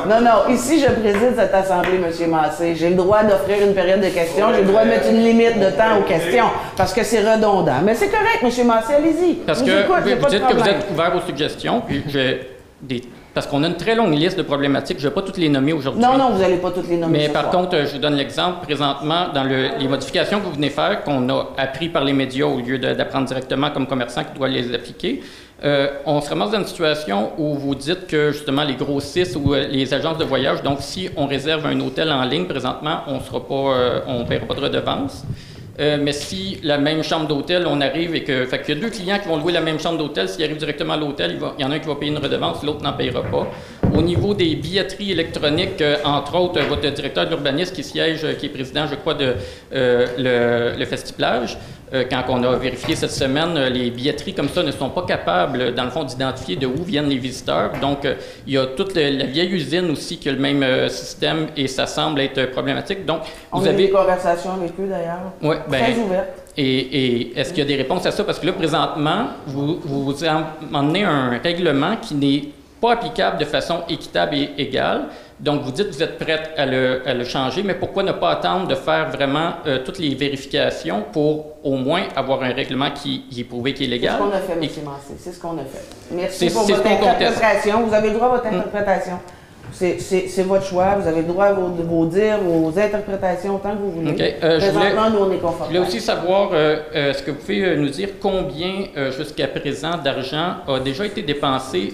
Non, 0.09 0.21
non, 0.21 0.53
ici, 0.53 0.79
je 0.79 0.91
préside 0.99 1.35
cette 1.38 1.53
assemblée, 1.53 1.95
M. 1.95 2.29
Massé. 2.29 2.75
J'ai 2.75 2.89
le 2.89 2.95
droit 2.95 3.23
d'offrir 3.23 3.57
une 3.65 3.73
période 3.73 4.01
de 4.01 4.09
questions. 4.09 4.47
J'ai 4.53 4.61
le 4.61 4.67
droit 4.67 4.83
de 4.83 4.89
mettre 4.89 5.09
une 5.09 5.23
limite 5.23 5.59
de 5.59 5.69
temps 5.71 5.97
aux 5.99 6.03
questions 6.03 6.45
parce 6.75 6.93
que 6.93 7.03
c'est 7.03 7.19
redondant. 7.21 7.81
Mais 7.83 7.95
c'est 7.95 8.09
correct, 8.09 8.39
M. 8.43 8.67
Massé, 8.67 8.93
allez-y. 8.95 9.33
Parce 9.45 9.59
Je 9.59 9.65
que 9.65 9.88
vous 9.88 9.93
vous, 9.93 10.27
dites 10.29 10.47
que 10.47 10.53
vous 10.55 10.67
êtes 10.67 10.85
ouvert 10.91 11.13
aux 11.15 11.25
suggestions, 11.25 11.81
puis 11.81 12.03
je, 12.07 12.38
des- 12.81 13.03
parce 13.33 13.47
qu'on 13.47 13.63
a 13.63 13.67
une 13.67 13.77
très 13.77 13.95
longue 13.95 14.13
liste 14.13 14.38
de 14.38 14.43
problématiques. 14.43 14.97
Je 14.99 15.05
ne 15.05 15.09
vais 15.09 15.15
pas 15.15 15.21
toutes 15.21 15.38
les 15.38 15.47
nommer 15.47 15.71
aujourd'hui. 15.71 16.01
Non, 16.01 16.17
non, 16.17 16.31
vous 16.31 16.41
n'allez 16.41 16.57
pas 16.57 16.71
toutes 16.71 16.89
les 16.89 16.97
nommer 16.97 17.19
Mais 17.19 17.27
ce 17.27 17.31
par 17.31 17.43
soir. 17.43 17.53
contre, 17.53 17.75
euh, 17.77 17.85
je 17.85 17.93
vous 17.93 17.99
donne 17.99 18.15
l'exemple 18.15 18.65
présentement 18.65 19.27
dans 19.33 19.43
le- 19.45 19.69
les 19.79 19.88
modifications 19.88 20.39
que 20.41 20.45
vous 20.47 20.53
venez 20.53 20.69
faire, 20.69 21.03
qu'on 21.03 21.29
a 21.29 21.47
appris 21.57 21.88
par 21.88 22.03
les 22.03 22.11
médias 22.13 22.45
au 22.45 22.59
lieu 22.59 22.77
d'apprendre 22.77 23.27
directement 23.27 23.69
comme 23.69 23.88
commerçant 23.88 24.23
qui 24.25 24.38
doit 24.38 24.49
les 24.49 24.73
appliquer. 24.73 25.21
Euh, 25.63 25.89
on 26.07 26.21
se 26.21 26.29
ramasse 26.29 26.51
dans 26.51 26.59
une 26.59 26.65
situation 26.65 27.33
où 27.38 27.53
vous 27.53 27.75
dites 27.75 28.07
que 28.07 28.31
justement 28.31 28.63
les 28.63 28.73
grossistes 28.73 29.38
ou 29.39 29.53
euh, 29.53 29.67
les 29.67 29.93
agences 29.93 30.17
de 30.17 30.23
voyage, 30.23 30.63
donc 30.63 30.77
si 30.81 31.09
on 31.15 31.27
réserve 31.27 31.67
un 31.67 31.79
hôtel 31.81 32.11
en 32.11 32.23
ligne 32.25 32.45
présentement, 32.45 33.01
on 33.07 33.19
sera 33.19 33.39
euh, 33.51 34.23
paiera 34.25 34.45
pas 34.45 34.55
de 34.55 34.61
redevance. 34.61 35.23
Mais 35.79 36.11
si 36.11 36.59
la 36.61 36.77
même 36.77 37.01
chambre 37.01 37.27
d'hôtel, 37.27 37.65
on 37.67 37.81
arrive 37.81 38.13
et 38.13 38.23
que. 38.23 38.45
Fait 38.45 38.61
qu'il 38.61 38.75
y 38.75 38.77
a 38.77 38.81
deux 38.81 38.91
clients 38.91 39.17
qui 39.17 39.27
vont 39.27 39.38
louer 39.38 39.51
la 39.51 39.61
même 39.61 39.79
chambre 39.79 39.97
d'hôtel. 39.97 40.29
S'ils 40.29 40.43
arrivent 40.43 40.59
directement 40.59 40.93
à 40.93 40.97
l'hôtel, 40.97 41.39
il, 41.57 41.63
y 41.63 41.65
en 41.65 41.71
a 41.71 41.73
un 41.73 41.79
qui 41.79 41.88
va 41.88 41.95
payer 41.95 42.11
une 42.11 42.19
redevance, 42.19 42.61
l'autre 42.61 42.83
n'en 42.83 42.93
payera 42.93 43.23
pas. 43.23 43.47
Au 43.91 44.01
niveau 44.03 44.35
des 44.35 44.53
billetteries 44.53 45.13
électroniques, 45.13 45.83
entre 46.03 46.35
autres, 46.35 46.61
votre 46.67 46.88
directeur 46.88 47.25
de 47.25 47.29
l'urbanisme 47.31 47.73
qui 47.73 47.83
siège, 47.83 48.27
qui 48.38 48.45
est 48.45 48.49
président, 48.49 48.85
je 48.85 48.93
crois, 48.93 49.15
de 49.15 49.33
le, 49.71 50.77
le 50.77 50.85
Festiplage, 50.85 51.57
euh, 51.93 52.05
quand 52.09 52.23
on 52.30 52.41
a 52.43 52.55
vérifié 52.55 52.95
cette 52.95 53.11
semaine, 53.11 53.57
euh, 53.57 53.69
les 53.69 53.91
billetteries 53.91 54.34
comme 54.34 54.47
ça 54.49 54.63
ne 54.63 54.72
sont 54.72 54.89
pas 54.89 55.03
capables, 55.03 55.73
dans 55.76 55.84
le 55.84 55.89
fond, 55.89 56.03
d'identifier 56.03 56.55
de 56.55 56.65
où 56.68 56.84
viennent 56.84 57.09
les 57.09 57.18
visiteurs. 57.18 57.72
Donc, 57.81 58.05
euh, 58.05 58.15
il 58.47 58.53
y 58.53 58.57
a 58.57 58.65
toute 58.65 58.95
la 58.95 59.26
vieille 59.26 59.51
usine 59.53 59.91
aussi 59.91 60.18
qui 60.18 60.30
a 60.30 60.31
le 60.31 60.39
même 60.39 60.63
euh, 60.63 60.88
système 60.89 61.47
et 61.57 61.68
ça 61.68 61.85
semble 61.88 62.22
être 62.22 62.45
problématique. 62.51 63.05
Donc, 63.05 63.22
On 63.51 63.59
vous 63.59 63.65
a 63.68 63.69
avez. 63.69 63.88
des 63.88 63.89
conversations 63.89 64.53
avec 64.53 64.72
eux, 64.80 64.88
d'ailleurs. 64.88 65.34
Ouais, 65.41 65.57
ben, 65.69 65.80
Très 65.84 65.95
ouvertes. 65.99 66.30
et, 66.57 66.63
et 66.80 67.39
est-ce 67.39 67.49
qu'il 67.49 67.59
y 67.59 67.65
a 67.65 67.65
des 67.65 67.76
réponses 67.76 68.05
à 68.05 68.11
ça? 68.11 68.23
Parce 68.23 68.39
que 68.39 68.45
là, 68.45 68.53
présentement, 68.53 69.27
vous, 69.47 69.80
vous, 69.84 70.03
vous 70.05 70.15
emmenez 70.73 71.03
un 71.03 71.38
règlement 71.43 71.97
qui 71.97 72.15
n'est 72.15 72.43
pas 72.80 72.93
applicable 72.93 73.38
de 73.38 73.45
façon 73.45 73.81
équitable 73.89 74.35
et 74.35 74.49
égale. 74.57 75.03
Donc, 75.41 75.63
vous 75.63 75.72
dites 75.72 75.88
que 75.89 75.93
vous 75.95 76.03
êtes 76.03 76.19
prête 76.19 76.51
à 76.55 76.65
le, 76.68 77.01
à 77.03 77.15
le 77.15 77.23
changer, 77.23 77.63
mais 77.63 77.73
pourquoi 77.73 78.03
ne 78.03 78.11
pas 78.11 78.30
attendre 78.31 78.68
de 78.68 78.76
faire 78.76 79.09
vraiment 79.09 79.53
euh, 79.65 79.80
toutes 79.84 79.97
les 79.97 80.13
vérifications 80.13 81.03
pour 81.11 81.53
au 81.63 81.77
moins 81.77 82.03
avoir 82.15 82.43
un 82.43 82.53
règlement 82.53 82.91
qui, 82.91 83.23
qui 83.30 83.41
est 83.41 83.43
prouvé 83.43 83.73
qui 83.73 83.84
est 83.84 83.88
C'est 83.88 83.91
légal? 83.91 84.13
ce 84.19 84.23
qu'on 84.23 84.31
a 84.31 84.39
fait, 84.39 84.53
M. 84.53 84.59
Massé. 84.85 85.13
C'est 85.18 85.31
ce 85.31 85.39
qu'on 85.39 85.57
a 85.57 85.61
fait. 85.65 85.84
Merci 86.11 86.47
C'est- 86.49 86.53
pour 86.53 86.63
c'est 86.63 86.73
votre 86.73 86.88
interprétation. 86.88 87.81
Vous 87.88 87.93
avez 87.93 88.09
le 88.09 88.13
droit 88.15 88.27
à 88.27 88.31
votre 88.38 88.51
Mm. 88.51 88.55
interprétation. 88.59 89.19
C'est- 89.26 89.40
C'est 89.72 90.43
votre 90.43 90.65
choix. 90.65 90.95
Vous 90.95 91.07
avez 91.07 91.22
le 91.22 91.27
droit 91.27 91.45
à 91.45 91.53
vos, 91.53 91.69
de 91.69 91.84
vos 91.84 92.06
dires, 92.06 92.39
vos 92.39 92.77
interprétations 92.77 93.56
autant 93.56 93.72
que 93.72 93.77
vous 93.77 93.91
voulez. 93.91 94.35
Euh, 94.43 94.60
je 94.60 94.69
voulais- 94.69 94.89
Présentement, 94.91 95.10
nous, 95.10 95.26
on 95.26 95.31
est 95.31 95.39
Je 95.41 95.68
voulais 95.68 95.80
aussi 95.80 95.99
savoir, 95.99 96.49
euh, 96.53 96.77
euh, 96.95 97.10
est-ce 97.11 97.23
que 97.23 97.31
vous 97.31 97.38
pouvez 97.38 97.76
nous 97.77 97.89
dire 97.89 98.10
combien 98.22 98.85
jusqu'à 99.18 99.48
présent 99.48 99.98
d'argent 100.03 100.56
a 100.68 100.80
déjà 100.80 101.06
été 101.06 101.22
dépensé 101.22 101.93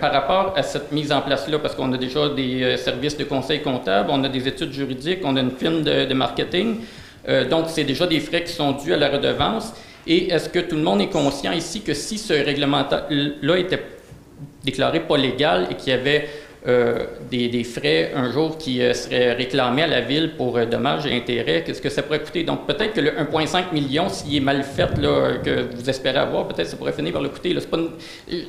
par 0.00 0.12
rapport 0.12 0.54
à 0.56 0.62
cette 0.62 0.90
mise 0.92 1.12
en 1.12 1.20
place-là? 1.20 1.58
Parce 1.58 1.74
qu'on 1.74 1.92
a 1.92 1.98
déjà 1.98 2.28
des 2.30 2.76
services 2.76 3.16
de 3.16 3.24
conseil 3.24 3.60
comptable, 3.62 4.10
on 4.12 4.22
a 4.24 4.28
des 4.28 4.46
études 4.48 4.72
juridiques, 4.72 5.20
on 5.24 5.36
a 5.36 5.40
une 5.40 5.52
firme 5.52 5.82
de, 5.82 6.04
de 6.06 6.14
marketing. 6.14 6.76
Donc, 7.50 7.66
c'est 7.68 7.84
déjà 7.84 8.06
des 8.06 8.20
frais 8.20 8.42
qui 8.44 8.52
sont 8.52 8.72
dus 8.72 8.92
à 8.94 8.96
la 8.96 9.08
redevance. 9.08 9.72
Et 10.06 10.30
est-ce 10.32 10.48
que 10.48 10.60
tout 10.60 10.76
le 10.76 10.82
monde 10.82 11.00
est 11.02 11.10
conscient 11.10 11.52
ici 11.52 11.82
que 11.82 11.92
si 11.92 12.16
ce 12.16 12.32
réglementaire-là 12.32 13.56
était 13.58 13.82
déclaré 14.64 15.00
pas 15.00 15.18
légal 15.18 15.66
et 15.70 15.74
qu'il 15.74 15.90
y 15.90 15.96
avait 15.96 16.26
euh, 16.68 17.06
des, 17.30 17.64
frais 17.64 18.12
un 18.14 18.30
jour 18.30 18.58
qui 18.58 18.82
euh, 18.82 18.92
seraient 18.92 19.32
réclamés 19.32 19.84
à 19.84 19.86
la 19.86 20.02
ville 20.02 20.34
pour 20.36 20.58
euh, 20.58 20.66
dommages 20.66 21.06
et 21.06 21.16
intérêts, 21.16 21.64
qu'est-ce 21.64 21.80
que 21.80 21.88
ça 21.88 22.02
pourrait 22.02 22.20
coûter? 22.22 22.44
Donc 22.44 22.66
peut-être 22.66 22.92
que 22.92 23.00
le 23.00 23.12
1,5 23.12 23.72
million, 23.72 24.10
s'il 24.10 24.36
est 24.36 24.40
mal 24.40 24.62
fait, 24.62 24.94
que 24.94 25.74
vous 25.74 25.88
espérez 25.88 26.18
avoir, 26.18 26.46
peut-être 26.48 26.68
ça 26.68 26.76
pourrait 26.76 26.92
finir 26.92 27.14
par 27.14 27.22
le 27.22 27.30
coûter. 27.30 27.56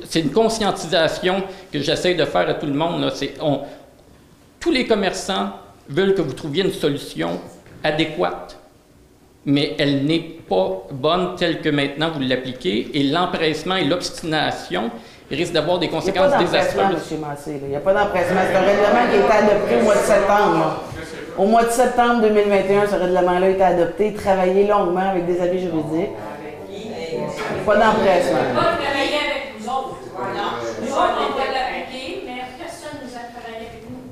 C'est 0.04 0.20
une- 0.20 0.30
conscientisation 0.30 1.42
que 1.72 1.78
j'essaie 1.80 2.14
de 2.14 2.26
faire 2.26 2.50
à 2.50 2.54
tout 2.54 2.66
le 2.66 2.74
monde. 2.74 3.10
tous 4.60 4.70
les 4.70 4.86
commerçants 4.86 5.52
veulent 5.88 6.14
que 6.14 6.22
vous 6.22 6.34
trouviez 6.34 6.64
une 6.64 6.72
solution 6.72 7.40
adéquate 7.82 8.58
mais 9.44 9.74
elle 9.78 10.04
n'est 10.04 10.20
pas 10.48 10.86
bonne 10.92 11.34
telle 11.36 11.60
que 11.60 11.68
maintenant 11.68 12.10
vous 12.10 12.20
l'appliquez, 12.20 12.90
et 12.94 13.04
l'empressement 13.04 13.76
et 13.76 13.84
l'obstination 13.84 14.90
d'avoir 15.52 15.78
des 15.78 15.86
Il 15.86 15.92
n'y 15.92 15.96
a 15.96 16.00
pas 16.00 16.04
conséquences 16.04 16.38
désastreuses. 16.38 17.12
Il 17.46 17.68
n'y 17.68 17.76
a 17.76 17.80
pas 17.80 17.94
d'empressement. 17.94 18.40
C'est 18.50 18.56
un 18.56 18.60
règlement 18.60 19.10
qui 19.10 19.16
a 19.16 19.20
été 19.24 19.52
adopté 19.52 19.76
au 19.80 19.84
mois 19.84 19.94
de 19.94 20.00
septembre. 20.00 20.82
Au 21.38 21.46
mois 21.46 21.64
de 21.64 21.70
septembre 21.70 22.20
2021, 22.20 22.86
ce 22.88 22.96
règlement-là 22.96 23.46
a 23.46 23.48
été 23.48 23.62
adopté, 23.62 24.12
travaillé 24.12 24.66
longuement 24.66 25.08
avec 25.10 25.24
des 25.26 25.40
avis 25.40 25.60
juridiques. 25.60 26.10
Pas 27.64 27.76
d'empressement. 27.76 28.44
pas 28.54 28.76
travailler 28.76 29.20
avec 29.24 29.54
nous 29.58 29.66
autres. 29.68 29.96
Nous 30.82 30.92
autres, 30.92 31.18
on 31.18 31.38
va 31.38 31.44
l'appliquer, 31.48 32.24
mais 32.26 32.42
personne 32.58 33.00
ne 33.00 33.08
nous 33.08 33.14
a 33.16 33.24
travaillé 33.32 33.66
avec 33.72 33.82
nous. 33.88 34.02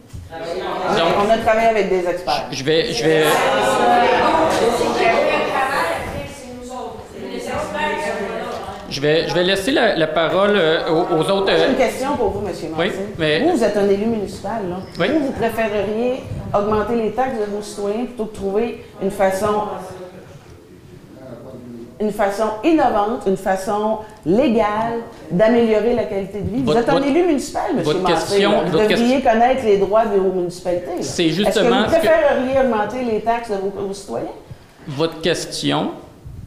Donc, 0.97 1.13
On 1.27 1.31
a 1.31 1.39
travaillé 1.39 1.69
avec 1.69 1.89
des 1.91 2.09
experts. 2.09 2.47
je 2.51 2.65
vais, 2.65 2.93
je 2.93 3.05
vais, 3.05 3.21
Qui 3.21 5.05
a 5.05 5.13
fait 5.13 5.45
le 5.45 5.51
travail 5.53 5.91
après, 6.01 6.25
c'est 6.33 6.55
nous 6.57 6.71
autres. 6.73 7.05
Les 7.21 7.37
experts 7.37 7.61
sont 7.61 7.73
pas 7.75 8.39
là. 8.39 8.61
Je 8.91 9.01
vais, 9.01 9.29
je 9.29 9.35
vais 9.35 9.45
laisser 9.45 9.71
la, 9.71 9.97
la 9.97 10.07
parole 10.07 10.53
euh, 10.57 10.89
aux, 10.91 11.15
aux 11.17 11.31
autres. 11.31 11.53
J'ai 11.57 11.62
euh, 11.65 11.71
une 11.71 11.77
question 11.77 12.17
pour 12.17 12.31
vous, 12.31 12.41
M. 12.41 12.47
Massé. 12.47 12.69
Oui, 12.79 12.91
mais- 13.19 13.41
Vous, 13.41 13.57
vous 13.57 13.65
êtes 13.65 13.77
un 13.77 13.89
élu 13.89 14.07
municipal. 14.07 14.61
Là. 14.69 14.77
Oui. 14.99 15.07
Vous, 15.12 15.27
vous 15.27 15.33
préféreriez 15.33 16.21
augmenter 16.55 16.97
les 16.97 17.11
taxes 17.12 17.39
de 17.39 17.55
vos 17.57 17.62
citoyens 17.62 18.05
plutôt 18.07 18.27
que 18.27 18.35
trouver 18.35 18.85
une 19.03 19.11
façon, 19.11 19.47
une 22.01 22.12
façon 22.12 22.45
innovante, 22.65 23.23
une 23.27 23.37
façon 23.37 23.99
légale 24.25 25.01
d'améliorer 25.31 25.95
la 25.95 26.05
qualité 26.05 26.41
de 26.41 26.49
vie? 26.57 26.62
Vous 26.62 26.73
êtes 26.77 26.89
un 26.89 26.93
votre- 26.95 27.07
élu 27.07 27.25
municipal, 27.27 27.62
M. 27.77 27.83
votre 27.83 28.03
question-. 28.05 28.51
Vous 28.67 28.73
votre 28.73 28.89
devriez 28.89 29.21
connaître 29.21 29.65
les 29.65 29.77
droits 29.77 30.07
de 30.07 30.19
vos 30.19 30.33
municipalités. 30.33 31.03
C'est 31.03 31.27
Est-ce 31.27 31.37
que 31.39 31.45
justement 31.45 31.81
vous 31.81 31.85
que- 31.85 31.91
préféreriez 31.99 32.59
augmenter 32.65 33.05
les 33.05 33.21
taxes 33.21 33.51
de 33.51 33.57
vos, 33.57 33.87
vos 33.87 33.93
citoyens? 33.95 34.27
votre 34.89 35.21
question 35.21 35.91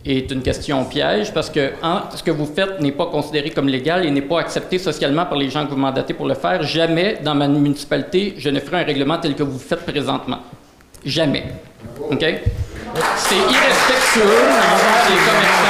est 0.05 0.31
une 0.31 0.41
question 0.41 0.83
piège 0.85 1.33
parce 1.33 1.49
que 1.49 1.71
hein, 1.81 2.03
ce 2.13 2.21
que 2.23 2.31
vous 2.31 2.45
faites 2.45 2.79
n'est 2.81 2.91
pas 2.91 3.05
considéré 3.05 3.49
comme 3.51 3.67
légal 3.67 4.05
et 4.05 4.11
n'est 4.11 4.21
pas 4.21 4.39
accepté 4.41 4.77
socialement 4.77 5.25
par 5.25 5.37
les 5.37 5.49
gens 5.49 5.65
que 5.65 5.71
vous 5.71 5.77
mandatez 5.77 6.13
pour 6.13 6.27
le 6.27 6.33
faire. 6.33 6.61
Jamais 6.63 7.19
dans 7.23 7.35
ma 7.35 7.47
municipalité, 7.47 8.35
je 8.37 8.49
ne 8.49 8.59
ferai 8.59 8.81
un 8.81 8.85
règlement 8.85 9.17
tel 9.17 9.35
que 9.35 9.43
vous 9.43 9.59
faites 9.59 9.85
présentement. 9.85 10.39
Jamais. 11.05 11.45
OK? 11.99 12.19
C'est 12.19 13.35
irrespectueux 13.35 14.21
envers 14.21 15.09
les 15.09 15.15
commerçants. 15.15 15.63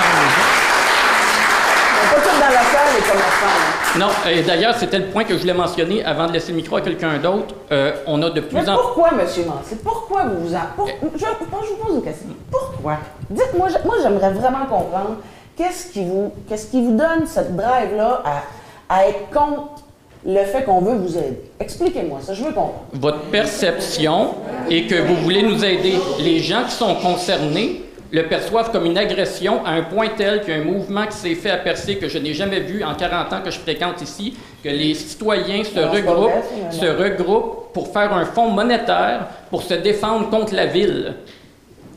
Là. 3.14 4.00
Non, 4.00 4.08
et 4.30 4.42
d'ailleurs, 4.42 4.76
c'était 4.76 4.98
le 5.00 5.06
point 5.06 5.24
que 5.24 5.34
je 5.36 5.40
voulais 5.40 5.54
mentionner 5.54 6.04
avant 6.04 6.28
de 6.28 6.32
laisser 6.34 6.52
le 6.52 6.58
micro 6.58 6.78
à 6.78 6.82
quelqu'un 6.82 7.18
d'autre. 7.20 7.54
Euh, 7.72 7.92
on 8.08 8.22
a 8.24 8.30
de 8.30 8.42
Mais 8.42 8.48
plus 8.48 8.60
en 8.60 8.64
plus. 8.64 8.82
pourquoi, 8.82 9.10
M. 9.12 9.18
Massé? 9.18 9.76
Pourquoi 9.84 10.24
vous 10.26 10.48
vous 10.48 10.56
en... 10.56 10.60
pour- 10.76 10.88
je, 10.88 10.94
je 11.20 11.26
vous 11.26 11.46
pose 11.46 11.96
une 11.96 12.02
question. 12.04 12.28
Pourquoi? 12.52 12.98
Dites-moi, 13.30 13.68
je- 13.70 13.86
moi, 13.86 13.96
j'aimerais 14.02 14.32
vraiment 14.32 14.66
comprendre 14.66 15.18
qu'est-ce 15.58 15.92
qui 15.92 16.04
vous, 16.06 16.32
qu'est-ce 16.50 16.68
qui 16.72 16.84
vous 16.84 16.96
donne 16.96 17.26
cette 17.28 17.56
drive-là 17.56 18.24
à, 18.26 18.96
à 18.96 19.08
être 19.08 19.30
contre 19.32 19.84
le 20.26 20.44
fait 20.46 20.64
qu'on 20.64 20.80
veut 20.82 20.96
vous 20.96 21.16
aider? 21.18 21.40
Expliquez-moi 21.60 22.20
ça, 22.22 22.34
je 22.34 22.40
veux 22.44 22.52
comprendre. 22.52 22.86
Votre 22.94 23.20
perception 23.26 24.36
est 24.72 24.88
que 24.88 24.96
vous 25.02 25.16
voulez 25.18 25.44
nous 25.44 25.64
aider. 25.64 25.94
Les 26.20 26.40
gens 26.40 26.64
qui 26.64 26.72
sont 26.76 26.96
concernés 26.96 27.84
le 28.14 28.28
perçoivent 28.28 28.72
comme 28.72 28.86
une 28.86 28.98
agression 28.98 29.66
à 29.66 29.72
un 29.72 29.82
point 29.82 30.10
tel 30.16 30.42
qu'il 30.42 30.54
y 30.54 30.58
a 30.58 30.62
un 30.62 30.64
mouvement 30.64 31.08
qui 31.08 31.18
s'est 31.18 31.34
fait 31.34 31.50
à 31.50 31.58
percer 31.58 31.98
que 31.98 32.08
je 32.08 32.20
n'ai 32.20 32.36
jamais 32.36 32.60
vu 32.60 32.84
en 32.84 32.94
40 32.94 33.34
ans 33.34 33.42
que 33.44 33.50
je 33.50 33.58
fréquente 33.58 34.04
ici, 34.04 34.36
que 34.64 34.70
les 34.70 34.94
citoyens 34.94 35.64
se 35.64 35.80
regroupent, 35.80 36.72
se 36.72 36.86
regroupent 36.86 37.74
pour 37.74 37.92
faire 37.92 38.14
un 38.14 38.26
fonds 38.26 38.52
monétaire 38.52 39.26
pour 39.50 39.64
se 39.64 39.74
défendre 39.74 40.30
contre 40.30 40.54
la 40.54 40.68
ville. 40.68 41.16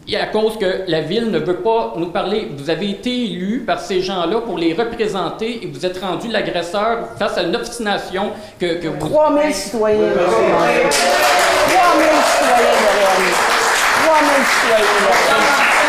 Et 0.09 0.16
à 0.16 0.24
cause 0.24 0.56
que 0.56 0.84
la 0.86 1.02
ville 1.02 1.30
ne 1.30 1.38
veut 1.38 1.56
pas 1.56 1.93
nous 1.98 2.10
parler. 2.10 2.48
Vous 2.56 2.70
avez 2.70 2.90
été 2.90 3.10
élu 3.10 3.64
par 3.66 3.80
ces 3.80 4.01
gens-là 4.01 4.40
pour 4.40 4.56
les 4.56 4.72
représenter 4.72 5.64
et 5.64 5.66
vous 5.66 5.84
êtes 5.84 5.98
rendu 5.98 6.28
l'agresseur 6.28 7.09
face 7.18 7.36
à 7.36 7.43
une 7.43 7.56
obstination 7.56 8.30
que, 8.59 8.80
que 8.80 8.88
vous... 8.88 9.09
3 9.09 9.34
000 9.34 9.52
citoyens, 9.52 9.98
M. 9.98 10.06
Massé. 10.06 10.97
3 11.68 11.82
000 11.98 12.10
citoyens 12.24 12.56
derrière 12.56 13.18
nous. 13.18 13.34
3 14.06 14.16
000 14.20 15.85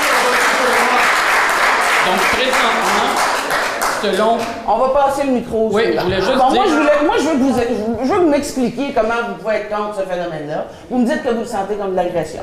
Donc, 2.08 2.20
présentement, 2.32 3.14
selon 4.02 4.38
On 4.68 4.78
va 4.78 4.90
passer 4.90 5.24
le 5.26 5.32
micro. 5.34 5.70
Oui, 5.72 5.84
je 5.96 6.00
voulais 6.02 6.16
juste 6.22 6.38
Bon, 6.38 6.52
moi, 6.54 6.64
je 6.68 6.74
voulais- 6.74 7.06
moi, 7.06 7.16
je 7.20 7.24
veux 7.24 7.32
que 7.34 7.74
vous, 7.74 7.98
je 8.04 8.14
veux 8.14 8.30
m'expliquiez 8.30 8.94
comment 8.94 9.14
vous 9.30 9.36
pouvez 9.44 9.56
être 9.56 9.70
contre 9.70 9.96
ce 10.00 10.02
phénomène-là. 10.10 10.66
Vous 10.90 11.00
me 11.00 11.06
dites 11.06 11.24
que 11.24 11.30
vous 11.30 11.42
le 11.42 11.46
sentez 11.46 11.76
comme 11.76 11.92
de 11.92 11.96
l'agression. 11.96 12.42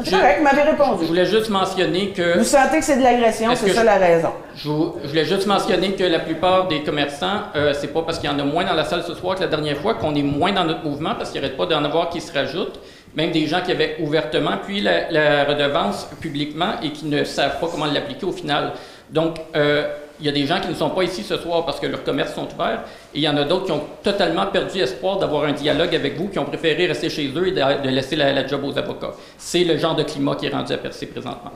C'est 0.00 0.06
Je- 0.06 0.10
correct, 0.16 0.36
vous 0.38 0.44
m'avez 0.44 0.62
Je 0.62 0.66
répondu. 0.70 1.04
voulais 1.06 1.26
juste 1.26 1.48
mentionner 1.50 2.10
que 2.10 2.38
Vous 2.38 2.44
sentez 2.44 2.78
que 2.78 2.84
c'est 2.84 2.98
de 2.98 3.02
l'agression, 3.02 3.50
c'est 3.56 3.70
ça 3.70 3.80
je- 3.80 3.86
la 3.86 3.96
raison? 3.96 4.28
je, 4.54 4.68
je 5.02 5.08
voulais 5.08 5.24
juste 5.24 5.46
mentionner 5.48 5.92
que 5.94 6.04
la 6.04 6.20
plupart 6.20 6.68
des 6.68 6.84
commerçants, 6.84 7.40
euh, 7.56 7.72
c'est 7.76 7.88
pas 7.92 8.02
parce 8.02 8.20
qu'il 8.20 8.30
y 8.30 8.32
en 8.32 8.38
a 8.38 8.44
moins 8.44 8.64
dans 8.64 8.74
la 8.74 8.84
salle 8.84 9.02
ce 9.02 9.14
soir 9.14 9.34
que 9.34 9.40
la 9.40 9.48
dernière 9.48 9.76
fois 9.78 9.94
qu'on 9.94 10.14
est 10.14 10.22
moins 10.22 10.52
dans 10.52 10.62
notre 10.64 10.84
mouvement 10.84 11.14
parce 11.16 11.30
qu'il 11.30 11.40
n'y 11.40 11.46
arrête 11.48 11.56
pas 11.58 11.66
d'en 11.66 11.82
avoir 11.82 12.10
qui 12.10 12.20
se 12.20 12.32
rajoutent. 12.32 12.78
Même 13.16 13.32
des 13.32 13.46
gens 13.46 13.60
qui 13.64 13.72
avaient 13.72 13.96
ouvertement 14.00 14.52
puis 14.64 14.80
la, 14.82 15.10
la 15.10 15.44
redevance 15.44 16.06
publiquement 16.20 16.74
et 16.80 16.90
qui 16.92 17.06
ne 17.06 17.24
savent 17.24 17.58
pas 17.58 17.66
comment 17.66 17.86
l'appliquer 17.86 18.26
au 18.26 18.32
final. 18.32 18.72
Donc, 19.10 19.36
euh, 19.56 19.88
il 20.20 20.26
y 20.26 20.28
a 20.28 20.32
des 20.32 20.46
gens 20.46 20.60
qui 20.60 20.68
ne 20.68 20.74
sont 20.74 20.90
pas 20.90 21.02
ici 21.04 21.22
ce 21.22 21.36
soir 21.36 21.64
parce 21.64 21.78
que 21.78 21.86
leurs 21.86 22.02
commerces 22.02 22.34
sont 22.34 22.48
ouverts 22.52 22.80
et 23.14 23.18
il 23.18 23.22
y 23.22 23.28
en 23.28 23.36
a 23.36 23.44
d'autres 23.44 23.66
qui 23.66 23.72
ont 23.72 23.84
totalement 24.02 24.46
perdu 24.46 24.80
espoir 24.80 25.18
d'avoir 25.18 25.44
un 25.44 25.52
dialogue 25.52 25.94
avec 25.94 26.16
vous, 26.16 26.28
qui 26.28 26.38
ont 26.40 26.44
préféré 26.44 26.86
rester 26.86 27.08
chez 27.08 27.28
eux 27.36 27.46
et 27.48 27.52
de, 27.52 27.82
de 27.84 27.88
laisser 27.88 28.16
la, 28.16 28.32
la 28.32 28.46
job 28.46 28.64
aux 28.64 28.76
avocats. 28.76 29.12
C'est 29.38 29.62
le 29.64 29.78
genre 29.78 29.94
de 29.94 30.02
climat 30.02 30.34
qui 30.34 30.46
est 30.46 30.50
rendu 30.50 30.72
à 30.72 30.78
Percé 30.78 31.06
présentement. 31.06 31.52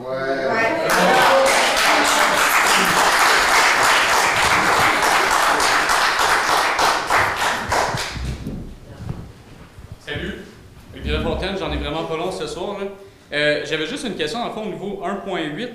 Salut, 9.99 10.33
Olivier 10.93 11.19
Fontaine, 11.19 11.55
j'en 11.57 11.71
ai 11.71 11.77
vraiment 11.77 12.03
pas 12.03 12.17
long 12.17 12.31
ce 12.31 12.47
soir. 12.47 12.77
Euh, 13.31 13.61
J'avais 13.65 13.85
juste 13.87 14.05
une 14.05 14.15
question, 14.15 14.43
le 14.45 14.51
fond, 14.51 14.63
au 14.63 14.65
niveau 14.67 15.01
1.8, 15.03 15.07
euh, 15.27 15.67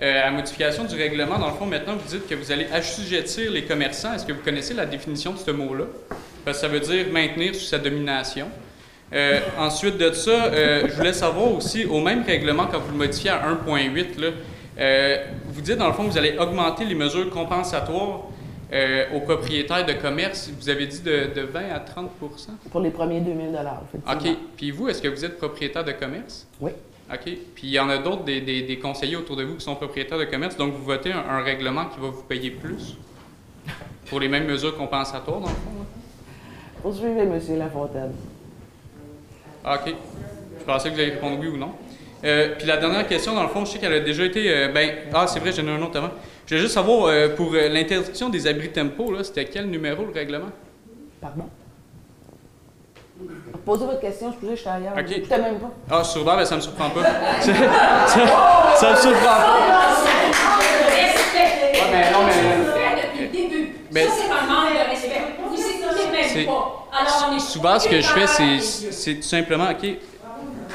à 0.00 0.30
modification 0.30 0.84
du 0.84 0.96
règlement. 0.96 1.38
Dans 1.38 1.48
le 1.48 1.54
fond, 1.54 1.66
maintenant, 1.66 1.94
vous 1.96 2.08
dites 2.08 2.28
que 2.28 2.34
vous 2.34 2.50
allez 2.50 2.66
assujettir 2.72 3.50
les 3.50 3.64
commerçants. 3.64 4.12
Est-ce 4.14 4.26
que 4.26 4.32
vous 4.32 4.42
connaissez 4.42 4.74
la 4.74 4.86
définition 4.86 5.32
de 5.32 5.38
ce 5.38 5.50
mot-là? 5.50 5.84
Parce 6.44 6.58
que 6.58 6.66
ça 6.66 6.68
veut 6.68 6.80
dire 6.80 7.06
maintenir 7.12 7.54
sous 7.54 7.64
sa 7.64 7.78
domination. 7.78 8.48
Euh, 9.12 9.40
ensuite 9.58 9.96
de 9.96 10.12
ça, 10.12 10.46
euh, 10.46 10.88
je 10.88 10.94
voulais 10.94 11.12
savoir 11.12 11.52
aussi, 11.52 11.84
au 11.84 12.00
même 12.00 12.24
règlement, 12.24 12.66
quand 12.66 12.80
vous 12.80 12.92
le 12.92 12.98
modifiez 12.98 13.30
à 13.30 13.42
1.8, 13.48 14.20
là, 14.20 14.28
euh, 14.78 15.16
vous 15.46 15.60
dites, 15.60 15.76
dans 15.76 15.86
le 15.86 15.92
fond, 15.92 16.04
que 16.04 16.10
vous 16.10 16.18
allez 16.18 16.36
augmenter 16.38 16.84
les 16.84 16.94
mesures 16.94 17.30
compensatoires 17.30 18.22
euh, 18.72 19.04
aux 19.14 19.20
propriétaires 19.20 19.86
de 19.86 19.92
commerce. 19.92 20.50
Vous 20.58 20.68
avez 20.68 20.86
dit 20.86 21.00
de, 21.00 21.32
de 21.34 21.42
20 21.42 21.60
à 21.72 21.78
30% 21.78 22.08
Pour 22.70 22.80
les 22.80 22.90
premiers 22.90 23.20
2000 23.20 23.56
effectivement. 23.88 24.32
OK. 24.32 24.36
Puis 24.56 24.70
vous, 24.72 24.88
est-ce 24.88 25.00
que 25.00 25.08
vous 25.08 25.24
êtes 25.24 25.38
propriétaire 25.38 25.84
de 25.84 25.92
commerce? 25.92 26.46
Oui. 26.60 26.72
OK. 27.12 27.20
Puis 27.54 27.64
il 27.64 27.70
y 27.70 27.78
en 27.78 27.88
a 27.90 27.98
d'autres, 27.98 28.24
des, 28.24 28.40
des- 28.40 28.62
des 28.62 28.78
conseillers 28.78 29.16
autour 29.16 29.36
de 29.36 29.44
vous 29.44 29.56
qui 29.56 29.64
sont 29.64 29.74
propriétaires 29.74 30.18
de 30.18 30.24
commerce, 30.24 30.56
donc 30.56 30.72
vous 30.72 30.84
votez 30.84 31.12
un, 31.12 31.18
un 31.18 31.42
règlement 31.42 31.86
qui 31.86 32.00
va 32.00 32.08
vous 32.08 32.22
payer 32.22 32.50
plus 32.50 32.96
pour 34.08 34.20
les 34.20 34.28
mêmes 34.28 34.46
mesures 34.46 34.76
compensatoires, 34.76 35.40
dans 35.40 35.48
le 35.48 35.54
fond? 35.54 35.70
là? 35.78 35.84
Poursuivez, 36.82 37.20
M. 37.22 37.40
Lafontaine. 37.58 38.12
OK. 39.64 39.94
Je 40.60 40.64
pensais 40.64 40.88
que 40.90 40.94
vous 40.94 41.00
alliez 41.00 41.12
répondre 41.12 41.38
oui 41.40 41.48
ou 41.48 41.56
non. 41.56 41.72
Euh, 42.24 42.54
puis 42.56 42.66
la 42.66 42.78
dernière 42.78 43.06
question, 43.06 43.34
dans 43.34 43.42
le 43.42 43.48
fond, 43.48 43.64
je 43.66 43.72
sais 43.72 43.78
qu'elle 43.78 43.92
a 43.92 44.00
déjà 44.00 44.24
été. 44.24 44.50
euh, 44.50 44.68
ben, 44.68 44.90
ah, 45.12 45.26
c'est 45.26 45.40
vrai, 45.40 45.52
j'en 45.52 45.66
ai 45.66 45.70
un 45.70 45.82
autre 45.82 45.98
avant. 45.98 46.10
Je 46.46 46.54
veux 46.54 46.60
juste 46.60 46.74
savoir, 46.74 47.06
euh, 47.06 47.28
pour 47.34 47.52
l'interdiction 47.52 48.28
des 48.30 48.46
abris 48.46 48.70
tempo, 48.70 49.12
là, 49.12 49.22
c'était 49.24 49.44
quel 49.46 49.66
numéro 49.68 50.04
le 50.06 50.12
règlement? 50.12 50.50
Pardon? 51.20 51.48
Posez 53.64 53.86
votre 53.86 54.00
question, 54.00 54.34
je 54.42 54.54
suis 54.56 54.68
ailleurs. 54.68 54.92
Ok. 54.98 55.06
Je 55.08 55.20
t'aime 55.28 55.42
même 55.42 55.58
pas. 55.58 55.70
Ah, 55.90 56.04
sur 56.04 56.24
ben, 56.24 56.44
ça 56.44 56.56
me 56.56 56.60
surprend 56.60 56.90
pas. 56.90 57.02
ça, 57.02 58.90
me 58.90 58.96
surprend 58.96 59.24
pas. 59.24 59.94
Mais 61.92 62.10
non, 62.10 62.18
mais- 62.26 63.02
depuis 63.02 63.20
le 63.24 63.28
début. 63.48 63.76
Mais- 63.92 64.06
Ça, 64.06 64.12
c'est 64.16 64.30
un 64.30 64.52
manque 64.52 64.72
de 64.72 64.90
respect. 64.90 65.22
Vous 65.48 65.54
écoutez 65.54 66.10
même 66.36 66.46
pas. 66.46 66.86
Alors, 67.00 67.28
on 67.30 67.36
est 67.36 67.40
Souvent, 67.40 67.78
ce 67.78 67.88
que 67.88 68.00
je 68.00 68.08
fais, 68.08 68.26
c'est, 68.26 68.60
c'est 68.92 69.14
tout 69.16 69.22
simplement, 69.22 69.70
OK, 69.70 69.88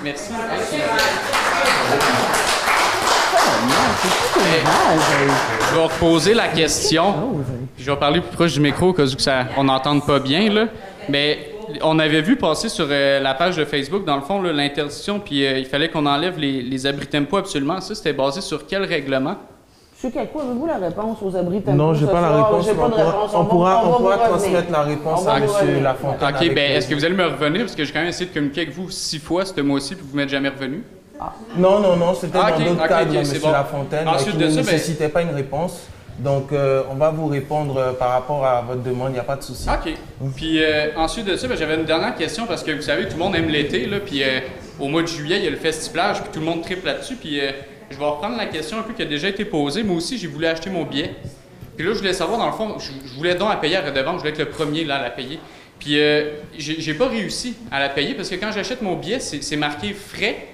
merci. 0.03 0.31
Je 5.69 5.76
vais 5.76 5.84
reposer 5.84 6.34
la 6.34 6.47
question. 6.47 7.14
Je 7.77 7.91
vais 7.91 7.97
parler 7.97 8.22
plus 8.22 8.35
proche 8.35 8.53
du 8.53 8.60
micro, 8.60 8.89
au 8.89 8.93
cas 8.93 9.03
où 9.06 9.15
que 9.15 9.22
ça, 9.22 9.45
on 9.57 9.65
n'entende 9.65 10.06
pas 10.06 10.19
bien. 10.19 10.49
Là. 10.51 10.65
Mais 11.07 11.49
on 11.84 12.00
avait 12.00 12.22
vu 12.22 12.36
passer 12.36 12.70
sur 12.70 12.88
euh, 12.90 13.20
la 13.20 13.34
page 13.34 13.58
de 13.58 13.66
Facebook, 13.66 14.06
dans 14.06 14.16
le 14.16 14.22
fond, 14.22 14.41
l'interdiction, 14.41 15.20
puis 15.20 15.46
euh, 15.46 15.58
il 15.58 15.66
fallait 15.66 15.90
qu'on 15.90 16.06
enlève 16.06 16.38
les, 16.38 16.62
les 16.62 16.86
abris 16.88 17.08
tempo 17.08 17.38
absolument. 17.38 17.80
Ça, 17.82 17.96
c'était 17.96 18.14
basé 18.14 18.41
sur 18.41 18.66
quel 18.68 18.84
règlement? 18.84 19.36
Monsieur 19.94 20.12
Kakou, 20.18 20.40
avez-vous 20.40 20.66
la 20.66 20.78
réponse 20.78 21.18
aux 21.22 21.36
abris 21.36 21.62
tempo 21.62 21.78
Non, 21.78 21.94
j'ai 21.94 22.06
pas 22.06 22.22
la 22.22 22.44
réponse. 22.44 22.68
Pas 22.68 22.72
on 22.72 22.86
de 22.88 22.90
pourra, 22.91 23.06
réponse. 23.12 23.32
on 23.34 23.44
va- 23.44 23.50
pourra, 23.50 23.70
va 23.76 23.82
on 23.84 23.91
vous 23.91 23.98
pourra 23.98 24.16
revenir. 24.16 24.30
transmettre 24.38 24.72
la 24.72 24.82
réponse 24.84 25.28
à 25.28 25.38
M. 25.38 25.84
Lafontaine. 25.84 26.30
OK, 26.30 26.40
ben 26.40 26.58
est-ce 26.58 26.88
plaisir. 26.88 26.90
que 26.90 26.96
vous 26.96 27.06
allez 27.06 27.16
me 27.16 27.26
revenir? 27.26 27.62
Parce 27.62 27.76
que 27.76 27.84
j'ai 27.84 27.91
quand 27.91 28.00
même 28.00 28.08
essayé 28.10 28.30
de 28.30 28.34
communiquer 28.34 28.62
avec 28.62 28.74
vous 28.74 28.90
six 28.90 29.20
fois 29.20 29.44
ce 29.46 29.60
mois-ci, 29.60 29.96
puis 29.96 30.06
vous 30.10 30.16
m'êtes 30.16 30.30
jamais 30.30 30.50
revenu. 30.50 30.84
Non, 31.58 31.82
non, 31.82 31.98
non, 31.98 32.14
c'était 32.14 32.38
Ah, 32.41 32.52
dans 32.52 32.60
d'autres 32.60 32.82
ok, 32.82 32.88
cadres, 32.88 33.12
ok, 33.12 33.18
M. 33.36 33.40
bon. 33.41 33.52
Lafontaine, 33.52 34.08
Ensuite 34.08 34.32
qui 34.32 34.38
de 34.38 34.46
ne 34.46 34.50
ça, 34.52 34.56
ben- 34.62 34.72
nécessitait 34.72 35.10
pas 35.10 35.22
une 35.22 35.36
réponse. 35.36 35.82
Donc, 36.20 36.52
euh, 36.52 36.84
on 36.90 36.96
va 36.96 37.12
vous 37.12 37.28
répondre 37.28 37.78
euh, 37.78 37.94
par 37.94 38.12
rapport 38.12 38.46
à 38.46 38.62
votre 38.62 38.84
demande, 38.84 39.12
il 39.12 39.14
n'y 39.14 39.20
a 39.20 39.24
pas 39.24 39.38
de 39.38 39.44
souci. 39.44 39.68
OK. 39.70 39.94
Puis 40.36 40.62
euh, 40.62 40.90
ensuite 40.98 41.26
de 41.26 41.38
ça, 41.38 41.48
ben, 41.48 41.58
j'avais 41.58 41.76
une 41.76 41.86
dernière 41.86 42.16
question 42.16 42.46
parce 42.46 42.62
que 42.62 42.72
vous 42.72 42.82
savez, 42.82 43.06
tout 43.06 43.14
le 43.14 43.20
monde 43.20 43.36
aime 43.36 43.48
l'été, 43.48 43.86
là, 43.86 44.00
puis 44.00 44.22
au 44.80 44.88
mois 44.88 45.02
de 45.02 45.08
juillet, 45.08 45.38
il 45.38 45.46
y 45.46 45.48
a 45.48 45.52
le 45.52 45.58
festiplage, 45.58 46.22
puis 46.22 46.30
tout 46.34 46.40
le 46.40 46.46
monde 46.46 46.62
triple 46.62 46.86
là-dessus. 46.86 47.16
Puis 47.16 47.40
je 47.90 47.98
vais 47.98 48.06
reprendre 48.06 48.38
la 48.38 48.48
question 48.48 48.80
un 48.80 48.82
peu 48.82 48.94
qui 48.94 49.02
a 49.02 49.06
déjà 49.06 49.30
été 49.30 49.46
posée. 49.46 49.84
Moi 49.84 49.96
aussi, 49.96 50.18
j'ai 50.18 50.28
voulu 50.28 50.46
acheter 50.46 50.70
mon 50.70 50.84
billet. 50.84 51.16
Puis 51.78 51.88
là, 51.88 51.94
je 51.94 52.00
voulais 52.00 52.14
savoir, 52.14 52.38
dans 52.38 52.48
le 52.48 52.52
fond, 52.52 52.78
je, 52.80 53.16
voulais 53.16 53.36
donc 53.36 53.52
à 53.52 53.56
payer 53.56 53.78
à 53.78 53.82
redevance, 53.82 54.16
je 54.16 54.20
voulais 54.20 54.32
être 54.32 54.40
le 54.40 54.50
premier 54.50 54.84
là, 54.84 54.98
à 54.98 55.04
la 55.04 55.10
payer. 55.10 55.40
Puis 55.80 55.98
j'ai 56.58 56.94
pas 56.96 57.08
réussi 57.08 57.56
à 57.72 57.80
la 57.80 57.88
payer 57.88 58.14
parce 58.14 58.30
que 58.30 58.36
quand 58.36 58.52
j'achète 58.52 58.82
mon 58.82 58.96
billet, 58.96 59.20
c'est 59.22 59.56
marqué 59.56 59.94
frais. 59.94 60.48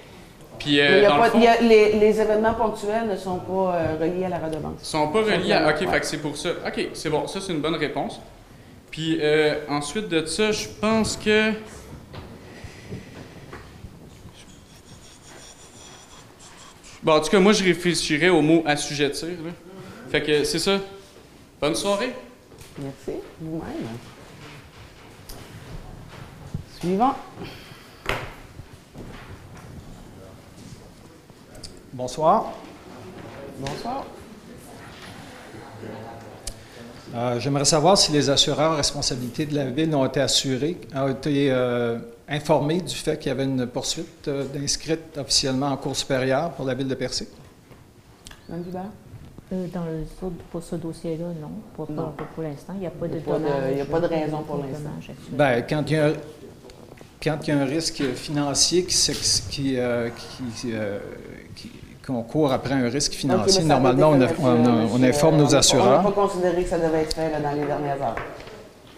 Puis 0.59 0.79
euh, 0.79 0.97
Il 0.97 1.03
y 1.03 1.05
a 1.05 1.09
dans 1.09 1.17
pas- 1.17 1.25
le 1.25 1.31
fond, 1.31 1.37
il 1.39 1.43
y 1.43 1.47
a- 1.47 1.61
les, 1.61 1.93
les 1.99 2.19
événements 2.21 2.53
ponctuels 2.53 3.07
ne 3.07 3.15
sont 3.17 3.37
pas 3.39 3.75
euh, 3.75 3.95
reliés 3.99 4.25
à 4.25 4.29
la 4.29 4.39
redevance. 4.39 4.79
Ils 4.81 4.85
sont 4.85 5.07
pas 5.09 5.21
reliés 5.21 5.53
à. 5.53 5.69
Ok, 5.69 5.81
Ouais. 5.81 5.87
fait 5.87 5.99
que 5.99 6.05
c'est 6.05 6.17
pour 6.17 6.37
ça. 6.37 6.49
Ok, 6.65 6.87
c'est 6.93 7.09
bon, 7.09 7.27
ça 7.27 7.39
c'est 7.41 7.51
une 7.53 7.61
bonne 7.61 7.75
réponse. 7.75 8.19
Puis 8.91 9.17
euh, 9.21 9.55
ensuite 9.69 10.07
de 10.09 10.25
ça, 10.25 10.51
je 10.51 10.67
pense 10.79 11.17
que. 11.17 11.51
Bon, 17.03 17.13
en 17.13 17.19
tout 17.21 17.29
cas, 17.29 17.39
moi 17.39 17.53
je 17.53 17.63
réfléchirais 17.63 18.29
au 18.29 18.41
mot 18.41 18.63
assujettir. 18.65 19.27
Là. 19.27 19.51
Fait 20.09 20.23
que 20.23 20.43
c'est 20.43 20.59
ça. 20.59 20.79
Bonne 21.61 21.75
soirée. 21.75 22.13
Merci. 22.79 23.19
Vous-même. 23.39 23.87
Suivant. 26.79 27.15
Bonsoir. 31.99 32.51
Bonsoir. 33.59 34.05
Euh, 37.15 37.39
J'aimerais 37.39 37.63
savoir 37.63 37.97
si 37.97 38.11
les 38.11 38.29
assureurs 38.29 38.73
à 38.73 38.75
responsabilité 38.75 39.45
de 39.45 39.55
la 39.55 39.65
ville 39.69 39.95
ont 39.95 40.05
été 40.05 40.19
assurés, 40.19 40.77
ont 40.93 41.07
été 41.07 41.49
euh, 41.51 41.99
informés 42.27 42.81
du 42.81 42.93
fait 42.93 43.17
qu'il 43.17 43.29
y 43.29 43.31
avait 43.31 43.45
une 43.45 43.65
poursuite 43.67 44.27
euh, 44.27 44.43
d'inscrite 44.53 45.17
officiellement 45.17 45.67
en 45.67 45.77
cours 45.77 45.95
supérieure 45.95 46.51
pour 46.51 46.65
la 46.65 46.73
ville 46.73 46.89
de 46.89 46.95
Percé. 46.95 47.29
Mme 48.49 48.63
Dubert? 48.63 48.81
Euh, 49.53 49.67
Dans 49.73 49.85
le, 49.85 50.03
pour 50.51 50.61
ce 50.61 50.75
dossier-là, 50.75 51.27
non. 51.39 51.51
Pour, 51.77 51.89
Non. 51.89 52.11
pour, 52.17 52.27
pour 52.27 52.43
l'instant, 52.43 52.73
il 52.75 52.81
n'y 52.81 52.87
a 52.87 52.91
pas 52.91 53.07
de 53.07 53.13
il 53.71 53.77
y 53.77 53.81
a 53.81 53.85
pas 53.85 53.99
de 54.01 54.07
raison 54.07 54.41
pour 54.43 54.57
l'instant. 54.57 54.89
Ben, 55.29 55.63
quand 55.69 55.83
il 55.87 55.93
y 55.93 55.97
a 55.99 56.07
un, 56.07 56.13
quand 57.23 57.37
il 57.43 57.47
y 57.47 57.51
a 57.53 57.59
un 57.61 57.65
risque 57.65 58.03
financier 58.15 58.83
qui, 58.83 58.93
s'ex- 58.93 59.47
qui, 59.49 59.77
euh, 59.79 60.09
qui, 60.09 60.71
euh, 60.73 60.99
qui- 60.99 61.03
qu'on 62.05 62.21
court 62.21 62.51
après 62.51 62.73
un 62.75 62.87
risque 62.89 63.13
financier, 63.13 63.63
normalement, 63.63 64.09
on, 64.11 64.21
a- 64.21 64.25
a- 64.25 64.29
informe 64.29 65.35
euh, 65.35 65.39
nos 65.39 65.45
On 65.45 65.49
n'a 65.51 65.57
assureurs. 65.57 66.03
pas 66.03 66.11
considéré 66.11 66.63
que 66.63 66.69
ça 66.69 66.77
devait 66.77 67.01
être 67.01 67.13
fait 67.15 67.31
là, 67.31 67.39
dans 67.39 67.51
les 67.59 67.65
dernières 67.65 68.01
heures. 68.01 68.15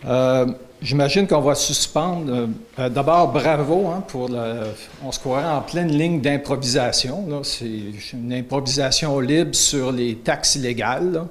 Euh, 0.08 0.46
J'imagine 0.80 1.26
qu'on 1.26 1.42
va 1.42 1.56
suspendre. 1.56 2.48
euh, 2.78 2.90
D'abord, 2.90 3.30
bravo 3.32 3.88
hein, 3.88 4.04
pour 4.08 4.30
le. 4.30 4.66
On 5.04 5.12
se 5.12 5.20
croirait 5.20 5.50
en 5.50 5.62
pleine 5.62 5.88
ligne 5.88 6.22
d'improvisation. 6.22 7.28
C'est 7.42 7.66
une 8.14 8.32
improvisation 8.32 9.20
libre 9.20 9.56
sur 9.56 9.92
les 9.92 10.16
taxes 10.18 10.54
illégales. 10.56 11.24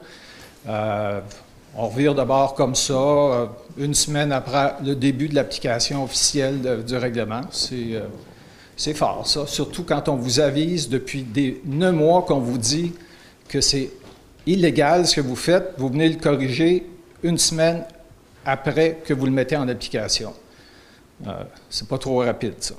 Euh, 0.68 1.20
on 1.78 1.86
revire 1.86 2.12
d'abord 2.16 2.54
comme 2.54 2.74
ça, 2.74 3.48
une 3.78 3.94
semaine 3.94 4.32
après 4.32 4.74
le 4.84 4.96
début 4.96 5.28
de 5.28 5.36
l'application 5.36 6.02
officielle 6.02 6.60
de- 6.60 6.82
du 6.82 6.96
règlement. 6.96 7.42
C'est 7.52 8.02
c'est 8.76 8.94
fort, 8.94 9.26
ça. 9.26 9.46
Surtout 9.46 9.84
quand 9.84 10.08
on 10.08 10.16
vous 10.16 10.38
avise 10.38 10.88
depuis 10.88 11.22
des 11.22 11.60
neuf 11.64 11.94
mois 11.94 12.22
qu'on 12.22 12.40
vous 12.40 12.58
dit 12.58 12.92
que 13.48 13.60
c'est 13.62 13.90
illégal 14.46 15.06
ce 15.06 15.16
que 15.16 15.20
vous 15.22 15.36
faites. 15.36 15.74
Vous 15.78 15.88
venez 15.88 16.10
le 16.10 16.16
corriger 16.16 16.86
une 17.22 17.38
semaine 17.38 17.84
après 18.44 19.00
que 19.04 19.14
vous 19.14 19.24
le 19.24 19.32
mettez 19.32 19.56
en 19.56 19.66
application. 19.66 20.32
Euh, 21.26 21.32
c'est 21.70 21.88
pas 21.88 21.96
trop 21.98 22.18
rapide, 22.18 22.54
ça. 22.60 22.74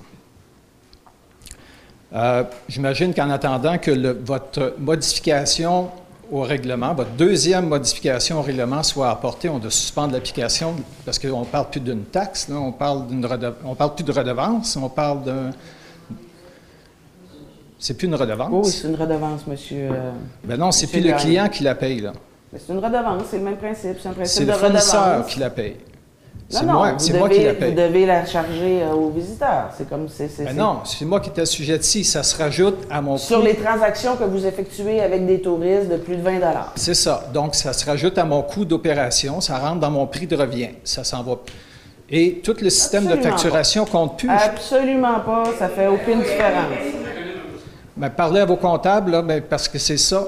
Euh, 2.13 2.43
J'imagine 2.69 3.13
qu'en 3.13 3.29
attendant 3.31 3.77
que 3.77 3.91
votre 4.23 4.75
modification 4.77 5.89
au 6.31 6.41
règlement, 6.41 6.93
votre 6.93 7.11
deuxième 7.11 7.67
modification 7.67 8.39
au 8.39 8.41
règlement 8.43 8.83
soit 8.83 9.09
apportée, 9.09 9.49
on 9.49 9.59
doit 9.59 9.71
suspendre 9.71 10.13
l'application 10.13 10.75
parce 11.05 11.17
qu'on 11.19 11.39
ne 11.41 11.45
parle 11.45 11.69
plus 11.69 11.79
d'une 11.79 12.03
taxe, 12.03 12.47
on 12.51 12.71
parle 12.71 13.07
d'une 13.07 13.27
on 13.65 13.75
parle 13.75 13.95
plus 13.95 14.03
de 14.03 14.11
redevance, 14.11 14.75
on 14.75 14.89
parle 14.89 15.23
d'un... 15.23 15.51
C'est 17.79 17.95
plus 17.95 18.07
une 18.07 18.15
redevance. 18.15 18.49
Oui, 18.51 18.61
oui, 18.63 18.71
c'est 18.71 18.87
une 18.87 18.95
redevance, 18.95 19.45
monsieur. 19.47 19.89
euh, 19.91 20.11
Ben 20.43 20.57
non, 20.57 20.71
c'est 20.71 20.87
plus 20.87 21.01
le 21.01 21.13
client 21.13 21.47
qui 21.47 21.63
la 21.63 21.75
paye, 21.75 22.01
là. 22.01 22.13
mais 22.51 22.59
c'est 22.65 22.73
une 22.73 22.79
redevance, 22.83 23.23
c'est 23.29 23.37
le 23.37 23.43
même 23.43 23.57
principe. 23.57 23.97
C'est 24.01 24.07
un 24.09 24.13
le 24.17 24.25
fournisseur 24.53 25.05
redevance. 25.05 25.31
qui 25.31 25.39
la 25.39 25.49
paye. 25.51 25.75
Non, 26.49 26.59
C'est 26.59 26.65
non, 26.65 26.73
moi, 26.73 26.91
moi 26.91 27.29
qui 27.29 27.39
devez- 27.39 27.43
la 27.45 27.53
paye. 27.55 27.69
Vous 27.71 27.75
devez 27.81 28.05
la 28.05 28.25
charger 28.25 28.81
euh, 28.81 28.93
aux 28.93 29.09
visiteurs. 29.09 29.69
C'est 29.77 29.89
comme 29.89 30.07
c'est. 30.07 30.29
Ben 30.45 30.55
non, 30.55 30.77
c'est 30.85 31.03
moi 31.03 31.19
qui 31.19 31.29
est 31.29 31.39
assujetti. 31.41 32.03
Ça 32.05 32.23
se 32.23 32.37
rajoute 32.37 32.77
à 32.89 33.01
mon 33.01 33.17
Sur 33.17 33.39
coût. 33.39 33.45
les 33.45 33.55
transactions 33.55 34.15
que 34.15 34.23
vous 34.23 34.45
effectuez 34.45 35.01
avec 35.01 35.25
des 35.27 35.41
touristes 35.41 35.89
de 35.89 35.97
plus 35.97 36.15
de 36.15 36.21
20 36.21 36.39
C'est 36.75 36.93
ça. 36.93 37.27
Donc, 37.33 37.53
ça 37.53 37.73
se 37.73 37.85
rajoute 37.85 38.17
à 38.17 38.23
mon 38.23 38.43
coût 38.43 38.63
d'opération. 38.63 39.41
Ça 39.41 39.59
rentre 39.59 39.81
dans 39.81 39.91
mon 39.91 40.07
prix 40.07 40.25
de 40.25 40.37
revient. 40.37 40.69
Ça 40.85 41.03
s'en 41.03 41.21
va. 41.21 41.35
Et 42.09 42.39
tout 42.41 42.55
le 42.61 42.69
système 42.69 43.05
de 43.07 43.17
facturation 43.17 43.83
compte 43.83 44.17
plus. 44.17 44.29
Absolument 44.29 45.19
pas, 45.19 45.43
ça 45.59 45.67
fait 45.67 45.87
aucune 45.87 46.19
différence. 46.19 46.77
Ben, 47.97 48.09
parlez 48.09 48.39
à 48.41 48.45
vos 48.45 48.55
comptables, 48.57 49.11
là, 49.11 49.21
ben, 49.21 49.41
parce 49.41 49.67
que 49.67 49.79
c'est 49.79 49.97
ça. 49.97 50.27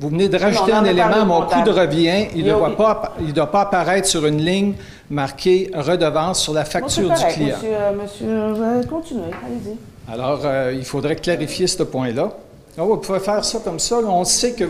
Vous 0.00 0.08
venez 0.08 0.28
de 0.28 0.36
rajouter 0.36 0.72
on 0.72 0.76
un 0.78 0.84
élément 0.84 1.24
mon 1.24 1.42
coût 1.42 1.62
de 1.62 1.70
revient. 1.70 2.26
Il 2.34 2.44
ne 2.44 2.50
doit, 2.52 2.76
pas, 2.76 3.14
il 3.20 3.32
doit 3.32 3.50
pas 3.52 3.60
apparaître 3.62 4.08
sur 4.08 4.26
une 4.26 4.38
ligne 4.44 4.74
marquée 5.08 5.70
redevance 5.74 6.40
sur 6.40 6.52
la 6.52 6.64
facture 6.64 7.08
correct, 7.08 7.28
du 7.28 7.34
client. 7.34 7.56
monsieur, 7.56 7.70
euh, 7.72 7.92
monsieur, 8.02 8.26
euh, 8.28 8.82
continuez, 8.90 9.22
allez-y. 9.46 10.12
Alors, 10.12 10.40
euh, 10.44 10.72
il 10.76 10.84
faudrait 10.84 11.14
clarifier 11.14 11.68
ce 11.68 11.84
point-là. 11.84 12.30
Ah, 12.76 12.82
vous 12.82 12.96
pouvez 12.96 13.20
faire 13.20 13.44
ça 13.44 13.60
comme 13.62 13.78
ça. 13.78 14.00
là. 14.00 14.08
On 14.08 14.24
sait 14.24 14.54
que, 14.54 14.64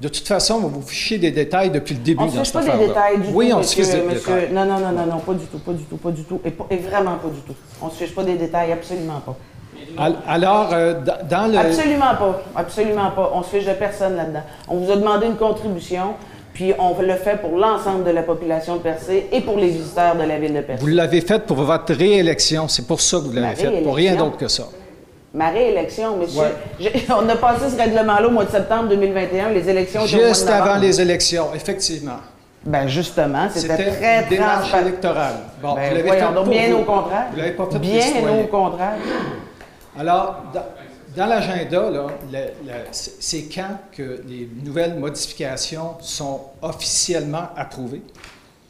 de 0.00 0.08
toute 0.08 0.26
façon, 0.26 0.54
on 0.54 0.60
va 0.62 0.68
vous 0.68 0.82
ficher 0.82 1.18
des 1.18 1.30
détails 1.30 1.70
depuis 1.70 1.94
le 1.94 2.00
début 2.00 2.24
On 2.24 2.26
ne 2.26 2.30
dans 2.32 2.38
fiche 2.38 2.46
cette 2.46 2.54
pas 2.54 2.62
des 2.62 2.68
affaire-là. 2.70 2.86
détails 2.88 3.20
du 3.20 3.34
oui, 3.36 3.50
tout, 3.50 3.56
on 3.58 3.62
se 3.62 3.74
fiche 3.76 3.86
des 3.86 4.02
monsieur- 4.02 4.34
détails. 4.34 4.52
Non, 4.52 4.64
non, 4.64 4.80
non, 4.80 4.90
non, 4.90 5.06
non, 5.06 5.18
pas 5.20 5.34
du 5.34 5.46
tout, 5.46 5.58
pas 5.60 5.72
du 5.72 5.84
tout, 5.84 5.96
pas 5.96 6.10
du 6.10 6.24
tout. 6.24 6.40
Et, 6.44 6.50
pas- 6.50 6.66
et 6.70 6.76
vraiment 6.78 7.16
pas 7.18 7.28
du 7.28 7.40
tout. 7.42 7.54
On 7.80 7.86
ne 7.86 7.90
se 7.92 7.96
fiche 7.98 8.14
pas 8.14 8.24
des 8.24 8.34
détails, 8.34 8.72
absolument 8.72 9.20
pas. 9.24 9.36
Al- 9.98 10.16
Alors, 10.28 10.68
euh, 10.72 10.94
dans- 11.28 11.50
le... 11.50 11.58
Absolument 11.58 12.14
pas, 12.18 12.42
absolument 12.56 13.10
pas. 13.10 13.30
On 13.34 13.42
se 13.42 13.48
fiche 13.56 13.64
de 13.66 13.72
personne 13.72 14.16
là-dedans. 14.16 14.42
On 14.68 14.76
vous 14.76 14.90
a 14.90 14.96
demandé 14.96 15.26
une 15.26 15.36
contribution, 15.36 16.14
puis 16.52 16.72
on 16.78 17.00
le 17.00 17.14
fait 17.14 17.40
pour 17.40 17.56
l'ensemble 17.58 18.04
de 18.04 18.10
la 18.10 18.22
population 18.22 18.76
de 18.76 18.80
Percé 18.80 19.26
et 19.32 19.40
pour 19.40 19.56
les 19.56 19.68
visiteurs 19.68 20.14
de 20.16 20.22
la 20.24 20.38
ville 20.38 20.54
de 20.54 20.60
Percé. 20.60 20.82
Vous 20.82 20.88
l'avez 20.88 21.20
fait 21.20 21.40
pour 21.40 21.56
votre 21.58 21.94
réélection. 21.94 22.68
C'est 22.68 22.86
pour 22.86 23.00
ça 23.00 23.18
que 23.18 23.22
vous 23.24 23.32
l'avez 23.32 23.56
fait, 23.56 23.82
pour 23.82 23.96
rien 23.96 24.14
d'autre 24.16 24.36
que 24.36 24.48
ça. 24.48 24.64
Ma 25.34 25.50
réélection, 25.50 26.16
monsieur. 26.16 26.40
Ouais. 26.80 26.92
on 27.10 27.28
a 27.28 27.36
passé 27.36 27.68
ce 27.70 27.76
règlement-là 27.76 28.26
au 28.26 28.30
mois 28.30 28.44
de 28.46 28.50
septembre 28.50 28.88
2021, 28.88 29.50
les 29.50 29.68
élections 29.68 30.06
Juste 30.06 30.48
avant 30.48 30.76
les 30.78 30.98
élections, 31.00 31.48
effectivement. 31.54 32.16
Ben 32.64 32.88
justement, 32.88 33.46
c'était 33.54 33.76
très 33.90 34.22
une 34.24 34.28
démarche 34.28 34.58
transparent. 34.70 34.82
électorale. 34.82 35.34
Bon, 35.62 35.74
Ben, 35.74 35.88
vous 35.88 35.94
l'avez 35.96 36.10
fait 36.10 36.24
pour 36.34 36.44
bien 36.46 36.68
vous. 36.70 36.76
au 36.78 36.82
contraire. 36.84 37.26
Vous 37.30 37.36
l'avez 37.36 37.50
pas 37.52 37.66
fait 37.70 37.78
Bien 37.78 38.00
au 38.42 38.46
contraire. 38.48 38.94
Alors, 39.98 40.42
dans, 40.52 40.62
dans 41.16 41.26
l'agenda, 41.26 42.06
c'est 42.92 43.44
quand 43.44 43.78
que 43.92 44.22
les 44.28 44.48
nouvelles 44.62 44.98
modifications 44.98 45.94
sont 46.00 46.40
officiellement 46.62 47.48
approuvées? 47.56 48.02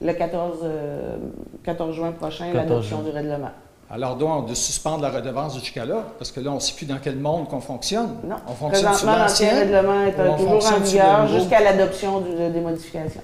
Le 0.00 0.12
14, 0.12 0.58
euh, 0.62 1.16
14 1.64 1.94
juin 1.94 2.12
prochain, 2.12 2.52
14 2.52 2.54
l'adoption 2.54 3.02
du 3.02 3.10
règlement. 3.10 3.50
Alors, 3.90 4.16
donc, 4.16 4.30
on 4.30 4.42
doit 4.42 4.54
suspendre 4.54 5.02
la 5.02 5.10
redevance 5.10 5.58
jusqu'à 5.58 5.84
là, 5.84 6.04
parce 6.18 6.32
que 6.32 6.40
là, 6.40 6.50
on 6.50 6.56
ne 6.56 6.60
sait 6.60 6.74
plus 6.74 6.86
dans 6.86 6.98
quel 7.02 7.16
monde 7.16 7.48
qu'on 7.48 7.60
fonctionne. 7.60 8.16
Non. 8.24 8.36
On 8.46 8.52
fonctionne 8.52 8.84
Présentement, 8.90 9.16
l'ancien 9.16 9.54
règlement 9.58 10.04
est 10.04 10.36
toujours 10.36 10.66
en 10.66 10.80
vigueur 10.80 11.28
jusqu'à 11.28 11.60
l'adoption 11.60 12.20
des 12.20 12.60
modifications. 12.60 13.22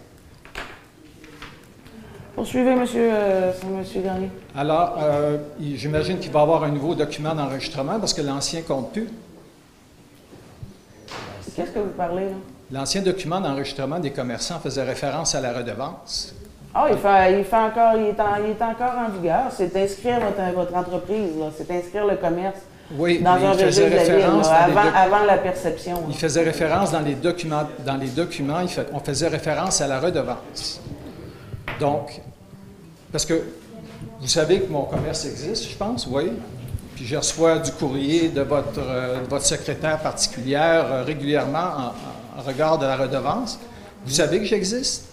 Poursuivez, 2.34 2.74
monsieur, 2.74 3.10
euh, 3.12 3.52
monsieur 3.78 4.00
Garnier? 4.00 4.30
Alors, 4.56 4.98
euh, 5.02 5.36
j'imagine 5.60 6.18
qu'il 6.18 6.32
va 6.32 6.40
y 6.40 6.42
avoir 6.42 6.64
un 6.64 6.70
nouveau 6.70 6.94
document 6.94 7.34
d'enregistrement 7.34 7.98
parce 8.00 8.14
que 8.14 8.22
l'ancien 8.22 8.62
compte 8.62 8.92
plus. 8.92 9.08
Qu'est-ce 11.54 11.70
que 11.72 11.78
vous 11.80 11.90
parlez, 11.96 12.24
là? 12.24 12.36
L'ancien 12.70 13.02
document 13.02 13.38
d'enregistrement 13.38 13.98
des 13.98 14.10
commerçants 14.12 14.58
faisait 14.60 14.82
référence 14.82 15.34
à 15.34 15.42
la 15.42 15.52
redevance. 15.52 16.34
Ah, 16.74 16.86
il 16.90 16.96
fait, 16.96 17.38
il 17.38 17.44
fait 17.44 17.56
encore, 17.56 17.92
il 17.96 18.06
est, 18.06 18.18
en- 18.20 18.42
il 18.42 18.50
est 18.52 18.62
encore 18.62 18.94
en 19.06 19.10
vigueur. 19.10 19.42
C'est 19.54 19.76
inscrire 19.76 20.20
votre, 20.20 20.54
votre 20.54 20.74
entreprise, 20.74 21.36
là. 21.38 21.46
C'est 21.54 21.70
inscrire 21.70 22.06
le 22.06 22.16
commerce 22.16 22.56
Oui, 22.96 23.20
dans 23.20 23.32
un 23.32 23.52
il 23.52 23.58
faisait 23.66 23.90
ville, 23.90 23.98
référence 23.98 24.48
là, 24.48 24.68
avant, 24.96 25.24
la 25.26 25.36
perception. 25.36 25.96
là. 25.96 26.02
Il 26.08 26.14
faisait 26.14 26.42
référence 26.42 26.90
dans 26.92 27.00
les 27.00 27.14
documents, 27.14 27.64
dans 27.84 27.96
les 27.98 28.08
documents, 28.08 28.66
fait- 28.66 28.86
on 28.94 29.00
faisait 29.00 29.28
référence 29.28 29.82
à 29.82 29.86
la 29.86 30.00
redevance. 30.00 30.80
Donc, 31.82 32.20
parce 33.10 33.26
que 33.26 33.42
vous 34.20 34.28
savez 34.28 34.60
que 34.60 34.70
mon 34.70 34.84
commerce 34.84 35.24
existe, 35.26 35.68
je 35.68 35.76
pense, 35.76 36.06
oui. 36.08 36.30
Puis 36.94 37.04
je 37.06 37.16
reçois 37.16 37.58
du 37.58 37.72
courrier 37.72 38.28
de 38.28 38.42
votre, 38.42 38.78
euh, 38.78 39.24
de 39.24 39.28
votre 39.28 39.44
secrétaire 39.44 39.98
particulière 39.98 40.84
euh, 40.86 41.02
régulièrement 41.02 41.58
en, 41.58 42.38
en 42.38 42.42
regard 42.42 42.78
de 42.78 42.86
la 42.86 42.96
redevance. 42.96 43.58
Vous 44.06 44.12
savez 44.12 44.38
que 44.38 44.44
j'existe? 44.44 45.06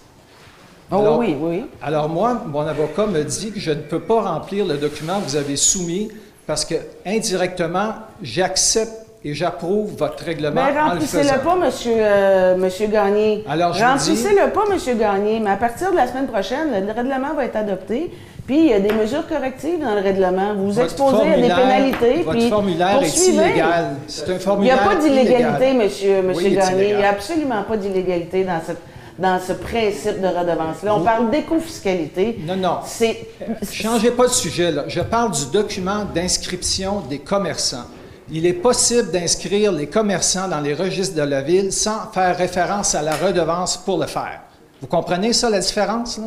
Oh, 0.92 0.98
Alors- 1.00 1.18
oui, 1.18 1.36
oui. 1.40 1.66
Alors 1.82 2.08
moi, 2.08 2.40
mon 2.46 2.62
avocat 2.62 3.08
me 3.08 3.24
dit 3.24 3.52
que 3.52 3.60
je 3.60 3.72
ne 3.72 3.82
peux 3.82 4.02
pas 4.02 4.22
remplir 4.22 4.66
le 4.66 4.78
document 4.78 5.20
que 5.22 5.26
vous 5.26 5.36
avez 5.38 5.56
soumis 5.56 6.10
parce 6.46 6.66
que 6.66 6.76
indirectement, 7.06 7.94
j'accepte 8.22 8.94
et 9.26 9.34
j'approuve 9.34 9.96
votre 9.98 10.24
règlement 10.24 10.56
Ben, 10.56 10.68
en 10.78 10.86
le 10.86 10.90
remplissez-le 10.92 11.40
pas, 11.44 11.56
monsieur, 11.56 11.92
euh, 11.98 12.56
monsieur 12.56 12.88
Gagné. 12.88 13.44
Alors, 13.50 13.74
je 13.74 13.84
vous 13.84 13.90
Remplissez-le 13.92 14.50
pas, 14.52 14.64
monsieur 14.72 14.94
Gagné, 14.96 15.40
mais 15.42 15.50
à 15.52 15.58
partir 15.58 15.92
de 15.92 15.96
la 15.98 16.08
semaine 16.08 16.28
prochaine, 16.28 16.70
le 16.86 16.92
règlement 16.94 17.34
va 17.36 17.46
être 17.46 17.58
adopté, 17.58 18.12
puis 18.48 18.60
il 18.60 18.66
y 18.68 18.74
a 18.74 18.80
des 18.80 18.94
mesures 18.94 19.28
correctives 19.28 19.80
dans 19.82 19.94
le 19.94 20.02
règlement. 20.02 20.54
Vous 20.56 20.72
vous 20.72 20.80
exposez 20.80 21.18
à 21.18 21.20
des 21.20 21.50
formulaire- 21.50 21.58
pénalité, 21.58 22.24
Votre 22.24 22.38
puis 22.38 22.50
formulaire 22.50 23.04
est 23.04 23.28
illégal. 23.28 23.86
C'est 24.08 24.24
un 24.24 24.28
Il 24.28 24.34
n'y 24.36 24.40
formulaire 24.40 24.82
a 24.84 24.90
pas 24.90 24.96
d'illégalité, 24.96 25.34
illégal. 25.70 25.76
monsieur, 25.76 26.22
monsieur 26.22 26.42
Oui, 26.48 26.52
il 26.52 26.54
est 26.54 26.62
Gagné. 26.62 26.90
Il 26.92 26.98
n'y 26.98 27.04
a 27.04 27.10
absolument 27.10 27.64
pas 27.64 27.78
d'illégalité 27.78 28.44
dans, 28.46 28.62
cette- 28.66 28.82
dans 29.20 29.38
ce 29.46 29.52
principe 29.52 30.22
de 30.22 30.28
redevance-là. 30.28 30.96
On 30.96 31.02
parle 31.02 31.30
d'éco-fiscalité. 31.30 32.40
Non, 32.48 32.56
non. 32.56 32.78
C'est. 32.86 33.28
Changez 33.70 34.12
pas 34.12 34.28
de 34.28 34.32
sujet, 34.32 34.72
là. 34.72 34.86
Je 34.88 35.02
parle 35.02 35.32
du 35.32 35.46
document 35.52 36.06
d'inscription 36.16 37.02
des 37.02 37.20
commerçants. 37.20 37.86
Il 38.32 38.46
est 38.46 38.54
possible 38.54 39.12
d'inscrire 39.12 39.72
les 39.72 39.88
commerçants 39.88 40.48
dans 40.48 40.60
les 40.60 40.76
registres 40.76 41.16
de 41.16 41.24
la 41.24 41.42
ville 41.42 41.74
sans 41.74 42.12
faire 42.12 42.38
référence 42.38 42.94
à 42.94 43.02
la 43.02 43.16
redevance 43.16 43.78
pour 43.78 43.98
le 43.98 44.06
faire. 44.06 44.42
Vous 44.82 44.88
comprenez 44.88 45.34
ça, 45.34 45.50
la 45.50 45.60
différence? 45.60 46.20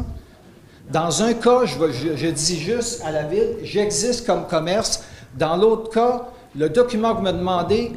Dans 0.90 1.22
un 1.22 1.32
cas, 1.34 1.64
je, 1.64 2.28
dis 2.28 2.60
juste 2.60 3.02
à 3.04 3.12
la 3.12 3.22
ville, 3.22 3.56
j'existe 3.62 4.26
comme 4.26 4.46
commerce. 4.46 5.04
Dans 5.38 5.56
l'autre 5.56 5.90
cas, 5.90 6.28
le 6.56 6.68
document 6.68 7.12
que 7.12 7.18
vous 7.18 7.26
me 7.26 7.32
demandez, 7.32 7.92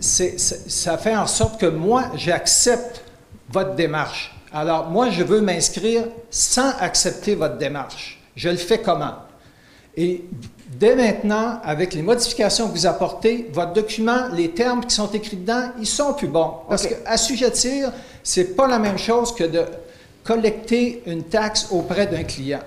ça 0.00 0.98
fait 0.98 1.16
en 1.16 1.26
sorte 1.26 1.60
que 1.60 1.66
moi, 1.66 2.06
j'accepte 2.16 3.02
votre 3.50 3.74
démarche. 3.76 4.36
Alors, 4.52 4.90
moi, 4.90 5.10
je 5.10 5.22
veux 5.22 5.40
m'inscrire 5.40 6.04
sans 6.28 6.70
accepter 6.80 7.34
votre 7.34 7.56
démarche. 7.56 8.20
Je 8.34 8.48
le 8.48 8.56
fais 8.56 8.78
comment? 8.78 9.14
Et 9.96 10.24
dès 10.78 10.94
maintenant, 10.96 11.58
avec 11.64 11.94
les 11.94 12.02
modifications 12.02 12.68
que 12.68 12.72
vous 12.72 12.86
apportez, 12.86 13.48
votre 13.52 13.72
document, 13.72 14.28
les 14.32 14.50
termes 14.50 14.84
qui 14.84 14.94
sont 14.94 15.10
écrits 15.10 15.36
dedans, 15.36 15.70
ils 15.78 15.86
sont 15.86 16.14
plus 16.14 16.28
bons. 16.28 16.52
Parce 16.68 16.84
OK. 16.84 16.90
que 16.90 16.94
assujettir, 17.08 17.92
c'est 18.22 18.56
pas 18.56 18.66
la 18.66 18.78
même 18.78 18.98
chose 18.98 19.34
que 19.34 19.44
de 19.44 19.64
collecter 20.24 21.02
une 21.06 21.24
taxe 21.24 21.68
auprès 21.70 22.06
d'un 22.06 22.24
client. 22.24 22.60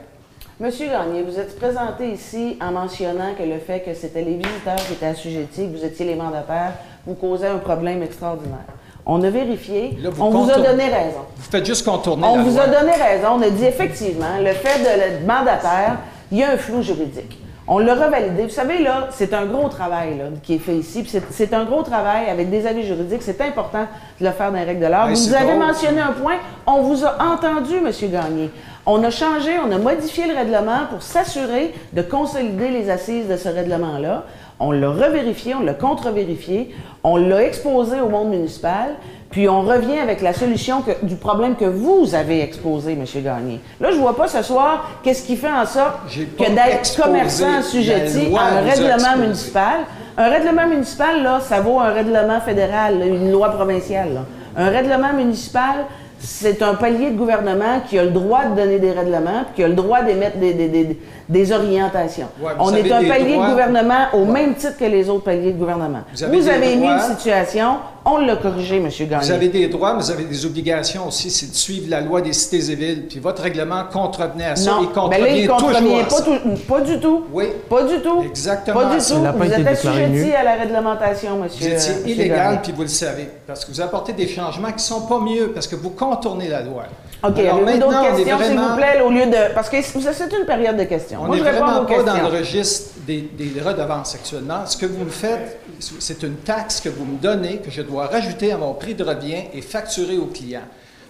Monsieur 0.60 0.88
Gagné, 0.88 1.22
vous 1.22 1.38
êtes 1.40 1.56
présenté 1.60 2.12
ici 2.12 2.58
en 2.62 2.72
mentionnant 2.72 3.34
que 3.38 3.44
le 3.44 3.60
fait 3.60 3.82
que 3.82 3.94
c'était 3.94 4.24
les 4.24 4.36
visiteurs 4.38 4.76
qui 4.88 4.94
étaient 4.94 5.06
assujettis, 5.06 5.68
que 5.72 5.78
vous 5.78 5.86
étiez 5.86 6.06
les 6.06 6.16
mandataires, 6.16 6.74
vous 7.06 7.14
causait 7.14 7.48
un 7.48 7.60
problème 7.60 8.02
extraordinaire. 8.02 8.66
On 9.06 9.24
a 9.24 9.30
vérifié, 9.30 9.98
Là, 10.02 10.10
vous 10.10 10.24
on 10.24 10.30
vous 10.32 10.52
a 10.52 10.56
donné 10.58 10.86
raison. 10.86 11.22
Vous 11.38 11.50
faites 11.52 11.66
juste 11.66 11.86
contourner 11.86 12.26
On 12.28 12.38
la 12.38 12.44
vous 12.44 12.56
loi. 12.56 12.64
a 12.64 12.68
donné 12.68 12.92
raison. 12.92 13.28
On 13.38 13.42
a 13.42 13.50
dit 13.50 13.66
effectivement, 13.66 14.38
le 14.40 14.52
fait 14.54 14.80
de 14.80 15.20
le 15.22 15.26
mandataire, 15.26 16.00
il 16.32 16.40
y 16.40 16.44
a 16.44 16.52
un 16.52 16.58
flou 16.58 16.82
juridique. 16.82 17.38
On 17.69 17.80
l'a 17.80 17.95
revalidé. 17.95 18.44
Vous 18.44 18.49
savez, 18.49 18.81
là, 18.81 19.10
c'est 19.11 19.34
un 19.34 19.45
gros 19.45 19.68
travail 19.68 20.18
là, 20.18 20.26
qui 20.41 20.56
est 20.56 20.60
fait 20.60 20.76
ici. 20.76 21.03
puis 21.03 21.22
C'est 21.31 21.53
un 21.53 21.65
gros 21.65 21.84
travail 21.84 22.30
avec 22.30 22.49
des 22.49 22.65
avis 22.65 22.84
juridiques. 22.84 23.22
C'est 23.22 23.41
important 23.41 23.85
de 24.22 24.26
le 24.26 24.31
faire 24.31 24.52
dans 24.52 24.57
les 24.57 24.64
règles 24.64 24.80
de 24.81 24.88
l'art. 24.88 25.10
Vous 25.10 25.27
nous 25.27 25.34
avez 25.34 25.56
mentionné 25.56 25.99
un 25.99 26.14
point. 26.14 26.35
On 26.65 26.81
vous 26.84 27.03
a 27.03 27.18
entendu, 27.22 27.76
M. 27.76 27.91
Gagné. 28.10 28.49
On 28.85 29.03
a 29.03 29.10
changé, 29.10 29.52
on 29.60 29.69
a 29.69 29.77
modifié 29.77 30.27
le 30.27 30.34
règlement 30.34 30.85
pour 30.89 31.02
s'assurer 31.02 31.73
de 31.91 32.02
consolider 32.02 32.69
les 32.69 32.89
assises 32.89 33.27
de 33.27 33.35
ce 33.35 33.49
règlement-là. 33.49 34.23
On 34.61 34.72
l'a 34.72 34.89
revérifié, 34.89 35.53
on 35.56 35.60
l'a 35.60 35.73
contre-vérifié, 35.73 36.73
on 37.03 37.18
l'a 37.18 37.44
exposé 37.44 37.99
au 37.99 38.07
monde 38.07 38.30
municipal, 38.30 38.95
puis 39.30 39.48
on 39.49 39.62
revient 39.62 39.99
avec 39.99 40.22
la 40.22 40.34
solution 40.34 40.82
que- 40.82 41.06
du 41.06 41.16
problème 41.16 41.56
que 41.56 41.66
vous 41.66 42.16
avez 42.16 42.41
exposé, 42.41 42.94
M. 42.94 43.04
Gagné. 43.24 43.60
Là, 43.82 43.90
je 43.91 43.98
vois 43.98 44.16
pas 44.16 44.28
ce 44.28 44.41
soir 44.41 44.86
qu'est-ce 45.04 45.24
qui 45.24 45.36
fait 45.36 45.52
en 45.52 45.66
sorte 45.66 45.95
que 46.38 46.44
d'être 46.49 47.02
commerçant 47.02 47.58
assujetti 47.60 48.34
à 48.36 48.58
un 48.58 48.62
vous 48.62 48.70
règlement 48.70 49.18
municipal 49.20 49.80
Un 50.20 50.30
règlement 50.30 50.66
municipal, 50.68 51.22
là, 51.22 51.40
ça 51.41 51.60
vaut 51.62 51.80
un 51.80 51.91
règlement 51.94 52.40
fédéral, 52.41 52.95
une 53.06 53.32
loi 53.32 53.49
provinciale. 53.52 54.14
là. 54.16 54.22
Un 54.56 54.70
règlement 54.70 55.14
municipal, 55.14 55.86
c'est 56.20 56.64
un 56.64 56.74
palier 56.74 57.12
de 57.12 57.16
gouvernement 57.18 57.82
qui 57.88 57.99
a 57.99 58.04
le 58.04 58.10
droit 58.10 58.45
de 58.45 58.56
donner 58.60 58.80
des 58.80 58.91
règlements, 58.91 59.44
puis 59.45 59.58
qui 59.58 59.64
a 59.64 59.68
le 59.68 59.76
droit 59.76 60.02
d'émettre 60.02 60.38
des, 60.38 60.54
des- 60.56 60.68
des- 60.70 60.99
des 61.30 61.52
orientations. 61.52 62.30
Ouais, 62.41 62.54
vous 62.58 62.66
On 62.66 62.74
est 62.74 62.91
un 62.91 63.04
palier 63.08 63.34
droits. 63.36 63.45
de 63.45 63.52
gouvernement 63.52 64.06
au 64.14 64.20
Ouais. 64.22 64.32
même 64.32 64.56
titre 64.56 64.78
que 64.80 64.86
les 64.86 65.08
autres 65.10 65.26
paliers 65.26 65.52
de 65.54 65.60
gouvernement. 65.60 65.99
Vous 66.16 66.48
avez 66.49 66.74
émis 66.74 66.88
droits. 66.88 66.95
une 66.95 67.16
situation, 67.16 67.76
on 68.10 68.18
l'a 68.18 68.36
corrigé, 68.38 68.78
M. 68.78 68.90
Gagné. 68.90 69.26
Vous 69.26 69.32
avez 69.32 69.50
des 69.50 69.68
droits, 69.68 69.94
mais 69.94 70.02
vous 70.02 70.12
avez 70.12 70.24
des 70.24 70.46
obligations 70.46 71.08
aussi, 71.08 71.30
c'est 71.30 71.50
de 71.52 71.56
suivre 71.56 71.90
la 71.90 72.02
loi 72.02 72.22
des 72.22 72.34
cités 72.34 72.72
et 72.72 72.76
villes. 72.76 73.06
Puis 73.10 73.20
votre 73.20 73.42
règlement 73.44 73.84
contrevenait 73.92 74.46
à 74.46 74.56
ça. 74.56 74.72
Non, 74.72 74.78
il 74.82 74.88
mais 74.88 74.94
contrevient 74.94 75.24
là, 75.24 75.36
il 75.38 75.48
contrevient 75.48 76.04
pas, 76.10 76.22
tout- 76.22 76.62
pas 76.68 76.82
du 76.82 77.00
tout. 77.00 77.24
Oui. 77.32 77.46
Pas 77.70 77.84
du 77.84 78.02
tout. 78.02 78.22
Exactement. 78.24 78.80
Pas 78.82 78.96
du 78.98 79.06
tout. 79.06 79.16
Vous 79.38 79.52
êtes 79.54 79.68
assujetti 79.68 80.32
à 80.34 80.44
la 80.44 80.56
réglementation, 80.56 81.38
monsieur. 81.38 81.68
Vous 81.70 81.74
étiez 81.76 81.94
euh, 81.94 82.08
illégal, 82.10 82.62
puis 82.62 82.72
vous 82.72 82.84
le 82.84 82.88
savez, 82.88 83.30
parce 83.46 83.66
que 83.66 83.72
vous 83.72 83.82
apportez 83.82 84.14
des 84.14 84.28
changements 84.28 84.70
qui 84.70 84.76
ne 84.76 84.80
sont 84.80 85.02
pas 85.02 85.20
mieux, 85.20 85.52
parce 85.54 85.68
que 85.68 85.76
vous 85.76 85.90
contournez 85.92 86.48
la 86.48 86.62
loi. 86.62 86.84
OK, 87.23 87.39
avez-vous 87.39 87.80
d'autres 87.80 87.98
on 87.98 88.15
est 88.15 88.23
questions, 88.23 88.39
s'il 88.44 88.60
vous 88.60 88.76
plaît, 88.76 89.02
au 89.02 89.10
lieu 89.10 89.26
de... 89.26 89.53
Parce 89.53 89.69
que 89.69 89.81
c'est 89.81 90.34
une 90.38 90.45
période 90.45 90.77
de 90.77 90.84
questions. 90.84 91.22
On 91.23 91.30
n'est 91.30 91.39
vraiment 91.39 91.84
pas 91.85 92.03
dans 92.03 92.30
le 92.30 92.38
registre 92.38 92.91
des, 93.07 93.22
des 93.22 93.60
redevances 93.60 94.14
actuellement. 94.14 94.65
Ce 94.68 94.77
que 94.77 94.85
vous 94.85 95.03
me 95.03 95.10
faites, 95.10 95.60
c'est 95.80 96.22
une 96.22 96.35
taxe 96.35 96.80
que 96.80 96.89
vous 96.89 97.06
me 97.06 97.18
donnez, 97.18 97.57
que 97.57 97.72
je 97.72 97.81
dois 97.81 98.07
rajouter 98.07 98.52
à 98.52 98.57
mon 98.57 98.73
prix 98.73 98.94
de 98.94 99.03
revient 99.03 99.45
et 99.53 99.61
facturer 99.61 100.18
au 100.18 100.27
client. 100.27 100.61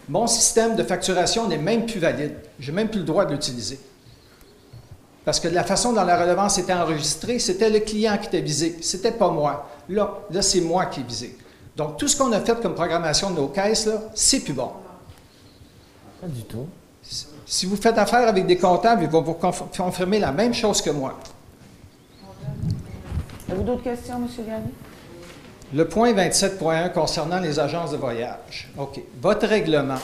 Mon 0.07 0.27
système 0.27 0.77
de 0.77 0.83
facturation 0.83 1.47
n'est 1.49 1.57
même 1.57 1.85
plus 1.85 1.99
valide. 1.99 2.35
Je 2.59 2.71
n'ai 2.71 2.75
même 2.75 2.87
plus 2.87 3.01
le 3.01 3.05
droit 3.05 3.25
de 3.25 3.33
l'utiliser. 3.33 3.77
Parce 5.25 5.41
que 5.41 5.49
de 5.49 5.55
la 5.55 5.65
façon 5.65 5.91
dont 5.91 6.05
la 6.05 6.17
redevance 6.17 6.57
était 6.57 6.73
enregistrée, 6.73 7.37
c'était 7.39 7.69
le 7.69 7.81
client 7.81 8.17
qui 8.17 8.27
était 8.27 8.39
visé. 8.39 8.77
C'était 8.81 9.11
pas 9.11 9.29
moi. 9.29 9.69
Là, 9.89 10.19
là 10.31 10.41
c'est 10.41 10.61
moi 10.61 10.85
qui 10.85 11.01
est 11.01 11.07
visé. 11.07 11.37
Donc, 11.75 11.97
tout 11.97 12.07
ce 12.07 12.15
qu'on 12.15 12.31
a 12.31 12.39
fait 12.39 12.59
comme 12.61 12.73
programmation 12.73 13.29
de 13.31 13.35
nos 13.35 13.49
caisses, 13.49 13.85
là, 13.85 14.03
c'est 14.15 14.39
plus 14.39 14.53
bon. 14.53 14.71
Pas 16.27 16.33
du 16.33 16.43
tout. 16.43 16.67
Si 17.45 17.65
vous 17.65 17.77
faites 17.77 17.97
affaire 17.97 18.27
avec 18.27 18.45
des 18.45 18.57
comptables, 18.57 19.03
ils 19.03 19.09
vont 19.09 19.21
vous 19.21 19.33
conf- 19.41 19.63
confirmer 19.75 20.19
la 20.19 20.31
même 20.33 20.53
chose 20.53 20.81
que 20.81 20.89
moi. 20.89 21.17
Avez-vous 23.47 23.63
d'autres 23.63 23.83
questions, 23.83 24.15
M. 24.17 24.27
Gagné? 24.45 24.65
Le 25.73 25.87
point 25.87 26.11
27.1 26.13 26.91
concernant 26.91 27.39
les 27.39 27.59
agences 27.59 27.91
de 27.91 27.97
voyage. 27.97 28.69
OK. 28.77 28.99
Votre 29.21 29.47
règlement 29.47 29.99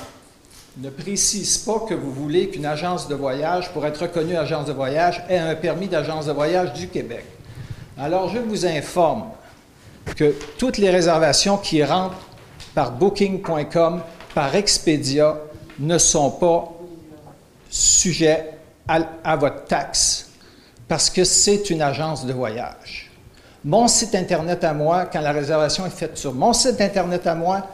ne 0.77 0.89
précise 0.89 1.57
pas 1.57 1.79
que 1.87 1.93
vous 1.93 2.11
voulez 2.13 2.49
qu'une 2.49 2.65
agence 2.65 3.07
de 3.09 3.15
voyage, 3.15 3.71
pour 3.73 3.85
être 3.85 4.03
reconnue 4.03 4.37
agence 4.37 4.65
de 4.65 4.73
voyage, 4.73 5.23
ait 5.29 5.37
un 5.37 5.55
permis 5.55 5.87
d'agence 5.87 6.25
de 6.25 6.31
voyage 6.31 6.71
du 6.73 6.87
Québec. 6.87 7.25
Alors, 7.97 8.29
je 8.29 8.39
vous 8.39 8.65
informe 8.65 9.25
que 10.15 10.33
toutes 10.57 10.77
les 10.77 10.89
réservations 10.89 11.57
qui 11.57 11.83
rentrent 11.83 12.15
par 12.73 12.91
booking.com, 12.91 14.01
par 14.33 14.55
Expedia, 14.55 15.37
ne 15.79 15.97
sont 15.97 16.31
pas 16.31 16.71
sujet 17.69 18.51
à, 18.87 19.35
votre 19.35 19.65
taxe 19.65 20.29
parce 20.87 21.09
que 21.09 21.23
c'est 21.23 21.69
une 21.69 21.81
agence 21.81 22.25
de 22.25 22.33
voyage. 22.33 23.09
Mon 23.65 23.87
site 23.87 24.13
Internet 24.13 24.63
à 24.63 24.73
moi, 24.73 25.05
quand 25.05 25.21
la 25.21 25.31
réservation 25.31 25.85
est 25.85 25.89
faite 25.89 26.17
sur 26.17 26.33
mon 26.33 26.53
site 26.53 26.81
Internet 26.81 27.25
à 27.25 27.33
moi, 27.33 27.67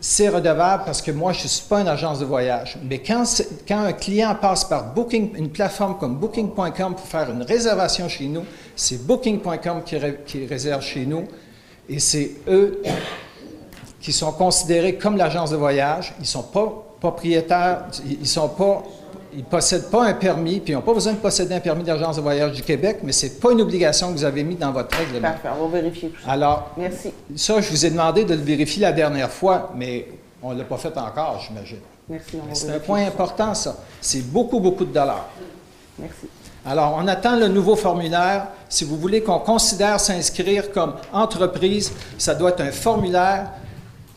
c'est 0.00 0.30
redevable 0.30 0.84
parce 0.86 1.02
que 1.02 1.10
moi, 1.10 1.34
je 1.34 1.42
ne 1.42 1.48
suis 1.48 1.68
pas 1.68 1.82
une 1.82 1.88
agence 1.88 2.18
de 2.20 2.24
voyage. 2.24 2.78
Mais 2.82 3.00
quand, 3.00 3.24
un 3.68 3.92
client 3.92 4.34
passe 4.34 4.64
par 4.64 4.94
Booking, 4.94 5.36
une 5.36 5.50
plateforme 5.50 5.98
comme 5.98 6.16
Booking.com 6.16 6.94
pour 6.94 7.06
faire 7.06 7.30
une 7.30 7.42
réservation 7.42 8.08
chez 8.08 8.24
nous, 8.26 8.44
c'est 8.74 9.06
Booking.com 9.06 9.82
qui 9.84 10.46
réserve 10.46 10.82
chez 10.82 11.04
nous 11.04 11.28
et 11.86 11.98
c'est 11.98 12.30
eux 12.48 12.82
qui 14.00 14.12
sont 14.12 14.32
considérés 14.32 14.96
comme 14.96 15.16
l'agence 15.16 15.50
de 15.50 15.56
voyage. 15.56 16.14
Ils 16.18 16.22
ne 16.22 16.26
sont 16.26 16.42
pas 16.42 16.72
propriétaires, 17.00 17.82
ils 18.08 18.20
ne 18.20 18.24
sont 18.24 18.48
pas, 18.48 18.82
ils 19.34 19.44
possèdent 19.44 19.90
pas 19.90 20.04
un 20.06 20.14
permis, 20.14 20.60
puis 20.60 20.72
ils 20.72 20.76
n'ont 20.76 20.82
pas 20.82 20.94
besoin 20.94 21.12
de 21.12 21.18
posséder 21.18 21.54
un 21.54 21.60
permis 21.60 21.84
d'agence 21.84 22.16
de 22.16 22.20
voyage 22.22 22.52
du 22.52 22.62
Québec, 22.62 22.98
mais 23.02 23.12
ce 23.12 23.26
n'est 23.26 23.32
pas 23.32 23.52
une 23.52 23.60
obligation 23.60 24.08
que 24.08 24.12
vous 24.18 24.24
avez 24.24 24.42
mis 24.42 24.54
dans 24.56 24.72
votre 24.72 24.96
règlement. 24.96 25.28
Parfait, 25.30 25.48
on 25.60 25.66
va 25.68 25.80
vérifier 25.80 26.08
tout 26.08 26.22
ça. 26.24 26.30
Alors, 26.32 26.70
Merci. 26.76 27.12
ça, 27.36 27.60
je 27.60 27.70
vous 27.70 27.86
ai 27.86 27.90
demandé 27.90 28.24
de 28.24 28.34
le 28.34 28.40
vérifier 28.42 28.82
la 28.82 28.92
dernière 28.92 29.30
fois, 29.30 29.70
mais 29.76 30.06
on 30.42 30.52
ne 30.52 30.58
l'a 30.58 30.64
pas 30.64 30.76
fait 30.78 30.96
encore, 30.96 31.42
j'imagine. 31.46 31.78
Merci, 32.08 32.38
C'est 32.54 32.70
un 32.74 32.78
point 32.80 33.02
ça. 33.02 33.08
important, 33.08 33.54
ça. 33.54 33.76
C'est 34.00 34.22
beaucoup, 34.22 34.58
beaucoup 34.60 34.84
de 34.84 34.92
dollars. 34.92 35.28
Merci. 35.98 36.26
Alors, 36.66 36.98
on 37.00 37.06
attend 37.06 37.36
le 37.36 37.48
nouveau 37.48 37.76
formulaire. 37.76 38.48
Si 38.68 38.84
vous 38.84 38.96
voulez 38.96 39.22
qu'on 39.22 39.38
considère 39.38 39.98
s'inscrire 40.00 40.72
comme 40.72 40.94
entreprise, 41.12 41.92
ça 42.18 42.34
doit 42.34 42.50
être 42.50 42.60
un 42.62 42.72
formulaire 42.72 43.50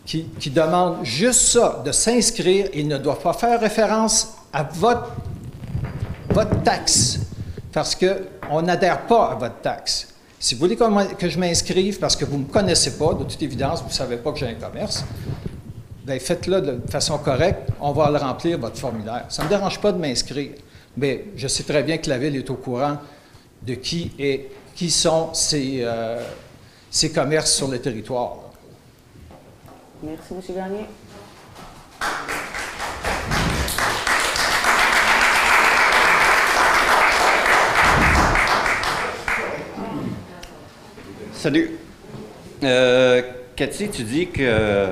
qui, 0.05 0.25
qui 0.39 0.49
demande 0.49 1.03
juste 1.03 1.41
ça, 1.41 1.81
de 1.85 1.91
s'inscrire. 1.91 2.67
Il 2.73 2.88
ne 2.88 2.97
doit 2.97 3.19
pas 3.19 3.34
faire 3.34 3.59
référence 3.59 4.35
à 4.51 4.63
votre, 4.63 5.11
taxe, 6.63 7.19
parce 7.71 7.95
qu'on 7.95 8.61
n'adhère 8.61 9.01
pas 9.05 9.31
à 9.31 9.35
votre 9.35 9.61
taxe. 9.61 10.09
Si 10.39 10.55
vous 10.55 10.59
voulez 10.61 10.75
que 10.75 11.30
je 11.30 11.39
m'inscrive 11.39 11.99
parce 11.99 12.15
que 12.15 12.25
vous 12.25 12.38
ne 12.38 12.43
me 12.43 12.49
connaissez 12.49 12.97
pas, 12.97 13.13
de 13.13 13.23
toute 13.23 13.41
évidence, 13.41 13.81
vous 13.81 13.88
ne 13.88 13.93
savez 13.93 14.17
pas 14.17 14.31
que 14.31 14.39
j'ai 14.39 14.47
un 14.47 14.55
commerce, 14.55 15.05
bien, 16.05 16.19
faites-le 16.19 16.61
de 16.61 16.81
façon 16.89 17.17
correcte, 17.17 17.69
on 17.80 17.93
va 17.93 18.11
le 18.11 18.17
remplir, 18.17 18.59
votre 18.59 18.77
formulaire. 18.77 19.25
Ça 19.30 19.43
ne 19.43 19.47
me 19.47 19.53
dérange 19.53 19.80
pas 19.80 19.91
de 19.91 19.97
m'inscrire, 19.97 20.51
mais 20.97 21.25
je 21.35 21.47
sais 21.47 21.63
très 21.63 21.81
bien 21.81 21.97
que 21.97 22.09
la 22.09 22.17
Ville 22.17 22.35
est 22.35 22.49
au 22.49 22.55
courant 22.55 22.97
de 23.61 23.75
qui, 23.75 24.11
qui 24.75 24.91
sont 24.91 25.34
ces, 25.34 25.80
euh, 25.81 26.21
ces 26.91 27.11
commerces 27.11 27.53
sur 27.53 27.69
le 27.69 27.80
territoire. 27.80 28.43
Merci, 30.05 30.34
M. 30.34 30.41
Gagné. 30.53 30.85
Salut. 41.31 41.71
Euh, 42.63 43.21
Cathy, 43.55 43.89
tu 43.89 44.03
dis 44.03 44.27
que. 44.27 44.89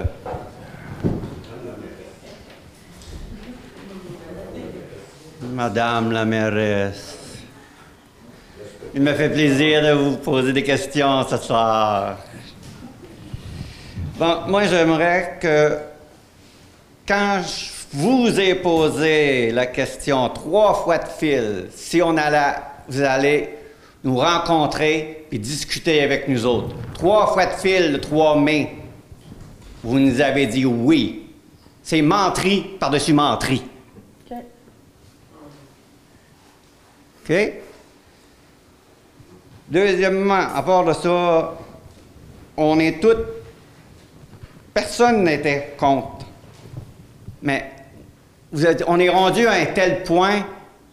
Madame 5.41 6.13
la 6.13 6.23
mairesse, 6.23 7.17
il 8.95 9.01
me 9.01 9.13
fait 9.13 9.29
plaisir 9.29 9.81
de 9.81 9.91
vous 9.91 10.15
poser 10.17 10.53
des 10.53 10.63
questions 10.63 11.27
ce 11.27 11.35
soir. 11.35 12.17
Bon, 14.21 14.41
moi, 14.49 14.67
j'aimerais 14.67 15.39
que 15.41 15.79
quand 17.07 17.41
je 17.41 17.97
vous 17.97 18.39
ai 18.39 18.53
posé 18.53 19.49
la 19.49 19.65
question 19.65 20.29
trois 20.29 20.75
fois 20.75 20.99
de 20.99 21.07
fil, 21.07 21.69
si 21.71 22.03
on 22.03 22.15
allait, 22.15 22.53
vous 22.87 23.01
allez 23.01 23.49
nous 24.03 24.15
rencontrer 24.17 25.25
et 25.31 25.39
discuter 25.39 26.03
avec 26.03 26.27
nous 26.27 26.45
autres. 26.45 26.75
Trois 26.93 27.33
fois 27.33 27.47
de 27.47 27.53
fil 27.53 27.93
le 27.93 27.99
3 27.99 28.39
mai, 28.39 28.75
vous 29.83 29.97
nous 29.97 30.21
avez 30.21 30.45
dit 30.45 30.67
oui. 30.67 31.31
C'est 31.81 32.03
menterie 32.03 32.77
par-dessus 32.79 33.13
menterie. 33.13 33.63
OK. 34.29 34.37
OK? 37.27 37.53
Deuxièmement, 39.67 40.45
à 40.53 40.61
part 40.61 40.85
de 40.85 40.93
ça, 40.93 41.57
on 42.55 42.79
est 42.79 43.01
toutes. 43.01 43.40
Personne 44.73 45.23
n'était 45.23 45.73
contre. 45.77 46.25
Mais 47.41 47.71
vous 48.51 48.65
êtes- 48.65 48.83
on 48.87 48.99
est 48.99 49.09
rendu 49.09 49.47
à 49.47 49.53
un 49.53 49.65
tel 49.65 50.03
point 50.03 50.45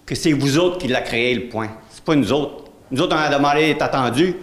que 0.07 0.15
c'est 0.15 0.33
vous 0.33 0.59
autres 0.59 0.79
qui 0.79 0.89
l'a 0.89 1.03
créé, 1.03 1.35
le 1.35 1.49
point. 1.49 1.69
C'est 1.91 2.03
pas 2.03 2.15
nous 2.15 2.33
autres. 2.33 2.65
Nous 2.91 3.01
autres, 3.03 3.15
on 3.15 3.21
a 3.21 3.29
demandé 3.29 3.67
d'être 3.67 3.83
attendus. 3.83 4.35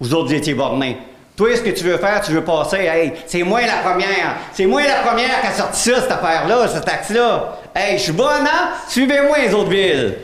Vous 0.00 0.14
autres, 0.14 0.28
vous 0.28 0.34
étiez 0.34 0.54
bornés. 0.54 0.96
Toi, 1.36 1.54
ce 1.54 1.60
que 1.60 1.68
tu 1.70 1.84
veux 1.84 1.98
faire, 1.98 2.22
tu 2.22 2.32
veux 2.32 2.42
passer, 2.42 2.76
hey, 2.78 3.12
c'est 3.26 3.42
moi 3.42 3.60
la 3.60 3.76
première. 3.88 4.36
C'est 4.54 4.64
moi 4.64 4.82
la 4.82 5.00
première 5.06 5.40
qui 5.42 5.46
a 5.48 5.52
sorti 5.52 5.78
ça, 5.90 6.00
cette 6.00 6.10
affaire-là, 6.10 6.66
cette 6.68 6.86
taxe-là. 6.86 7.58
Hey, 7.74 7.98
je 7.98 8.04
suis 8.04 8.12
bonne, 8.12 8.46
hein? 8.46 8.70
Suivez-moi, 8.88 9.36
les 9.40 9.52
autres 9.52 9.68
villes. 9.68 10.14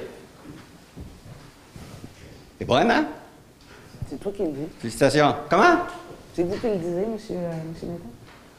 C'est 2.58 2.64
bonne, 2.64 2.90
hein? 2.90 3.04
C'est 4.08 4.18
toi 4.18 4.32
qui 4.34 4.42
le 4.42 4.48
dis. 4.48 4.68
Félicitations. 4.80 5.34
Comment? 5.50 5.76
C'est 6.34 6.44
vous 6.44 6.56
qui 6.56 6.66
le 6.66 6.76
disiez, 6.76 7.06
monsieur 7.12 7.34
Nathan? 7.36 7.98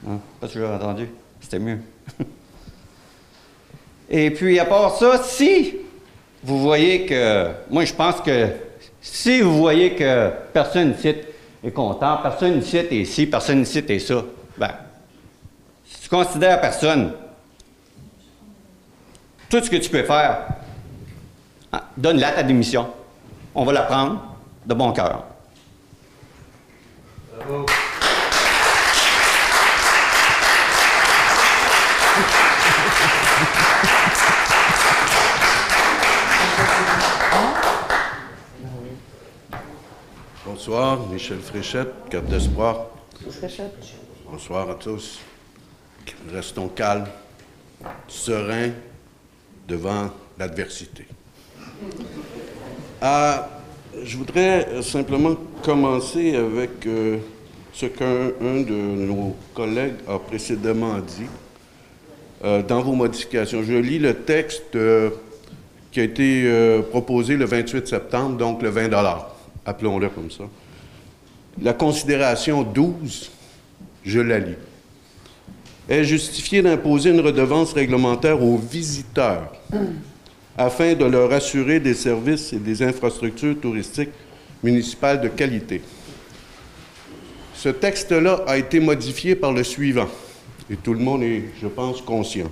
Non, 0.05 0.19
pas 0.39 0.47
toujours 0.47 0.69
entendu. 0.71 1.07
C'était 1.39 1.59
mieux. 1.59 1.79
Et 4.09 4.31
puis, 4.31 4.59
à 4.59 4.65
part 4.65 4.95
ça, 4.97 5.21
si 5.23 5.75
vous 6.43 6.59
voyez 6.61 7.05
que. 7.05 7.49
Moi, 7.69 7.85
je 7.85 7.93
pense 7.93 8.21
que 8.21 8.49
si 9.01 9.41
vous 9.41 9.57
voyez 9.57 9.95
que 9.95 10.31
personne 10.53 10.91
ici 10.97 11.15
est 11.63 11.71
content, 11.71 12.17
personne 12.17 12.59
ici 12.59 12.77
est 12.77 12.91
ici, 12.91 13.25
personne 13.25 13.61
ici 13.61 13.79
est 13.79 13.99
ça, 13.99 14.23
ben, 14.57 14.71
si 15.85 16.01
tu 16.01 16.09
considères 16.09 16.61
personne, 16.61 17.13
tout 19.49 19.63
ce 19.63 19.69
que 19.69 19.77
tu 19.77 19.89
peux 19.89 20.03
faire, 20.03 20.47
ah, 21.71 21.83
donne-la 21.95 22.31
ta 22.31 22.43
démission. 22.43 22.87
On 23.55 23.65
va 23.65 23.73
la 23.73 23.83
prendre 23.83 24.35
de 24.65 24.73
bon 24.73 24.91
cœur. 24.91 25.25
Bonsoir, 40.65 41.09
Michel 41.11 41.39
Fréchette, 41.39 41.89
carte 42.09 42.27
d'espoir. 42.27 42.87
Fréchette. 43.29 43.75
Bonsoir 44.31 44.69
à 44.69 44.75
tous. 44.75 45.19
Restons 46.33 46.69
calmes, 46.69 47.09
sereins 48.07 48.71
devant 49.67 50.09
l'adversité. 50.39 51.05
Ah, 53.01 53.49
je 54.05 54.15
voudrais 54.15 54.81
simplement 54.81 55.35
commencer 55.61 56.33
avec 56.37 56.87
euh, 56.87 57.17
ce 57.73 57.87
qu'un 57.87 58.31
un 58.41 58.61
de 58.61 58.71
nos 58.71 59.35
collègues 59.53 59.95
a 60.07 60.17
précédemment 60.17 60.97
dit 60.99 61.27
euh, 62.45 62.63
dans 62.63 62.81
vos 62.81 62.93
modifications. 62.93 63.63
Je 63.63 63.73
lis 63.73 63.99
le 63.99 64.13
texte 64.13 64.77
euh, 64.77 65.09
qui 65.91 65.99
a 65.99 66.03
été 66.03 66.81
proposé 66.89 67.35
le 67.35 67.43
28 67.43 67.85
septembre, 67.85 68.37
donc 68.37 68.61
le 68.61 68.69
20 68.69 68.93
appelons-le 69.65 70.09
comme 70.09 70.31
ça. 70.31 70.43
La 71.61 71.73
considération 71.73 72.63
12, 72.63 73.31
je 74.05 74.19
la 74.19 74.39
lis. 74.39 74.55
Est 75.89 76.03
justifié 76.03 76.61
d'imposer 76.61 77.09
une 77.09 77.19
redevance 77.19 77.73
réglementaire 77.73 78.41
aux 78.41 78.57
visiteurs 78.57 79.51
afin 80.57 80.93
de 80.93 81.05
leur 81.05 81.31
assurer 81.33 81.79
des 81.79 81.93
services 81.93 82.53
et 82.53 82.59
des 82.59 82.81
infrastructures 82.83 83.59
touristiques 83.59 84.11
municipales 84.63 85.19
de 85.19 85.27
qualité. 85.27 85.81
Ce 87.55 87.69
texte-là 87.69 88.43
a 88.47 88.57
été 88.57 88.79
modifié 88.79 89.35
par 89.35 89.51
le 89.51 89.63
suivant, 89.63 90.09
et 90.69 90.75
tout 90.75 90.93
le 90.93 90.99
monde 90.99 91.23
est, 91.23 91.43
je 91.61 91.67
pense, 91.67 92.01
conscient. 92.01 92.49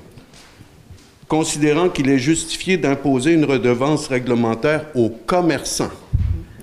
Considérant 1.28 1.90
qu'il 1.90 2.10
est 2.10 2.18
justifié 2.18 2.78
d'imposer 2.78 3.34
une 3.34 3.46
redevance 3.46 4.08
réglementaire 4.08 4.88
aux 4.96 5.10
commerçants, 5.10 5.92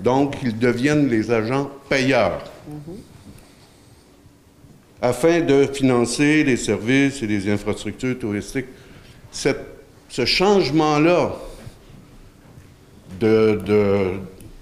donc 0.02 0.36
ils 0.42 0.56
deviennent 0.58 1.08
les 1.08 1.30
agents 1.30 1.68
payeurs, 1.88 2.42
afin 5.00 5.40
de 5.40 5.66
financer 5.72 6.42
les 6.44 6.56
services 6.56 7.22
et 7.22 7.26
les 7.26 7.48
infrastructures 7.50 8.18
touristiques. 8.18 8.66
Cette- 9.30 9.64
ce 10.08 10.24
changement-là 10.24 11.32
de, 13.20 13.60
de- 13.64 14.10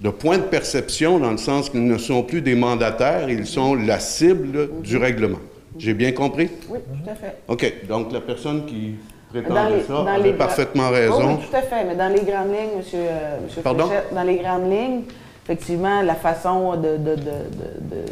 de 0.01 0.11
point 0.11 0.39
de 0.39 0.43
perception, 0.43 1.19
dans 1.19 1.31
le 1.31 1.37
sens 1.39 1.71
qu'ils 1.71 1.87
ne 1.87 1.97
sont 1.99 2.23
plus 2.23 2.43
des 2.43 2.55
mandataires, 2.55 3.31
ils 3.31 3.47
sont 3.47 3.75
la 3.75 3.99
cible 3.99 4.69
du 4.83 4.97
règlement. 4.99 5.39
J'ai 5.79 5.95
bien 5.95 6.13
compris? 6.13 6.49
Oui, 6.69 6.79
tout 7.05 7.11
à 7.11 7.15
fait. 7.15 7.37
OK. 7.49 7.87
Donc, 7.89 8.13
la 8.13 8.21
personne 8.21 8.67
qui 8.67 8.95
Dans 9.35 9.69
les- 9.69 9.83
ça 9.83 9.93
dans 9.93 10.07
avait 10.07 10.23
les- 10.25 10.33
parfaitement 10.33 10.89
raison. 10.91 11.37
Oui, 11.39 11.45
tout 11.51 11.57
à 11.57 11.63
fait. 11.63 11.85
Mais 11.85 11.95
dans 11.95 12.09
les 12.09 12.21
grandes 12.23 12.49
lignes, 12.49 12.79
monsieur, 12.79 12.99
euh, 13.03 13.39
monsieur 13.45 13.63
Pardon? 13.63 13.87
Fréchette, 13.87 14.15
dans 14.15 14.23
les 14.23 14.37
grandes 14.37 14.71
lignes, 14.71 15.03
effectivement, 15.51 16.03
la 16.03 16.17
façon 16.17 16.75
de, 16.77 16.97
de- 16.97 17.15
de- 17.15 17.15
de- 17.15 17.95
de, 17.95 18.03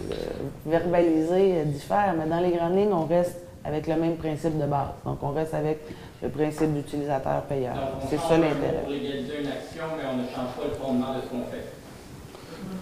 verbaliser 0.67 1.65
diffère, 1.67 2.15
mais 2.17 2.27
dans 2.31 2.41
les 2.41 2.53
grandes 2.57 2.77
lignes, 2.77 2.93
on 2.93 3.07
reste 3.07 3.37
avec 3.65 3.87
le 3.89 3.97
même 3.97 4.17
principe 4.17 4.57
de 4.59 4.67
base. 4.67 4.89
Donc, 5.05 5.19
on 5.23 5.31
reste 5.31 5.53
avec 5.55 5.79
le 6.23 6.29
principe 6.29 6.73
d'utilisateur-payeur. 6.75 7.75
C'est 8.09 8.19
ça 8.19 8.37
l'intérêt. 8.39 8.83
Pour 8.85 8.91
légaliser 8.93 9.41
une 9.41 9.49
action, 9.49 9.85
mais 9.97 10.05
on 10.13 10.17
ne 10.19 10.23
change 10.29 10.55
pas 10.57 10.65
le 10.69 10.75
fondement 10.75 11.15
de 11.15 11.21
ce 11.23 11.27
qu'on 11.29 11.51
fait. 11.51 11.65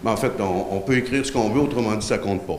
Mais 0.04 0.10
en 0.10 0.16
fait, 0.16 0.32
on, 0.40 0.76
on 0.76 0.80
peut 0.80 0.96
écrire 0.98 1.24
ce 1.24 1.32
qu'on 1.32 1.48
veut, 1.48 1.60
autrement 1.62 1.94
dit, 1.94 2.06
ça 2.06 2.18
compte 2.18 2.46
pas. 2.46 2.58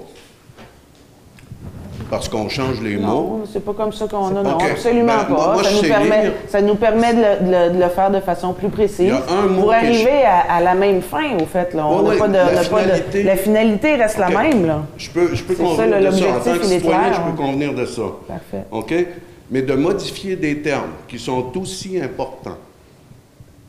Parce 2.14 2.30
qu'on 2.30 2.48
change 2.48 2.80
les 2.82 2.96
mots. 2.98 3.08
Non, 3.08 3.44
c'est 3.52 3.66
pas 3.66 3.74
comme 3.74 3.92
ça 3.92 4.06
qu'on 4.08 4.28
a. 4.38 4.44
Non, 4.44 4.58
absolument 4.60 5.14
Ben, 5.28 5.36
pas. 5.36 5.54
moi, 5.56 5.64
ça, 5.64 5.72
nous 5.72 5.82
permet, 5.82 6.32
ça 6.48 6.62
nous 6.62 6.76
permet 6.76 7.14
de 7.14 7.20
le, 7.20 7.46
de 7.48 7.52
le- 7.52 7.76
de 7.78 7.84
le 7.84 7.90
faire 7.90 8.12
de 8.12 8.20
façon 8.20 8.54
plus 8.54 8.70
précise. 8.70 9.00
Il 9.00 9.08
y 9.08 9.12
a 9.12 9.24
un 9.32 9.48
mot 9.48 9.62
pour 9.64 9.74
arriver 9.74 10.24
à, 10.24 10.54
à 10.58 10.62
la 10.62 10.76
même 10.76 11.02
fin, 11.02 11.36
au 11.42 11.46
fait. 11.48 11.74
Là. 11.74 11.88
On 11.88 11.98
Oui, 12.00 12.04
n'a 12.06 12.10
oui, 12.12 12.18
pas 12.20 12.28
de, 12.28 12.34
la 12.34 12.44
pas 12.46 12.52
de- 12.60 12.64
finalité- 12.66 13.24
la 13.24 13.36
finalité 13.36 13.96
reste 13.96 14.20
la 14.20 14.30
même. 14.30 14.66
Là. 14.68 14.84
Je 14.96 15.10
peux, 15.10 15.34
je 15.34 15.44
peux 15.44 15.56
ça, 15.56 15.64
convenir 15.64 16.00
de 16.00 16.12
ça. 16.12 16.26
En 16.26 16.28
tant 16.28 16.34
l'objectif, 16.36 16.62
que 16.62 16.66
il 16.68 16.74
est 16.74 16.76
citoyen, 16.80 17.00
clair, 17.00 17.14
je 17.14 17.20
hein. 17.20 17.24
peux 17.36 17.42
convenir 17.44 17.74
de 17.74 17.86
ça. 17.88 18.02
Parfait. 18.28 18.66
OK? 18.70 18.94
Mais 19.50 19.62
de 19.64 19.74
modifier 19.74 20.36
des 20.36 20.62
termes 20.62 20.92
qui 21.08 21.18
sont 21.18 21.52
aussi 21.58 22.00
importants 22.00 22.58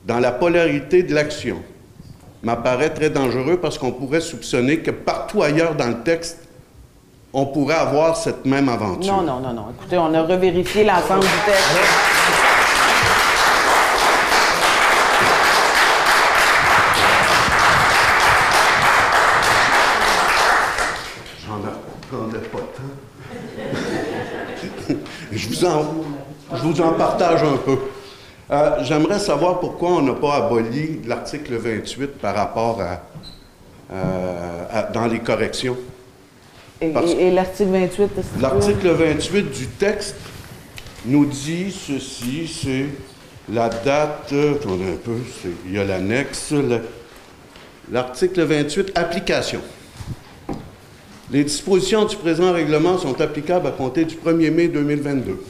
dans 0.07 0.19
la 0.21 0.33
polarité 0.33 1.03
de 1.03 1.15
l'action 1.15 1.57
m'apparaît 2.43 2.91
très 2.91 3.09
dangereux 3.09 3.57
parce 3.57 3.79
qu'on 3.79 3.91
pourrait 3.93 4.21
soupçonner 4.21 4.81
que 4.81 4.91
partout 4.91 5.43
ailleurs 5.43 5.75
dans 5.75 5.89
le 5.89 6.03
texte, 6.05 6.44
on 7.35 7.47
pourrait 7.47 7.75
avoir 7.75 8.17
cette 8.17 8.45
même 8.47 8.69
aventure. 8.69 9.13
Non, 9.13 9.23
non, 9.23 9.41
non, 9.41 9.53
non. 9.53 9.67
Écoutez, 9.77 9.99
on 9.99 10.15
a 10.15 10.23
revérifié 10.23 10.85
l'ensemble 10.85 11.23
du 11.23 11.27
texte. 11.45 11.77
J'en 21.47 21.57
attendais 21.57 22.47
pas 22.49 22.59
tant. 22.59 23.35
je, 25.33 25.49
vous 25.49 25.65
en, 25.65 25.85
je 26.55 26.63
vous 26.63 26.81
en 26.81 26.93
partage 26.93 27.43
un 27.43 27.57
peu. 27.57 27.79
Euh, 28.51 28.77
J'aimerais 28.83 29.19
savoir 29.19 29.61
pourquoi 29.61 29.91
on 29.91 30.03
n'a 30.03 30.13
pas 30.15 30.47
aboli 30.47 31.01
l'article 31.07 31.57
28 31.57 32.19
par 32.19 32.35
rapport 32.35 32.81
à, 32.81 33.01
euh, 33.93 34.65
à- 34.73 34.83
dans 34.85 35.07
les 35.07 35.21
corrections. 35.21 35.77
Et, 36.81 36.89
Parce- 36.89 37.13
et- 37.13 37.29
et 37.29 37.31
l'article 37.31 37.71
28, 37.71 38.03
est-ce 38.19 38.37
que- 38.37 38.43
L'article 38.43 38.89
28 38.91 39.43
du 39.51 39.67
texte 39.67 40.17
nous 41.07 41.25
dit 41.27 41.71
ceci, 41.71 42.49
c'est 42.49 42.87
la 43.53 43.69
date, 43.69 44.31
euh, 44.33 44.55
attendez 44.55 44.85
un 44.93 44.97
peu, 44.97 45.13
il 45.67 45.73
y 45.73 45.79
a 45.79 45.85
l'annexe, 45.85 46.51
le- 46.53 46.81
l'article 47.93 48.43
28, 48.43 48.93
application. 48.97 49.61
Les 51.31 51.45
dispositions 51.45 52.05
du 52.05 52.17
présent 52.17 52.53
règlement 52.53 52.99
sont 52.99 53.19
applicables 53.21 53.67
à 53.67 53.71
compter 53.71 54.05
du 54.05 54.17
1er 54.17 54.51
mai 54.51 54.69
2022. 54.69 55.41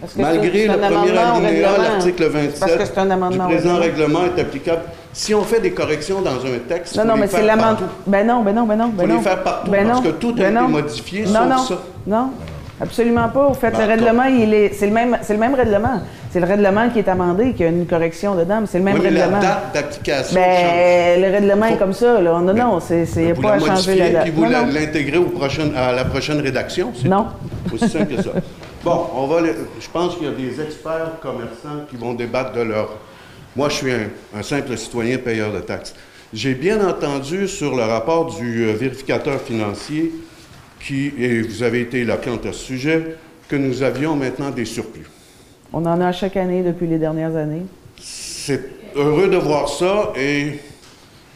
Parce 0.00 0.12
que 0.14 0.20
Malgré 0.20 0.66
le 0.68 0.74
premier 0.78 1.18
alinéa, 1.18 1.76
l'article 1.78 2.22
C'est 2.24 2.30
parce 2.60 2.72
que 2.72 2.78
27 2.78 2.92
c'est 2.94 2.98
un 3.00 3.30
du 3.30 3.38
présent 3.38 3.76
règlement 3.76 4.24
est 4.24 4.40
applicable. 4.40 4.82
Si 5.18 5.34
on 5.34 5.42
fait 5.42 5.58
des 5.58 5.72
corrections 5.72 6.20
dans 6.22 6.36
un 6.46 6.58
texte, 6.68 6.96
Non, 6.96 7.04
non, 7.04 7.14
les 7.14 7.22
mais 7.22 7.26
c'est 7.26 7.44
partout. 7.44 7.84
Ben 8.06 8.24
non, 8.24 8.44
ben 8.44 8.54
non, 8.54 8.62
ben 8.66 8.76
non. 8.76 8.88
Ben 8.90 9.00
Faut 9.02 9.06
les 9.08 9.14
non. 9.14 9.20
faire 9.20 9.42
partout, 9.42 9.68
Ben 9.68 9.84
parce 9.84 9.98
non, 9.98 10.04
que 10.04 10.14
tout 10.16 10.28
a 10.28 10.32
ben 10.34 10.44
été 10.52 10.54
non. 10.60 10.68
modifié, 10.68 11.22
non, 11.24 11.32
sauf 11.32 11.48
non, 11.48 11.58
ça. 11.66 11.78
Non, 12.06 12.30
absolument 12.80 13.28
pas. 13.28 13.46
Au 13.48 13.54
fait, 13.54 13.72
Ben, 13.72 13.80
le 13.80 13.86
règlement, 13.86 14.24
il 14.26 14.54
est, 14.54 14.72
c'est 14.74 14.86
le 14.86 14.92
même, 14.92 15.18
c'est 15.22 15.32
le 15.32 15.40
même 15.40 15.56
règlement. 15.56 16.02
C'est 16.30 16.38
le 16.38 16.46
règlement 16.46 16.88
qui 16.90 17.00
est 17.00 17.08
amendé, 17.08 17.52
qui 17.52 17.64
a 17.64 17.66
une 17.66 17.84
correction 17.86 18.36
dedans, 18.36 18.58
mais 18.60 18.68
c'est 18.70 18.78
le 18.78 18.84
même 18.84 18.94
Oui, 18.94 19.00
mais 19.02 19.10
la 19.10 19.22
règlement. 19.24 19.40
date 19.42 19.74
d'application. 19.74 20.34
Ben, 20.40 21.20
le 21.20 21.30
règlement 21.32 21.66
est 21.66 21.78
comme 21.78 21.92
ça, 21.94 22.20
là. 22.20 22.38
Non, 22.40 22.54
non, 22.54 22.78
c'est, 22.78 23.04
c'est, 23.04 23.32
a 23.32 23.34
pas 23.34 23.56
la 23.56 23.64
à 23.64 23.66
changer 23.76 23.94
la 23.96 24.10
date. 24.10 24.22
puis 24.22 24.30
vous 24.30 24.44
la- 24.44 24.62
l'intégrez 24.66 25.18
au 25.18 25.24
prochain- 25.24 25.72
à 25.76 25.90
la 25.90 26.04
prochaine 26.04 26.40
rédaction, 26.40 26.92
c'est 26.94 27.08
Non. 27.08 27.26
Aussi 27.74 27.88
simple 27.88 28.14
que 28.14 28.22
ça. 28.22 28.30
Bon, 28.84 29.06
on 29.16 29.26
va 29.26 29.38
je 29.80 29.88
pense 29.92 30.14
qu'il 30.14 30.28
y 30.28 30.30
a 30.30 30.32
des 30.32 30.60
experts 30.60 31.18
commerçants 31.20 31.84
qui 31.90 31.96
vont 31.96 32.14
débattre 32.14 32.52
de 32.52 32.60
leur... 32.62 32.90
Moi, 33.56 33.68
je 33.68 33.74
suis 33.74 33.90
un, 33.90 34.08
un 34.34 34.42
simple 34.42 34.76
citoyen 34.76 35.18
payeur 35.18 35.52
de 35.52 35.60
taxes. 35.60 35.94
J'ai 36.32 36.54
bien 36.54 36.86
entendu 36.86 37.48
sur 37.48 37.74
le 37.74 37.82
rapport 37.82 38.36
du 38.36 38.64
euh, 38.64 38.74
vérificateur 38.74 39.40
financier, 39.40 40.12
qui, 40.80 41.12
et 41.18 41.40
vous 41.40 41.62
avez 41.62 41.80
été 41.80 42.00
éloquent 42.00 42.38
à 42.44 42.52
ce 42.52 42.64
sujet, 42.64 43.16
que 43.48 43.56
nous 43.56 43.82
avions 43.82 44.14
maintenant 44.14 44.50
des 44.50 44.66
surplus. 44.66 45.06
On 45.72 45.84
en 45.86 46.00
a 46.00 46.12
chaque 46.12 46.36
année 46.36 46.62
depuis 46.62 46.86
les 46.86 46.98
dernières 46.98 47.34
années. 47.34 47.62
C'est 47.98 48.62
heureux 48.94 49.28
de 49.28 49.36
voir 49.36 49.68
ça 49.68 50.12
et 50.16 50.58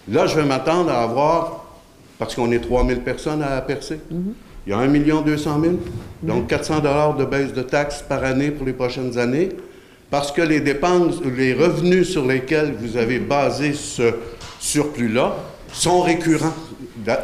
là, 0.09 0.27
je 0.27 0.37
vais 0.37 0.45
m'attendre 0.45 0.91
à 0.91 1.03
avoir, 1.03 1.65
parce 2.19 2.35
qu'on 2.35 2.53
est 2.53 2.61
3000 2.61 3.01
personnes 3.01 3.43
à 3.43 3.61
percer, 3.63 4.01
il 4.67 4.71
y 4.71 4.73
a 4.73 4.79
1 4.79 4.89
200 5.23 5.61
000, 5.61 5.75
donc 6.23 6.47
400 6.49 6.81
dollars 6.81 7.17
de 7.17 7.25
baisse 7.25 7.53
de 7.53 7.63
taxes 7.63 8.05
par 8.07 8.23
année 8.25 8.51
pour 8.51 8.67
les 8.67 8.73
prochaines 8.73 9.19
années, 9.19 9.51
parce 10.13 10.31
que 10.31 10.43
les 10.43 10.61
dépenses, 10.61 11.21
les 11.37 11.55
revenus 11.55 12.09
sur 12.11 12.27
lesquels 12.27 12.75
vous 12.79 12.99
avez 12.99 13.19
basé 13.19 13.73
ce 13.73 14.13
surplus-là 14.61 15.35
sont 15.73 16.03
récurrents. 16.03 16.53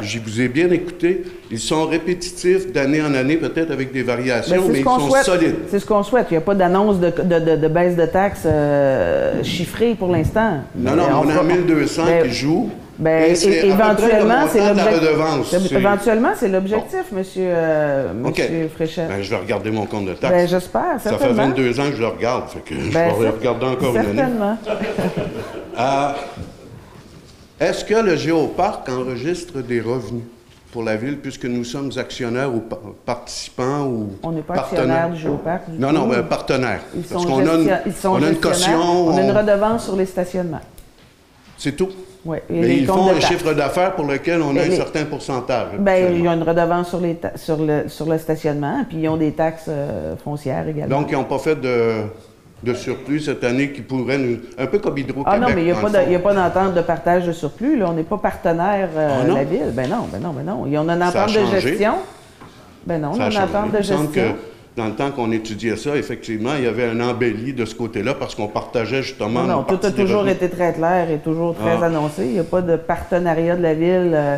Je 0.00 0.18
vous 0.18 0.40
ai 0.40 0.48
bien 0.48 0.70
écouté, 0.70 1.22
ils 1.50 1.58
sont 1.60 1.86
répétitifs 1.86 2.72
d'année 2.72 3.02
en 3.02 3.12
année, 3.14 3.36
peut-être 3.36 3.70
avec 3.70 3.92
des 3.92 4.02
variations, 4.02 4.64
mais 4.72 4.78
ils 4.80 4.84
sont 4.84 4.98
souhaite. 5.08 5.24
solides. 5.24 5.54
C'est 5.70 5.78
ce 5.78 5.84
qu'on 5.86 6.02
souhaite. 6.02 6.28
Il 6.30 6.34
n'y 6.34 6.38
a 6.38 6.40
pas 6.40 6.54
d'annonce 6.54 6.98
de, 6.98 7.10
de- 7.10 7.38
de- 7.50 7.56
de 7.56 7.68
baisse 7.68 7.94
de 7.94 8.06
taxes 8.06 8.42
euh, 8.46 9.44
chiffrée 9.44 9.94
pour 9.94 10.10
l'instant. 10.10 10.62
Non, 10.74 10.96
non, 10.96 11.04
Mais 11.08 11.14
on, 11.14 11.28
a 11.28 11.32
fera- 11.32 11.44
1200 11.44 12.04
Ben, 12.06 12.22
qui 12.26 12.34
jouent. 12.34 12.70
Ben, 12.98 13.32
et 13.32 13.66
éventuellement, 13.66 14.46
c'est 14.50 14.66
l'objectif. 14.74 15.72
Éventuellement, 15.72 16.30
c'est 16.36 16.48
l'objectif, 16.48 17.12
monsieur, 17.12 17.46
euh, 17.46 18.68
Fréchette. 18.74 19.08
Ben, 19.08 19.22
je 19.22 19.30
vais 19.30 19.36
regarder 19.36 19.70
mon 19.70 19.86
compte 19.86 20.06
de 20.06 20.14
taxes. 20.14 20.32
Ben, 20.34 20.48
j'espère, 20.48 21.00
Ça 21.00 21.10
fait 21.12 21.18
certainement. 21.18 21.48
22 21.48 21.78
ans 21.80 21.90
que 21.90 21.96
je 21.96 22.00
le 22.00 22.08
regarde, 22.08 22.48
fait 22.48 22.60
que 22.60 22.74
je 22.74 22.90
vais 22.90 23.08
le 23.20 23.30
regarder 23.30 23.66
encore 23.66 23.90
une 23.94 23.98
année. 23.98 24.14
Certainement. 24.16 24.58
Euh, 25.80 26.10
Est-ce 27.60 27.84
que 27.84 27.94
le 27.94 28.16
géoparc 28.16 28.88
enregistre 28.88 29.60
des 29.60 29.80
revenus? 29.80 30.24
pour 30.72 30.82
la 30.82 30.96
ville 30.96 31.16
puisque 31.18 31.46
nous 31.46 31.64
sommes 31.64 31.90
actionnaires 31.96 32.54
ou 32.54 32.60
pa- 32.60 32.78
participants 33.06 33.84
ou 33.86 34.10
On 34.22 34.32
n'est 34.32 34.42
pas 34.42 34.52
partenaires? 34.54 34.82
actionnaire 34.84 35.10
du 35.10 35.16
géoparc. 35.20 35.70
du 35.70 35.78
Non, 35.78 35.92
non, 35.92 36.06
mais 36.06 36.22
partenaires. 36.22 36.82
Ils 36.94 37.00
Parce 37.02 37.22
sont, 37.22 37.28
qu'on 37.28 37.38
a 37.38 37.54
une, 37.54 37.70
on 38.04 38.22
a 38.22 38.28
une 38.28 38.36
caution, 38.36 38.78
On 39.08 39.16
a 39.16 39.22
une 39.22 39.30
on- 39.30 39.34
redevance 39.38 39.84
sur 39.86 39.96
les 39.96 40.04
stationnements. 40.04 40.60
c'est 41.56 41.72
tout. 41.72 41.88
Mais 42.24 42.76
ils 42.78 42.86
font 42.86 43.10
un 43.10 43.20
chiffre 43.20 43.52
d'affaires 43.54 43.94
pour 43.94 44.04
lequel 44.06 44.42
on 44.42 44.50
a 44.50 44.54
Mais 44.54 44.66
un 44.66 44.70
certain 44.76 45.04
pourcentage. 45.04 45.68
Ben, 45.78 46.14
ils 46.14 46.26
ont 46.28 46.32
une 46.32 46.42
redevance 46.42 46.88
sur, 46.88 47.00
les 47.00 47.14
ta- 47.14 47.36
sur, 47.36 47.56
le, 47.58 47.88
sur 47.88 48.06
le 48.08 48.18
stationnement, 48.18 48.84
puis 48.88 48.98
ils 48.98 49.08
ont 49.08 49.16
des 49.16 49.32
taxes 49.32 49.66
euh, 49.68 50.14
foncières 50.22 50.66
également. 50.68 51.00
Donc, 51.00 51.08
ils 51.10 51.14
n'ont 51.14 51.24
pas 51.24 51.38
fait 51.38 51.58
de, 51.60 52.02
de 52.62 52.74
surplus 52.74 53.20
cette 53.20 53.44
année 53.44 53.70
qui 53.72 53.80
pourrait 53.82 54.18
nous... 54.18 54.38
Un 54.58 54.66
peu 54.66 54.78
comme 54.78 54.98
Hydro-Québec. 54.98 55.26
ah 55.26 55.38
non, 55.38 55.48
mais 55.54 55.62
il 55.62 55.66
n'y 55.66 55.70
a, 56.16 56.18
pas 56.20 56.34
d'entente 56.34 56.74
de 56.74 56.80
partage 56.82 57.26
de 57.26 57.32
surplus. 57.32 57.78
Là. 57.78 57.86
On 57.88 57.92
n'est 57.94 58.02
pas 58.02 58.18
partenaire 58.18 58.88
euh, 58.96 59.22
Ah 59.22 59.26
la 59.26 59.44
ville. 59.44 59.72
Ben 59.72 59.88
non, 59.88 60.06
ben 60.12 60.20
non, 60.20 60.32
ben 60.32 60.44
non. 60.44 60.64
Il 60.66 60.72
y 60.72 60.76
a 60.76 60.80
une 60.80 60.90
entente 60.90 61.28
de 61.32 61.60
gestion. 61.60 61.94
Ben 62.84 63.00
non, 63.00 63.12
on 63.14 63.20
a 63.20 63.30
une 63.30 63.36
entente 63.38 63.72
de 63.72 63.76
gestion. 63.82 64.10
Dans 64.78 64.86
le 64.86 64.92
temps 64.94 65.10
qu'on 65.10 65.32
étudiait 65.32 65.76
ça, 65.76 65.96
effectivement, 65.96 66.52
il 66.56 66.64
y 66.64 66.66
avait 66.66 66.84
un 66.86 67.00
embelli 67.00 67.52
de 67.52 67.64
ce 67.64 67.74
côté-là 67.74 68.14
parce 68.14 68.34
qu'on 68.34 68.46
partageait 68.48 69.02
justement... 69.02 69.42
Non, 69.42 69.56
non, 69.58 69.62
tout 69.64 69.78
a 69.84 69.90
toujours 69.90 70.20
revenus. 70.20 70.36
été 70.36 70.48
très 70.48 70.72
clair 70.72 71.10
et 71.10 71.18
toujours 71.18 71.54
très 71.56 71.78
Ah. 71.82 71.86
annoncé. 71.86 72.24
Il 72.26 72.32
n'y 72.32 72.38
a 72.38 72.44
pas 72.44 72.62
de 72.62 72.76
partenariat 72.76 73.56
de 73.56 73.62
la 73.62 73.74
ville, 73.74 74.12
euh, 74.14 74.36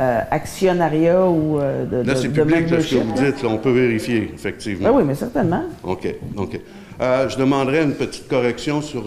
euh, 0.00 0.20
actionnariat 0.30 1.26
ou 1.26 1.58
euh, 1.58 1.84
de, 1.84 2.06
Là, 2.08 2.14
c'est 2.14 2.28
public, 2.28 2.70
là, 2.70 2.80
ce 2.80 2.94
que 2.94 3.00
vous 3.00 3.12
dites. 3.14 3.42
là, 3.42 3.48
on 3.50 3.58
peut 3.58 3.72
vérifier, 3.72 4.30
effectivement. 4.32 4.88
Ben 4.90 4.94
oui, 4.96 5.02
mais 5.04 5.14
certainement. 5.16 5.64
OK, 5.82 6.14
OK. 6.36 6.60
Euh, 7.00 7.28
je 7.28 7.36
demanderais 7.36 7.82
une 7.82 7.94
petite 7.94 8.28
correction 8.28 8.80
sur 8.82 9.04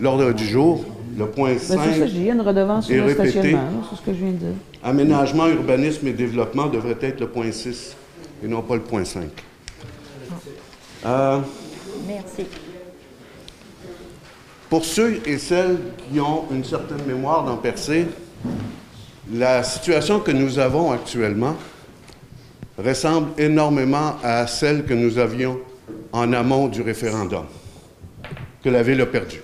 l'ordre 0.00 0.32
du 0.32 0.44
jour. 0.44 0.84
Le 1.16 1.26
point 1.26 1.50
Ben, 1.50 1.58
5, 1.58 1.78
c'est 1.92 2.08
ça, 2.08 2.32
une 2.32 2.40
redevance 2.40 2.86
sur 2.86 2.96
le 2.96 3.02
répété. 3.04 3.28
stationnement. 3.30 3.58
là, 3.60 3.86
C'est 3.90 3.96
ce 3.96 4.00
que 4.00 4.12
je 4.12 4.18
viens 4.24 4.32
de 4.32 4.36
dire. 4.36 4.54
aménagement, 4.82 5.46
urbanisme 5.46 6.06
et 6.08 6.12
développement 6.12 6.66
devrait 6.66 6.96
être 7.02 7.20
le 7.20 7.26
point 7.28 7.52
6 7.52 7.94
et 8.42 8.48
non 8.48 8.62
pas 8.62 8.74
le 8.76 8.80
point 8.80 9.04
5. 9.04 9.24
Euh, 11.04 11.38
Merci. 12.06 12.46
Pour 14.70 14.84
ceux 14.84 15.20
et 15.26 15.38
celles 15.38 15.78
qui 15.98 16.20
ont 16.20 16.44
une 16.50 16.64
certaine 16.64 17.04
mémoire 17.06 17.44
d'en 17.44 17.56
percer, 17.56 18.06
la 19.32 19.62
situation 19.62 20.20
que 20.20 20.30
nous 20.30 20.58
avons 20.58 20.92
actuellement 20.92 21.56
ressemble 22.78 23.28
énormément 23.38 24.16
à 24.22 24.46
celle 24.46 24.84
que 24.84 24.94
nous 24.94 25.18
avions 25.18 25.58
en 26.12 26.32
amont 26.32 26.68
du 26.68 26.82
référendum, 26.82 27.44
que 28.62 28.68
la 28.70 28.82
Ville 28.82 29.00
a 29.02 29.06
perdu. 29.06 29.42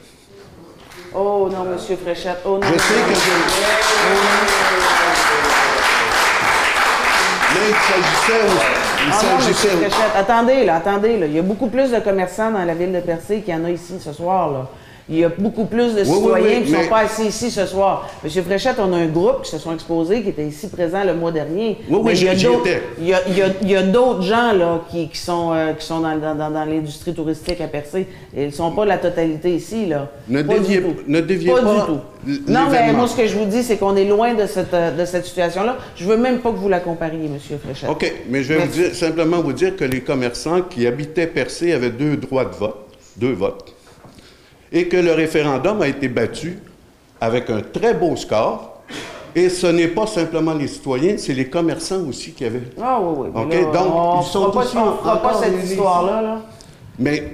Oh 1.15 1.49
non, 1.51 1.65
Monsieur 1.65 1.97
Fréchette. 1.97 2.39
Oh 2.45 2.59
non. 2.59 2.67
Je 2.67 2.79
sais 2.79 2.95
que 2.95 3.11
Mais 7.55 7.69
il 7.69 7.75
s'agissait, 7.75 8.78
Ah 9.01 9.21
non, 9.23 9.47
Monsieur 9.47 9.71
attendez, 10.17 10.65
là, 10.65 10.77
attendez, 10.77 11.19
là. 11.19 11.27
Il 11.27 11.33
y 11.33 11.39
a 11.39 11.43
beaucoup 11.43 11.69
plus 11.69 11.91
de 11.91 11.99
commerçants 12.01 12.51
dans 12.51 12.65
la 12.65 12.75
ville 12.75 12.93
de 12.93 13.01
Percé 13.01 13.41
qu'il 13.41 13.55
y 13.55 13.57
en 13.57 13.65
a 13.65 13.71
ici 13.71 13.99
ce 14.01 14.13
soir, 14.13 14.51
là. 14.51 14.67
Il 15.11 15.17
y 15.19 15.25
a 15.25 15.31
beaucoup 15.31 15.65
plus 15.65 15.95
de 15.95 16.01
oui, 16.01 16.07
citoyens 16.07 16.47
oui, 16.59 16.65
qui 16.65 16.71
ne 16.73 16.77
mais- 16.77 16.83
sont 16.85 16.89
pas 16.91 16.99
assis 16.99 17.25
ici 17.27 17.51
ce 17.51 17.65
soir. 17.65 18.09
Monsieur 18.23 18.43
Fréchette, 18.43 18.77
on 18.79 18.93
a 18.93 18.97
un 18.97 19.07
groupe 19.07 19.43
qui 19.43 19.51
se 19.51 19.57
sont 19.59 19.73
exposés, 19.73 20.23
qui 20.23 20.29
était 20.29 20.47
ici 20.47 20.69
présent 20.69 21.03
le 21.03 21.15
mois 21.15 21.33
dernier. 21.33 21.79
Oui, 21.89 21.97
oui, 21.97 22.01
Mais 22.05 22.15
j'y 22.15 22.27
étais. 22.27 22.83
Il 23.01 23.09
y 23.09 23.15
a, 23.15 23.21
il 23.27 23.39
y 23.39 23.41
a- 23.43 23.47
il 23.63 23.71
y 23.71 23.77
a 23.77 23.83
d'autres 23.83 24.21
gens 24.23 24.53
là, 24.53 24.83
qui, 24.91 25.09
qui 25.09 25.17
sont, 25.19 25.53
euh, 25.55 25.73
qui 25.73 25.87
sont 25.87 26.01
dans, 26.01 26.17
dans- 26.19 26.35
dans- 26.35 26.51
dans 26.51 26.65
l'industrie 26.67 27.15
touristique 27.15 27.61
à 27.63 27.69
Percé. 27.69 28.07
Ils 28.37 28.47
ne 28.47 28.51
sont 28.51 28.71
pas 28.73 28.85
la 28.85 28.99
totalité 28.99 29.55
ici. 29.55 29.87
Là. 29.87 30.09
Ne 30.29 30.43
Pas 30.43 30.55
du 30.55 30.61
déviez- 30.61 30.83
tout. 30.83 30.95
ne 31.07 31.21
déviez 31.23 31.53
pas 31.53 31.63
pas 31.63 31.75
du 31.75 31.81
tout. 31.87 32.01
Non, 32.47 32.67
mais 32.71 32.93
moi, 32.93 33.07
ce 33.09 33.17
que 33.17 33.27
je 33.27 33.35
vous 33.39 33.47
dis, 33.47 33.63
c'est 33.63 33.79
qu'on 33.79 33.97
est 33.97 34.05
loin 34.05 34.35
de 34.35 34.45
cette, 34.47 34.75
euh, 34.75 34.91
de 34.95 35.05
cette 35.07 35.25
situation-là. 35.25 35.79
Je 35.97 36.05
veux 36.05 36.19
même 36.19 36.41
pas 36.41 36.51
que 36.51 36.57
vous 36.57 36.69
la 36.69 36.81
compariez, 36.81 37.29
Monsieur 37.29 37.57
Fréchette. 37.57 37.89
OK, 37.89 38.13
mais 38.29 38.43
je 38.43 38.49
vais 38.49 38.55
vous 38.57 38.65
Merci. 38.67 38.79
dire, 38.81 38.95
simplement 38.95 39.41
vous 39.41 39.55
dire 39.55 39.75
que 39.75 39.85
les 39.85 40.01
commerçants 40.01 40.61
qui 40.61 40.87
habitaient 40.87 41.27
Percé 41.29 41.73
avaient 41.73 41.89
deux 41.91 42.17
droits 42.19 42.45
de 42.45 42.55
vote, 42.55 42.77
deux 43.17 43.33
votes, 43.33 43.73
et 44.73 44.89
que 44.89 44.97
le 44.97 45.13
référendum 45.13 45.81
a 45.83 45.89
été 45.89 46.09
battu 46.09 46.59
avec 47.21 47.51
un 47.51 47.61
très 47.61 47.95
beau 47.95 48.17
score. 48.17 48.83
Et 49.35 49.49
ce 49.51 49.67
n'est 49.67 49.89
pas 49.89 50.07
simplement 50.07 50.55
les 50.55 50.69
citoyens, 50.69 51.17
c'est 51.19 51.35
les 51.35 51.49
commerçants 51.49 52.03
aussi 52.09 52.33
qui 52.33 52.45
avaient. 52.45 52.63
Ah 52.81 52.99
oui, 53.01 53.29
oui. 53.35 53.51
là, 53.51 53.65
donc, 53.73 53.93
on 53.95 54.21
ils 54.21 54.27
sont 54.27 54.51
pas, 54.51 54.61
aussi 54.61 54.77
on 54.77 54.97
fera 54.97 55.23
pas 55.23 55.35
cette 55.35 55.65
histoire-là. 55.65 56.23
Là. 56.23 56.43
Mais 56.99 57.33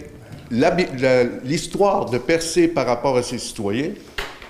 l'histoire 1.44 2.06
de 2.06 2.18
Percé 2.18 2.68
par 2.68 2.86
rapport 2.86 3.16
à 3.16 3.22
ses 3.22 3.38
citoyens, 3.38 3.90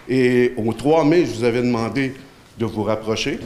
et 0.08 0.52
au 0.56 0.72
3 0.72 1.04
mai, 1.04 1.26
je 1.26 1.34
vous 1.34 1.44
avais 1.44 1.62
demandé 1.62 2.14
de 2.58 2.64
vous 2.64 2.82
rapprocher, 2.82 3.38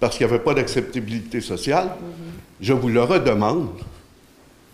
parce 0.00 0.16
qu'il 0.16 0.26
n'y 0.26 0.32
avait 0.32 0.42
pas 0.42 0.54
d'acceptabilité 0.54 1.40
sociale. 1.40 1.90
Je 2.60 2.72
vous 2.72 2.88
le 2.88 3.02
redemande. 3.02 3.68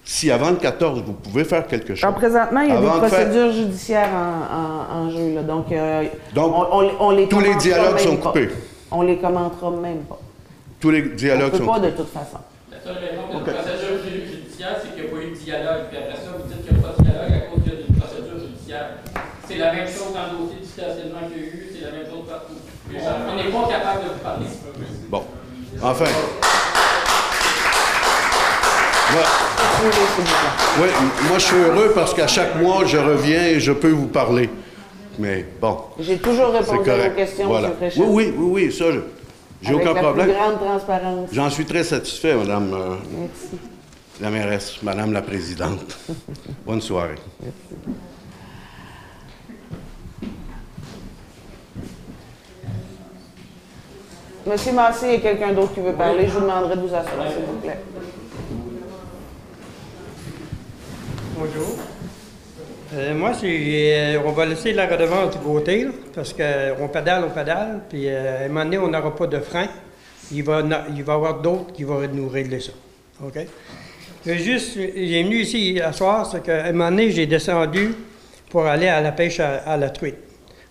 Si 0.05 0.31
avant 0.31 0.51
le 0.51 0.57
14, 0.57 1.03
vous 1.05 1.15
pouvez 1.15 1.45
faire 1.45 1.67
quelque 1.67 1.95
chose. 1.95 2.05
Alors, 2.05 2.17
présentement, 2.17 2.61
il 2.61 2.69
y 2.69 2.73
a 2.73 2.77
Avant 2.77 2.97
des 2.99 3.01
de 3.01 3.07
faire- 3.09 3.25
procédures 3.31 3.53
judiciaires 3.53 4.11
en, 4.13 4.55
en- 4.55 4.97
en 5.07 5.11
jeu. 5.11 5.35
Là. 5.35 5.43
Donc, 5.43 5.73
euh, 5.73 6.05
Donc, 6.35 6.55
on, 6.55 6.79
on- 6.79 6.91
on 7.01 7.11
les 7.11 7.27
tous 7.27 7.41
les 7.41 7.47
commentera 7.47 7.63
dialogues 7.63 7.95
même 7.95 8.05
sont 8.05 8.17
pas. 8.19 8.29
coupés. 8.29 8.49
On 8.91 9.03
les 9.03 9.17
commentera 9.17 9.71
même 9.71 10.03
pas. 10.05 10.19
Tous 10.81 10.91
les 10.91 11.03
On 11.11 11.17
dialogues 11.17 11.51
peut 11.53 11.57
sont 11.59 11.67
pas 11.67 11.79
de 11.81 11.89
coupés. 11.89 11.97
toute 12.03 12.13
façon. 12.13 12.39
La 12.71 12.79
seule 12.85 12.99
raison 13.03 13.23
que 13.45 13.51
la 13.51 13.57
procédure 13.63 13.97
ju- 14.05 14.27
judiciaire, 14.31 14.77
c'est 14.83 14.95
qu'il 14.95 15.05
n'y 15.05 15.09
a 15.09 15.13
pas 15.15 15.23
eu 15.25 15.31
de 15.31 15.37
dialogue. 15.37 15.83
Puis 15.89 15.99
après 15.99 16.17
ça, 16.21 16.31
vous 16.37 16.49
dites 16.53 16.67
qu'il 16.67 16.77
n'y 16.77 16.85
a 16.85 16.87
pas 16.87 16.95
de 16.99 17.03
dialogue 17.03 17.33
à 17.33 17.41
cause 17.49 17.63
qu'il 17.65 17.73
y 17.73 17.77
a 17.77 17.81
une 17.89 17.97
procédure 17.97 18.39
judiciaire. 18.45 18.87
C'est 19.49 19.57
la 19.59 19.73
même 19.73 19.89
chose 19.89 20.13
dans 20.13 20.27
le 20.29 20.33
dossier 20.37 20.61
du 20.61 20.69
stationnement 20.69 21.25
qu'il 21.33 21.41
y 21.41 21.45
a 21.45 21.49
eu, 21.49 21.69
c'est 21.73 21.85
la 21.89 21.93
même 21.97 22.05
chose 22.13 22.29
partout. 22.29 22.61
On 22.61 23.37
n'est 23.41 23.49
pas 23.49 23.65
capable 23.73 24.05
de 24.05 24.09
vous 24.13 24.21
parler. 24.21 24.47
Bon. 25.09 25.23
Enfin. 25.83 26.05
Oui, 30.81 30.89
moi, 31.28 31.39
je 31.39 31.45
suis 31.45 31.57
heureux 31.57 31.93
parce 31.95 32.15
qu'à 32.15 32.27
chaque 32.27 32.57
mois, 32.61 32.85
je 32.85 32.97
reviens 32.99 33.45
et 33.47 33.61
je 33.61 33.73
peux 33.73 33.91
vous 33.91 34.07
parler. 34.07 34.49
Mais 35.19 35.47
bon. 35.61 35.77
J'ai 36.01 36.19
toujours 36.19 36.49
répondu 36.53 36.91
à 36.91 36.95
correct. 36.95 37.11
vos 37.11 37.16
questions, 37.16 37.47
Voilà. 37.47 37.69
M. 37.69 37.74
Fréchette. 37.78 38.03
Oui, 38.07 38.24
oui, 38.27 38.35
oui, 38.36 38.65
oui, 38.66 38.73
ça, 38.73 38.86
je- 38.91 39.01
j'ai 39.62 39.74
aucun 39.74 39.93
la 39.95 40.01
problème. 40.03 40.27
plus 40.27 40.35
grande 40.35 40.59
transparence. 40.59 41.28
J'en 41.32 41.51
suis 41.51 41.65
très 41.65 41.85
satisfait, 41.85 42.35
Madame 42.35 42.73
euh, 42.74 42.95
Merci. 43.19 43.59
la 44.20 44.31
mairesse, 44.31 44.82
Madame 44.82 45.12
la 45.12 45.23
présidente. 45.23 45.97
Bonne 46.66 46.81
soirée. 46.81 47.15
Monsieur 54.47 54.73
Massé, 54.73 55.07
il 55.07 55.12
y 55.12 55.16
a 55.16 55.20
quelqu'un 55.20 55.53
d'autre 55.53 55.73
qui 55.74 55.81
veut 55.81 55.93
parler? 55.95 56.27
Je 56.27 56.32
vous 56.32 56.41
demanderai 56.41 56.77
de 56.77 56.81
vous 56.82 56.95
asseoir, 56.95 57.28
s'il 57.35 57.45
vous 57.45 57.61
plaît. 57.62 57.78
Bonjour. 61.36 61.77
Euh, 62.94 63.15
moi, 63.15 63.32
euh, 63.43 64.19
on 64.24 64.31
va 64.31 64.47
laisser 64.47 64.73
la 64.73 64.86
redevance 64.86 65.36
du 65.36 65.43
côté, 65.43 65.86
parce 66.15 66.32
qu'on 66.32 66.89
pédale, 66.89 67.24
on 67.27 67.31
pédale, 67.31 67.81
puis 67.89 68.09
euh, 68.09 68.43
à 68.43 68.44
un 68.44 68.48
moment 68.48 68.65
donné, 68.65 68.78
on 68.78 68.89
n'aura 68.89 69.15
pas 69.15 69.27
de 69.27 69.40
frein. 69.40 69.66
Il 70.31 70.44
va, 70.44 70.62
il 70.94 71.02
va 71.02 71.12
y 71.12 71.16
avoir 71.16 71.40
d'autres 71.40 71.73
qui 71.73 71.82
vont 71.85 72.01
nous 72.12 72.28
régler 72.28 72.61
ça. 72.61 72.73
OK? 73.24 73.39
Juste, 74.24 74.74
j'ai 74.74 75.23
venu 75.23 75.40
ici 75.40 75.81
à 75.81 75.93
soir, 75.93 76.28
c'est 76.31 76.43
qu'à 76.43 76.66
un 76.66 76.73
moment 76.73 76.90
donné, 76.90 77.11
j'ai 77.11 77.27
descendu 77.27 77.94
pour 78.48 78.66
aller 78.66 78.89
à 78.89 79.01
la 79.01 79.12
pêche 79.12 79.40
à, 79.40 79.77
la 79.77 79.90
truite. 79.90 80.16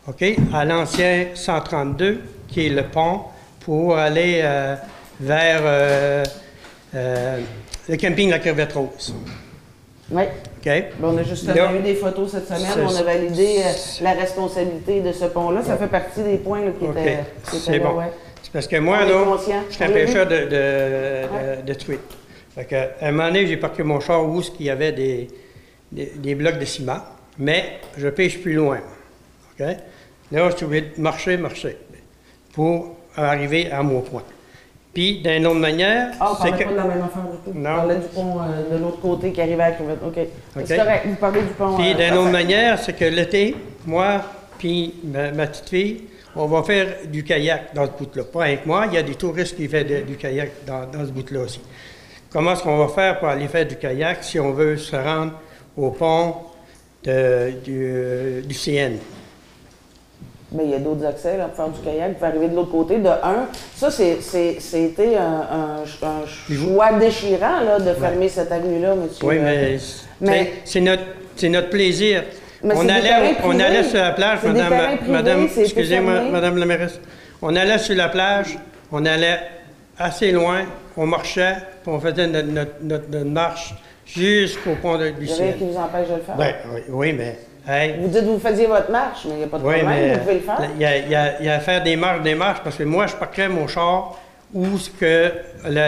OK? 0.07 0.23
À 0.53 0.65
l'ancien 0.65 1.27
132, 1.33 2.21
qui 2.47 2.67
est 2.67 2.69
le 2.69 2.83
pont, 2.83 3.21
pour 3.59 3.97
aller 3.97 4.39
euh, 4.43 4.75
vers 5.19 5.61
euh, 5.63 6.23
euh, 6.95 7.39
le 7.89 7.97
camping 7.97 8.29
La 8.29 8.39
Crevette 8.39 8.73
Rose. 8.73 9.13
Oui. 10.09 10.23
On 11.01 11.17
a 11.17 11.23
justement 11.23 11.73
eu 11.75 11.81
des 11.81 11.95
photos 11.95 12.31
cette 12.31 12.47
semaine. 12.47 12.87
On 12.87 12.95
a 12.95 13.03
validé 13.03 13.57
euh, 13.59 13.71
la 14.01 14.13
responsabilité 14.13 15.01
de 15.01 15.11
ce 15.11 15.25
pont-là. 15.25 15.63
Ça 15.63 15.77
fait 15.77 15.87
partie 15.87 16.23
des 16.23 16.37
points 16.37 16.61
là, 16.65 16.71
qui 16.77 16.85
OK. 16.85 16.91
étaient, 16.97 17.19
C'est 17.43 17.79
bon. 17.79 17.97
ouais. 17.97 18.11
Parce 18.51 18.67
que 18.67 18.77
moi, 18.77 19.03
là, 19.03 19.25
je 19.69 19.73
suis 19.73 19.83
un 19.83 19.89
pêcheur 19.89 20.27
de, 20.27 20.35
de, 20.35 21.57
de, 21.61 21.61
de 21.65 21.73
truite. 21.73 21.99
Fait 22.55 22.65
que, 22.65 22.75
à 22.75 23.07
un 23.07 23.11
moment 23.11 23.27
donné, 23.29 23.47
j'ai 23.47 23.57
parqué 23.57 23.81
mon 23.83 23.99
char 23.99 24.23
où 24.23 24.41
il 24.59 24.65
y 24.65 24.69
avait 24.69 24.91
des, 24.91 25.27
des, 25.91 26.11
des 26.15 26.35
blocs 26.35 26.59
de 26.59 26.65
ciment, 26.65 26.99
mais 27.39 27.79
je 27.97 28.07
pêche 28.09 28.39
plus 28.41 28.53
loin. 28.53 28.77
OK? 29.59 29.65
Là, 30.31 30.49
je 30.51 30.55
suis 30.57 30.65
obligé 30.65 30.91
de 30.95 31.01
marcher, 31.01 31.37
marcher 31.37 31.77
pour 32.53 32.95
arriver 33.15 33.71
à 33.71 33.81
mon 33.81 34.01
point. 34.01 34.23
Puis, 34.93 35.21
d'une 35.23 35.47
autre 35.47 35.59
manière, 35.59 36.11
Ah, 36.19 36.29
on 36.31 36.35
c'est 36.43 36.49
parlait 36.49 36.63
que... 36.63 36.69
pas 36.69 36.71
de 36.71 36.75
la 36.77 36.83
même 36.83 37.01
affaire. 37.03 37.23
On 37.47 37.63
parlait 37.63 37.95
du 37.95 38.07
pont 38.13 38.37
euh, 38.41 38.77
de 38.77 38.83
l'autre 38.83 38.99
côté 39.01 39.31
qui 39.31 39.41
arrivait 39.41 39.63
à. 39.63 39.69
OK. 40.05 40.19
C'est 40.65 40.77
correct. 40.77 41.01
Vous 41.07 41.15
parlez 41.15 41.41
du 41.41 41.47
pont. 41.47 41.75
Puis 41.75 41.93
euh, 41.93 41.95
d'une 42.09 42.17
autre 42.17 42.31
manière, 42.31 42.77
c'est 42.79 42.93
que 42.93 43.05
l'été, 43.05 43.55
moi, 43.87 44.21
puis 44.59 44.93
ma, 45.03 45.31
ma 45.31 45.47
petite 45.47 45.69
fille, 45.69 46.01
on 46.35 46.45
va 46.45 46.61
faire 46.63 46.87
du 47.11 47.23
kayak 47.23 47.73
dans 47.73 47.85
ce 47.85 47.91
bout-là. 47.91 48.23
Pas 48.25 48.43
avec 48.45 48.65
moi, 48.67 48.85
il 48.87 48.93
y 48.93 48.97
a 48.97 49.03
des 49.03 49.15
touristes 49.15 49.55
qui 49.55 49.67
font 49.67 49.83
de- 49.83 50.01
du 50.01 50.15
kayak 50.15 50.51
dans, 50.67 50.85
dans 50.85 51.05
ce 51.05 51.11
bout-là 51.11 51.39
aussi. 51.41 51.61
Comment 52.31 52.53
est-ce 52.53 52.61
qu'on 52.63 52.77
va 52.77 52.87
faire 52.87 53.19
pour 53.19 53.29
aller 53.29 53.47
faire 53.47 53.65
du 53.67 53.75
kayak 53.75 54.23
si 54.23 54.39
on 54.39 54.51
veut 54.51 54.77
se 54.77 54.95
rendre 54.95 55.33
au 55.75 55.89
pont 55.89 56.35
de- 57.03 57.51
du, 57.63 58.41
du 58.47 58.53
CN? 58.55 58.93
Ben, 60.53 60.61
il 60.65 60.71
y 60.71 60.75
a 60.75 60.79
d'autres 60.79 61.05
accès 61.05 61.35
là, 61.37 61.45
pour 61.45 61.55
faire 61.55 61.69
du 61.69 61.79
kayak. 61.81 62.13
Pouvez 62.15 62.27
arriver 62.27 62.47
de 62.47 62.55
l'autre 62.55 62.71
côté. 62.71 62.97
De 62.99 63.07
un, 63.09 63.47
ça, 63.75 63.89
c'était 63.89 65.15
un, 65.17 65.47
un- 65.51 66.07
un 66.07 66.25
choix 66.55 66.93
déchirant 66.93 67.61
là, 67.65 67.79
de 67.79 67.91
fermer 67.93 68.29
cette 68.29 68.51
avenue-là, 68.51 68.93
monsieur. 68.95 69.25
Oui, 69.25 69.37
euh, 69.39 69.41
mais, 69.41 69.77
mais- 70.21 70.53
c'est- 70.63 70.79
notre, 70.79 71.01
notre 71.43 71.69
plaisir. 71.69 72.23
Mais 72.63 72.75
on, 72.77 72.87
allait, 72.87 73.35
on 73.43 73.59
allait 73.59 73.83
sur 73.83 73.97
la 73.99 74.11
plage, 74.11 74.39
madame, 74.43 74.97
privés, 74.97 75.11
madame 75.11 75.47
excusez-moi, 75.57 76.21
madame 76.31 76.57
la 76.57 76.65
mairesse. 76.65 76.99
On 77.41 77.53
allait 77.55 77.77
sur 77.79 77.95
la 77.95 78.07
plage, 78.09 78.57
on 78.91 79.05
allait 79.05 79.39
assez 79.97 80.31
loin, 80.31 80.61
on 80.95 81.05
marchait, 81.05 81.55
puis 81.83 81.91
on 81.91 81.99
faisait 81.99 82.27
notre, 82.27 82.47
notre- 82.47 82.71
notre- 82.81 83.09
notre 83.09 83.25
marche 83.25 83.73
jusqu'au 84.05 84.75
pont 84.81 84.97
de, 84.97 85.09
du 85.09 85.25
Il 85.25 85.25
n'y 85.25 85.33
a 85.33 85.35
rien 85.35 85.51
qui 85.53 85.63
vous 85.65 85.77
empêche 85.77 86.07
de 86.09 86.15
le 86.15 86.21
faire. 86.21 86.35
Ben, 86.37 86.53
oui, 86.73 86.81
oui, 86.89 87.13
mais, 87.13 87.37
hey, 87.67 87.95
Vous 87.99 88.07
dites 88.07 88.21
que 88.21 88.25
vous 88.25 88.39
faisiez 88.39 88.67
votre 88.67 88.91
marche, 88.91 89.19
mais 89.25 89.31
il 89.33 89.37
n'y 89.37 89.43
a 89.43 89.47
pas 89.47 89.57
de 89.59 89.63
oui, 89.63 89.75
problème, 89.79 89.99
mais 89.99 90.13
vous 90.13 90.19
pouvez 90.19 90.33
le 90.35 90.39
faire. 90.41 90.59
il 90.75 90.81
y 90.81 90.85
a, 90.85 90.97
il 90.97 91.09
y 91.09 91.15
a- 91.15 91.39
il 91.39 91.45
y 91.45 91.49
a 91.49 91.55
à 91.55 91.59
faire 91.59 91.83
des 91.83 91.95
marches, 91.95 92.21
des 92.21 92.35
marches, 92.35 92.59
parce 92.63 92.75
que 92.77 92.83
moi, 92.83 93.07
je 93.07 93.15
parquerais 93.15 93.49
mon 93.49 93.67
char 93.67 94.17
où 94.53 94.77
ce 94.77 94.89
que 94.89 95.31
la, 95.67 95.87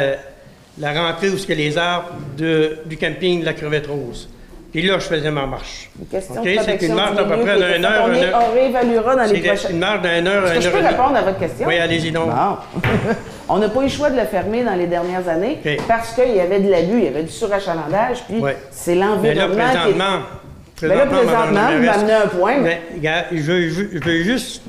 la 0.80 0.94
rentrée, 0.94 1.30
où 1.30 1.38
ce 1.38 1.46
que 1.48 1.54
les 1.54 1.78
arbres 1.78 2.10
de- 2.38 2.80
du 2.86 2.98
camping 2.98 3.42
de 3.42 3.46
la 3.46 3.54
crevette 3.54 3.88
rose. 3.88 4.30
Puis 4.72 4.82
là, 4.86 5.00
je 5.00 5.06
faisais 5.06 5.32
ma 5.32 5.46
marche. 5.46 5.90
Une 5.98 6.06
question 6.08 6.42
OK? 6.42 6.50
C'est 6.66 6.82
une 6.86 6.96
marche 6.96 7.16
d'à 7.16 7.24
peu 7.24 7.38
près 7.40 7.56
d'une 7.56 7.86
heure, 7.86 8.04
On, 8.06 8.08
une 8.10 8.16
est- 8.16 8.26
heure. 8.26 8.44
on 8.50 8.54
réévaluera 8.54 9.16
dans 9.16 9.24
les 9.24 9.42
C'est 9.42 9.48
prochaines... 9.48 9.72
une 9.72 9.80
marche 9.80 10.02
d'une 10.02 10.28
heure, 10.28 10.46
Est-ce 10.48 10.56
que 10.56 10.62
je 10.62 10.70
peux 10.70 10.86
répondre 10.86 11.16
à 11.16 11.22
votre 11.22 11.40
question? 11.40 11.66
Oui, 11.68 11.78
allez-y 11.78 12.12
donc. 12.12 12.30
On 13.48 13.58
n'a 13.60 13.70
pas 13.70 13.80
eu 13.82 13.84
le 13.84 13.90
choix 13.90 14.10
de 14.10 14.18
le 14.20 14.26
fermer 14.26 14.64
dans 14.64 14.74
les 14.74 14.88
dernières 14.88 15.30
années 15.30 15.60
parce 15.88 16.14
qu'il 16.14 16.36
y 16.36 16.40
avait 16.42 16.60
de 16.60 16.70
l'abus, 16.70 16.98
il 16.98 17.04
y 17.06 17.08
avait 17.08 17.24
du 17.24 17.32
surachalandage, 17.32 18.24
puis 18.28 18.40
Ouais. 18.40 18.58
c'est 18.72 18.96
Mais 18.96 19.00
là, 19.02 19.06
l'environnement 19.48 19.64
qui 19.72 19.92
est... 19.92 19.94
Mais 20.82 20.96
là, 20.96 21.06
présentement, 21.06 21.68
vous 21.72 21.84
m'amenez 21.86 22.14
un 22.14 22.28
point. 22.28 22.58
mais, 22.58 22.82
je, 23.32 23.38
veux- 23.38 23.70
je 23.94 24.00
juste 24.24 24.62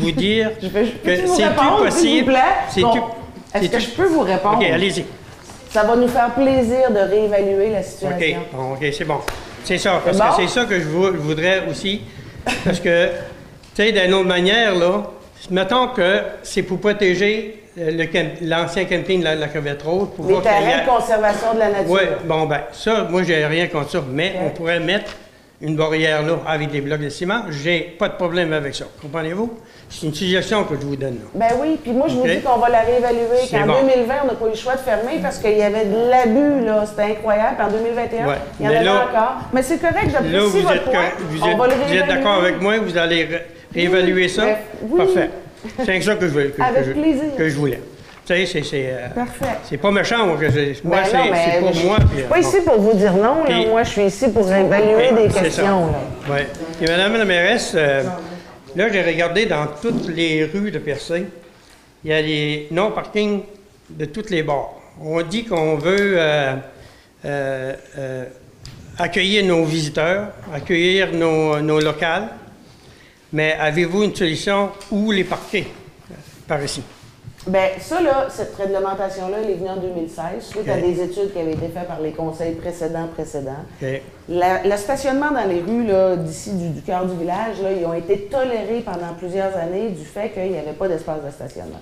vous 0.00 0.10
dire 0.12 0.50
Je 0.62 0.68
que 0.68 0.74
c'est 0.74 0.92
plus 1.02 1.26
s'il 1.28 1.46
vous 1.46 1.84
possible? 1.84 2.36
Bon. 2.82 2.94
Est-ce 3.54 3.64
c'est 3.64 3.68
que 3.70 3.78
je 3.80 3.88
peux 3.90 4.06
vous 4.06 4.20
répondre? 4.20 4.58
OK, 4.58 4.64
allez-y. 4.70 5.04
Ça 5.70 5.82
va 5.84 5.96
nous 5.96 6.08
faire 6.08 6.30
plaisir 6.34 6.90
de 6.90 6.98
réévaluer 6.98 7.70
la 7.70 7.78
OK, 7.80 7.84
situation. 7.84 8.38
bon, 8.52 8.72
OK, 8.74 8.86
c'est 8.92 9.04
bon. 9.04 9.18
C'est 9.64 9.78
ça, 9.78 10.00
parce 10.04 10.18
bon? 10.18 10.24
que 10.24 10.42
c'est 10.42 10.48
ça 10.48 10.64
que 10.64 10.78
je, 10.78 10.84
vou- 10.86 11.12
je 11.12 11.18
voudrais 11.18 11.64
aussi. 11.70 12.02
Parce 12.64 12.78
que, 12.80 13.06
tu 13.74 13.82
sais, 13.82 13.92
d'une 13.92 14.14
autre 14.14 14.28
manière, 14.28 14.74
là, 14.74 15.04
mettons 15.50 15.88
que 15.88 16.20
c'est 16.42 16.62
pour 16.62 16.78
protéger 16.80 17.62
euh, 17.78 18.06
camp- 18.06 18.36
l'ancien 18.42 18.84
camping 18.84 19.20
de 19.20 19.24
la, 19.24 19.34
la 19.34 19.48
Crevette 19.48 19.82
Rose. 19.82 20.08
Pour 20.16 20.26
Les 20.28 20.40
terrains 20.40 20.78
a- 20.78 20.80
de 20.84 20.86
conservation 20.88 21.54
de 21.54 21.58
la 21.58 21.68
nature. 21.70 21.90
Oui, 21.90 22.00
bon, 22.24 22.46
ben, 22.46 22.60
ça, 22.72 23.06
moi, 23.10 23.22
j'ai 23.22 23.44
rien 23.44 23.66
contre 23.66 23.90
ça, 23.90 24.02
mais 24.08 24.34
on 24.44 24.50
pourrait 24.50 24.80
mettre 24.80 25.12
une 25.62 25.74
barrière 25.76 26.22
là 26.22 26.38
avec 26.46 26.70
des 26.70 26.80
blocs 26.80 27.00
de 27.00 27.08
ciment. 27.08 27.42
J'ai 27.50 27.80
pas 27.98 28.08
de 28.08 28.14
problème 28.14 28.52
avec 28.52 28.74
ça. 28.74 28.84
Comprenez-vous? 29.00 29.58
C'est 29.88 30.06
une 30.06 30.14
suggestion 30.14 30.64
que 30.64 30.74
je 30.80 30.84
vous 30.84 30.96
donne 30.96 31.14
là. 31.14 31.28
Ben 31.34 31.56
oui, 31.60 31.78
puis 31.82 31.92
moi, 31.92 32.08
je 32.08 32.14
vous 32.16 32.26
dis 32.26 32.40
qu'on 32.40 32.58
va 32.58 32.68
la 32.68 32.80
réévaluer. 32.80 33.46
Qu'en 33.50 33.66
bon. 33.66 33.74
2020, 33.82 34.14
on 34.24 34.26
n'a 34.26 34.34
pas 34.34 34.46
eu 34.46 34.50
le 34.50 34.54
choix 34.56 34.74
de 34.74 34.80
fermer 34.80 35.18
parce 35.22 35.38
qu'il 35.38 35.56
y 35.56 35.62
avait 35.62 35.84
de 35.86 36.10
l'abus, 36.10 36.64
là. 36.66 36.84
C'était 36.86 37.12
incroyable. 37.12 37.56
En 37.62 37.68
2021, 37.70 38.26
Ouais. 38.26 38.34
il 38.60 38.66
y 38.66 38.68
en 38.68 38.72
avait 38.72 38.88
encore. 38.88 39.36
Mais 39.52 39.62
c'est 39.62 39.78
correct, 39.78 40.08
j'apprécie 40.10 40.60
votre 40.62 40.84
point. 40.84 41.00
vous 41.20 41.42
on 41.42 41.48
êtes, 41.48 41.56
va 41.58 41.66
le 41.68 41.74
vous 41.74 41.92
êtes 41.94 42.08
d'accord 42.08 42.34
avec 42.42 42.60
moi? 42.60 42.78
Vous 42.78 42.98
allez 42.98 43.24
ré- 43.24 43.42
réévaluer 43.74 44.28
ça? 44.28 44.44
Oui. 44.82 44.98
Parfait. 44.98 45.30
C'est 45.84 46.00
ça 46.02 46.14
que 46.16 46.26
je, 46.28 46.32
veux- 46.32 46.48
que, 46.48 46.62
Avec 46.62 46.84
je, 46.84 46.92
plaisir. 46.92 47.36
que 47.38 47.48
je 47.48 47.56
voulais. 47.56 47.80
Tu 48.26 48.34
sais, 48.34 48.46
c'est... 48.46 48.62
c'est, 48.64 48.86
euh, 48.90 49.08
Parfait. 49.14 49.58
C'est 49.68 49.76
pas 49.76 49.90
méchant, 49.92 50.26
moi, 50.26 50.36
je- 50.40 50.82
moi, 50.82 50.96
Ben 50.96 51.04
c'est 51.08 51.30
mais 51.30 51.44
c'est 51.52 51.60
pour 51.60 51.72
je- 51.72 51.86
moi. 51.86 51.96
Je 52.00 52.06
puis, 52.06 52.16
suis 52.18 52.26
pas 52.26 52.36
euh, 52.36 52.40
ici 52.40 52.56
pour 52.64 52.80
vous 52.80 52.94
dire 52.94 53.12
non. 53.12 53.44
là. 53.44 53.66
Moi, 53.68 53.82
je 53.84 53.90
suis 53.90 54.02
ici 54.04 54.28
pour 54.28 54.52
évaluer 54.52 55.10
Oui, 55.12 55.28
des 55.28 55.34
questions. 55.40 55.86
là. 55.86 56.32
Ouais. 56.34 56.46
Et 56.82 56.86
Madame 56.86 57.16
la 57.18 57.24
mairesse, 57.24 57.72
euh, 57.76 58.02
là, 58.74 58.88
j'ai 58.92 59.02
regardé 59.02 59.46
dans 59.46 59.66
toutes 59.80 60.08
les 60.08 60.44
rues 60.44 60.72
de 60.72 60.78
Percé, 60.80 61.26
il 62.04 62.10
y 62.10 62.12
a 62.14 62.20
les 62.20 62.66
non-parking 62.72 63.42
de 63.90 64.04
toutes 64.06 64.30
les 64.30 64.42
bords. 64.42 64.82
On 65.00 65.22
dit 65.22 65.44
qu'on 65.44 65.76
veut 65.76 66.14
euh, 66.18 66.54
euh, 67.24 67.74
euh, 67.98 68.24
accueillir 68.98 69.44
nos 69.44 69.64
visiteurs, 69.64 70.28
accueillir 70.52 71.12
nos, 71.12 71.60
nos 71.60 71.78
locales, 71.80 72.28
mais 73.32 73.56
avez-vous 73.60 74.02
une 74.02 74.16
solution 74.16 74.70
où 74.90 75.12
les 75.12 75.22
parquer 75.24 75.68
euh, 76.10 76.14
par 76.48 76.60
ici? 76.64 76.82
Ben 77.46 77.68
ça, 77.78 78.00
là, 78.00 78.26
cette 78.28 78.54
réglementation-là, 78.56 79.36
elle 79.44 79.50
est 79.50 79.54
venue 79.54 79.68
en 79.70 79.76
2016, 79.76 80.20
suite 80.40 80.68
à 80.68 80.80
des 80.80 81.00
études 81.00 81.32
qui 81.32 81.38
avaient 81.38 81.52
été 81.52 81.68
faites 81.68 81.86
par 81.86 82.00
les 82.00 82.10
conseils 82.10 82.54
précédents, 82.54 83.06
précédents. 83.14 83.52
La- 84.28 84.64
le 84.64 84.76
stationnement 84.76 85.30
dans 85.30 85.48
les 85.48 85.60
rues 85.60 85.86
là, 85.86 86.16
d'ici 86.16 86.50
du, 86.54 86.70
du 86.70 86.82
cœur 86.82 87.06
du 87.06 87.16
village, 87.16 87.62
là, 87.62 87.70
ils 87.70 87.86
ont 87.86 87.94
été 87.94 88.22
tolérés 88.30 88.82
pendant 88.84 89.14
plusieurs 89.16 89.56
années 89.56 89.90
du 89.90 90.04
fait 90.04 90.30
qu'il 90.30 90.50
n'y 90.50 90.58
avait 90.58 90.72
pas 90.72 90.88
d'espace 90.88 91.18
de 91.24 91.30
stationnement. 91.30 91.78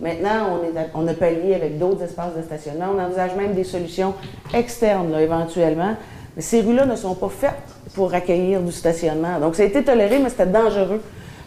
Maintenant, 0.00 0.58
on, 0.60 0.64
est 0.64 0.76
à- 0.80 0.86
on 0.94 1.06
a 1.06 1.14
pallié 1.14 1.54
avec 1.54 1.78
d'autres 1.78 2.02
espaces 2.02 2.34
de 2.36 2.42
stationnement. 2.42 2.86
On 2.96 3.00
envisage 3.00 3.36
même 3.36 3.54
des 3.54 3.62
solutions 3.64 4.14
externes, 4.52 5.12
là, 5.12 5.22
éventuellement. 5.22 5.94
Mais 6.34 6.42
ces 6.42 6.60
rues-là 6.62 6.86
ne 6.86 6.96
sont 6.96 7.14
pas 7.14 7.28
faites 7.28 7.52
pour 7.94 8.12
accueillir 8.12 8.60
du 8.60 8.72
stationnement. 8.72 9.38
Donc, 9.38 9.54
ça 9.54 9.62
a 9.62 9.66
été 9.66 9.84
toléré, 9.84 10.18
mais 10.18 10.30
c'était 10.30 10.46
dangereux. 10.46 11.00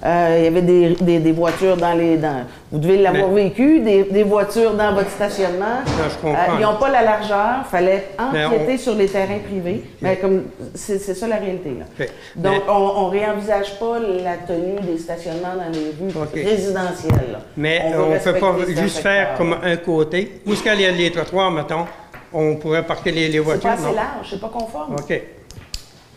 Euh, 0.06 0.36
il 0.40 0.44
y 0.44 0.48
avait 0.48 0.62
des, 0.62 0.90
des- 1.02 1.20
des 1.20 1.32
voitures 1.32 1.76
dans 1.78 1.94
les... 1.94 2.18
Dans, 2.18 2.44
vous 2.72 2.80
devez 2.80 2.98
l'avoir 2.98 3.30
vécu, 3.32 3.80
des, 3.80 4.04
des 4.04 4.24
voitures 4.24 4.74
dans 4.74 4.94
votre 4.94 5.10
stationnement. 5.10 5.82
Non, 5.88 6.04
je 6.10 6.16
comprends. 6.16 6.34
Euh, 6.54 6.58
ils 6.60 6.62
n'ont 6.64 6.76
pas 6.76 6.90
la 6.90 7.02
largeur. 7.02 7.56
Il 7.66 7.70
fallait 7.72 8.10
empiéter 8.20 8.74
on- 8.76 8.78
sur 8.78 8.94
les 8.96 9.08
terrains 9.08 9.40
privés. 9.40 9.84
Mais 10.02 10.18
comme 10.18 10.44
c'est 10.76 11.00
ça 11.00 11.28
la 11.28 11.38
réalité. 11.38 11.70
Là. 11.80 12.06
Donc, 12.36 12.54
Mais- 12.68 12.72
on 12.72 13.06
ne 13.08 13.10
réenvisage 13.12 13.80
pas 13.80 13.98
la 14.00 14.36
tenue 14.38 14.80
des 14.82 14.98
stationnements 15.00 15.56
dans 15.56 15.72
les 15.74 15.96
rues 16.00 16.44
résidentielles. 16.46 17.32
là. 17.32 17.40
Mais 17.56 17.82
on 17.96 18.10
ne 18.14 18.20
peut 18.20 18.34
pas 18.40 18.56
juste 18.82 19.00
faire 19.00 19.36
comme 19.38 19.56
un 19.64 19.78
côté. 19.78 20.42
Où 20.46 20.54
est-ce 20.54 20.62
qu'il 20.62 20.80
y 20.82 20.86
a 20.86 20.92
les 20.92 21.12
trottoirs, 21.12 21.50
mettons? 21.52 21.86
On 22.34 22.56
pourrait 22.58 22.84
parquer 22.86 23.12
les, 23.12 23.28
les 23.30 23.34
C'est 23.34 23.40
voitures? 23.40 23.64
pas 23.70 23.74
assez 23.76 23.84
non? 23.86 23.94
large, 23.96 24.28
c'est 24.30 24.42
pas 24.42 24.50
conforme. 24.54 24.94
OK. 24.96 25.22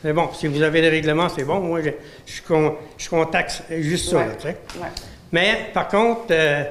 C'est 0.03 0.13
bon. 0.13 0.29
Si 0.33 0.47
vous 0.47 0.63
avez 0.63 0.81
des 0.81 0.89
règlements, 0.89 1.29
c'est 1.29 1.45
bon. 1.45 1.61
Moi, 1.61 1.81
je, 1.83 1.91
je, 2.27 2.41
con- 2.43 2.77
je 2.97 3.09
contacte 3.09 3.63
juste 3.71 4.11
ça, 4.11 4.19
là. 4.27 4.33
Ouais. 4.81 4.87
Mais, 5.33 5.71
par 5.75 5.89
contre, 5.89 6.27
euh, 6.31 6.65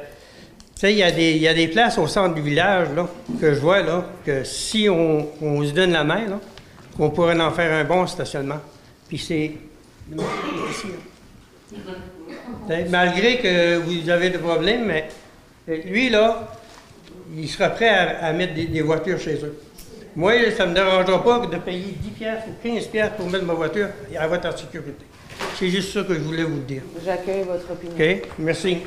il 0.83 0.91
y, 0.91 1.03
a 1.03 1.11
des- 1.11 1.31
il 1.33 1.41
y 1.41 1.47
a 1.47 1.53
des 1.53 1.67
places 1.67 1.97
au 1.97 2.07
centre 2.07 2.33
du 2.35 2.41
village, 2.41 2.87
là, 2.95 3.07
que 3.39 3.53
je 3.53 3.59
vois, 3.59 3.81
là, 3.81 4.05
que 4.25 4.43
si 4.43 4.89
on, 4.89 5.27
on 5.41 5.63
se 5.63 5.71
donne 5.71 5.91
la 5.91 6.03
main, 6.03 6.25
là, 6.27 6.39
on 6.97 7.09
pourrait 7.11 7.39
en 7.39 7.51
faire 7.51 7.71
un 7.73 7.83
bon 7.83 8.07
stationnement. 8.07 8.59
Puis 9.07 9.17
c'est... 9.19 9.51
sais, 12.67 12.85
Malgré 12.89 13.37
que 13.37 13.77
vous 13.77 14.09
avez 14.09 14.29
des 14.31 14.37
problèmes, 14.37 14.85
mais 14.85 15.07
euh, 15.69 15.77
lui, 15.85 16.09
là, 16.09 16.51
il 17.37 17.47
sera 17.47 17.69
prêt 17.69 17.89
à, 17.89 18.25
à 18.25 18.33
mettre 18.33 18.53
des, 18.55 18.65
des 18.65 18.81
voitures 18.81 19.19
chez 19.19 19.35
eux. 19.43 19.55
Moi, 20.15 20.33
ça 20.57 20.65
ne 20.65 20.71
me 20.71 20.75
dérangera 20.75 21.23
pas 21.23 21.45
de 21.45 21.57
payer 21.57 21.95
10 22.01 22.09
piastres 22.09 22.47
ou 22.49 22.67
15 22.67 22.87
piastres 22.87 23.15
pour 23.15 23.29
mettre 23.29 23.45
ma 23.45 23.53
voiture 23.53 23.87
à 24.17 24.27
votre 24.27 24.57
sécurité. 24.57 25.05
C'est 25.57 25.69
juste 25.69 25.93
ça 25.93 26.03
que 26.03 26.13
je 26.15 26.19
voulais 26.19 26.43
vous 26.43 26.59
dire. 26.59 26.81
J'accueille 27.05 27.43
votre 27.43 27.71
opinion. 27.71 27.95
OK? 27.95 28.21
Merci. 28.39 28.77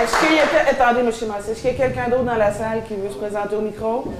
Est-ce 0.00 0.18
qu'il 0.20 0.36
y 0.36 0.40
a... 0.40 0.70
Attendez, 0.70 1.00
M. 1.00 1.06
Massé, 1.28 1.50
est-ce 1.52 1.60
qu'il 1.60 1.70
y 1.70 1.74
a 1.74 1.76
quelqu'un 1.76 2.08
d'autre 2.08 2.24
dans 2.24 2.36
la 2.36 2.52
salle 2.52 2.82
qui 2.88 2.94
veut 2.94 3.10
se 3.10 3.18
présenter 3.18 3.56
au 3.56 3.60
micro? 3.60 4.12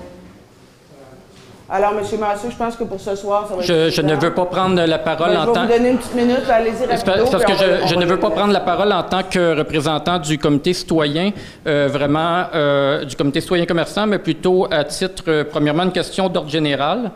Alors, 1.69 1.93
M. 1.93 2.21
Massé, 2.21 2.49
je 2.51 2.57
pense 2.57 2.77
que 2.77 2.85
pour 2.85 3.01
ce 3.01 3.17
soir, 3.17 3.47
ça 3.49 3.55
va 3.55 3.61
être 3.61 3.67
Je, 3.67 3.91
je 3.91 4.03
ne 4.03 4.15
veux 4.15 4.33
pas 4.33 4.47
prendre 4.47 4.81
la 4.85 4.99
parole 4.99 5.31
Ben, 5.31 5.39
en 5.39 5.43
je 5.43 5.47
vais 5.49 5.53
tant 5.55 5.67
vous 5.67 5.73
donner 5.73 5.89
une 5.91 5.99
petite 5.99 6.15
minute, 6.15 6.49
allez-y 6.49 6.87
rapido. 6.87 7.27
parce 7.31 7.45
que 7.45 7.53
je, 7.89 7.95
ne 7.97 8.05
veux 8.07 8.19
pas 8.19 8.31
prendre 8.31 8.53
la 8.53 8.61
parole 8.61 8.93
en 8.93 9.03
tant 9.03 9.25
que 9.25 9.59
représentant 9.59 10.19
du 10.19 10.39
comité 10.39 10.73
citoyen, 10.73 11.33
euh, 11.67 11.89
vraiment 11.91 12.45
euh, 12.55 13.05
du 13.05 13.17
comité 13.17 13.41
citoyen 13.41 13.67
commerçant, 13.67 14.07
mais 14.07 14.19
plutôt 14.21 14.69
à 14.71 14.85
titre, 14.85 15.25
euh, 15.27 15.45
premièrement, 15.45 15.83
une 15.83 15.93
question 15.93 16.29
d'ordre 16.29 16.51
général 16.51 17.11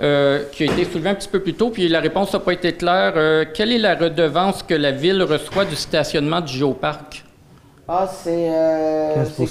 euh, 0.00 0.44
qui 0.50 0.64
a 0.64 0.66
été 0.72 0.84
soulevée 0.84 1.10
un 1.10 1.14
petit 1.14 1.28
peu 1.28 1.38
plus 1.40 1.54
tôt, 1.54 1.70
puis 1.70 1.86
la 1.86 2.00
réponse 2.00 2.32
n'a 2.32 2.40
pas 2.40 2.52
été 2.54 2.72
claire. 2.72 3.12
Euh, 3.14 3.44
quelle 3.54 3.70
est 3.70 3.78
la 3.78 3.94
redevance 3.94 4.64
que 4.64 4.74
la 4.74 4.90
ville 4.90 5.22
reçoit 5.22 5.64
du 5.64 5.76
stationnement 5.76 6.40
du 6.40 6.52
géoparc? 6.52 7.22
Ah, 7.94 8.08
c'est 8.10 8.48
euh, 8.48 9.14
15 9.16 9.32
c'est 9.36 9.44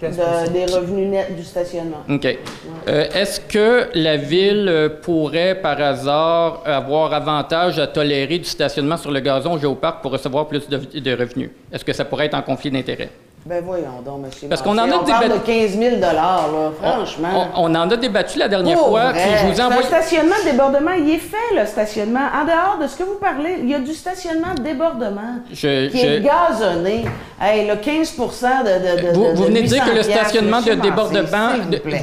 15 0.00 0.16
de- 0.16 0.52
des 0.52 0.64
revenus 0.66 1.08
nets 1.08 1.34
du 1.36 1.42
stationnement. 1.42 2.04
OK. 2.08 2.38
Euh, 2.86 3.06
Est-ce 3.12 3.40
que 3.40 3.88
la 3.94 4.16
ville 4.16 4.68
euh, 4.68 4.88
pourrait, 5.02 5.56
par 5.56 5.80
hasard, 5.80 6.62
avoir 6.64 7.12
avantage 7.12 7.80
à 7.80 7.88
tolérer 7.88 8.38
du 8.38 8.44
stationnement 8.44 8.96
sur 8.96 9.10
le 9.10 9.18
gazon 9.18 9.54
au 9.54 9.58
géoparc 9.58 10.00
pour 10.00 10.12
recevoir 10.12 10.46
plus 10.46 10.68
de, 10.68 10.76
de 11.00 11.10
revenus? 11.16 11.50
Est-ce 11.72 11.84
que 11.84 11.92
ça 11.92 12.04
pourrait 12.04 12.26
être 12.26 12.34
en 12.34 12.42
conflit 12.42 12.70
d'intérêts? 12.70 13.10
Ben 13.50 13.64
voyons 13.66 14.00
donc, 14.04 14.26
monsieur. 14.26 14.46
Parce 14.46 14.62
qu'on 14.62 14.78
en 14.78 14.88
a 14.88 14.94
on 14.94 15.02
parle 15.04 15.24
débattu- 15.24 15.40
de 15.40 15.66
15 15.66 15.76
000 15.76 15.96
là, 16.00 16.38
franchement. 16.80 17.48
On, 17.56 17.64
on 17.64 17.74
en 17.74 17.90
a 17.90 17.96
débattu 17.96 18.38
la 18.38 18.46
dernière 18.46 18.78
Pour 18.78 18.90
fois, 18.90 19.10
vrai. 19.10 19.20
puis 19.22 19.38
je 19.40 19.46
vous. 19.46 19.60
Un 19.60 19.82
stationnement 19.82 20.36
de 20.44 20.50
débordement, 20.52 20.92
il 20.96 21.10
est 21.10 21.18
fait, 21.18 21.56
le 21.58 21.66
stationnement. 21.66 22.20
En 22.32 22.44
dehors 22.44 22.78
de 22.80 22.86
ce 22.86 22.96
que 22.96 23.02
vous 23.02 23.18
parlez, 23.20 23.56
il 23.60 23.68
y 23.68 23.74
a 23.74 23.80
du 23.80 23.92
stationnement 23.92 24.54
de 24.56 24.62
débordement 24.62 25.40
Je- 25.52 25.88
qui 25.88 25.98
je- 25.98 26.06
est 26.06 26.20
gazonné. 26.20 27.04
Hey, 27.40 27.66
le 27.66 27.74
15 27.74 28.16
de, 28.16 28.22
de, 28.22 29.08
de, 29.08 29.14
Vous, 29.14 29.24
de- 29.24 29.32
vous 29.34 29.44
venez 29.46 29.62
de 29.62 29.66
dire 29.66 29.84
que 29.84 29.90
le 29.90 29.96
800 29.96 30.10
stationnement 30.12 30.60
de 30.62 30.74
débordement, 30.74 31.48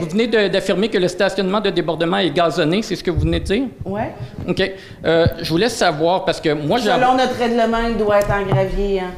vous 0.01 0.05
venez 0.09 0.27
d'affirmer 0.49 0.89
que 0.89 0.97
le 0.97 1.07
stationnement 1.07 1.61
de 1.61 1.69
débordement 1.69 2.17
est 2.17 2.31
gazonné, 2.31 2.81
c'est 2.81 2.97
ce 2.97 3.03
que 3.05 3.11
vous 3.11 3.21
venez 3.21 3.39
de 3.39 3.45
dire? 3.45 3.63
Ouais. 3.85 4.11
OK. 4.49 4.69
Euh, 5.05 5.27
je 5.41 5.49
vous 5.49 5.57
laisse 5.57 5.77
savoir 5.77 6.25
parce 6.25 6.41
que 6.41 6.49
moi, 6.51 6.77
j'ai. 6.77 6.89
Selon 6.91 7.13
notre 7.13 7.37
règlement, 7.39 7.87
il 7.89 7.95
doit 7.95 8.19
être 8.19 8.31
en 8.31 8.41
gravier. 8.41 8.99
Hein. 8.99 9.11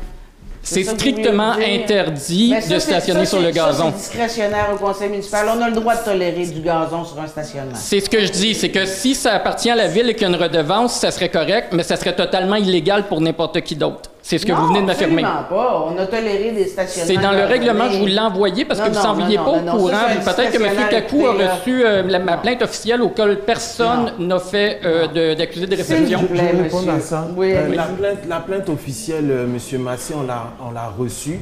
C'est 0.62 0.84
strictement 0.84 1.54
interdit 1.54 2.50
Mais 2.52 2.62
ça, 2.62 2.74
de 2.76 2.80
stationner 2.80 3.26
ça, 3.26 3.32
sur 3.32 3.40
le 3.42 3.52
gazon. 3.52 3.92
C'est 3.96 3.98
discrétionnaire 3.98 4.70
au 4.74 4.78
conseil 4.78 5.10
municipal. 5.10 5.48
On 5.56 5.62
a 5.62 5.70
le 5.70 5.76
droit 5.76 5.96
de 5.96 6.04
tolérer 6.04 6.46
du 6.46 6.60
gazon 6.62 7.06
sur 7.06 7.20
un 7.20 7.28
stationnement. 7.28 7.76
C'est 7.76 8.00
ce 8.00 8.10
que 8.10 8.20
je 8.22 8.32
dis, 8.32 8.54
c'est 8.54 8.70
que 8.70 8.86
si 8.86 9.16
ça 9.16 9.34
appartient 9.34 9.70
à 9.70 9.76
la 9.76 9.88
ville 9.88 10.10
et 10.10 10.14
qu'il 10.14 10.24
y 10.24 10.26
a 10.26 10.30
une 10.30 10.42
redevance, 10.42 10.96
ça 10.96 11.12
serait 11.12 11.30
correct, 11.30 11.70
mais 11.72 11.84
ça 11.84 11.96
serait 11.96 12.16
totalement 12.16 12.56
illégal 12.56 13.08
pour 13.08 13.22
n'importe 13.22 13.62
qui 13.62 13.76
d'autre. 13.76 14.10
C'est 14.30 14.38
ce 14.38 14.46
que 14.46 14.52
Non, 14.52 14.60
vous 14.60 14.68
venez 14.68 14.82
de 14.82 14.86
m'affirmer. 14.86 15.24
absolument 15.24 15.50
pas. 15.50 15.88
On 15.92 15.98
a 15.98 16.06
toléré 16.06 16.52
des 16.52 16.68
stationnements. 16.68 17.08
C'est 17.08 17.20
dans 17.20 17.32
le 17.32 17.46
règlement, 17.46 17.90
je 17.90 17.98
vous 17.98 18.06
l'ai 18.06 18.20
envoyé 18.20 18.64
parce 18.64 18.80
que 18.80 18.88
vous 18.92 18.98
envoyez 19.00 19.38
non, 19.38 19.44
pas 19.44 19.52
non, 19.54 19.58
au 19.58 19.66
non, 19.66 19.72
courant. 19.86 19.98
Peut-être 20.24 20.52
que 20.52 20.64
M. 20.64 20.72
Kakou 20.92 21.26
a 21.26 21.32
reçu 21.32 21.84
euh, 21.84 22.04
la- 22.04 22.20
ma 22.20 22.38
plainte 22.38 22.62
officielle 22.62 23.02
auquel 23.02 23.40
personne 23.40 24.12
n'a 24.20 24.38
fait 24.38 24.82
euh, 24.86 25.08
de- 25.08 25.34
d'accusé 25.34 25.66
de 25.66 25.76
réception. 25.76 26.20
Je 26.32 26.40
vais 26.40 26.62
répondre 26.62 26.92
à 26.92 27.00
ça. 27.00 27.28
Oui, 27.36 27.54
Euh, 27.54 27.64
allez-y. 27.66 27.76
la, 27.78 27.84
plainte, 27.86 28.18
la 28.30 28.40
plainte 28.40 28.70
officielle, 28.70 29.32
euh, 29.32 29.48
Monsieur 29.48 29.80
Massé, 29.80 30.14
on 30.16 30.22
l'a, 30.28 30.52
on 30.64 30.70
l'a 30.74 30.94
reçue. 30.96 31.40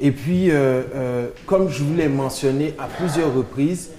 Et 0.00 0.10
puis, 0.10 0.50
euh, 0.50 0.82
euh, 0.96 1.26
comme 1.46 1.68
je 1.70 1.84
vous 1.84 1.94
l'ai 1.94 2.08
mentionné 2.08 2.74
à 2.76 2.88
plusieurs 2.88 3.32
reprises, 3.32 3.90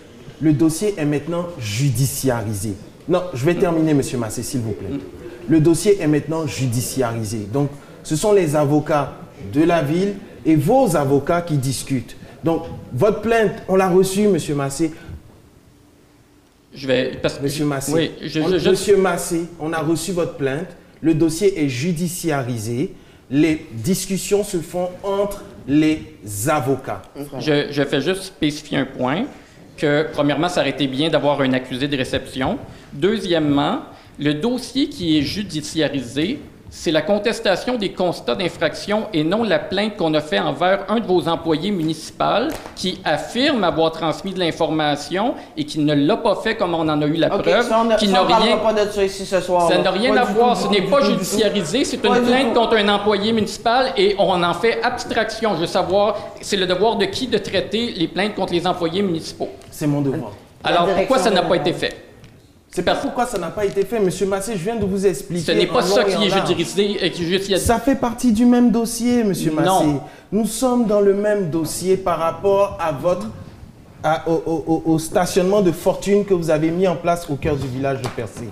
le 0.42 0.52
dossier 0.52 0.96
est 0.98 1.06
maintenant 1.06 1.46
judiciarisé. 1.60 2.74
Non, 3.08 3.22
je 3.34 3.46
vais 3.46 3.56
terminer, 3.56 3.94
Monsieur 3.94 4.18
Massé, 4.18 4.44
s'il 4.44 4.60
vous 4.60 4.74
plaît. 4.74 5.00
Le 5.48 5.62
dossier 5.62 6.02
est 6.02 6.08
maintenant 6.08 6.46
judiciarisé. 6.46 7.48
Donc, 7.54 7.70
ce 8.08 8.16
sont 8.16 8.32
les 8.32 8.56
avocats 8.56 9.12
de 9.52 9.62
la 9.66 9.82
ville 9.84 10.14
et 10.46 10.56
vos 10.56 10.96
avocats 10.96 11.42
qui 11.42 11.58
discutent. 11.58 12.16
Donc, 12.42 12.64
votre 12.94 13.20
plainte, 13.20 13.52
on 13.68 13.76
l'a 13.76 13.90
reçue, 13.90 14.30
Monsieur 14.30 14.56
Massé. 14.56 14.94
Je 16.74 16.88
vais. 16.88 17.18
Parce, 17.22 17.42
Monsieur 17.42 17.66
Massé. 17.66 17.92
Oui, 17.94 18.12
je- 18.22 18.40
On- 18.40 18.48
je- 18.50 18.60
je- 18.60 18.70
Monsieur 18.70 18.96
Massé, 18.96 19.42
on 19.60 19.74
a 19.74 19.80
reçu 19.80 20.14
votre 20.14 20.36
plainte. 20.36 20.70
Le 21.02 21.14
dossier 21.14 21.62
est 21.62 21.68
judiciarisé. 21.68 22.94
Les 23.30 23.66
discussions 23.74 24.46
se 24.46 24.58
font 24.58 24.88
entre 25.04 25.44
les 25.68 26.02
avocats. 26.48 27.02
Je, 27.42 27.68
je 27.72 27.84
fais 27.84 28.00
juste 28.00 28.22
spécifier 28.24 28.78
un 28.78 28.86
point, 28.86 29.26
que 29.76 30.08
premièrement, 30.14 30.48
ça 30.48 30.62
aurait 30.62 30.70
été 30.70 30.88
bien 30.88 31.10
d'avoir 31.10 31.42
un 31.42 31.52
accusé 31.52 31.90
de 31.90 31.98
réception. 31.98 32.58
Deuxièmement, 32.94 33.82
le 34.18 34.34
dossier 34.36 34.88
qui 34.88 35.18
est 35.18 35.24
judiciarisé, 35.24 36.40
c'est 36.70 36.92
la 36.92 37.02
contestation 37.02 37.76
des 37.78 37.94
constats 37.94 38.36
d'infraction 38.36 39.08
et 39.14 39.24
non 39.24 39.44
la 39.44 39.60
plainte 39.60 39.96
qu'on 39.96 40.14
a 40.14 40.22
fait 40.22 40.40
envers 40.40 40.86
un 40.90 41.00
de 41.00 41.06
vos 41.06 41.28
employés 41.28 41.72
municipaux 41.72 42.48
qui 42.76 43.00
affirme 43.06 43.64
avoir 43.64 43.92
transmis 43.92 44.34
de 44.34 44.40
l'information 44.40 45.36
et 45.56 45.66
qui 45.66 45.80
ne 45.80 45.94
l'a 45.94 46.18
pas 46.18 46.36
fait 46.36 46.56
comme 46.56 46.74
on 46.74 46.88
en 46.88 47.02
a 47.02 47.06
eu 47.06 47.14
la 47.14 47.30
preuve, 47.30 47.68
ça, 47.68 47.80
on 47.80 47.86
ne 47.86 47.96
qui 47.96 48.08
ça, 48.08 48.24
n'a 48.24 48.38
rien 48.38 48.58
pas 48.58 48.74
de 48.74 48.90
ça 48.90 49.04
ici 49.04 49.26
ce 49.26 49.40
soir. 49.40 49.68
ça 49.68 49.76
là. 49.76 49.84
n'a 49.84 49.92
rien 49.92 50.14
Pas 50.14 50.22
à 50.22 50.26
voir, 50.26 50.58
tout, 50.58 50.66
ce 50.66 50.72
n'est 50.72 50.82
pas 50.88 51.00
tout, 51.00 51.06
judiciarisé, 51.12 51.84
c'est 51.86 51.98
une 51.98 52.02
plainte 52.26 52.54
tout. 52.54 52.60
contre 52.60 52.78
un 52.78 52.90
employé 52.90 53.32
municipal 53.32 53.94
et 53.98 54.16
on 54.20 54.44
en 54.44 54.54
fait 54.54 54.82
abstraction. 54.84 55.56
Je 55.56 55.62
veux 55.62 55.68
savoir, 55.68 56.18
c'est 56.42 56.58
le 56.58 56.66
devoir 56.66 56.98
de 56.98 57.06
qui 57.06 57.28
de 57.28 57.38
traiter 57.38 57.94
les 57.96 58.08
plaintes 58.08 58.36
contre 58.36 58.54
les 58.54 58.66
employés 58.68 59.02
municipaux? 59.02 59.50
C'est 59.72 59.88
mon 59.88 60.02
devoir. 60.02 60.32
Alors 60.64 60.88
pourquoi 60.96 61.20
ça 61.20 61.30
n'a 61.30 61.44
pas 61.44 61.56
été 61.56 61.74
fait? 61.74 62.07
C'est 62.86 63.02
pourquoi 63.02 63.26
ça 63.26 63.38
n'a 63.40 63.48
pas 63.48 63.66
été 63.66 63.84
fait, 63.86 64.00
Monsieur 64.00 64.28
Massé? 64.28 64.54
Je 64.54 64.64
viens 64.64 64.76
de 64.76 64.86
vous 64.86 65.06
expliquer. 65.06 65.52
Ce 65.52 65.58
n'est 65.58 65.66
pas 65.66 65.82
ça 65.82 66.04
qui 66.04 66.12
est 66.26 66.30
judiciarisé 66.30 67.06
et 67.06 67.12
qui 67.12 67.24
judiciarisé. 67.26 67.66
Ça 67.66 67.80
fait 67.80 67.96
partie 67.96 68.32
du 68.32 68.46
même 68.46 68.70
dossier, 68.72 69.24
Monsieur 69.24 69.50
Non. 69.52 69.56
Massé. 69.56 69.86
Nous 70.32 70.46
sommes 70.46 70.86
dans 70.86 71.02
le 71.02 71.14
même 71.16 71.50
dossier 71.50 71.98
par 71.98 72.20
rapport 72.20 72.78
à 72.80 72.92
votre 72.92 73.28
à- 74.04 74.30
au, 74.30 74.44
au- 74.46 74.64
au- 74.68 74.92
au 74.94 75.00
stationnement 75.00 75.62
de 75.62 75.72
fortune 75.72 76.24
que 76.24 76.34
vous 76.36 76.52
avez 76.52 76.70
mis 76.70 76.88
en 76.88 76.96
place 76.96 77.28
au 77.32 77.36
cœur 77.36 77.56
du 77.56 77.68
village 77.68 78.00
de 78.02 78.08
Percé. 78.10 78.48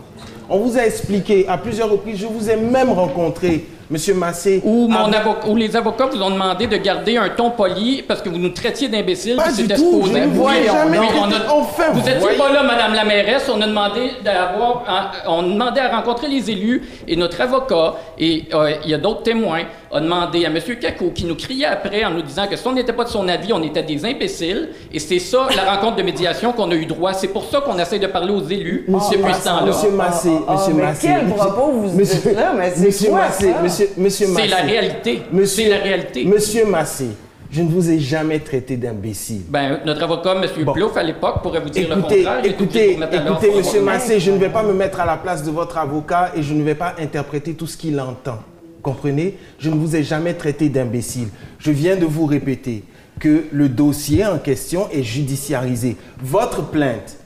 On 0.49 0.57
vous 0.57 0.75
a 0.77 0.81
expliqué 0.85 1.47
à 1.47 1.57
plusieurs 1.59 1.91
reprises, 1.91 2.17
je 2.17 2.25
vous 2.25 2.49
ai 2.49 2.55
même 2.55 2.89
rencontré, 2.89 3.65
Monsieur 3.89 4.13
Massé. 4.15 4.61
Mon 4.65 5.11
où 5.47 5.55
les 5.55 5.75
avocats 5.75 6.07
vous 6.07 6.21
ont 6.21 6.31
demandé 6.31 6.65
de 6.67 6.77
garder 6.77 7.17
un 7.17 7.29
ton 7.29 7.51
poli 7.51 8.03
parce 8.07 8.21
que 8.21 8.29
vous 8.29 8.37
nous 8.37 8.49
traitiez 8.49 8.87
d'imbéciles. 8.87 9.35
Pas 9.35 9.49
du 9.51 9.61
c'était 9.61 9.75
tout, 9.75 10.01
supposé- 10.03 10.13
je 10.21 10.27
ne 10.27 10.33
vous 10.33 10.49
ai 10.49 10.65
jamais 10.65 10.97
on 10.99 11.23
a- 11.31 11.91
Vous 11.91 11.99
n'étiez 12.01 12.37
pas 12.37 12.51
là, 12.51 12.63
Madame 12.63 12.93
la 12.95 13.03
mairesse. 13.05 13.49
On 13.53 13.61
a 13.61 13.67
demandé 13.67 14.11
d'avoir, 14.23 14.83
en- 15.27 15.31
on 15.31 15.39
a 15.39 15.53
demandé 15.53 15.79
à 15.81 15.95
rencontrer 15.95 16.27
les 16.27 16.49
élus 16.49 16.81
et 17.07 17.15
notre 17.15 17.39
avocat 17.41 17.95
et 18.17 18.45
euh, 18.53 18.71
il 18.83 18.89
y 18.89 18.93
a 18.93 18.97
d'autres 18.97 19.23
témoins 19.23 19.61
a 19.95 20.01
demandé 20.01 20.45
à 20.45 20.49
M. 20.49 20.59
Kako 20.81 21.11
qui 21.11 21.25
nous 21.25 21.35
criait 21.35 21.65
après 21.65 22.03
en 22.05 22.11
nous 22.11 22.21
disant 22.21 22.47
que 22.47 22.55
si 22.55 22.67
on 22.67 22.73
n'était 22.73 22.93
pas 22.93 23.03
de 23.05 23.09
son 23.09 23.27
avis, 23.27 23.53
on 23.53 23.63
était 23.63 23.83
des 23.83 24.05
imbéciles. 24.05 24.69
Et 24.91 24.99
c'est 24.99 25.19
ça 25.19 25.47
la 25.55 25.73
rencontre 25.75 25.95
de 25.97 26.03
médiation 26.03 26.51
qu'on 26.51 26.69
a 26.71 26.75
eu 26.75 26.85
droit. 26.85 27.13
C'est 27.13 27.29
pour 27.29 27.45
ça 27.45 27.61
qu'on 27.61 27.77
essaie 27.79 27.99
de 27.99 28.07
parler 28.07 28.31
aux 28.33 28.43
élus 28.43 28.85
Monsieur 28.87 29.17
depuis 29.17 29.29
Massé, 29.31 29.39
ce 29.41 29.45
temps-là. 29.49 29.65
Monsieur 29.65 29.91
Massé, 29.91 30.29
Ah, 30.35 30.43
ah, 30.47 30.53
Monsieur 30.55 30.73
mais 30.73 30.83
Massé. 30.83 31.07
quel 31.07 31.27
propos 31.33 31.71
vous 31.71 31.97
Monsieur- 31.97 32.19
dites 32.29 32.35
là? 32.35 32.53
Mais 32.57 32.71
c'est 32.75 32.85
Monsieur 32.85 33.09
quoi, 33.09 33.19
Massé, 33.21 33.51
ça? 33.53 33.61
Monsieur, 33.61 33.89
Monsieur 33.97 34.25
C'est 34.27 34.33
Massé. 34.33 34.47
la 34.47 34.57
réalité. 34.57 35.21
Monsieur- 35.31 35.63
C'est 35.63 35.69
la 35.69 35.77
réalité. 35.77 36.25
Monsieur 36.25 36.65
Massé, 36.65 37.07
je 37.51 37.61
ne 37.61 37.69
vous 37.69 37.89
ai 37.89 37.99
jamais 37.99 38.39
traité 38.39 38.75
d'imbécile. 38.75 39.43
Ben, 39.47 39.79
notre 39.85 40.03
avocat, 40.03 40.35
M. 40.35 40.45
Plouf, 40.73 40.97
à 40.97 41.03
l'époque, 41.03 41.41
pourrait 41.41 41.61
vous 41.61 41.69
dire 41.69 41.83
Écoutez, 41.83 41.95
le 41.95 42.23
contraire. 42.25 42.39
Écoutez, 42.45 42.91
écoutez, 42.91 43.17
avoir- 43.17 43.83
Massé, 43.83 44.19
je 44.19 44.31
ne 44.31 44.37
vais 44.37 44.49
pas 44.49 44.63
me 44.63 44.73
mettre 44.73 44.99
à 44.99 45.05
la 45.05 45.15
place 45.17 45.43
de 45.43 45.51
votre 45.51 45.77
avocat 45.77 46.31
et 46.35 46.43
je 46.43 46.53
ne 46.53 46.63
vais 46.63 46.75
pas 46.75 46.95
interpréter 46.99 47.53
tout 47.53 47.67
ce 47.67 47.77
qu'il 47.77 47.99
entend. 47.99 48.39
Comprenez? 48.85 49.35
Je 49.57 49.71
ne 49.71 49.75
vous 49.77 49.95
ai 49.95 50.03
jamais 50.03 50.35
traité 50.35 50.69
d'imbécile. 50.69 51.29
Je 51.57 51.71
viens 51.71 51.95
de 51.95 52.05
vous 52.05 52.27
répéter 52.27 52.83
que 53.19 53.45
le 53.51 53.67
dossier 53.67 54.23
en 54.23 54.37
question 54.37 54.87
est 54.91 55.01
judiciarisé. 55.01 55.97
Votre 56.21 56.61
plainte, 56.61 57.17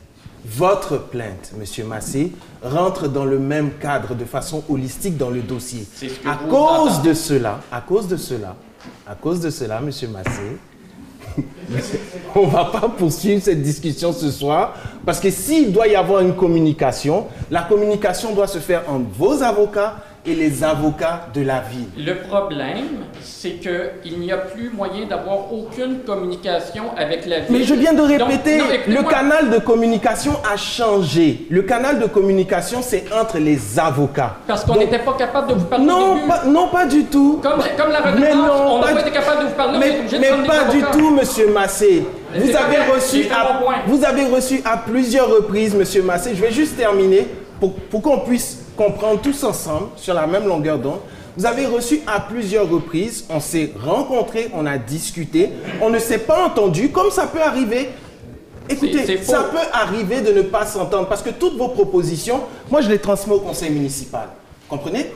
votre 0.46 1.10
plainte, 1.10 1.52
Monsieur 1.60 1.84
Massé, 1.84 2.32
rentre 2.64 3.10
dans 3.10 3.26
le 3.26 3.40
même 3.40 3.72
cadre 3.82 4.16
de 4.16 4.24
façon 4.24 4.64
holistique 4.70 5.18
dans 5.18 5.30
le 5.30 5.42
dossier. 5.42 5.86
C'est 5.96 6.08
ce 6.08 6.20
que 6.22 6.30
À 6.30 6.36
cause 6.50 7.02
de 7.02 7.14
cela, 7.14 7.60
à 7.74 7.82
cause 7.82 8.08
de 8.08 8.16
cela, 8.16 8.56
à 9.06 9.16
cause 9.16 9.42
de 9.42 9.50
cela, 9.50 9.82
Monsieur 9.82 10.08
Massé, 10.08 10.58
on 12.36 12.46
ne 12.46 12.52
va 12.52 12.66
pas 12.66 12.88
poursuivre 12.88 13.42
cette 13.44 13.62
discussion 13.62 14.14
ce 14.14 14.32
soir 14.32 14.76
parce 15.06 15.20
que 15.20 15.30
s'il 15.30 15.74
doit 15.74 15.88
y 15.90 15.96
avoir 15.96 16.22
une 16.22 16.36
communication, 16.36 17.28
la 17.52 17.64
communication 17.64 18.34
doit 18.34 18.48
se 18.48 18.60
faire 18.60 18.84
entre 18.90 19.10
vos 19.18 19.44
avocats 19.44 19.98
et 20.26 20.36
les 20.36 20.64
avocats 20.64 21.28
de 21.34 21.42
la 21.42 21.62
ville. 21.62 21.88
Le 21.98 22.16
problème, 22.28 23.06
c'est 23.22 23.60
qu'il 23.62 24.20
n'y 24.20 24.32
a 24.32 24.38
plus 24.38 24.70
moyen 24.70 25.06
d'avoir 25.08 25.52
aucune 25.54 26.00
communication 26.06 26.86
avec 26.98 27.26
la 27.26 27.40
ville. 27.40 27.48
Mais 27.58 27.64
je 27.64 27.74
viens 27.74 27.94
de 27.94 28.00
Donc, 28.00 28.10
répéter, 28.30 28.58
non, 28.58 28.66
le 28.88 29.04
canal 29.10 29.50
de 29.50 29.60
communication 29.60 30.34
a 30.52 30.58
changé. 30.58 31.46
Le 31.50 31.62
canal 31.62 32.00
de 32.00 32.06
communication, 32.08 32.80
c'est 32.82 33.06
entre 33.14 33.38
les 33.40 33.80
avocats. 33.80 34.36
Parce 34.48 34.64
qu'on 34.66 34.76
n'était 34.76 35.00
pas 35.00 35.14
capable 35.14 35.50
de 35.50 35.54
vous 35.56 35.66
parler 35.66 35.86
au 35.86 35.88
Non, 35.88 36.16
début. 36.16 36.28
pas, 36.28 36.44
non, 36.46 36.68
pas 36.68 36.86
du 36.86 37.06
tout. 37.06 37.40
Comme, 37.42 37.62
comme 37.78 37.92
la 37.92 38.12
non, 38.36 38.76
on 38.76 38.80
n'a 38.80 38.94
pas 38.94 39.02
été 39.02 39.12
capable 39.12 39.44
de 39.44 39.48
vous 39.50 39.56
parler, 39.56 39.80
Mais, 39.80 40.18
de 40.18 40.18
mais 40.20 40.48
pas 40.48 40.66
du 40.66 40.82
tout, 40.92 41.12
Monsieur 41.12 41.52
Massé. 41.52 42.06
Vous 42.36 42.56
avez, 42.56 42.92
reçu 42.94 43.26
à, 43.32 43.62
vous 43.88 44.04
avez 44.06 44.26
reçu 44.26 44.62
à 44.66 44.78
plusieurs 44.78 45.30
reprises, 45.30 45.74
Monsieur 45.74 46.04
Massé. 46.04 46.32
Je 46.36 46.42
vais 46.42 46.52
juste 46.52 46.78
terminer 46.78 47.28
pour, 47.60 47.74
pour 47.74 48.02
qu'on 48.02 48.20
puisse 48.20 48.59
comprendre 48.80 49.20
tous 49.20 49.44
ensemble 49.44 49.88
sur 49.98 50.14
la 50.14 50.26
même 50.26 50.48
longueur 50.48 50.80
d'onde. 50.80 51.00
Vous 51.36 51.46
avez 51.46 51.66
reçu 51.66 52.00
à 52.08 52.22
plusieurs 52.22 52.70
reprises, 52.70 53.26
on 53.30 53.42
s'est 53.42 53.74
rencontrés, 53.86 54.50
on 54.54 54.66
a 54.66 54.78
discuté, 54.78 55.50
on 55.82 55.90
ne 55.90 56.00
s'est 56.00 56.20
pas 56.20 56.46
entendu, 56.46 56.90
comme 56.90 57.12
ça 57.12 57.28
peut 57.28 57.42
arriver. 57.42 57.90
Écoutez, 58.70 59.18
ça 59.22 59.44
peut 59.52 59.68
arriver 59.74 60.22
de 60.22 60.32
ne 60.32 60.44
pas 60.44 60.66
s'entendre 60.66 61.08
parce 61.10 61.22
que 61.22 61.30
toutes 61.30 61.58
vos 61.58 61.68
propositions, 61.68 62.40
moi 62.72 62.80
je 62.80 62.88
les 62.90 63.00
transmets 63.00 63.34
au 63.34 63.40
conseil 63.40 63.70
municipal. 63.72 64.30
Comprenez? 64.70 65.08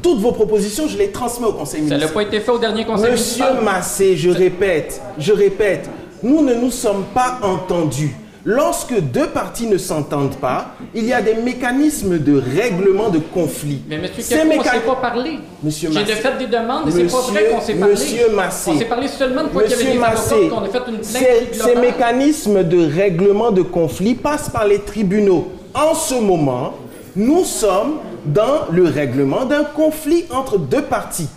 Toutes 0.00 0.20
vos 0.20 0.32
propositions, 0.32 0.86
je 0.88 0.96
les 0.96 1.10
transmets 1.10 1.48
au 1.48 1.52
conseil 1.52 1.80
Ça 1.80 1.84
municipal. 1.96 2.08
n'a 2.08 2.14
pas 2.14 2.22
été 2.22 2.40
fait 2.40 2.52
au 2.52 2.58
dernier 2.58 2.86
conseil 2.86 3.10
Monsieur 3.12 3.44
municipal? 3.44 3.64
Massé, 3.64 4.16
je 4.16 4.30
répète, 4.30 5.02
je 5.18 5.32
répète, 5.34 5.90
nous 6.22 6.42
ne 6.42 6.54
nous 6.54 6.70
sommes 6.70 7.04
pas 7.12 7.38
entendus. 7.42 8.16
Lorsque 8.44 8.98
deux 9.00 9.26
parties 9.28 9.66
ne 9.66 9.78
s'entendent 9.78 10.36
pas, 10.36 10.68
il 10.94 11.04
y 11.04 11.12
a 11.12 11.20
des 11.20 11.34
mécanismes 11.34 12.18
de 12.18 12.40
règlement 12.56 13.08
de 13.10 13.18
conflit. 13.18 13.80
Mais 13.88 13.96
M. 13.96 14.06
Ces 14.18 14.36
Capou, 14.36 14.42
on 14.42 14.44
ne 14.46 14.58
mécan- 14.58 14.70
s'est 14.72 14.80
pas 14.80 14.94
parlé. 14.96 15.38
Monsieur 15.62 15.90
J'ai 15.92 16.04
fait 16.14 16.38
des 16.38 16.46
demandes 16.46 16.88
et 16.88 16.92
c'est 16.92 17.04
pas 17.04 17.20
vrai 17.20 17.44
qu'on 17.52 17.60
s'est 17.60 17.74
parlé. 17.74 17.94
Monsieur 17.94 18.30
Massé. 18.34 18.70
On 18.74 18.78
s'est 18.78 18.84
parlé 18.84 19.08
seulement 19.08 19.44
de 19.44 19.48
fois 19.48 19.62
qu'il 19.64 19.70
y 19.70 19.74
avait 19.74 19.82
Monsieur 19.84 19.92
des 19.92 19.98
Massé, 19.98 20.48
qu'on 20.48 20.58
a 20.62 20.68
fait 20.68 20.78
une 20.78 20.98
plainte 20.98 21.74
ces, 21.74 21.74
mécanismes 21.80 22.62
de 22.64 22.94
règlement 22.94 23.50
de 23.50 23.62
conflit 23.62 24.14
passent 24.14 24.50
par 24.50 24.66
les 24.66 24.78
tribunaux. 24.80 25.48
En 25.74 25.94
ce 25.94 26.14
moment, 26.14 26.74
nous 27.16 27.44
sommes 27.44 27.96
dans 28.24 28.66
le 28.70 28.84
règlement 28.84 29.44
d'un 29.44 29.64
conflit 29.64 30.24
entre 30.30 30.58
deux 30.58 30.82
parties. 30.82 31.28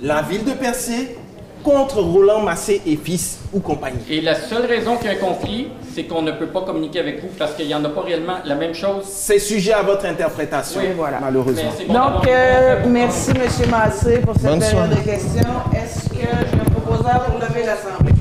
La 0.00 0.22
ville 0.22 0.44
de 0.44 0.50
Percé 0.50 1.16
contre 1.62 2.00
Roland 2.00 2.40
Massé 2.40 2.80
et 2.86 2.96
fils 2.96 3.38
ou 3.52 3.60
compagnie. 3.60 3.98
Et 4.10 4.20
la 4.20 4.34
seule 4.34 4.66
raison 4.66 4.96
qu'il 4.96 5.06
y 5.06 5.14
a 5.14 5.16
un 5.16 5.20
conflit, 5.20 5.68
c'est 5.94 6.04
qu'on 6.04 6.22
ne 6.22 6.32
peut 6.32 6.46
pas 6.46 6.62
communiquer 6.62 7.00
avec 7.00 7.20
vous 7.22 7.28
parce 7.38 7.52
qu'il 7.54 7.66
n'y 7.66 7.74
en 7.74 7.84
a 7.84 7.88
pas 7.88 8.00
réellement 8.02 8.36
la 8.44 8.54
même 8.54 8.74
chose. 8.74 9.04
C'est 9.06 9.38
sujet 9.38 9.72
à 9.72 9.82
votre 9.82 10.06
interprétation, 10.06 10.80
Oui, 10.80 10.88
voilà. 10.96 11.18
malheureusement. 11.20 11.70
Bon 11.86 11.92
Donc, 11.94 12.26
euh, 12.28 12.82
merci, 12.88 13.30
M. 13.30 13.70
Massé, 13.70 14.18
pour 14.18 14.34
cette 14.34 14.44
Bonne 14.44 14.58
période 14.58 14.88
soirée. 14.90 14.94
de 14.96 15.10
questions. 15.10 15.52
Est-ce 15.74 16.08
que 16.08 16.14
j'ai 16.20 16.60
un 16.60 16.64
proposeur 16.80 17.24
pour 17.24 17.38
lever 17.40 17.64
l'Assemblée? 17.66 18.11